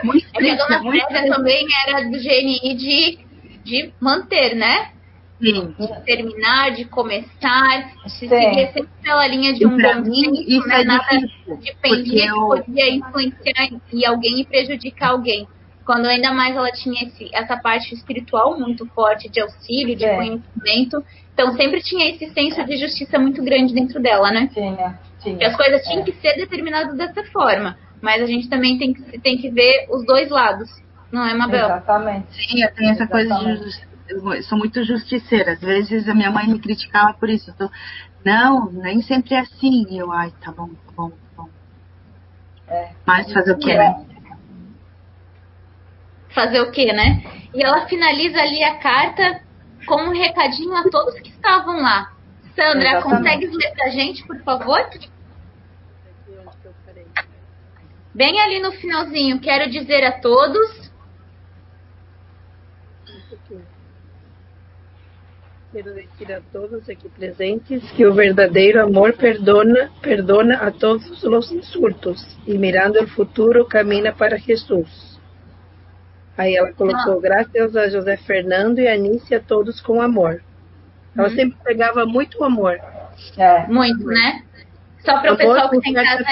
muito 0.02 0.26
é 0.34 0.50
a 0.50 0.56
dona 0.56 0.82
muito 0.82 1.06
também 1.06 1.66
era 1.86 2.04
do 2.04 2.18
GNI 2.18 2.74
de, 2.76 3.18
de 3.64 3.92
manter, 4.00 4.54
né? 4.54 4.92
Sim. 5.40 5.74
De 5.78 6.04
terminar, 6.04 6.70
de 6.72 6.84
começar, 6.84 7.94
de 8.04 8.10
seguir 8.10 8.72
sempre 8.74 8.90
pela 9.02 9.26
linha 9.26 9.54
de 9.54 9.66
um 9.66 9.74
mim, 9.76 10.44
isso 10.46 10.68
não 10.68 10.76
é 10.76 10.84
nada 10.84 11.06
dependia 11.62 12.26
eu... 12.26 12.50
que 12.50 12.64
podia 12.64 12.94
influenciar 12.94 13.68
em 13.90 14.06
alguém 14.06 14.40
e 14.40 14.44
prejudicar 14.44 15.10
alguém 15.10 15.48
quando 15.90 16.06
ainda 16.06 16.32
mais 16.32 16.54
ela 16.54 16.70
tinha 16.70 17.02
esse, 17.02 17.28
essa 17.34 17.56
parte 17.56 17.92
espiritual 17.92 18.56
muito 18.56 18.86
forte 18.94 19.28
de 19.28 19.40
auxílio, 19.40 19.96
de 19.96 20.04
é. 20.04 20.14
conhecimento. 20.14 21.04
Então 21.34 21.50
sempre 21.56 21.82
tinha 21.82 22.08
esse 22.10 22.30
senso 22.30 22.64
de 22.64 22.76
justiça 22.76 23.18
muito 23.18 23.42
grande 23.42 23.74
dentro 23.74 24.00
dela, 24.00 24.30
né? 24.30 24.48
Tinha, 24.54 25.00
tinha. 25.20 25.36
Que 25.36 25.44
as 25.44 25.56
coisas 25.56 25.82
tinham 25.82 26.02
é. 26.02 26.04
que 26.04 26.12
ser 26.12 26.36
determinadas 26.36 26.96
dessa 26.96 27.24
forma. 27.32 27.76
Mas 28.00 28.22
a 28.22 28.26
gente 28.26 28.48
também 28.48 28.78
tem 28.78 28.94
que, 28.94 29.18
tem 29.18 29.36
que 29.36 29.50
ver 29.50 29.88
os 29.90 30.06
dois 30.06 30.30
lados. 30.30 30.70
Não 31.10 31.26
é, 31.26 31.34
Mabel? 31.34 31.66
Exatamente. 31.66 32.26
Sim, 32.36 32.62
eu 32.62 32.72
tenho 32.72 32.92
essa 32.92 33.02
Exatamente. 33.02 33.58
coisa 33.58 33.64
de 33.64 33.90
eu 34.10 34.42
sou 34.44 34.58
muito 34.58 34.84
justiceira. 34.84 35.54
Às 35.54 35.60
vezes 35.60 36.08
a 36.08 36.14
minha 36.14 36.30
mãe 36.30 36.46
me 36.46 36.60
criticava 36.60 37.14
por 37.14 37.28
isso. 37.28 37.52
Tô, 37.58 37.68
não, 38.24 38.70
nem 38.70 39.02
sempre 39.02 39.34
é 39.34 39.40
assim. 39.40 39.86
E 39.90 39.98
eu, 39.98 40.12
ai, 40.12 40.32
tá 40.40 40.52
bom, 40.52 40.68
tá 40.68 40.92
bom, 40.96 41.10
tá 41.10 41.16
bom. 41.36 41.48
É. 42.68 42.90
Mas 43.04 43.32
fazer 43.32 43.50
o 43.50 43.58
quê, 43.58 43.76
né? 43.76 44.04
Fazer 46.34 46.60
o 46.60 46.70
quê, 46.70 46.92
né? 46.92 47.22
E 47.54 47.62
ela 47.62 47.86
finaliza 47.86 48.40
ali 48.40 48.62
a 48.62 48.76
carta 48.76 49.42
com 49.86 49.96
um 50.02 50.12
recadinho 50.12 50.74
a 50.76 50.84
todos 50.84 51.18
que 51.20 51.30
estavam 51.30 51.80
lá. 51.80 52.12
Sandra, 52.54 52.90
Exatamente. 52.90 53.02
consegue 53.02 53.46
ler 53.46 53.72
pra 53.72 53.88
gente, 53.90 54.26
por 54.26 54.38
favor? 54.42 54.88
Bem 58.12 58.40
ali 58.40 58.60
no 58.60 58.72
finalzinho, 58.72 59.40
quero 59.40 59.70
dizer 59.70 60.04
a 60.04 60.20
todos. 60.20 60.90
Quero 65.72 65.94
dizer 65.94 66.32
a 66.34 66.40
todos 66.52 66.90
aqui 66.90 67.08
presentes 67.08 67.88
que 67.92 68.04
o 68.04 68.12
verdadeiro 68.12 68.82
amor 68.82 69.12
perdona, 69.12 69.88
perdona 70.02 70.56
a 70.56 70.72
todos 70.72 71.22
os 71.22 71.52
insultos 71.52 72.36
e 72.44 72.58
mirando 72.58 73.00
o 73.00 73.06
futuro 73.06 73.64
camina 73.64 74.12
para 74.12 74.36
Jesus. 74.36 75.09
Aí 76.40 76.56
ela 76.56 76.72
colocou 76.72 77.18
ah. 77.18 77.20
graças 77.20 77.76
a 77.76 77.90
José 77.90 78.16
Fernando 78.16 78.78
e 78.78 78.88
a 78.88 78.94
Anícia, 78.94 79.44
todos 79.46 79.78
com 79.82 80.00
amor. 80.00 80.42
Ela 81.14 81.28
hum. 81.28 81.34
sempre 81.34 81.58
pegava 81.62 82.06
muito 82.06 82.42
amor. 82.42 82.80
É. 83.36 83.66
Muito, 83.66 84.06
né? 84.06 84.42
Só 85.04 85.20
para 85.20 85.34
o 85.34 85.36
pessoal 85.36 85.68
que 85.68 85.80
tem 85.80 85.92
casa 85.92 86.24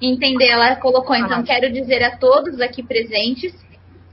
entender, 0.00 0.48
ela 0.48 0.76
colocou, 0.76 1.14
então, 1.14 1.40
ah. 1.40 1.42
quero 1.42 1.70
dizer 1.70 2.02
a 2.04 2.16
todos 2.16 2.58
aqui 2.58 2.82
presentes 2.82 3.54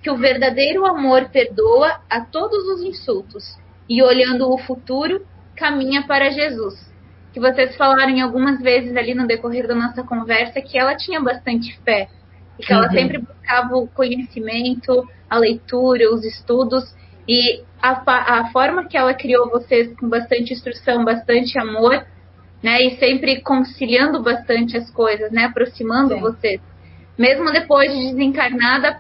que 0.02 0.12
o 0.12 0.18
verdadeiro 0.18 0.86
amor 0.86 1.30
perdoa 1.30 2.02
a 2.10 2.20
todos 2.20 2.66
os 2.68 2.82
insultos 2.82 3.58
e 3.88 4.04
olhando 4.04 4.52
o 4.52 4.58
futuro, 4.58 5.26
caminha 5.56 6.06
para 6.06 6.30
Jesus. 6.30 6.92
Que 7.32 7.40
vocês 7.40 7.74
falaram 7.78 8.10
em 8.10 8.22
algumas 8.22 8.62
vezes 8.62 8.98
ali 8.98 9.14
no 9.14 9.28
decorrer 9.28 9.66
da 9.66 9.76
nossa 9.76 10.04
conversa 10.04 10.62
que 10.62 10.78
ela 10.78 10.94
tinha 10.94 11.22
bastante 11.22 11.80
fé 11.86 12.10
e 12.60 12.64
que 12.64 12.74
uhum. 12.74 12.80
ela 12.80 12.92
sempre 12.92 13.18
buscava 13.20 13.76
o 13.76 13.88
conhecimento, 13.88 15.08
a 15.30 15.38
leitura, 15.38 16.14
os 16.14 16.24
estudos. 16.24 16.96
E 17.28 17.64
a, 17.82 18.40
a 18.40 18.52
forma 18.52 18.86
que 18.86 18.98
ela 18.98 19.14
criou 19.14 19.50
vocês 19.50 19.94
com 19.98 20.10
bastante 20.10 20.54
instrução, 20.54 21.06
bastante 21.06 21.58
amor, 21.58 22.06
né? 22.62 22.82
E 22.84 22.98
sempre 22.98 23.42
conciliando 23.42 24.22
bastante 24.22 24.78
as 24.78 24.90
coisas, 24.92 25.32
né? 25.32 25.46
Aproximando 25.46 26.16
Sim. 26.16 26.22
vocês. 26.22 26.62
Mesmo 27.18 27.52
depois 27.52 27.92
de 27.94 28.12
desencarnada, 28.12 28.98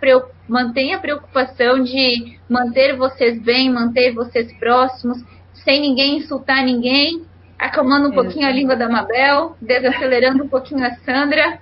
mantém 0.47 0.93
a 0.93 0.99
preocupação 0.99 1.81
de 1.83 2.37
manter 2.47 2.95
vocês 2.95 3.41
bem, 3.41 3.71
manter 3.71 4.13
vocês 4.13 4.53
próximos, 4.59 5.17
sem 5.63 5.81
ninguém 5.81 6.17
insultar 6.17 6.63
ninguém, 6.63 7.25
acalmando 7.57 8.09
um 8.09 8.11
pouquinho 8.11 8.47
a 8.47 8.51
língua 8.51 8.75
da 8.75 8.89
Mabel, 8.89 9.55
desacelerando 9.61 10.43
um 10.43 10.49
pouquinho 10.49 10.85
a 10.85 10.91
Sandra, 10.97 11.59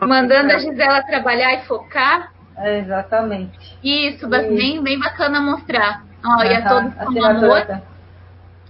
mandando 0.00 0.52
a 0.52 0.58
Gisela 0.58 1.02
trabalhar 1.02 1.54
e 1.54 1.66
focar. 1.66 2.32
É, 2.56 2.78
exatamente. 2.78 3.78
Isso, 3.82 4.26
e... 4.26 4.28
bem, 4.28 4.82
bem 4.82 4.98
bacana 4.98 5.40
mostrar. 5.40 6.04
Olha, 6.24 6.60
uhum. 6.60 6.90
todos 6.90 6.94
com 6.94 7.24
amor. 7.24 7.80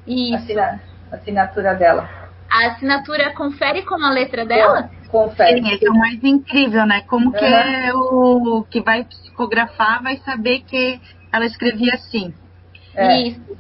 Isso. 0.07 0.35
Assina... 0.37 0.81
Assinatura 1.11 1.75
dela. 1.75 2.09
A 2.51 2.69
assinatura 2.69 3.33
confere 3.33 3.83
com 3.83 3.95
a 3.95 4.11
letra 4.11 4.45
dela? 4.45 4.91
Confere. 5.09 5.63
Sim, 5.63 5.75
esse 5.75 5.87
é 5.87 5.91
o 5.91 5.95
mais 5.95 6.23
incrível, 6.23 6.87
né? 6.87 7.03
Como 7.03 7.27
uhum. 7.27 7.33
que 7.33 7.45
é 7.45 7.95
o 7.95 8.67
que 8.69 8.81
vai 8.83 9.05
psicografar 9.05 10.03
vai 10.03 10.19
saber 10.19 10.61
que 10.61 11.01
ela 11.33 11.47
escrevia 11.47 11.95
assim. 11.95 12.35
É. 12.95 13.23
Isso. 13.23 13.57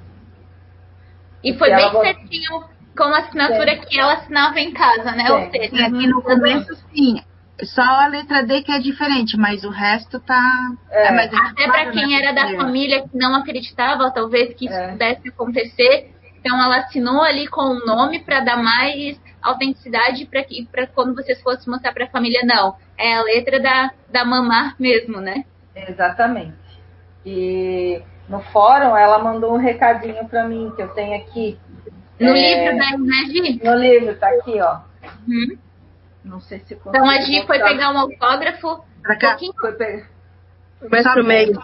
E 1.43 1.55
foi 1.55 1.74
bem 1.74 1.90
certinho 1.90 2.65
com 2.97 3.05
a 3.05 3.19
assinatura 3.19 3.77
sim. 3.77 3.81
que 3.82 3.99
ela 3.99 4.15
assinava 4.15 4.59
em 4.59 4.73
casa, 4.73 5.12
né? 5.12 5.27
Sim. 5.27 5.32
Ou 5.32 5.51
seja, 5.51 5.86
aqui 5.86 6.07
no 6.07 6.23
começo, 6.23 6.74
sim. 6.93 7.23
Só 7.62 7.82
a 7.82 8.06
letra 8.06 8.44
D 8.44 8.62
que 8.62 8.70
é 8.70 8.78
diferente, 8.78 9.36
mas 9.36 9.64
o 9.64 9.70
resto 9.70 10.20
tá. 10.20 10.70
É. 10.90 11.09
É, 11.09 11.24
Até 11.24 11.66
para 11.66 11.90
quem 11.90 12.06
né? 12.06 12.22
era 12.22 12.32
da 12.32 12.56
família 12.56 13.02
que 13.02 13.16
não 13.16 13.35
acreditava, 13.35 14.12
talvez 14.12 14.55
que 14.55 14.66
isso 14.66 14.74
é. 14.74 14.93
pudesse 14.93 15.28
acontecer. 15.28 16.14
Então 16.39 16.56
ela 16.62 16.78
assinou 16.78 17.20
ali 17.22 17.48
com 17.48 17.62
o 17.62 17.85
nome 17.85 18.20
para 18.20 18.40
dar 18.40 18.56
mais 18.56 19.20
autenticidade 19.43 20.26
para 20.26 20.43
que 20.44 20.66
para 20.70 20.86
quando 20.86 21.14
vocês 21.14 21.40
fossem 21.43 21.70
mostrar 21.70 21.93
para 21.93 22.05
a 22.05 22.10
família 22.10 22.43
não, 22.44 22.76
é 22.97 23.16
a 23.16 23.22
letra 23.22 23.60
da 23.60 23.90
da 24.10 24.24
mamá 24.24 24.74
mesmo, 24.78 25.20
né? 25.20 25.44
Exatamente. 25.74 26.56
E 27.26 28.01
no 28.28 28.40
fórum 28.40 28.97
ela 28.97 29.18
mandou 29.18 29.55
um 29.55 29.59
recadinho 29.59 30.26
para 30.28 30.44
mim 30.44 30.72
que 30.76 30.82
eu 30.82 30.89
tenho 30.89 31.16
aqui. 31.20 31.59
No 32.20 32.30
é... 32.30 32.32
livro 32.35 32.78
da 32.78 32.98
né, 32.98 33.59
No 33.64 33.74
livro 33.74 34.14
tá 34.16 34.28
aqui, 34.28 34.60
ó. 34.60 34.78
Uhum. 35.26 35.59
Não 36.24 36.40
sei 36.40 36.61
se 36.61 36.74
Então 36.74 37.09
a 37.09 37.20
Gi 37.20 37.47
foi 37.47 37.59
pegar 37.59 37.90
um 37.90 37.99
autógrafo. 37.99 38.85
Pra 39.03 39.16
cá. 39.16 39.36
Um 39.40 39.53
foi 39.53 39.73
pegar. 39.73 40.09
Mais 40.90 41.12
pro 41.12 41.24
meio. 41.24 41.61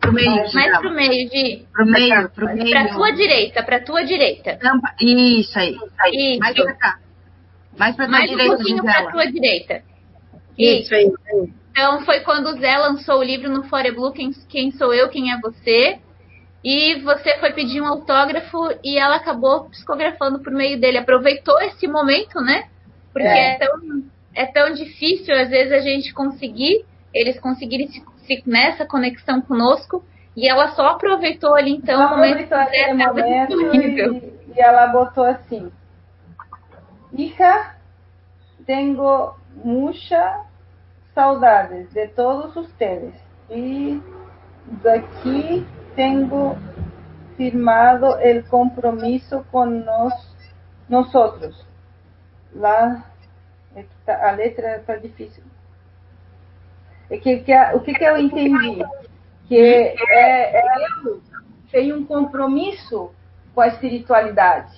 Pro 0.00 0.12
meio, 0.12 0.54
Mais 0.54 0.78
pro 0.78 0.90
meio, 0.90 1.30
Gi. 1.30 1.68
Pro 1.72 1.86
meio, 1.86 2.30
pro 2.30 2.46
meio. 2.46 2.70
Pra 2.70 2.88
tua 2.94 3.12
direita, 3.12 3.62
pra 3.62 3.80
tua 3.80 4.04
direita. 4.04 4.58
Isso 5.00 5.58
aí. 5.58 5.76
Isso. 6.12 6.40
Mais 6.40 6.54
pra 6.54 6.74
cá. 6.74 6.98
Mais 7.76 7.96
pra 7.96 8.06
tua 8.06 8.12
Mais 8.12 8.30
direita, 8.30 8.52
um 8.52 8.56
pouquinho 8.56 8.76
Gisela. 8.78 9.02
pra 9.02 9.12
tua 9.12 9.32
direita. 9.32 9.82
Isso. 10.56 10.94
Isso 10.94 10.94
aí. 10.94 11.52
Então 11.72 12.00
foi 12.02 12.20
quando 12.20 12.46
o 12.46 12.58
Zé 12.58 12.78
lançou 12.78 13.18
o 13.18 13.22
livro 13.24 13.50
no 13.50 13.64
Fore 13.64 13.90
Blue, 13.90 14.12
quem, 14.12 14.30
quem 14.48 14.70
sou 14.70 14.94
eu, 14.94 15.08
quem 15.08 15.32
é 15.32 15.40
você. 15.40 15.98
E 16.62 17.00
você 17.00 17.36
foi 17.40 17.52
pedir 17.52 17.82
um 17.82 17.86
autógrafo 17.86 18.70
e 18.82 18.96
ela 18.96 19.16
acabou 19.16 19.68
psicografando 19.68 20.38
por 20.38 20.52
meio 20.52 20.80
dele. 20.80 20.98
Aproveitou 20.98 21.60
esse 21.60 21.86
momento, 21.86 22.40
né? 22.40 22.68
Porque 23.14 23.28
é. 23.28 23.54
é, 23.54 23.58
tão, 23.58 24.04
é 24.34 24.46
tão 24.46 24.74
difícil, 24.74 25.32
às 25.40 25.48
vezes, 25.48 25.72
a 25.72 25.78
gente 25.78 26.12
conseguir, 26.12 26.84
eles 27.14 27.38
conseguirem 27.38 27.86
se, 27.86 28.04
se, 28.26 28.42
nessa 28.44 28.84
conexão 28.84 29.40
conosco. 29.40 30.04
E 30.36 30.48
ela 30.48 30.70
só 30.70 30.88
aproveitou 30.88 31.54
ali, 31.54 31.76
então, 31.76 31.94
ela 31.94 32.12
o 32.12 32.16
momento, 32.16 32.50
momento 33.56 33.56
e, 33.76 34.52
e, 34.56 34.60
ela 34.60 34.88
botou 34.88 35.22
assim: 35.22 35.70
Hija, 37.12 37.76
tenho 38.66 39.32
muita 39.64 40.40
saudades 41.14 41.88
de 41.92 42.08
todos 42.08 42.56
ustedes. 42.56 43.14
E 43.48 44.02
daqui 44.82 45.64
tenho 45.94 46.58
firmado 47.36 48.06
o 48.06 48.50
compromisso 48.50 49.46
com 49.52 49.66
nós, 49.66 50.12
nós 50.88 51.14
outros 51.14 51.64
lá 52.54 53.04
é 53.76 53.84
tá, 54.06 54.28
a 54.28 54.30
letra 54.32 54.76
está 54.76 54.96
difícil. 54.96 55.42
É 57.10 57.18
que, 57.18 57.38
que 57.38 57.52
a, 57.52 57.74
o 57.74 57.80
que, 57.80 57.92
que 57.92 58.04
eu 58.04 58.16
entendi? 58.16 58.82
Que 59.48 59.58
é, 59.58 60.58
é, 60.58 60.62
tem 61.70 61.92
um 61.92 62.04
compromisso 62.04 63.10
com 63.54 63.60
a 63.60 63.68
espiritualidade. 63.68 64.72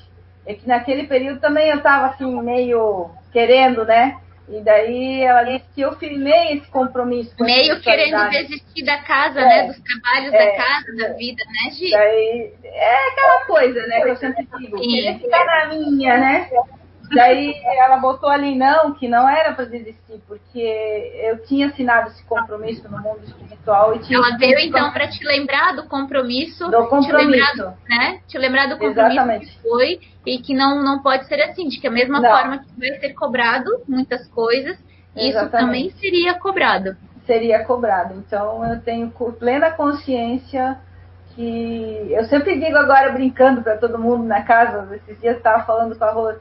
É 0.44 0.54
que 0.54 0.66
naquele 0.66 1.06
período 1.06 1.40
também 1.40 1.68
eu 1.68 1.76
estava 1.78 2.06
assim, 2.06 2.40
meio 2.40 3.10
querendo, 3.32 3.84
né? 3.84 4.18
E 4.48 4.60
daí 4.60 5.22
ela 5.22 5.42
disse 5.42 5.64
que 5.74 5.80
eu 5.80 5.96
firmei 5.96 6.52
esse 6.52 6.68
compromisso. 6.68 7.36
Com 7.36 7.44
Meio 7.44 7.80
querendo 7.80 8.30
desistir 8.30 8.84
da 8.84 8.98
casa, 9.02 9.40
É. 9.40 9.44
né? 9.44 9.66
Dos 9.66 9.80
trabalhos 9.80 10.32
É. 10.32 10.38
da 10.38 10.56
casa, 10.56 10.96
da 10.96 11.08
vida, 11.14 11.42
né, 11.46 11.70
Gi? 11.72 11.90
Daí 11.90 12.54
é 12.62 13.08
aquela 13.08 13.44
coisa, 13.44 13.86
né? 13.88 14.02
Que 14.02 14.08
eu 14.08 14.16
sempre 14.16 14.46
digo, 14.58 14.78
queria 14.78 15.18
ficar 15.18 15.44
na 15.44 15.74
minha, 15.74 16.16
né? 16.16 16.50
Daí 17.14 17.54
ela 17.78 17.98
botou 17.98 18.28
ali 18.28 18.54
não, 18.56 18.92
que 18.94 19.06
não 19.08 19.28
era 19.28 19.52
para 19.52 19.64
desistir, 19.64 20.20
porque 20.26 21.12
eu 21.22 21.44
tinha 21.46 21.68
assinado 21.68 22.08
esse 22.10 22.24
compromisso 22.24 22.88
no 22.90 22.98
mundo 22.98 23.20
espiritual 23.24 23.94
e 23.94 23.98
tinha. 24.00 24.18
Ela 24.18 24.36
veio 24.36 24.58
então 24.60 24.90
para 24.92 25.08
te 25.08 25.24
lembrar 25.24 25.74
do 25.76 25.84
compromisso, 25.84 26.64
Do 26.70 26.82
te 26.84 26.88
compromisso. 26.88 27.16
lembrar, 27.30 27.52
do- 27.56 27.76
né? 27.88 28.20
Te 28.26 28.38
lembrar 28.38 28.66
do 28.66 28.76
compromisso 28.78 29.00
Exatamente. 29.12 29.46
que 29.46 29.62
foi 29.62 30.00
e 30.24 30.38
que 30.38 30.54
não 30.54 30.82
não 30.82 31.00
pode 31.02 31.26
ser 31.26 31.40
assim, 31.42 31.68
de 31.68 31.80
que 31.80 31.86
a 31.86 31.90
mesma 31.90 32.20
Não. 32.20 32.28
forma 32.30 32.58
que 32.58 32.68
vai 32.78 32.98
ser 32.98 33.12
cobrado 33.14 33.70
muitas 33.88 34.26
coisas, 34.28 34.76
isso 35.14 35.28
Exatamente. 35.38 35.50
também 35.66 35.90
seria 35.90 36.34
cobrado. 36.34 36.96
seria 37.26 37.64
cobrado. 37.64 38.14
Então 38.14 38.64
eu 38.72 38.80
tenho 38.82 39.10
plena 39.38 39.70
consciência 39.70 40.78
que 41.34 42.06
eu 42.10 42.24
sempre 42.24 42.58
digo 42.58 42.76
agora 42.76 43.10
brincando 43.12 43.62
para 43.62 43.76
todo 43.76 43.98
mundo 43.98 44.24
na 44.24 44.42
casa, 44.42 44.88
esses 44.96 45.20
dias 45.20 45.36
estava 45.36 45.64
falando 45.64 45.96
com 45.98 46.04
a 46.04 46.10
Rose, 46.12 46.38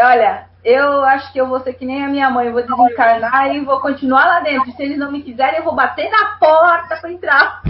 olha, 0.00 0.46
eu 0.64 1.02
acho 1.04 1.32
que 1.32 1.40
eu 1.40 1.46
vou 1.46 1.60
ser 1.60 1.74
que 1.74 1.84
nem 1.84 2.04
a 2.04 2.08
minha 2.08 2.30
mãe, 2.30 2.46
eu 2.46 2.52
vou 2.52 2.62
desencarnar 2.62 3.54
e 3.54 3.64
vou 3.64 3.80
continuar 3.80 4.26
lá 4.26 4.40
dentro. 4.40 4.70
Se 4.72 4.82
eles 4.82 4.98
não 4.98 5.10
me 5.10 5.22
quiserem, 5.22 5.58
eu 5.58 5.64
vou 5.64 5.74
bater 5.74 6.10
na 6.10 6.36
porta 6.38 6.96
para 6.96 7.12
entrar. 7.12 7.62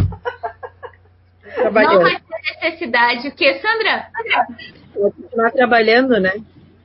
Não 1.57 1.73
vai 1.73 1.87
ter 1.87 2.61
necessidade. 2.61 3.29
O 3.29 3.35
que, 3.35 3.55
Sandra? 3.61 4.09
Vou 4.95 5.13
continuar 5.13 5.51
trabalhando, 5.51 6.21
né? 6.21 6.33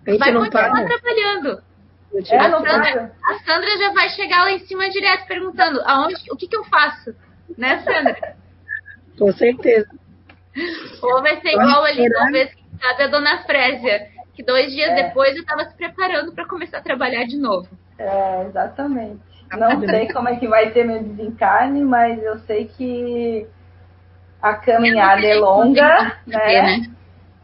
A 0.06 0.12
gente 0.12 0.20
Vai 0.20 0.32
não 0.32 0.42
continuar 0.42 0.72
para. 0.72 0.86
trabalhando. 0.86 1.64
É, 2.30 2.48
não 2.48 2.60
Sandra-. 2.60 3.12
A 3.26 3.34
Sandra 3.40 3.78
já 3.78 3.92
vai 3.94 4.10
chegar 4.10 4.44
lá 4.44 4.52
em 4.52 4.60
cima 4.60 4.90
direto 4.90 5.26
perguntando 5.26 5.82
aonde, 5.86 6.16
o 6.32 6.36
que, 6.36 6.48
que 6.48 6.56
eu 6.56 6.64
faço, 6.66 7.16
né, 7.58 7.80
Sandra? 7.80 8.36
Com 9.18 9.32
certeza. 9.32 9.90
Ou 11.02 11.22
vai 11.22 11.42
ser 11.42 11.50
igual 11.50 11.84
ali 11.84 12.08
uma 12.08 12.32
vez 12.32 12.52
a 12.84 12.94
da 12.94 13.08
Dona 13.08 13.44
Frésia, 13.44 14.08
que 14.34 14.44
dois 14.44 14.72
dias 14.72 14.92
É. 14.92 15.04
depois 15.04 15.36
eu 15.36 15.42
estava 15.42 15.66
se 15.66 15.76
preparando 15.76 16.34
para 16.34 16.46
começar 16.48 16.80
a 16.80 16.82
trabalhar 16.84 17.26
de 17.26 17.38
novo. 17.38 17.68
É, 17.98 18.44
exatamente. 18.48 19.22
Não 19.52 19.80
sei 19.82 20.12
como 20.12 20.30
é 20.30 20.36
que 20.38 20.48
vai 20.48 20.72
ter 20.72 20.84
meu 20.84 21.04
desencarne, 21.04 21.82
mas 21.82 22.22
eu 22.24 22.40
sei 22.40 22.66
que 22.66 23.48
a 24.42 24.56
caminhada 24.56 25.26
é 25.26 25.36
longa, 25.36 26.18
Porque, 26.24 26.38
né? 26.62 26.78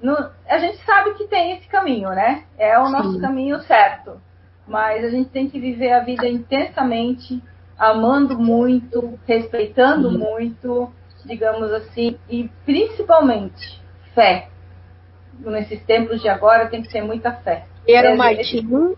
No- 0.02 0.30
a 0.48 0.58
gente 0.58 0.78
sabe 0.86 1.14
que 1.16 1.28
tem 1.28 1.52
esse 1.58 1.68
caminho, 1.68 2.10
né? 2.10 2.44
É 2.58 2.80
o 2.80 2.90
nosso 2.90 3.14
Sim. 3.14 3.22
caminho 3.22 3.60
certo. 3.62 4.20
Mas 4.68 5.04
a 5.04 5.10
gente 5.10 5.30
tem 5.30 5.50
que 5.50 5.60
viver 5.60 5.92
a 5.92 6.00
vida 6.00 6.28
intensamente, 6.28 7.44
amando 7.78 8.38
muito, 8.40 9.20
respeitando 9.28 10.10
muito, 10.12 10.92
digamos 11.26 11.72
assim, 11.74 12.18
e 12.30 12.50
principalmente 12.66 13.82
fé. 14.16 14.48
Nesses 15.40 15.82
tempos 15.84 16.22
de 16.22 16.28
agora 16.28 16.68
tem 16.68 16.82
que 16.82 16.90
ter 16.90 17.02
muita 17.02 17.32
fé. 17.32 17.66
E 17.88 17.94
era 17.94 18.10
É, 18.10 18.14
o 18.14 18.18
Martinho 18.18 18.98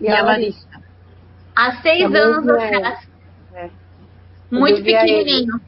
E 0.00 0.08
a 0.08 0.22
Larissa. 0.22 0.66
Há 1.54 1.72
seis 1.82 2.12
anos 2.14 2.48
atrás. 2.48 3.08
É. 3.54 3.70
Muito 4.50 4.82
vi 4.82 4.94
a 4.94 5.00
pequenininho. 5.00 5.60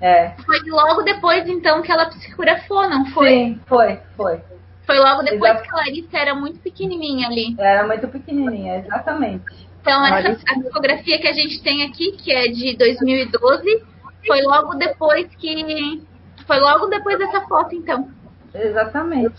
É. 0.00 0.34
Foi 0.44 0.60
logo 0.68 1.02
depois, 1.02 1.48
então, 1.48 1.80
que 1.80 1.90
ela 1.90 2.06
psicografou, 2.06 2.88
não 2.88 3.06
foi? 3.06 3.28
Sim, 3.28 3.60
foi, 3.66 3.98
foi. 4.16 4.40
Foi 4.86 4.98
logo 4.98 5.22
depois 5.22 5.52
Exato. 5.52 5.62
que 5.62 5.74
a 5.74 5.76
Larissa 5.76 6.18
era 6.18 6.34
muito 6.34 6.58
pequenininha 6.58 7.28
ali. 7.28 7.54
Era 7.58 7.86
muito 7.86 8.06
pequenininha, 8.08 8.78
exatamente. 8.80 9.44
Então, 9.80 10.04
essa, 10.04 10.14
Larissa. 10.14 10.44
a 10.50 10.58
psicografia 10.60 11.18
que 11.18 11.28
a 11.28 11.32
gente 11.32 11.62
tem 11.62 11.84
aqui, 11.84 12.12
que 12.12 12.32
é 12.32 12.48
de 12.48 12.76
2012, 12.76 13.82
foi 14.26 14.42
logo 14.42 14.74
depois 14.74 15.26
que... 15.36 16.02
Foi 16.46 16.58
logo 16.58 16.86
depois 16.88 17.18
dessa 17.18 17.40
foto, 17.42 17.74
então. 17.74 18.10
Exatamente. 18.54 19.34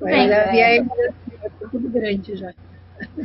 Mas 0.00 0.30
é. 0.30 0.48
havia 0.48 0.66
ainda 0.66 0.94
tudo 1.70 1.88
grande 1.88 2.36
já. 2.36 2.52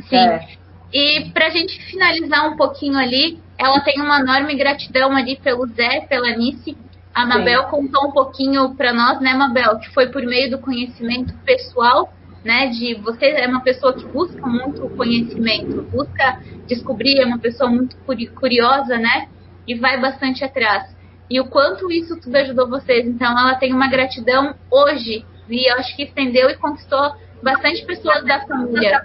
Sim. 0.08 0.16
É. 0.16 0.48
E 0.92 1.30
pra 1.32 1.48
gente 1.50 1.82
finalizar 1.84 2.48
um 2.48 2.56
pouquinho 2.56 2.98
ali, 2.98 3.40
ela 3.58 3.80
tem 3.80 4.00
uma 4.00 4.20
enorme 4.20 4.54
gratidão 4.56 5.16
ali 5.16 5.36
pelo 5.36 5.66
Zé, 5.68 6.02
pela 6.02 6.36
Nice. 6.36 6.76
A 7.14 7.26
Mabel 7.26 7.64
contou 7.64 8.08
um 8.08 8.12
pouquinho 8.12 8.74
pra 8.74 8.92
nós, 8.92 9.20
né, 9.20 9.34
Mabel, 9.34 9.78
que 9.78 9.90
foi 9.90 10.08
por 10.08 10.22
meio 10.22 10.50
do 10.50 10.58
conhecimento 10.58 11.34
pessoal, 11.44 12.12
né, 12.42 12.68
de 12.68 12.94
você 12.94 13.26
é 13.26 13.46
uma 13.46 13.60
pessoa 13.60 13.94
que 13.94 14.04
busca 14.06 14.46
muito 14.46 14.88
conhecimento, 14.96 15.82
busca 15.82 16.40
descobrir, 16.66 17.20
é 17.20 17.26
uma 17.26 17.38
pessoa 17.38 17.70
muito 17.70 17.96
curi- 17.98 18.28
curiosa, 18.28 18.96
né, 18.98 19.28
e 19.66 19.74
vai 19.74 20.00
bastante 20.00 20.42
atrás. 20.42 20.84
E 21.32 21.40
o 21.40 21.46
quanto 21.46 21.90
isso 21.90 22.20
tudo 22.20 22.36
ajudou 22.36 22.68
vocês. 22.68 23.06
Então, 23.06 23.30
ela 23.30 23.54
tem 23.54 23.72
uma 23.72 23.88
gratidão 23.88 24.54
hoje, 24.70 25.24
e 25.48 25.70
eu 25.70 25.76
acho 25.76 25.96
que 25.96 26.02
estendeu 26.02 26.50
e 26.50 26.56
conquistou 26.56 27.14
bastante 27.42 27.84
pessoas 27.86 28.24
da 28.24 28.40
família 28.46 29.02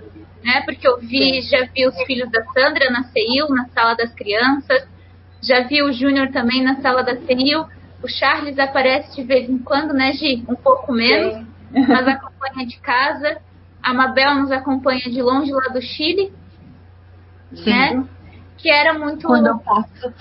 né? 0.47 0.61
Porque 0.61 0.87
eu 0.87 0.97
vi, 0.97 1.41
já 1.41 1.65
vi 1.73 1.85
os 1.85 1.95
filhos 2.03 2.31
da 2.31 2.43
Sandra 2.45 2.89
na 2.89 3.03
CEIU, 3.03 3.49
na 3.49 3.67
sala 3.67 3.95
das 3.95 4.13
crianças, 4.13 4.87
já 5.43 5.61
vi 5.61 5.83
o 5.83 5.91
Júnior 5.91 6.31
também 6.31 6.63
na 6.63 6.81
sala 6.81 7.03
da 7.03 7.17
CEIU. 7.17 7.65
O 8.01 8.07
Charles 8.07 8.57
aparece 8.57 9.15
de 9.15 9.23
vez 9.23 9.49
em 9.49 9.57
quando, 9.57 9.93
né, 9.93 10.13
Gi? 10.13 10.45
Um 10.47 10.55
pouco 10.55 10.93
menos, 10.93 11.45
mas 11.71 12.07
acompanha 12.07 12.65
de 12.65 12.79
casa. 12.79 13.41
A 13.83 13.93
Mabel 13.93 14.35
nos 14.35 14.51
acompanha 14.51 15.01
de 15.01 15.21
longe 15.21 15.51
lá 15.51 15.67
do 15.73 15.81
Chile, 15.81 16.31
Sim. 17.53 17.69
né? 17.69 18.05
Que 18.57 18.69
era 18.69 18.93
muito. 18.93 19.27
Quando 19.27 19.47
eu 19.47 19.59
posso. 19.59 20.13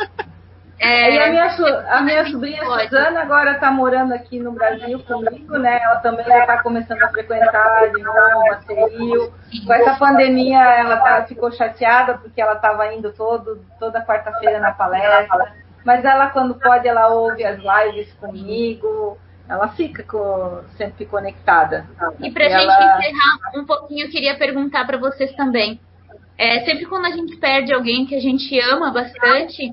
É, 0.78 1.14
E 1.14 1.18
a 1.18 1.30
minha, 1.30 1.46
a 1.90 2.02
minha 2.02 2.26
sobrinha. 2.26 2.62
Suzana 2.64 3.20
agora 3.22 3.52
está 3.52 3.70
morando 3.70 4.12
aqui 4.12 4.38
no 4.38 4.52
Brasil 4.52 4.98
comigo, 5.00 5.56
né? 5.58 5.80
Ela 5.82 5.96
também 5.96 6.24
já 6.26 6.40
está 6.40 6.62
começando 6.62 7.02
a 7.02 7.08
frequentar 7.08 7.90
de 7.90 8.02
a 8.02 8.60
CEIU. 8.66 9.32
Com 9.66 9.72
essa 9.72 9.94
pandemia, 9.96 10.58
ela 10.60 10.96
tá, 10.98 11.24
ficou 11.24 11.50
chateada 11.50 12.18
porque 12.18 12.40
ela 12.40 12.54
estava 12.54 12.92
indo 12.92 13.10
todo, 13.12 13.64
toda 13.80 14.04
quarta-feira 14.04 14.60
na 14.60 14.72
palestra. 14.72 15.52
Mas 15.84 16.04
ela, 16.04 16.28
quando 16.28 16.54
pode, 16.56 16.86
ela 16.86 17.08
ouve 17.08 17.44
as 17.44 17.58
lives 17.58 18.12
comigo. 18.14 19.16
Ela 19.48 19.68
fica 19.68 20.02
co- 20.02 20.60
sempre 20.76 21.06
conectada. 21.06 21.86
E 22.20 22.30
pra 22.32 22.44
Ela- 22.46 22.58
gente 22.58 23.06
encerrar 23.06 23.38
um 23.60 23.64
pouquinho, 23.64 24.06
eu 24.06 24.10
queria 24.10 24.36
perguntar 24.36 24.84
pra 24.84 24.98
vocês 24.98 25.32
também. 25.34 25.80
É, 26.36 26.60
sempre 26.64 26.84
quando 26.84 27.06
a 27.06 27.10
gente 27.12 27.36
perde 27.36 27.72
alguém 27.72 28.04
que 28.04 28.14
a 28.16 28.20
gente 28.20 28.58
ama 28.60 28.90
bastante, 28.92 29.72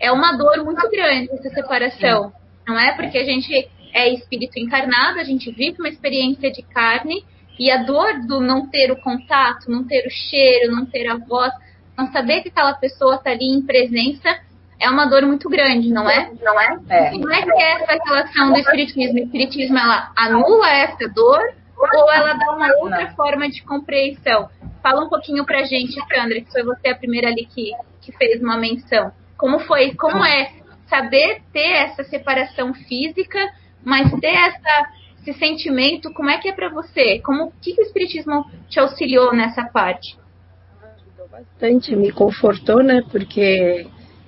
é 0.00 0.10
uma 0.10 0.32
dor 0.32 0.64
muito 0.64 0.88
grande 0.90 1.30
essa 1.32 1.50
separação, 1.50 2.32
não 2.66 2.78
é? 2.78 2.92
Porque 2.92 3.18
a 3.18 3.24
gente 3.24 3.70
é 3.92 4.08
espírito 4.08 4.58
encarnado, 4.58 5.20
a 5.20 5.24
gente 5.24 5.50
vive 5.50 5.76
uma 5.78 5.88
experiência 5.88 6.50
de 6.50 6.62
carne 6.62 7.24
e 7.58 7.70
a 7.70 7.82
dor 7.82 8.26
do 8.26 8.40
não 8.40 8.68
ter 8.68 8.90
o 8.90 9.00
contato, 9.00 9.70
não 9.70 9.84
ter 9.86 10.06
o 10.06 10.10
cheiro, 10.10 10.74
não 10.74 10.86
ter 10.86 11.06
a 11.08 11.16
voz, 11.16 11.52
não 11.96 12.10
saber 12.10 12.40
que 12.42 12.48
aquela 12.48 12.72
pessoa 12.72 13.16
está 13.16 13.30
ali 13.30 13.44
em 13.44 13.60
presença, 13.62 14.40
é 14.78 14.88
uma 14.88 15.04
dor 15.04 15.26
muito 15.26 15.48
grande, 15.50 15.90
não 15.92 16.08
é? 16.08 16.30
Não 16.40 16.58
é? 16.58 16.78
É. 16.88 17.10
Como 17.10 17.30
é 17.30 17.42
que 17.42 17.52
é 17.52 17.72
essa 17.82 18.02
relação 18.02 18.52
do 18.52 18.58
espiritismo? 18.58 19.18
O 19.18 19.22
espiritismo 19.24 19.78
ela 19.78 20.10
anula 20.16 20.70
essa 20.70 21.06
dor 21.08 21.52
ou 21.76 22.12
ela 22.12 22.32
dá 22.32 22.52
uma 22.52 22.68
outra 22.78 23.04
Não. 23.04 23.14
forma 23.14 23.48
de 23.50 23.62
compreensão? 23.62 24.48
Fala 24.82 25.04
um 25.04 25.10
pouquinho 25.10 25.44
pra 25.44 25.64
gente, 25.64 25.92
Sandra, 25.92 26.40
que 26.40 26.50
foi 26.50 26.62
você 26.62 26.88
a 26.88 26.96
primeira 26.96 27.28
ali 27.28 27.44
que, 27.44 27.72
que 28.00 28.12
fez 28.12 28.40
uma 28.42 28.56
menção. 28.56 29.12
Como 29.40 29.58
foi, 29.60 29.94
como 29.94 30.22
é 30.22 30.52
saber 30.86 31.40
ter 31.50 31.72
essa 31.72 32.04
separação 32.04 32.74
física, 32.74 33.38
mas 33.82 34.12
ter 34.20 34.34
essa, 34.34 34.90
esse 35.22 35.32
sentimento, 35.38 36.12
como 36.12 36.28
é 36.28 36.36
que 36.36 36.50
é 36.50 36.52
pra 36.52 36.68
você? 36.68 37.20
Como 37.20 37.44
o 37.46 37.52
que, 37.52 37.72
que 37.72 37.80
o 37.80 37.84
espiritismo 37.86 38.44
te 38.68 38.78
auxiliou 38.78 39.32
nessa 39.32 39.64
parte? 39.64 40.18
Ajudou 40.82 41.26
bastante, 41.28 41.96
me 41.96 42.12
confortou, 42.12 42.82
né? 42.82 43.02
Porque 43.10 43.86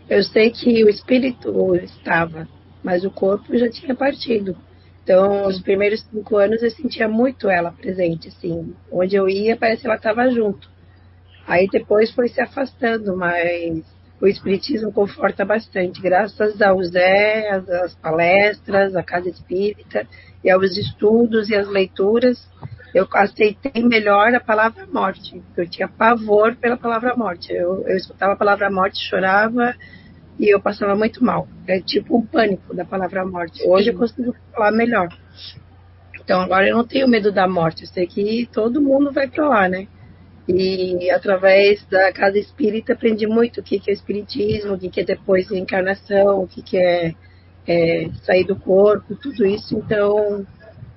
eu 0.09 0.23
sei 0.23 0.51
que 0.51 0.83
o 0.83 0.89
espírito 0.89 1.77
estava, 1.77 2.49
mas 2.83 3.05
o 3.05 3.11
corpo 3.11 3.55
já 3.59 3.69
tinha 3.69 3.95
partido. 3.95 4.57
Então, 5.05 5.47
os 5.47 5.61
primeiros 5.61 6.01
cinco 6.11 6.39
anos 6.39 6.63
eu 6.63 6.71
sentia 6.71 7.07
muito 7.07 7.51
ela 7.51 7.71
presente, 7.71 8.29
assim. 8.29 8.75
Onde 8.91 9.15
eu 9.15 9.29
ia, 9.29 9.59
parece 9.59 9.83
que 9.83 9.89
ela 9.89 9.97
estava 9.97 10.31
junto. 10.31 10.71
Aí 11.47 11.69
depois 11.69 12.11
foi 12.13 12.29
se 12.29 12.41
afastando, 12.41 13.15
mas 13.15 13.85
o 14.23 14.29
espiritismo 14.29 14.93
conforta 14.93 15.45
bastante, 15.45 16.01
graças 16.01 16.63
ao 16.63 16.81
Zé, 16.85 17.51
às, 17.51 17.93
palestras, 17.97 18.95
à 18.95 19.03
casa 19.03 19.29
espírita, 19.29 20.07
e 20.45 20.49
aos 20.49 20.77
estudos 20.77 21.51
e 21.51 21.57
às 21.57 21.67
leituras, 21.67 22.49
eu 22.95 23.09
aceitei 23.15 23.83
melhor 23.83 24.33
a 24.33 24.39
palavra 24.39 24.87
morte. 24.87 25.43
Eu 25.57 25.69
tinha 25.69 25.89
pavor 25.89 26.55
pela 26.55 26.77
palavra 26.77 27.17
morte. 27.17 27.53
Eu, 27.53 27.83
eu 27.89 27.97
escutava 27.97 28.35
a 28.35 28.37
palavra 28.37 28.71
morte, 28.71 29.05
chorava 29.09 29.75
e 30.39 30.55
eu 30.55 30.61
passava 30.61 30.95
muito 30.95 31.25
mal. 31.25 31.49
É 31.67 31.81
tipo 31.81 32.17
um 32.17 32.25
pânico 32.25 32.77
da 32.77 32.85
palavra 32.85 33.27
morte. 33.27 33.67
Hoje 33.67 33.91
eu 33.91 33.99
consigo 33.99 34.37
falar 34.53 34.71
melhor. 34.71 35.09
Então 36.21 36.41
agora 36.41 36.69
eu 36.69 36.77
não 36.77 36.85
tenho 36.87 37.09
medo 37.09 37.33
da 37.33 37.49
morte. 37.49 37.83
Eu 37.83 37.89
sei 37.89 38.07
que 38.07 38.49
todo 38.53 38.81
mundo 38.81 39.11
vai 39.11 39.27
para 39.27 39.49
lá, 39.49 39.69
né? 39.69 39.89
E 40.49 41.11
através 41.11 41.85
da 41.87 42.13
casa 42.13 42.39
espírita 42.39 42.95
aprendi 42.95 43.27
muito 43.27 43.61
o 43.61 43.63
que, 43.63 43.79
que 43.79 43.91
é 43.91 43.95
espiritismo, 43.95 44.75
o 44.75 44.79
que, 44.79 44.91
que 44.91 45.01
é 45.01 45.05
depois 45.05 45.47
de 45.47 45.59
encarnação, 45.59 46.43
o 46.43 46.49
que, 46.49 46.63
que 46.63 46.77
é, 46.77 47.15
é 47.67 48.09
sair 48.25 48.45
do 48.45 48.57
corpo, 48.57 49.15
tudo 49.15 49.47
isso. 49.47 49.77
Então, 49.77 50.45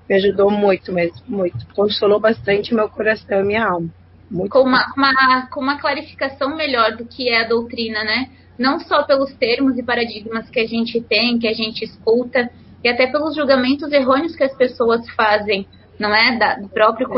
me 0.08 0.16
ajudou 0.16 0.50
muito 0.50 0.92
mesmo, 0.92 1.22
muito. 1.28 1.66
Consolou 1.74 2.18
bastante 2.18 2.74
meu 2.74 2.88
coração 2.88 3.40
e 3.40 3.44
minha 3.44 3.66
alma. 3.66 3.88
Muito 4.28 4.50
com 4.50 4.62
uma, 4.62 4.84
uma, 4.96 5.46
com 5.46 5.60
uma 5.60 5.78
clarificação 5.78 6.56
melhor 6.56 6.96
do 6.96 7.04
que 7.04 7.28
é 7.28 7.44
a 7.44 7.48
doutrina, 7.48 8.02
né? 8.02 8.30
Não 8.58 8.80
só 8.80 9.04
pelos 9.04 9.32
termos 9.34 9.78
e 9.78 9.82
paradigmas 9.82 10.50
que 10.50 10.58
a 10.58 10.66
gente 10.66 11.00
tem, 11.00 11.38
que 11.38 11.46
a 11.46 11.52
gente 11.52 11.84
escuta, 11.84 12.50
e 12.82 12.88
até 12.88 13.06
pelos 13.06 13.36
julgamentos 13.36 13.92
errôneos 13.92 14.34
que 14.34 14.42
as 14.42 14.54
pessoas 14.56 15.08
fazem, 15.10 15.66
não 15.98 16.12
é? 16.12 16.36
Da, 16.36 16.54
do 16.56 16.68
próprio 16.68 17.06
é. 17.06 17.12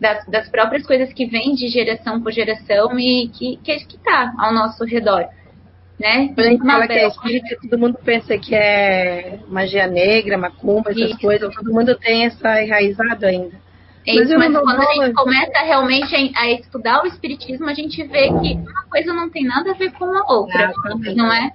Das, 0.00 0.26
das, 0.26 0.48
próprias 0.48 0.86
coisas 0.86 1.12
que 1.12 1.26
vêm 1.26 1.54
de 1.54 1.68
geração 1.68 2.20
por 2.20 2.32
geração 2.32 2.98
e 2.98 3.28
que, 3.28 3.56
que, 3.58 3.76
que 3.86 3.98
tá 3.98 4.34
ao 4.38 4.52
nosso 4.52 4.84
redor. 4.84 5.26
Né? 5.98 6.28
Quando 6.34 6.46
a 6.46 6.50
gente 6.50 6.66
fala 6.66 6.86
que 6.86 6.92
é 6.92 7.08
espírita, 7.08 7.56
todo 7.62 7.78
mundo 7.78 7.98
pensa 8.04 8.36
que 8.36 8.54
é 8.54 9.38
magia 9.48 9.86
negra, 9.86 10.36
macumba, 10.36 10.90
essas 10.90 11.10
Isso. 11.10 11.20
coisas, 11.20 11.54
todo 11.54 11.72
mundo 11.72 11.94
tem 11.96 12.26
essa 12.26 12.62
enraizado 12.62 13.24
ainda. 13.24 13.66
É 14.06 14.14
mas, 14.14 14.28
mas 14.28 14.56
quando 14.62 14.82
a 14.82 14.92
gente 14.92 15.14
começa 15.14 15.58
realmente 15.64 16.32
a, 16.36 16.50
estudar 16.52 17.02
o 17.02 17.06
espiritismo, 17.06 17.68
a 17.68 17.74
gente 17.74 18.04
vê 18.04 18.28
que 18.28 18.54
uma 18.54 18.84
coisa 18.88 19.12
não 19.12 19.28
tem 19.28 19.44
nada 19.44 19.72
a 19.72 19.74
ver 19.74 19.90
com 19.92 20.04
a 20.04 20.32
outra, 20.32 20.72
não 21.16 21.32
é? 21.32 21.50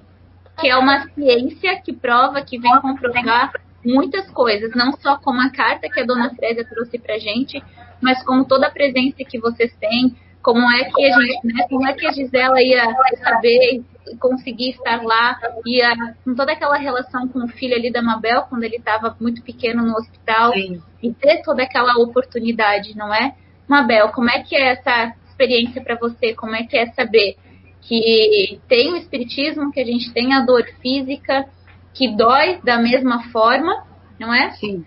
Que 0.60 0.68
é 0.68 0.76
uma 0.76 1.08
ciência 1.12 1.80
que 1.82 1.94
prova, 1.94 2.42
que 2.42 2.60
vem 2.60 2.76
comprovar 2.82 3.54
muitas 3.86 4.30
coisas, 4.32 4.72
não 4.76 4.92
só 4.94 5.18
como 5.18 5.40
a 5.40 5.50
carta 5.50 5.88
que 5.90 6.00
a 6.02 6.06
dona 6.06 6.30
Frésia 6.36 6.66
trouxe 6.68 7.00
pra 7.00 7.18
gente, 7.18 7.64
mas 8.02 8.24
como 8.24 8.46
toda 8.46 8.68
a 8.68 8.72
presença 8.72 9.18
que 9.28 9.40
vocês 9.40 9.74
têm, 9.80 10.16
como 10.42 10.70
é 10.72 10.86
que 10.86 11.06
a 11.06 11.20
gente, 11.20 11.48
né, 11.48 11.68
como 11.70 11.88
é 11.88 11.94
que 11.94 12.06
a 12.06 12.12
Gisela 12.12 12.62
ia 12.62 12.84
saber 13.24 13.84
conseguir 14.20 14.72
estar 14.72 15.02
lá, 15.04 15.40
ia 15.66 15.94
com 16.24 16.34
toda 16.34 16.52
aquela 16.52 16.78
relação 16.78 17.28
com 17.28 17.44
o 17.44 17.48
filho 17.48 17.76
ali 17.76 17.92
da 17.92 18.02
Mabel, 18.02 18.44
quando 18.50 18.64
ele 18.64 18.78
estava 18.78 19.16
muito 19.20 19.44
pequeno 19.44 19.84
no 19.84 19.96
hospital, 19.96 20.52
Sim. 20.54 20.82
e 21.02 21.14
ter 21.14 21.44
toda 21.44 21.64
aquela 21.64 21.94
oportunidade, 22.02 22.98
não 22.98 23.14
é? 23.14 23.36
Mabel, 23.68 24.10
como 24.10 24.30
é 24.30 24.42
que 24.42 24.56
é 24.56 24.72
essa 24.72 25.14
experiência 25.30 25.82
para 25.82 25.96
você? 25.96 26.34
Como 26.34 26.56
é 26.56 26.64
que 26.64 26.76
é 26.76 26.88
saber 26.88 27.38
que 27.82 28.60
tem 28.68 28.92
o 28.92 28.98
espiritismo, 28.98 29.72
que 29.72 29.80
a 29.80 29.86
gente 29.86 30.12
tem 30.12 30.34
a 30.34 30.42
dor 30.42 30.66
física, 30.82 31.46
que 31.94 32.16
dói 32.16 32.60
da 32.64 32.78
mesma 32.78 33.30
forma, 33.32 33.86
não 34.20 34.34
é? 34.34 34.52
Sim. 34.52 34.86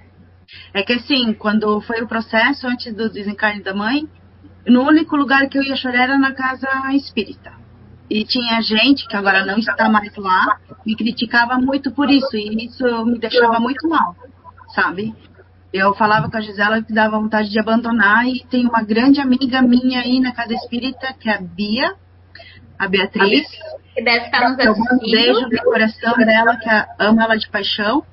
É 0.72 0.82
que 0.82 0.92
assim, 0.92 1.32
quando 1.34 1.80
foi 1.80 2.02
o 2.02 2.08
processo 2.08 2.66
antes 2.66 2.94
do 2.94 3.10
desencarne 3.10 3.62
da 3.62 3.74
mãe, 3.74 4.08
no 4.66 4.82
único 4.82 5.16
lugar 5.16 5.48
que 5.48 5.58
eu 5.58 5.62
ia 5.62 5.76
chorar 5.76 6.04
era 6.04 6.18
na 6.18 6.32
casa 6.32 6.68
espírita. 6.92 7.52
E 8.08 8.24
tinha 8.24 8.60
gente 8.60 9.06
que 9.08 9.16
agora 9.16 9.44
não 9.44 9.58
está 9.58 9.88
mais 9.88 10.14
lá, 10.16 10.58
me 10.84 10.94
criticava 10.94 11.58
muito 11.58 11.90
por 11.90 12.10
isso, 12.10 12.36
e 12.36 12.66
isso 12.66 13.04
me 13.04 13.18
deixava 13.18 13.58
muito 13.58 13.88
mal, 13.88 14.14
sabe? 14.74 15.14
Eu 15.72 15.94
falava 15.94 16.30
com 16.30 16.36
a 16.36 16.40
Gisela 16.40 16.82
que 16.82 16.92
dava 16.92 17.18
vontade 17.18 17.50
de 17.50 17.58
abandonar, 17.58 18.26
e 18.28 18.44
tem 18.48 18.66
uma 18.66 18.82
grande 18.82 19.20
amiga 19.20 19.60
minha 19.62 20.00
aí 20.00 20.20
na 20.20 20.32
casa 20.32 20.54
espírita, 20.54 21.12
que 21.18 21.28
é 21.28 21.34
a 21.34 21.40
Bia, 21.40 21.94
a 22.78 22.86
Beatriz. 22.86 23.48
Que 23.94 24.04
deve 24.04 24.26
estar 24.26 24.50
nos 24.50 24.58
assistindo. 24.58 24.94
Um 24.94 25.10
beijo 25.10 25.48
no 25.48 25.62
coração 25.64 26.16
dela, 26.16 26.56
que 26.56 26.68
ama 27.00 27.24
ela 27.24 27.36
de 27.36 27.48
paixão. 27.48 28.04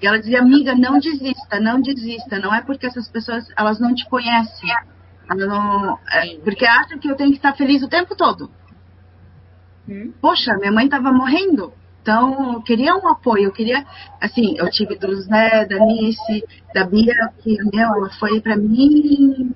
E 0.00 0.06
ela 0.06 0.18
dizia, 0.18 0.40
amiga, 0.40 0.74
não 0.74 0.98
desista, 0.98 1.58
não 1.60 1.80
desista. 1.80 2.38
Não 2.38 2.54
é 2.54 2.62
porque 2.62 2.86
essas 2.86 3.08
pessoas, 3.08 3.46
elas 3.56 3.80
não 3.80 3.94
te 3.94 4.08
conhecem. 4.08 4.70
Não, 5.28 5.98
é, 6.12 6.36
porque 6.42 6.64
acham 6.64 6.98
que 6.98 7.10
eu 7.10 7.16
tenho 7.16 7.30
que 7.30 7.36
estar 7.36 7.54
feliz 7.54 7.82
o 7.82 7.88
tempo 7.88 8.16
todo. 8.16 8.50
Hum. 9.88 10.12
Poxa, 10.20 10.56
minha 10.56 10.72
mãe 10.72 10.84
estava 10.84 11.12
morrendo. 11.12 11.72
Então, 12.00 12.54
eu 12.54 12.62
queria 12.62 12.96
um 12.96 13.06
apoio, 13.08 13.44
eu 13.44 13.52
queria, 13.52 13.84
assim, 14.20 14.54
eu 14.56 14.70
tive 14.70 14.96
do 14.96 15.14
Zé, 15.20 15.66
da 15.66 15.78
Nice, 15.84 16.44
da 16.72 16.84
Bia, 16.84 17.14
que, 17.42 17.58
meu, 17.70 17.86
ela 17.86 18.08
foi 18.18 18.40
para 18.40 18.56
mim, 18.56 19.54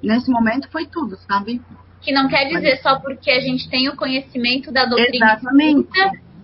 nesse 0.00 0.30
momento 0.30 0.70
foi 0.70 0.86
tudo, 0.86 1.16
sabe? 1.16 1.60
Que 2.00 2.12
não 2.12 2.28
quer 2.28 2.44
dizer 2.44 2.70
Mas... 2.70 2.82
só 2.82 3.00
porque 3.00 3.30
a 3.30 3.40
gente 3.40 3.68
tem 3.68 3.88
o 3.88 3.96
conhecimento 3.96 4.70
da 4.70 4.84
doutrina 4.84 5.26
Exatamente. 5.26 5.88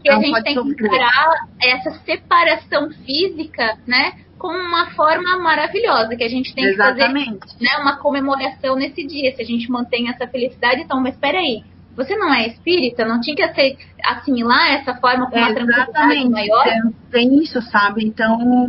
Que 0.04 0.10
a 0.10 0.20
gente 0.20 0.42
tem 0.42 0.54
que 0.54 0.84
encarar 0.84 1.48
essa 1.60 1.90
separação 2.04 2.90
física, 3.04 3.78
né? 3.86 4.12
como 4.38 4.58
uma 4.58 4.90
forma 4.90 5.38
maravilhosa, 5.38 6.14
que 6.16 6.22
a 6.22 6.28
gente 6.28 6.54
tem 6.54 6.64
Exatamente. 6.64 7.30
que 7.32 7.48
fazer 7.48 7.64
né, 7.64 7.76
uma 7.80 7.96
comemoração 7.96 8.76
nesse 8.76 9.06
dia, 9.06 9.34
se 9.34 9.40
a 9.40 9.44
gente 9.44 9.70
mantém 9.70 10.10
essa 10.10 10.26
felicidade, 10.26 10.82
então, 10.82 11.00
mas 11.00 11.14
espera 11.14 11.38
aí, 11.38 11.64
você 11.96 12.14
não 12.16 12.34
é 12.34 12.48
espírita, 12.48 13.06
não 13.06 13.20
tinha 13.20 13.36
que 13.36 13.78
assimilar 14.04 14.72
essa 14.72 14.94
forma 14.96 15.30
com 15.30 15.36
uma 15.38 15.48
é, 15.48 15.54
tranquilidade 15.54 16.28
maior? 16.28 16.64
Tem, 16.64 16.82
tem 17.10 17.42
isso, 17.42 17.62
sabe? 17.62 18.04
Então, 18.04 18.68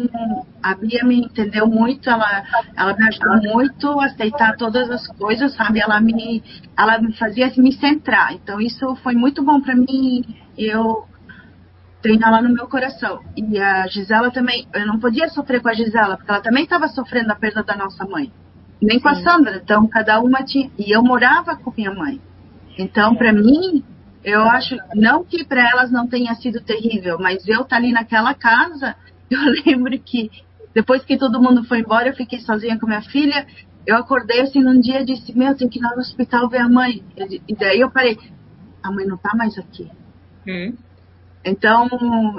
a 0.62 0.76
Bia 0.76 1.04
me 1.04 1.22
entendeu 1.22 1.68
muito, 1.68 2.10
ela, 2.10 2.44
ela 2.78 2.96
me 2.96 3.08
ajudou 3.08 3.54
muito 3.54 4.00
a 4.00 4.06
aceitar 4.06 4.56
todas 4.56 4.90
as 4.90 5.08
coisas, 5.18 5.54
sabe? 5.56 5.82
Ela 5.82 6.00
me, 6.00 6.44
ela 6.78 7.00
me 7.00 7.14
fazia 7.18 7.52
me 7.58 7.74
centrar. 7.74 8.32
Então, 8.34 8.62
isso 8.62 8.96
foi 8.98 9.16
muito 9.16 9.44
bom 9.44 9.60
para 9.60 9.76
mim. 9.76 10.24
Eu 10.58 11.04
tenho 12.06 12.24
ela 12.24 12.42
no 12.42 12.54
meu 12.54 12.68
coração. 12.68 13.20
E 13.36 13.60
a 13.60 13.88
Gisela 13.88 14.32
também, 14.32 14.68
eu 14.74 14.86
não 14.86 15.00
podia 15.00 15.28
sofrer 15.30 15.62
com 15.62 15.70
a 15.70 15.74
Gisela, 15.74 16.18
porque 16.18 16.32
ela 16.32 16.42
também 16.42 16.64
estava 16.64 16.88
sofrendo 16.88 17.32
a 17.32 17.36
perda 17.36 17.64
da 17.64 17.76
nossa 17.76 18.06
mãe. 18.06 18.32
Nem 18.82 19.00
com 19.00 19.10
a 19.10 19.16
Sandra. 19.16 19.60
Então, 19.64 19.88
cada 19.88 20.20
uma 20.20 20.44
tinha. 20.44 20.70
E 20.78 20.96
eu 20.96 21.02
morava 21.02 21.56
com 21.56 21.74
minha 21.76 21.94
mãe. 21.94 22.22
Então, 22.78 23.16
para 23.16 23.34
mim, 23.34 23.84
eu 24.24 24.44
acho, 24.44 24.76
não 24.94 25.24
que 25.24 25.44
para 25.44 25.68
elas 25.70 25.92
não 25.92 26.08
tenha 26.08 26.36
sido 26.36 26.62
terrível, 26.62 27.18
mas 27.20 27.48
eu 27.48 27.64
tá 27.64 27.78
ali 27.78 27.92
naquela 27.92 28.34
casa, 28.34 28.96
eu 29.30 29.40
lembro 29.66 29.98
que 30.00 30.30
depois 30.74 31.04
que 31.06 31.18
todo 31.18 31.42
mundo 31.42 31.64
foi 31.64 31.80
embora, 31.80 32.10
eu 32.10 32.16
fiquei 32.16 32.40
sozinha 32.40 32.78
com 32.78 32.86
minha 32.86 33.02
filha. 33.02 33.48
Eu 33.88 33.96
acordei 33.98 34.42
assim 34.42 34.62
num 34.62 34.80
dia 34.80 35.02
e 35.02 35.06
disse: 35.06 35.36
Meu, 35.38 35.56
tem 35.56 35.70
que 35.70 35.80
ir 35.80 35.82
lá 35.82 35.92
no 35.96 36.02
hospital 36.02 36.50
ver 36.50 36.58
a 36.60 36.68
mãe. 36.68 37.02
E 37.48 37.56
daí 37.56 37.80
eu 37.80 37.90
parei: 37.90 38.18
A 38.84 38.92
mãe 38.92 39.06
não 39.06 39.16
está 39.16 39.34
mais 39.36 39.58
aqui. 39.58 39.90
Hum. 40.48 40.74
Então, 41.46 41.88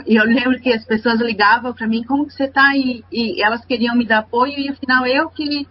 eu 0.05 0.24
lembro 0.24 0.61
que 0.61 0.73
as 0.73 0.85
pessoas 0.85 1.20
ligavam 1.20 1.73
para 1.73 1.87
mim: 1.87 2.03
Como 2.03 2.27
que 2.27 2.33
você 2.33 2.45
está? 2.45 2.77
E, 2.77 3.05
e 3.12 3.41
elas 3.41 3.65
queriam 3.65 3.95
me 3.95 4.05
dar 4.05 4.19
apoio, 4.19 4.59
e 4.59 4.69
no 4.69 4.77
final 4.77 5.07
eu 5.07 5.31
que 5.31 5.66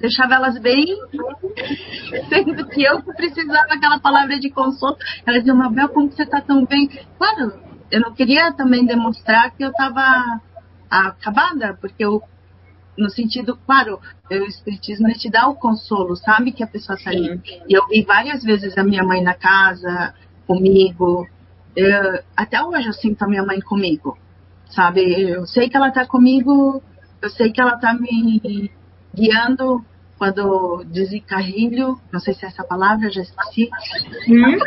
deixava 0.00 0.36
elas 0.36 0.58
bem, 0.58 0.86
sendo 2.30 2.66
que 2.68 2.82
eu 2.82 3.02
precisava 3.02 3.74
aquela 3.74 3.98
palavra 3.98 4.38
de 4.38 4.50
consolo. 4.50 4.96
Elas 5.26 5.40
diziam, 5.40 5.56
Mabel, 5.56 5.90
como 5.90 6.10
você 6.10 6.22
está 6.22 6.40
tão 6.40 6.64
bem? 6.64 6.88
Claro, 7.18 7.52
eu 7.90 8.00
não 8.00 8.14
queria 8.14 8.50
também 8.52 8.86
demonstrar 8.86 9.50
que 9.54 9.62
eu 9.62 9.70
estava 9.70 10.40
acabada, 10.88 11.76
porque 11.78 12.04
eu, 12.04 12.22
no 12.96 13.10
sentido, 13.10 13.58
claro, 13.66 14.00
o 14.30 14.34
Espiritismo 14.34 15.12
te 15.12 15.28
dá 15.28 15.46
o 15.46 15.56
consolo, 15.56 16.16
sabe 16.16 16.52
que 16.52 16.64
a 16.64 16.66
pessoa 16.66 16.96
está 16.96 17.10
ali. 17.10 17.38
E 17.68 17.76
eu 17.76 17.86
vi 17.88 18.02
várias 18.02 18.42
vezes 18.42 18.78
a 18.78 18.84
minha 18.84 19.04
mãe 19.04 19.22
na 19.22 19.34
casa, 19.34 20.14
comigo. 20.46 21.26
Eu, 21.76 22.20
até 22.34 22.62
hoje 22.62 22.88
eu 22.88 22.92
sinto 22.94 23.22
a 23.22 23.28
minha 23.28 23.44
mãe 23.44 23.60
comigo, 23.60 24.16
sabe? 24.70 25.30
Eu 25.30 25.46
sei 25.46 25.68
que 25.68 25.76
ela 25.76 25.88
está 25.88 26.06
comigo, 26.06 26.82
eu 27.20 27.30
sei 27.30 27.52
que 27.52 27.60
ela 27.60 27.74
está 27.74 27.92
me 27.92 28.70
guiando 29.14 29.84
quando 30.18 30.82
desencarrilho, 30.86 32.00
não 32.10 32.18
sei 32.20 32.32
se 32.32 32.46
é 32.46 32.48
essa 32.48 32.64
palavra, 32.64 33.10
já 33.10 33.20
esqueci. 33.20 33.68
Hum? 34.28 34.58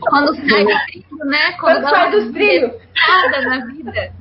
Quando 0.00 0.34
sai 0.34 0.64
do 0.64 0.84
trilho, 0.86 1.24
né? 1.24 1.52
Quando, 1.52 1.80
quando 1.80 1.90
sai 1.90 2.10
dos 2.10 2.32
trilhos. 2.32 2.72
Nada 3.08 3.40
na 3.48 3.66
vida. 3.66 4.12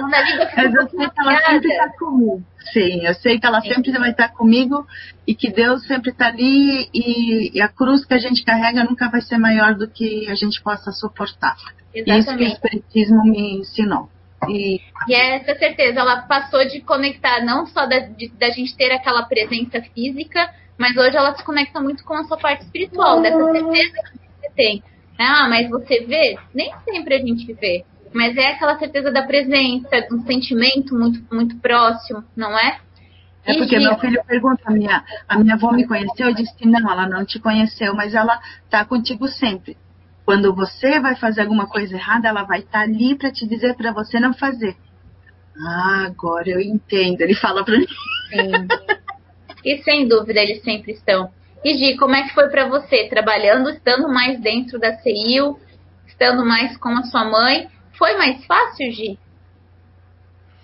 Mas 0.00 0.74
eu 0.74 0.88
sei 0.88 1.08
que 1.08 1.20
ela 1.20 1.40
sempre 1.44 1.68
está 1.70 1.88
comigo. 1.90 2.42
Sim, 2.72 3.06
eu 3.06 3.14
sei 3.14 3.40
que 3.40 3.46
ela 3.46 3.60
sempre 3.60 3.92
vai 3.92 4.10
estar 4.10 4.28
comigo 4.30 4.86
e 5.26 5.34
que 5.34 5.50
Deus 5.50 5.86
sempre 5.86 6.10
está 6.10 6.28
ali 6.28 6.88
e, 6.92 7.56
e, 7.56 7.60
a 7.60 7.68
cruz 7.68 8.04
que 8.04 8.14
a 8.14 8.18
gente 8.18 8.44
carrega 8.44 8.84
nunca 8.84 9.08
vai 9.10 9.20
ser 9.20 9.38
maior 9.38 9.74
do 9.74 9.88
que 9.88 10.28
a 10.28 10.34
gente 10.34 10.62
possa 10.62 10.92
suportar. 10.92 11.56
Exatamente. 11.94 12.20
Isso 12.20 12.36
que 12.36 12.44
o 12.44 12.46
Espiritismo 12.46 13.22
me 13.24 13.60
ensinou. 13.60 14.08
E, 14.48 14.80
e 15.08 15.14
essa 15.14 15.54
certeza, 15.58 16.00
ela 16.00 16.22
passou 16.22 16.66
de 16.66 16.80
conectar 16.80 17.44
não 17.44 17.66
só 17.66 17.86
da, 17.86 17.98
de, 17.98 18.28
da 18.30 18.50
gente 18.50 18.74
ter 18.76 18.90
aquela 18.92 19.24
presença 19.24 19.82
física, 19.94 20.48
mas 20.78 20.96
hoje 20.96 21.16
ela 21.16 21.34
se 21.34 21.44
conecta 21.44 21.80
muito 21.80 22.04
com 22.04 22.14
a 22.14 22.24
sua 22.24 22.38
parte 22.38 22.64
espiritual, 22.64 23.20
dessa 23.20 23.52
certeza 23.52 24.02
que 24.12 24.18
você 24.40 24.50
tem. 24.54 24.82
Ah, 25.18 25.46
mas 25.48 25.68
você 25.68 26.06
vê? 26.06 26.38
Nem 26.54 26.72
sempre 26.84 27.16
a 27.16 27.18
gente 27.18 27.52
vê. 27.52 27.84
Mas 28.12 28.36
é 28.36 28.52
aquela 28.52 28.78
certeza 28.78 29.10
da 29.10 29.22
presença, 29.22 29.88
um 30.10 30.22
sentimento 30.26 30.94
muito, 30.96 31.22
muito 31.32 31.56
próximo, 31.58 32.24
não 32.36 32.58
é? 32.58 32.80
É 33.44 33.54
porque 33.54 33.78
meu 33.78 33.98
filho 33.98 34.22
pergunta, 34.26 34.62
a 34.66 34.70
minha, 34.70 35.04
a 35.28 35.38
minha 35.38 35.54
avó 35.54 35.72
me 35.72 35.86
conheceu? 35.86 36.28
Eu 36.28 36.34
disse 36.34 36.54
que 36.56 36.66
não, 36.66 36.90
ela 36.90 37.08
não 37.08 37.24
te 37.24 37.38
conheceu, 37.38 37.94
mas 37.94 38.14
ela 38.14 38.38
está 38.64 38.84
contigo 38.84 39.28
sempre. 39.28 39.76
Quando 40.24 40.54
você 40.54 41.00
vai 41.00 41.16
fazer 41.16 41.42
alguma 41.42 41.66
coisa 41.66 41.94
errada, 41.94 42.28
ela 42.28 42.44
vai 42.44 42.60
estar 42.60 42.80
tá 42.80 42.84
ali 42.84 43.16
para 43.16 43.32
te 43.32 43.46
dizer 43.46 43.74
para 43.74 43.92
você 43.92 44.20
não 44.20 44.34
fazer. 44.34 44.76
Ah, 45.56 46.04
agora 46.06 46.48
eu 46.48 46.60
entendo. 46.60 47.20
Ele 47.20 47.34
fala 47.34 47.64
para 47.64 47.78
mim. 47.78 47.86
E 49.64 49.82
sem 49.82 50.08
dúvida 50.08 50.40
eles 50.40 50.62
sempre 50.62 50.92
estão. 50.92 51.30
E 51.62 51.74
Gi, 51.74 51.96
como 51.98 52.14
é 52.14 52.22
que 52.22 52.34
foi 52.34 52.48
para 52.48 52.66
você 52.66 53.08
trabalhando, 53.08 53.68
estando 53.68 54.08
mais 54.08 54.40
dentro 54.40 54.78
da 54.78 54.94
CIU, 54.98 55.58
estando 56.06 56.44
mais 56.44 56.76
com 56.78 56.88
a 56.90 57.02
sua 57.02 57.24
mãe? 57.24 57.68
Foi 58.00 58.16
mais 58.16 58.42
fácil, 58.46 58.90
Gi? 58.92 59.18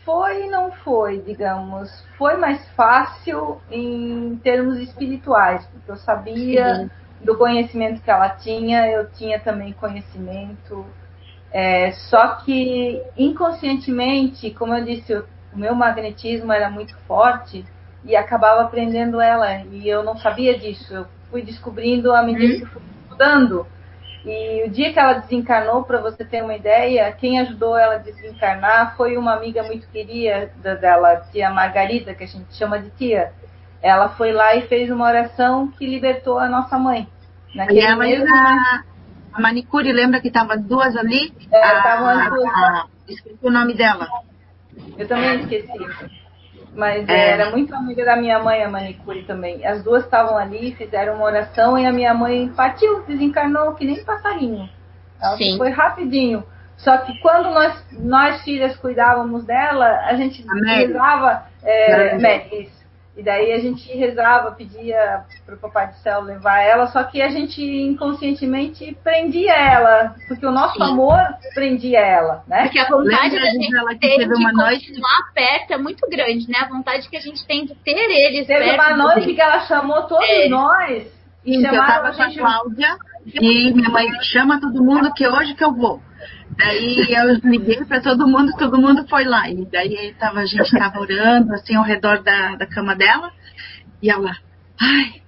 Foi 0.07 0.47
e 0.47 0.49
não 0.49 0.73
foi, 0.73 1.21
digamos. 1.21 1.91
Foi 2.17 2.35
mais 2.39 2.67
fácil 2.71 3.61
em 3.71 4.41
termos 4.43 4.79
espirituais, 4.79 5.67
porque 5.67 5.91
eu 5.91 5.97
sabia 5.97 6.77
Sim. 6.77 6.91
do 7.21 7.37
conhecimento 7.37 8.01
que 8.01 8.11
ela 8.11 8.31
tinha, 8.31 8.91
eu 8.91 9.11
tinha 9.11 9.39
também 9.39 9.75
conhecimento. 9.75 10.87
É, 11.53 11.93
só 12.09 12.37
que 12.37 13.03
inconscientemente, 13.19 14.51
como 14.53 14.73
eu 14.73 14.83
disse, 14.83 15.15
o 15.15 15.27
meu 15.59 15.75
magnetismo 15.75 16.51
era 16.51 16.71
muito 16.71 16.97
forte 17.07 17.67
e 18.03 18.17
acabava 18.17 18.63
aprendendo 18.63 19.21
ela. 19.21 19.63
E 19.73 19.87
eu 19.87 20.03
não 20.03 20.17
sabia 20.17 20.59
disso. 20.59 20.95
Eu 20.95 21.07
fui 21.31 21.43
descobrindo 21.43 22.15
à 22.15 22.23
medida 22.23 22.55
uhum. 22.55 22.61
que 22.61 22.67
fui 22.67 22.83
estudando. 23.03 23.67
E 24.27 24.65
o 24.67 24.71
dia 24.71 24.93
que 24.93 24.99
ela 24.99 25.13
desencarnou, 25.13 25.85
para 25.85 26.01
você 26.01 26.25
ter 26.25 26.43
uma 26.43 26.57
ideia, 26.57 27.13
quem 27.13 27.39
ajudou 27.39 27.79
ela 27.79 27.95
a 27.95 27.99
desencarnar 27.99 28.97
foi 28.97 29.17
uma 29.17 29.33
amiga 29.35 29.63
muito 29.63 29.87
querida 29.89 30.75
dela, 30.75 31.23
tia 31.31 31.49
Margarida, 31.49 32.13
que 32.13 32.25
a 32.25 32.27
gente 32.27 32.53
chama 32.57 32.81
de 32.81 32.91
tia. 32.91 33.33
Ela 33.81 34.09
foi 34.09 34.33
lá 34.33 34.57
e 34.57 34.63
fez 34.63 34.91
uma 34.91 35.07
oração 35.07 35.69
que 35.69 35.87
libertou 35.87 36.41
a 36.41 36.49
nossa 36.49 36.77
mãe. 36.77 37.07
Naquele 37.55 37.81
e 37.81 37.87
a, 37.87 37.95
mesmo... 37.95 38.27
a, 38.35 38.83
a 39.33 39.41
manicure, 39.41 39.93
lembra 39.93 40.21
que 40.21 40.27
estavam 40.27 40.61
duas 40.61 40.97
ali? 40.97 41.33
É, 41.53 41.77
estavam 41.77 42.09
as 42.09 42.29
duas. 42.29 42.85
esqueci 43.09 43.39
o 43.41 43.51
nome 43.51 43.75
dela. 43.75 44.09
Eu 44.99 45.07
também 45.07 45.39
esqueci. 45.41 46.26
Mas 46.77 47.09
é. 47.09 47.31
era 47.31 47.51
muito 47.51 47.75
amiga 47.75 48.05
da 48.05 48.17
minha 48.17 48.39
mãe, 48.39 48.63
a 48.63 48.69
manicure 48.69 49.23
também. 49.25 49.67
As 49.67 49.83
duas 49.83 50.05
estavam 50.05 50.37
ali, 50.37 50.75
fizeram 50.75 51.15
uma 51.15 51.25
oração 51.25 51.79
e 51.79 51.87
a 51.87 51.93
minha 51.93 52.13
mãe 52.13 52.53
partiu, 52.55 53.03
desencarnou 53.05 53.75
que 53.75 53.87
nem 53.87 54.05
passarinho. 54.05 54.69
Ela 55.21 55.37
Sim. 55.39 55.57
foi 55.57 55.71
rapidinho. 55.71 56.45
Só 56.77 56.99
que 56.99 57.19
quando 57.21 57.51
nós, 57.51 57.85
nós 57.93 58.43
filhas 58.43 58.77
cuidávamos 58.77 59.45
dela, 59.45 59.87
a 60.07 60.15
gente 60.15 60.45
rezava 60.67 61.47
é, 61.63 62.19
e 63.17 63.23
daí 63.23 63.51
a 63.53 63.59
gente 63.59 63.91
rezava, 63.97 64.53
pedia 64.53 65.25
para 65.47 65.55
o 65.55 65.59
Papai 65.59 65.89
do 65.89 65.95
Céu 65.95 66.21
levar 66.21 66.61
ela, 66.61 66.87
só 66.89 67.03
que 67.03 67.23
a 67.23 67.31
gente 67.31 67.63
inconscientemente 67.63 68.97
prendia 69.03 69.55
ela, 69.55 70.15
porque 70.29 70.45
o 70.45 70.53
nosso 70.53 70.75
Sim. 70.75 70.83
amor 70.83 71.19
prendia 71.55 72.01
ela, 72.01 72.45
né? 72.47 72.65
Porque 72.65 72.79
a 72.79 72.89
vontade 72.89 73.35
Lembra 73.35 73.41
da 73.41 73.51
gente 73.51 73.99
ter 74.01 74.19
de 74.19 74.29
continuar 74.29 74.53
noite... 74.53 74.93
perto 75.35 75.73
é 75.73 75.79
muito 75.79 76.07
grande, 76.11 76.51
né? 76.51 76.59
A 76.59 76.69
vontade 76.69 77.09
que 77.09 77.17
a 77.17 77.21
gente 77.21 77.47
tem 77.47 77.65
de 77.65 77.75
ter 77.77 77.97
eles 77.97 78.47
teve 78.47 78.65
perto. 78.65 78.77
Teve 78.77 78.93
uma 78.93 78.97
noite 78.97 79.33
que 79.33 79.41
ela 79.41 79.61
chamou 79.61 80.03
todos 80.03 80.29
é. 80.29 80.49
nós 80.49 81.07
e 81.43 81.55
Sim, 81.55 81.63
chamaram 81.63 82.07
a 82.07 82.13
gente... 82.13 82.39
com 82.39 82.47
a 82.47 82.51
Cláudia 82.51 82.97
e 83.27 83.73
minha 83.73 83.89
mãe 83.89 84.07
chama 84.25 84.61
todo 84.61 84.85
mundo 84.85 85.11
que 85.15 85.27
hoje 85.27 85.55
que 85.55 85.65
eu 85.65 85.73
vou. 85.73 86.03
Daí 86.57 87.13
eu 87.13 87.35
liguei 87.45 87.85
para 87.85 88.01
todo 88.01 88.27
mundo, 88.27 88.51
todo 88.59 88.81
mundo 88.81 89.07
foi 89.09 89.25
lá. 89.25 89.51
E 89.51 89.67
daí 89.67 90.15
tava, 90.19 90.41
a 90.41 90.47
gente 90.47 90.63
estava 90.63 90.99
orando 90.99 91.53
assim 91.55 91.75
ao 91.75 91.85
redor 91.85 92.23
da, 92.23 92.57
da 92.57 92.67
cama 92.67 92.97
dela. 92.97 93.31
E 94.03 94.11
ela, 94.11 94.35
ai, 94.81 95.23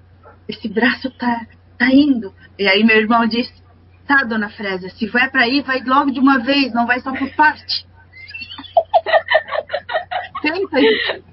esse 0.48 0.66
braço 0.68 1.10
tá, 1.10 1.46
tá 1.78 1.92
indo. 1.92 2.32
E 2.58 2.66
aí 2.66 2.82
meu 2.82 2.96
irmão 2.96 3.26
disse, 3.26 3.52
tá, 4.06 4.24
dona 4.24 4.48
Frésia, 4.48 4.88
se 4.90 5.06
vai 5.06 5.30
para 5.30 5.46
ir, 5.46 5.62
vai 5.62 5.82
logo 5.84 6.10
de 6.10 6.18
uma 6.18 6.38
vez, 6.38 6.72
não 6.72 6.86
vai 6.86 7.00
só 7.00 7.12
por 7.12 7.30
parte. 7.36 7.86
Tenta. 10.40 10.78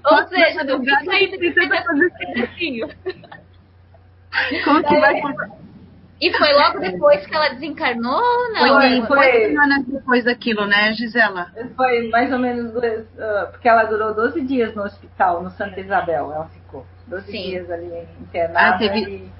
Ou 0.04 0.28
seja, 0.28 0.62
não 0.64 0.80
fica 0.80 1.10
ainda 1.10 1.38
que 1.38 1.52
fazer 1.52 1.82
Como 4.64 4.84
que 4.84 5.00
vai 5.00 5.18
por 5.20 5.34
e 6.20 6.32
foi 6.32 6.52
logo 6.54 6.80
depois 6.80 7.26
que 7.26 7.34
ela 7.34 7.50
desencarnou 7.50 8.18
ou 8.18 8.52
não? 8.52 9.06
Foi, 9.06 9.06
foi 9.06 9.48
semanas 9.48 9.84
depois 9.86 10.24
daquilo, 10.24 10.66
né, 10.66 10.92
Gisela? 10.94 11.48
Foi 11.76 12.08
mais 12.08 12.32
ou 12.32 12.38
menos 12.38 12.72
duas, 12.72 13.02
uh, 13.02 13.50
porque 13.50 13.68
ela 13.68 13.84
durou 13.84 14.14
12 14.14 14.40
dias 14.42 14.74
no 14.74 14.84
hospital, 14.84 15.42
no 15.42 15.50
Santa 15.50 15.78
Isabel, 15.78 16.32
ela 16.32 16.48
ficou. 16.48 16.86
12 17.06 17.30
Sim. 17.30 17.42
dias 17.42 17.70
ali 17.70 18.08
internada. 18.20 18.76
Ah, 18.76 18.78
teve... 18.78 19.00
e... 19.00 19.30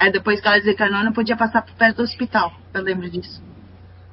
Aí 0.00 0.10
depois 0.10 0.40
que 0.40 0.48
ela 0.48 0.58
desencarnou, 0.58 1.04
não 1.04 1.12
podia 1.12 1.36
passar 1.36 1.62
por 1.62 1.74
perto 1.74 1.98
do 1.98 2.02
hospital, 2.02 2.52
eu 2.74 2.82
lembro 2.82 3.08
disso. 3.08 3.42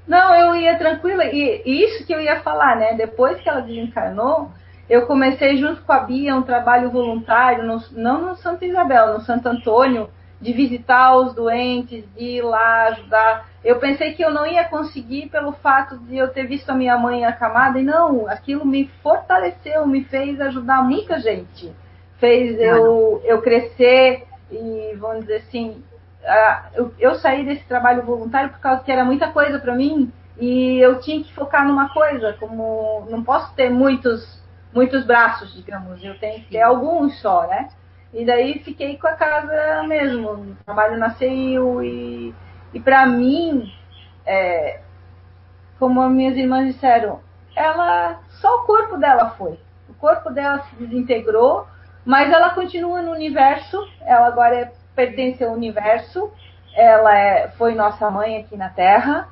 Não, 0.08 0.36
eu 0.36 0.56
ia 0.56 0.78
tranquila, 0.78 1.26
e, 1.26 1.64
e 1.66 1.84
isso 1.84 2.06
que 2.06 2.14
eu 2.14 2.22
ia 2.22 2.42
falar, 2.42 2.76
né, 2.76 2.94
depois 2.94 3.42
que 3.42 3.50
ela 3.50 3.62
desencarnou, 3.62 4.52
eu 4.90 5.06
comecei 5.06 5.58
junto 5.58 5.82
com 5.82 5.92
a 5.92 6.00
Bia 6.00 6.36
um 6.36 6.44
trabalho 6.44 6.90
voluntário, 6.92 7.64
no, 7.64 7.82
não 7.92 8.22
no 8.22 8.36
Santa 8.36 8.66
Isabel, 8.66 9.14
no 9.14 9.22
Santo 9.22 9.48
Antônio, 9.50 10.10
de 10.40 10.54
visitar 10.54 11.16
os 11.16 11.34
doentes, 11.34 12.04
de 12.16 12.24
ir 12.24 12.42
lá 12.42 12.88
ajudar. 12.88 13.50
Eu 13.64 13.80
pensei 13.80 14.14
que 14.14 14.24
eu 14.24 14.32
não 14.32 14.46
ia 14.46 14.64
conseguir 14.66 15.30
pelo 15.30 15.52
fato 15.54 15.98
de 15.98 16.18
eu 16.18 16.28
ter 16.28 16.46
visto 16.46 16.70
a 16.70 16.76
minha 16.76 16.98
mãe 16.98 17.26
acamada, 17.26 17.80
e 17.80 17.84
não, 17.84 18.28
aquilo 18.28 18.66
me 18.66 18.88
fortaleceu, 19.02 19.86
me 19.88 20.04
fez 20.04 20.40
ajudar 20.40 20.84
muita 20.84 21.20
gente. 21.20 21.74
Fez 22.20 22.60
eu, 22.60 23.22
eu 23.26 23.42
crescer 23.42 24.26
e, 24.52 24.96
vamos 24.98 25.22
dizer 25.22 25.38
assim, 25.38 25.84
eu, 26.74 26.94
eu 27.00 27.16
saí 27.16 27.46
desse 27.46 27.64
trabalho 27.66 28.04
voluntário 28.04 28.50
por 28.50 28.60
causa 28.60 28.84
que 28.84 28.92
era 28.92 29.06
muita 29.06 29.32
coisa 29.32 29.60
para 29.60 29.76
mim 29.76 30.12
e 30.40 30.78
eu 30.80 31.00
tinha 31.00 31.24
que 31.24 31.34
focar 31.34 31.68
numa 31.68 31.90
coisa, 31.90 32.34
como 32.40 33.08
não 33.10 33.24
posso 33.24 33.54
ter 33.56 33.70
muitos 33.70 34.38
muitos 34.74 35.06
braços, 35.06 35.56
digamos, 35.56 36.04
eu 36.04 36.20
tenho 36.20 36.42
que 36.42 36.52
ter 36.52 36.62
alguns 36.62 37.20
só, 37.20 37.48
né? 37.48 37.70
E 38.14 38.26
daí 38.26 38.60
fiquei 38.60 38.98
com 38.98 39.08
a 39.08 39.14
casa 39.14 39.84
mesmo, 39.84 40.56
trabalho 40.66 40.98
na 40.98 41.14
e, 41.20 42.34
e 42.74 42.80
para 42.80 43.06
mim, 43.06 43.72
é, 44.26 44.80
como 45.78 46.02
as 46.02 46.12
minhas 46.12 46.38
irmãs 46.38 46.74
disseram, 46.74 47.20
ela 47.56 48.20
só 48.30 48.58
o 48.58 48.64
corpo 48.64 48.98
dela 48.98 49.32
foi. 49.32 49.60
O 49.90 49.94
corpo 49.94 50.30
dela 50.30 50.60
se 50.64 50.76
desintegrou, 50.76 51.68
mas 52.06 52.32
ela 52.32 52.52
continua 52.52 53.02
no 53.02 53.12
universo, 53.12 53.78
ela 54.02 54.28
agora 54.28 54.56
é, 54.56 54.72
pertence 54.96 55.44
ao 55.44 55.54
universo, 55.54 56.32
ela 56.74 57.14
é, 57.18 57.50
foi 57.50 57.76
nossa 57.76 58.10
mãe 58.10 58.38
aqui 58.38 58.56
na 58.56 58.70
Terra. 58.70 59.28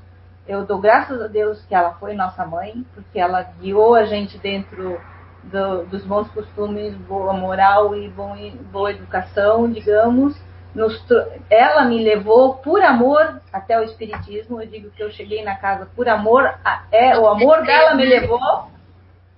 Eu 0.48 0.66
dou 0.66 0.80
graças 0.80 1.22
a 1.22 1.28
Deus 1.28 1.64
que 1.66 1.74
ela 1.74 1.94
foi 1.94 2.14
nossa 2.14 2.46
mãe, 2.46 2.86
porque 2.94 3.20
ela 3.20 3.42
guiou 3.60 3.96
a 3.96 4.06
gente 4.06 4.38
dentro 4.38 5.00
do, 5.46 5.86
dos 5.86 6.04
bons 6.04 6.30
costumes, 6.30 6.94
boa 6.96 7.34
moral 7.34 7.96
e 7.96 8.10
bom, 8.10 8.36
boa 8.72 8.92
educação, 8.92 9.70
digamos. 9.72 10.36
Nos, 10.74 11.02
ela 11.50 11.86
me 11.86 12.04
levou 12.04 12.56
por 12.56 12.82
amor 12.82 13.42
até 13.52 13.80
o 13.80 13.84
espiritismo. 13.84 14.62
Eu 14.62 14.68
digo 14.68 14.90
que 14.92 15.02
eu 15.02 15.10
cheguei 15.12 15.44
na 15.44 15.56
casa 15.56 15.88
por 15.96 16.10
amor, 16.10 16.54
a, 16.66 16.84
é 16.92 17.18
o 17.18 17.28
amor 17.28 17.64
dela 17.64 17.96
me 17.96 18.06
levou 18.06 18.68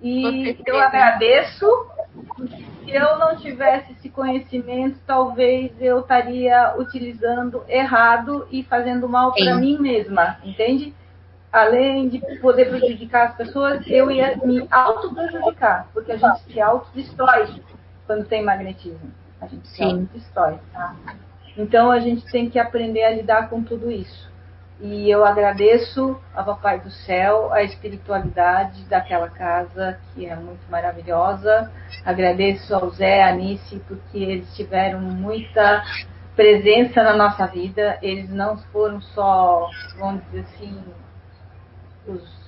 e 0.01 0.57
eu 0.65 0.79
agradeço. 0.79 1.65
Se 2.83 2.91
eu 2.91 3.19
não 3.19 3.35
tivesse 3.35 3.91
esse 3.91 4.09
conhecimento, 4.09 4.97
talvez 5.05 5.71
eu 5.79 5.99
estaria 5.99 6.73
utilizando 6.77 7.63
errado 7.67 8.47
e 8.49 8.63
fazendo 8.63 9.07
mal 9.09 9.33
para 9.33 9.55
mim 9.55 9.77
mesma, 9.77 10.37
entende? 10.43 10.95
Além 11.51 12.09
de 12.09 12.19
poder 12.39 12.69
prejudicar 12.69 13.29
as 13.29 13.35
pessoas, 13.35 13.85
eu 13.87 14.11
ia 14.11 14.37
me 14.37 14.67
auto-prejudicar, 14.69 15.87
porque 15.93 16.11
a 16.11 16.17
gente 16.17 16.39
se 16.51 16.61
autodestrói 16.61 17.61
quando 18.05 18.25
tem 18.25 18.43
magnetismo. 18.43 19.11
A 19.39 19.47
gente 19.47 19.67
se 19.67 19.83
autodestrói. 19.83 20.59
Tá? 20.73 20.95
Então 21.57 21.91
a 21.91 21.99
gente 21.99 22.25
tem 22.31 22.49
que 22.49 22.59
aprender 22.59 23.03
a 23.03 23.11
lidar 23.11 23.49
com 23.49 23.63
tudo 23.63 23.89
isso. 23.91 24.27
E 24.79 25.09
eu 25.09 25.25
agradeço 25.25 26.19
ao 26.35 26.45
Papai 26.45 26.79
do 26.79 26.91
Céu 26.91 27.51
a 27.51 27.63
espiritualidade 27.63 28.83
daquela 28.85 29.27
casa, 29.27 29.99
que 30.13 30.27
é 30.27 30.35
muito 30.35 30.69
maravilhosa. 30.69 31.71
Agradeço 32.05 32.75
ao 32.75 32.91
Zé, 32.91 33.23
a 33.23 33.29
Anice, 33.29 33.81
porque 33.87 34.19
eles 34.19 34.55
tiveram 34.55 35.01
muita 35.01 35.83
presença 36.35 37.01
na 37.01 37.15
nossa 37.15 37.47
vida. 37.47 37.97
Eles 38.03 38.29
não 38.29 38.55
foram 38.71 39.01
só, 39.01 39.67
vamos 39.97 40.23
dizer 40.25 40.41
assim, 40.41 40.79
os 42.07 42.47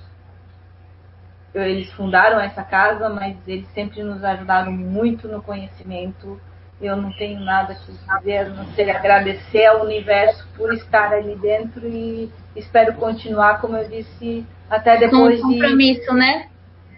eles 1.52 1.90
fundaram 1.92 2.40
essa 2.40 2.62
casa, 2.62 3.08
mas 3.08 3.36
eles 3.46 3.66
sempre 3.74 4.02
nos 4.02 4.22
ajudaram 4.22 4.70
muito 4.70 5.26
no 5.26 5.42
conhecimento. 5.42 6.40
Eu 6.80 6.96
não 6.96 7.12
tenho 7.12 7.40
nada 7.40 7.74
que 7.74 7.92
dizer, 7.92 8.48
não 8.50 8.64
ser 8.72 8.88
agradecer 8.88 9.66
ao 9.66 9.82
universo 9.82 10.46
por 10.56 10.72
estar 10.72 11.12
ali 11.12 11.34
dentro 11.36 11.86
e 11.86 12.32
espero 12.56 12.94
continuar, 12.94 13.60
como 13.60 13.76
eu 13.76 13.88
disse, 13.88 14.46
até 14.70 14.96
depois 14.96 15.40
com 15.40 15.48
um 15.48 15.52
compromisso, 15.52 16.10
de, 16.12 16.16
né? 16.16 16.48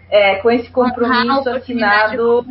É, 0.09 0.35
com 0.35 0.51
esse 0.51 0.69
compromisso 0.69 1.49
assinado. 1.49 2.45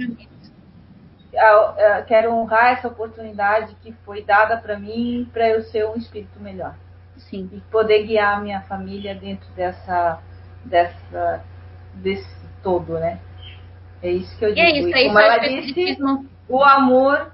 Quero 2.07 2.35
honrar 2.35 2.73
essa 2.73 2.89
oportunidade 2.89 3.75
que 3.83 3.95
foi 4.05 4.23
dada 4.23 4.57
para 4.57 4.79
mim 4.79 5.27
para 5.33 5.49
eu 5.49 5.63
ser 5.63 5.87
um 5.87 5.97
espírito 5.97 6.39
melhor. 6.41 6.75
Sim. 7.33 7.49
E 7.51 7.61
poder 7.71 8.03
guiar 8.03 8.37
a 8.37 8.41
minha 8.41 8.61
família 8.61 9.15
dentro 9.15 9.49
dessa, 9.57 10.21
dessa, 10.67 11.43
desse 11.95 12.29
todo, 12.63 12.99
né? 12.99 13.19
É 14.03 14.11
isso 14.11 14.37
que 14.39 14.45
eu 14.45 14.55
digo. 14.55 14.61
E 14.61 14.71
é 14.71 14.79
isso, 14.79 14.89
e 14.89 15.07
como 15.07 15.19
ela 15.19 15.39
disse, 15.39 15.99
o 16.47 16.63
amor 16.63 17.33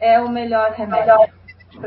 é 0.00 0.18
o 0.18 0.28
melhor 0.28 0.72
remédio. 0.72 1.14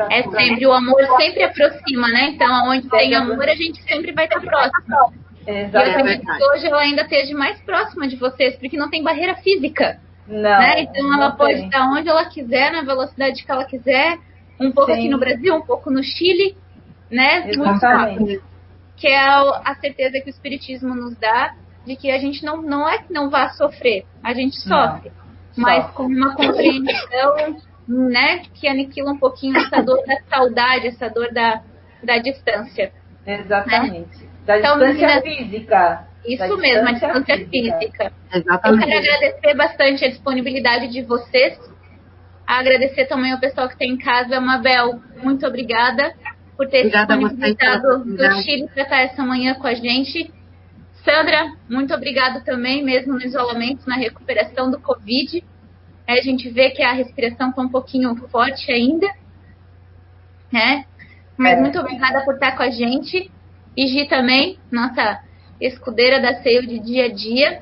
É 0.10 0.24
sempre, 0.24 0.66
o 0.66 0.72
amor 0.72 1.06
sempre 1.18 1.44
aproxima, 1.44 2.08
né? 2.08 2.30
Então, 2.30 2.70
onde 2.70 2.88
tem 2.90 3.14
amor, 3.14 3.44
a 3.50 3.56
gente 3.56 3.84
sempre 3.84 4.14
vai 4.14 4.24
estar 4.24 4.40
próximo. 4.40 5.14
Exatamente. 5.46 5.76
E 5.76 5.76
eu 5.76 6.00
acredito 6.00 6.38
que 6.38 6.44
hoje 6.46 6.68
ela 6.68 6.82
ainda 6.82 7.02
esteja 7.02 7.38
mais 7.38 7.60
próxima 7.64 8.08
de 8.08 8.16
vocês, 8.16 8.56
porque 8.56 8.78
não 8.78 8.90
tem 8.90 9.04
barreira 9.04 9.36
física. 9.36 10.00
Não, 10.26 10.40
né? 10.40 10.84
Então 10.84 11.14
ela 11.14 11.30
não 11.30 11.36
pode 11.36 11.56
tem. 11.56 11.66
estar 11.66 11.92
onde 11.92 12.08
ela 12.08 12.24
quiser, 12.30 12.72
na 12.72 12.84
velocidade 12.84 13.44
que 13.44 13.52
ela 13.52 13.66
quiser, 13.66 14.18
um 14.58 14.72
pouco 14.72 14.94
Sim. 14.94 15.00
aqui 15.00 15.10
no 15.10 15.20
Brasil, 15.20 15.54
um 15.54 15.62
pouco 15.62 15.92
no 15.92 16.02
Chile, 16.02 16.56
né? 17.14 17.42
Muito 17.42 17.62
Exatamente. 17.62 18.20
rápido. 18.20 18.44
Que 18.96 19.08
é 19.08 19.20
a 19.20 19.76
certeza 19.82 20.20
que 20.22 20.30
o 20.30 20.30
Espiritismo 20.30 20.94
nos 20.96 21.16
dá 21.18 21.54
de 21.86 21.96
que 21.96 22.10
a 22.12 22.18
gente 22.18 22.44
não, 22.46 22.62
não 22.62 22.88
é 22.88 23.00
que 23.00 23.12
não 23.12 23.30
vá 23.30 23.50
sofrer, 23.50 24.06
a 24.24 24.34
gente 24.34 24.56
sofre, 24.58 25.12
mas 25.58 25.82
Sofre. 25.84 25.94
com 25.96 26.04
uma 26.04 26.34
compreensão, 26.36 27.58
né, 27.88 28.44
que 28.54 28.68
aniquila 28.68 29.12
um 29.12 29.18
pouquinho 29.18 29.58
essa 29.58 29.82
dor 29.82 30.02
da 30.06 30.16
saudade, 30.30 30.88
essa 30.88 31.10
dor 31.10 31.34
da, 31.34 31.62
da 32.02 32.18
distância. 32.20 32.92
Exatamente. 33.26 34.26
Da 34.46 34.60
Então, 34.60 34.78
distância 34.80 35.08
meninas, 35.08 35.24
física. 35.24 36.08
Isso 36.26 36.58
mesmo, 36.58 36.88
a 36.88 36.92
distância 36.94 37.38
física. 37.38 37.78
física. 37.80 38.04
Eu 38.06 38.12
quero 38.32 38.44
Exatamente. 38.46 38.94
agradecer 38.98 39.54
bastante 39.56 40.06
a 40.06 40.10
disponibilidade 40.10 40.88
de 40.88 41.02
vocês. 41.02 41.60
Agradecer 42.48 43.06
também 43.06 43.34
ao 43.34 43.40
pessoal 43.40 43.68
que 43.68 43.74
está 43.74 43.86
em 43.86 43.98
casa. 43.98 44.40
Mabel, 44.40 45.02
muito 45.22 45.46
obrigada 45.46 46.14
por 46.56 46.68
ter 46.68 46.80
Obrigada 46.80 47.18
disponibilizado 47.18 48.06
pela 48.16 48.34
do. 48.34 48.42
Chile 48.44 48.68
para 48.74 48.84
estar 48.84 49.00
essa 49.02 49.24
manhã 49.24 49.56
com 49.56 49.68
a 49.68 49.74
gente. 49.74 50.32
Sandra, 51.04 51.54
muito 51.70 51.94
obrigada 51.94 52.42
também, 52.42 52.84
mesmo 52.84 53.14
no 53.14 53.22
isolamento, 53.22 53.88
na 53.88 53.96
recuperação 53.96 54.72
do 54.72 54.80
Covid. 54.80 55.44
É, 56.08 56.14
a 56.20 56.22
gente 56.22 56.50
vê 56.50 56.70
que 56.70 56.82
a 56.82 56.94
respiração 56.94 57.50
está 57.50 57.62
um 57.62 57.70
pouquinho 57.70 58.16
forte 58.30 58.72
ainda, 58.72 59.08
né? 60.52 60.86
Mas 61.38 61.58
É. 61.58 61.62
muito 61.62 61.80
obrigada 61.80 62.24
por 62.24 62.36
estar 62.36 62.56
com 62.56 62.64
a 62.64 62.70
gente. 62.70 63.30
E 63.76 63.88
Gi 63.88 64.08
também, 64.08 64.60
nossa 64.72 65.20
escudeira 65.60 66.22
da 66.22 66.42
SEIO 66.42 66.68
de 66.68 66.80
dia 66.80 67.06
a 67.06 67.14
dia. 67.14 67.62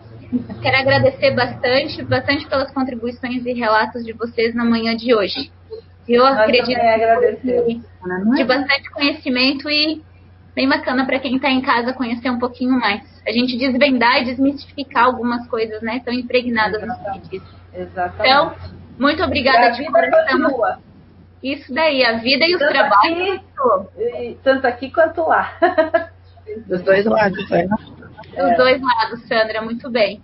Quero 0.61 0.77
agradecer 0.77 1.31
bastante, 1.31 2.03
bastante 2.03 2.47
pelas 2.47 2.71
contribuições 2.71 3.45
e 3.45 3.53
relatos 3.53 4.05
de 4.05 4.13
vocês 4.13 4.53
na 4.53 4.65
manhã 4.65 4.95
de 4.95 5.13
hoje. 5.15 5.51
Eu 6.13 6.23
Nós 6.23 6.37
acredito 6.37 6.79
que 6.79 7.81
de 8.35 8.43
bastante 8.43 8.89
conhecimento 8.91 9.69
e 9.69 10.03
bem 10.55 10.67
bacana 10.67 11.05
para 11.05 11.19
quem 11.19 11.35
está 11.37 11.49
em 11.49 11.61
casa 11.61 11.93
conhecer 11.93 12.29
um 12.29 12.39
pouquinho 12.39 12.79
mais. 12.79 13.01
A 13.25 13.31
gente 13.31 13.57
desvendar 13.57 14.21
e 14.21 14.25
desmistificar 14.25 15.05
algumas 15.05 15.47
coisas, 15.47 15.81
né? 15.81 16.01
Tão 16.03 16.13
impregnadas 16.13 16.81
no 16.81 16.93
espiritismo. 16.93 17.47
Exatamente. 17.73 18.19
Então, 18.19 18.55
muito 18.97 19.21
E 19.21 19.25
obrigada 19.25 19.67
a 19.67 19.69
de 19.69 19.85
coração. 19.85 20.77
Isso 21.41 21.73
daí, 21.73 22.03
a 22.03 22.17
vida 22.17 22.45
e 22.45 22.53
os 22.53 22.59
Tanto 22.59 22.71
trabalhos. 22.71 23.41
E- 23.97 24.37
tanto 24.43 24.67
aqui 24.67 24.91
quanto 24.91 25.21
lá. 25.27 25.53
Dos 26.67 26.81
dois 26.81 27.05
lados, 27.05 27.49
né? 27.49 27.67
Os 28.33 28.57
dois 28.57 28.81
lados, 28.81 29.21
Sandra, 29.27 29.61
muito 29.61 29.89
bem. 29.89 30.21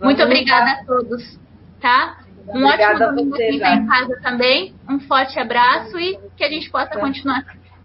Muito 0.00 0.22
obrigada 0.22 0.64
lá. 0.66 0.72
a 0.72 0.84
todos, 0.84 1.40
tá? 1.80 2.18
Um 2.48 2.64
Obrigada 2.64 3.06
ótimo 3.06 3.16
domingo 3.16 3.36
quem 3.36 3.58
tá 3.58 3.68
Jana. 3.70 3.82
em 3.82 3.86
casa 3.86 4.20
também. 4.22 4.74
Um 4.88 5.00
forte 5.00 5.38
abraço 5.38 5.98
e 5.98 6.18
que 6.36 6.44
a 6.44 6.48
gente 6.48 6.70
possa 6.70 6.90
Tá. 6.90 7.00
continuar 7.00 7.44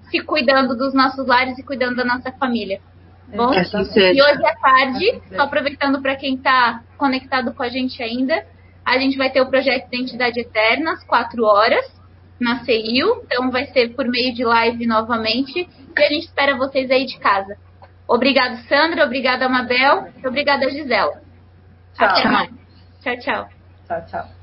se 0.09 0.19
cuidando 0.21 0.75
dos 0.77 0.93
nossos 0.93 1.25
lares 1.27 1.57
e 1.57 1.63
cuidando 1.63 1.95
da 1.95 2.05
nossa 2.05 2.31
família. 2.33 2.79
Bom, 3.35 3.49
Que 3.49 3.59
assim 3.59 3.99
e 3.99 4.21
hoje 4.21 4.45
à 4.45 4.55
tarde, 4.55 5.09
Assim 5.09 5.35
só 5.35 5.41
aproveitando 5.43 6.01
para 6.01 6.15
quem 6.15 6.35
está 6.35 6.81
conectado 6.97 7.53
com 7.53 7.63
a 7.63 7.69
gente 7.69 8.01
ainda, 8.03 8.45
a 8.85 8.97
gente 8.99 9.17
vai 9.17 9.31
ter 9.31 9.41
o 9.41 9.47
projeto 9.49 9.87
Identidade 9.87 10.39
Eterna 10.39 10.91
às 10.93 11.03
4 11.03 11.43
horas 11.43 11.83
na 12.39 12.63
CEIU, 12.63 13.23
então 13.25 13.49
vai 13.49 13.65
ser 13.67 13.95
por 13.95 14.05
meio 14.07 14.33
de 14.33 14.43
live 14.43 14.85
novamente 14.85 15.67
e 15.97 16.03
a 16.03 16.09
gente 16.09 16.25
espera 16.25 16.55
vocês 16.57 16.91
aí 16.91 17.05
de 17.05 17.17
casa. 17.17 17.57
Obrigado, 18.07 18.57
Sandra, 18.67 19.05
obrigada, 19.05 19.47
Mabel, 19.49 20.09
e 20.21 20.27
obrigada, 20.27 20.69
Gisela. 20.69 21.21
Tchau. 21.95 22.07
Até 22.07 22.27
mais. 22.27 22.49
Tchau, 23.01 23.17
tchau. 23.19 23.49
Tchau, 23.87 24.05
tchau. 24.05 24.42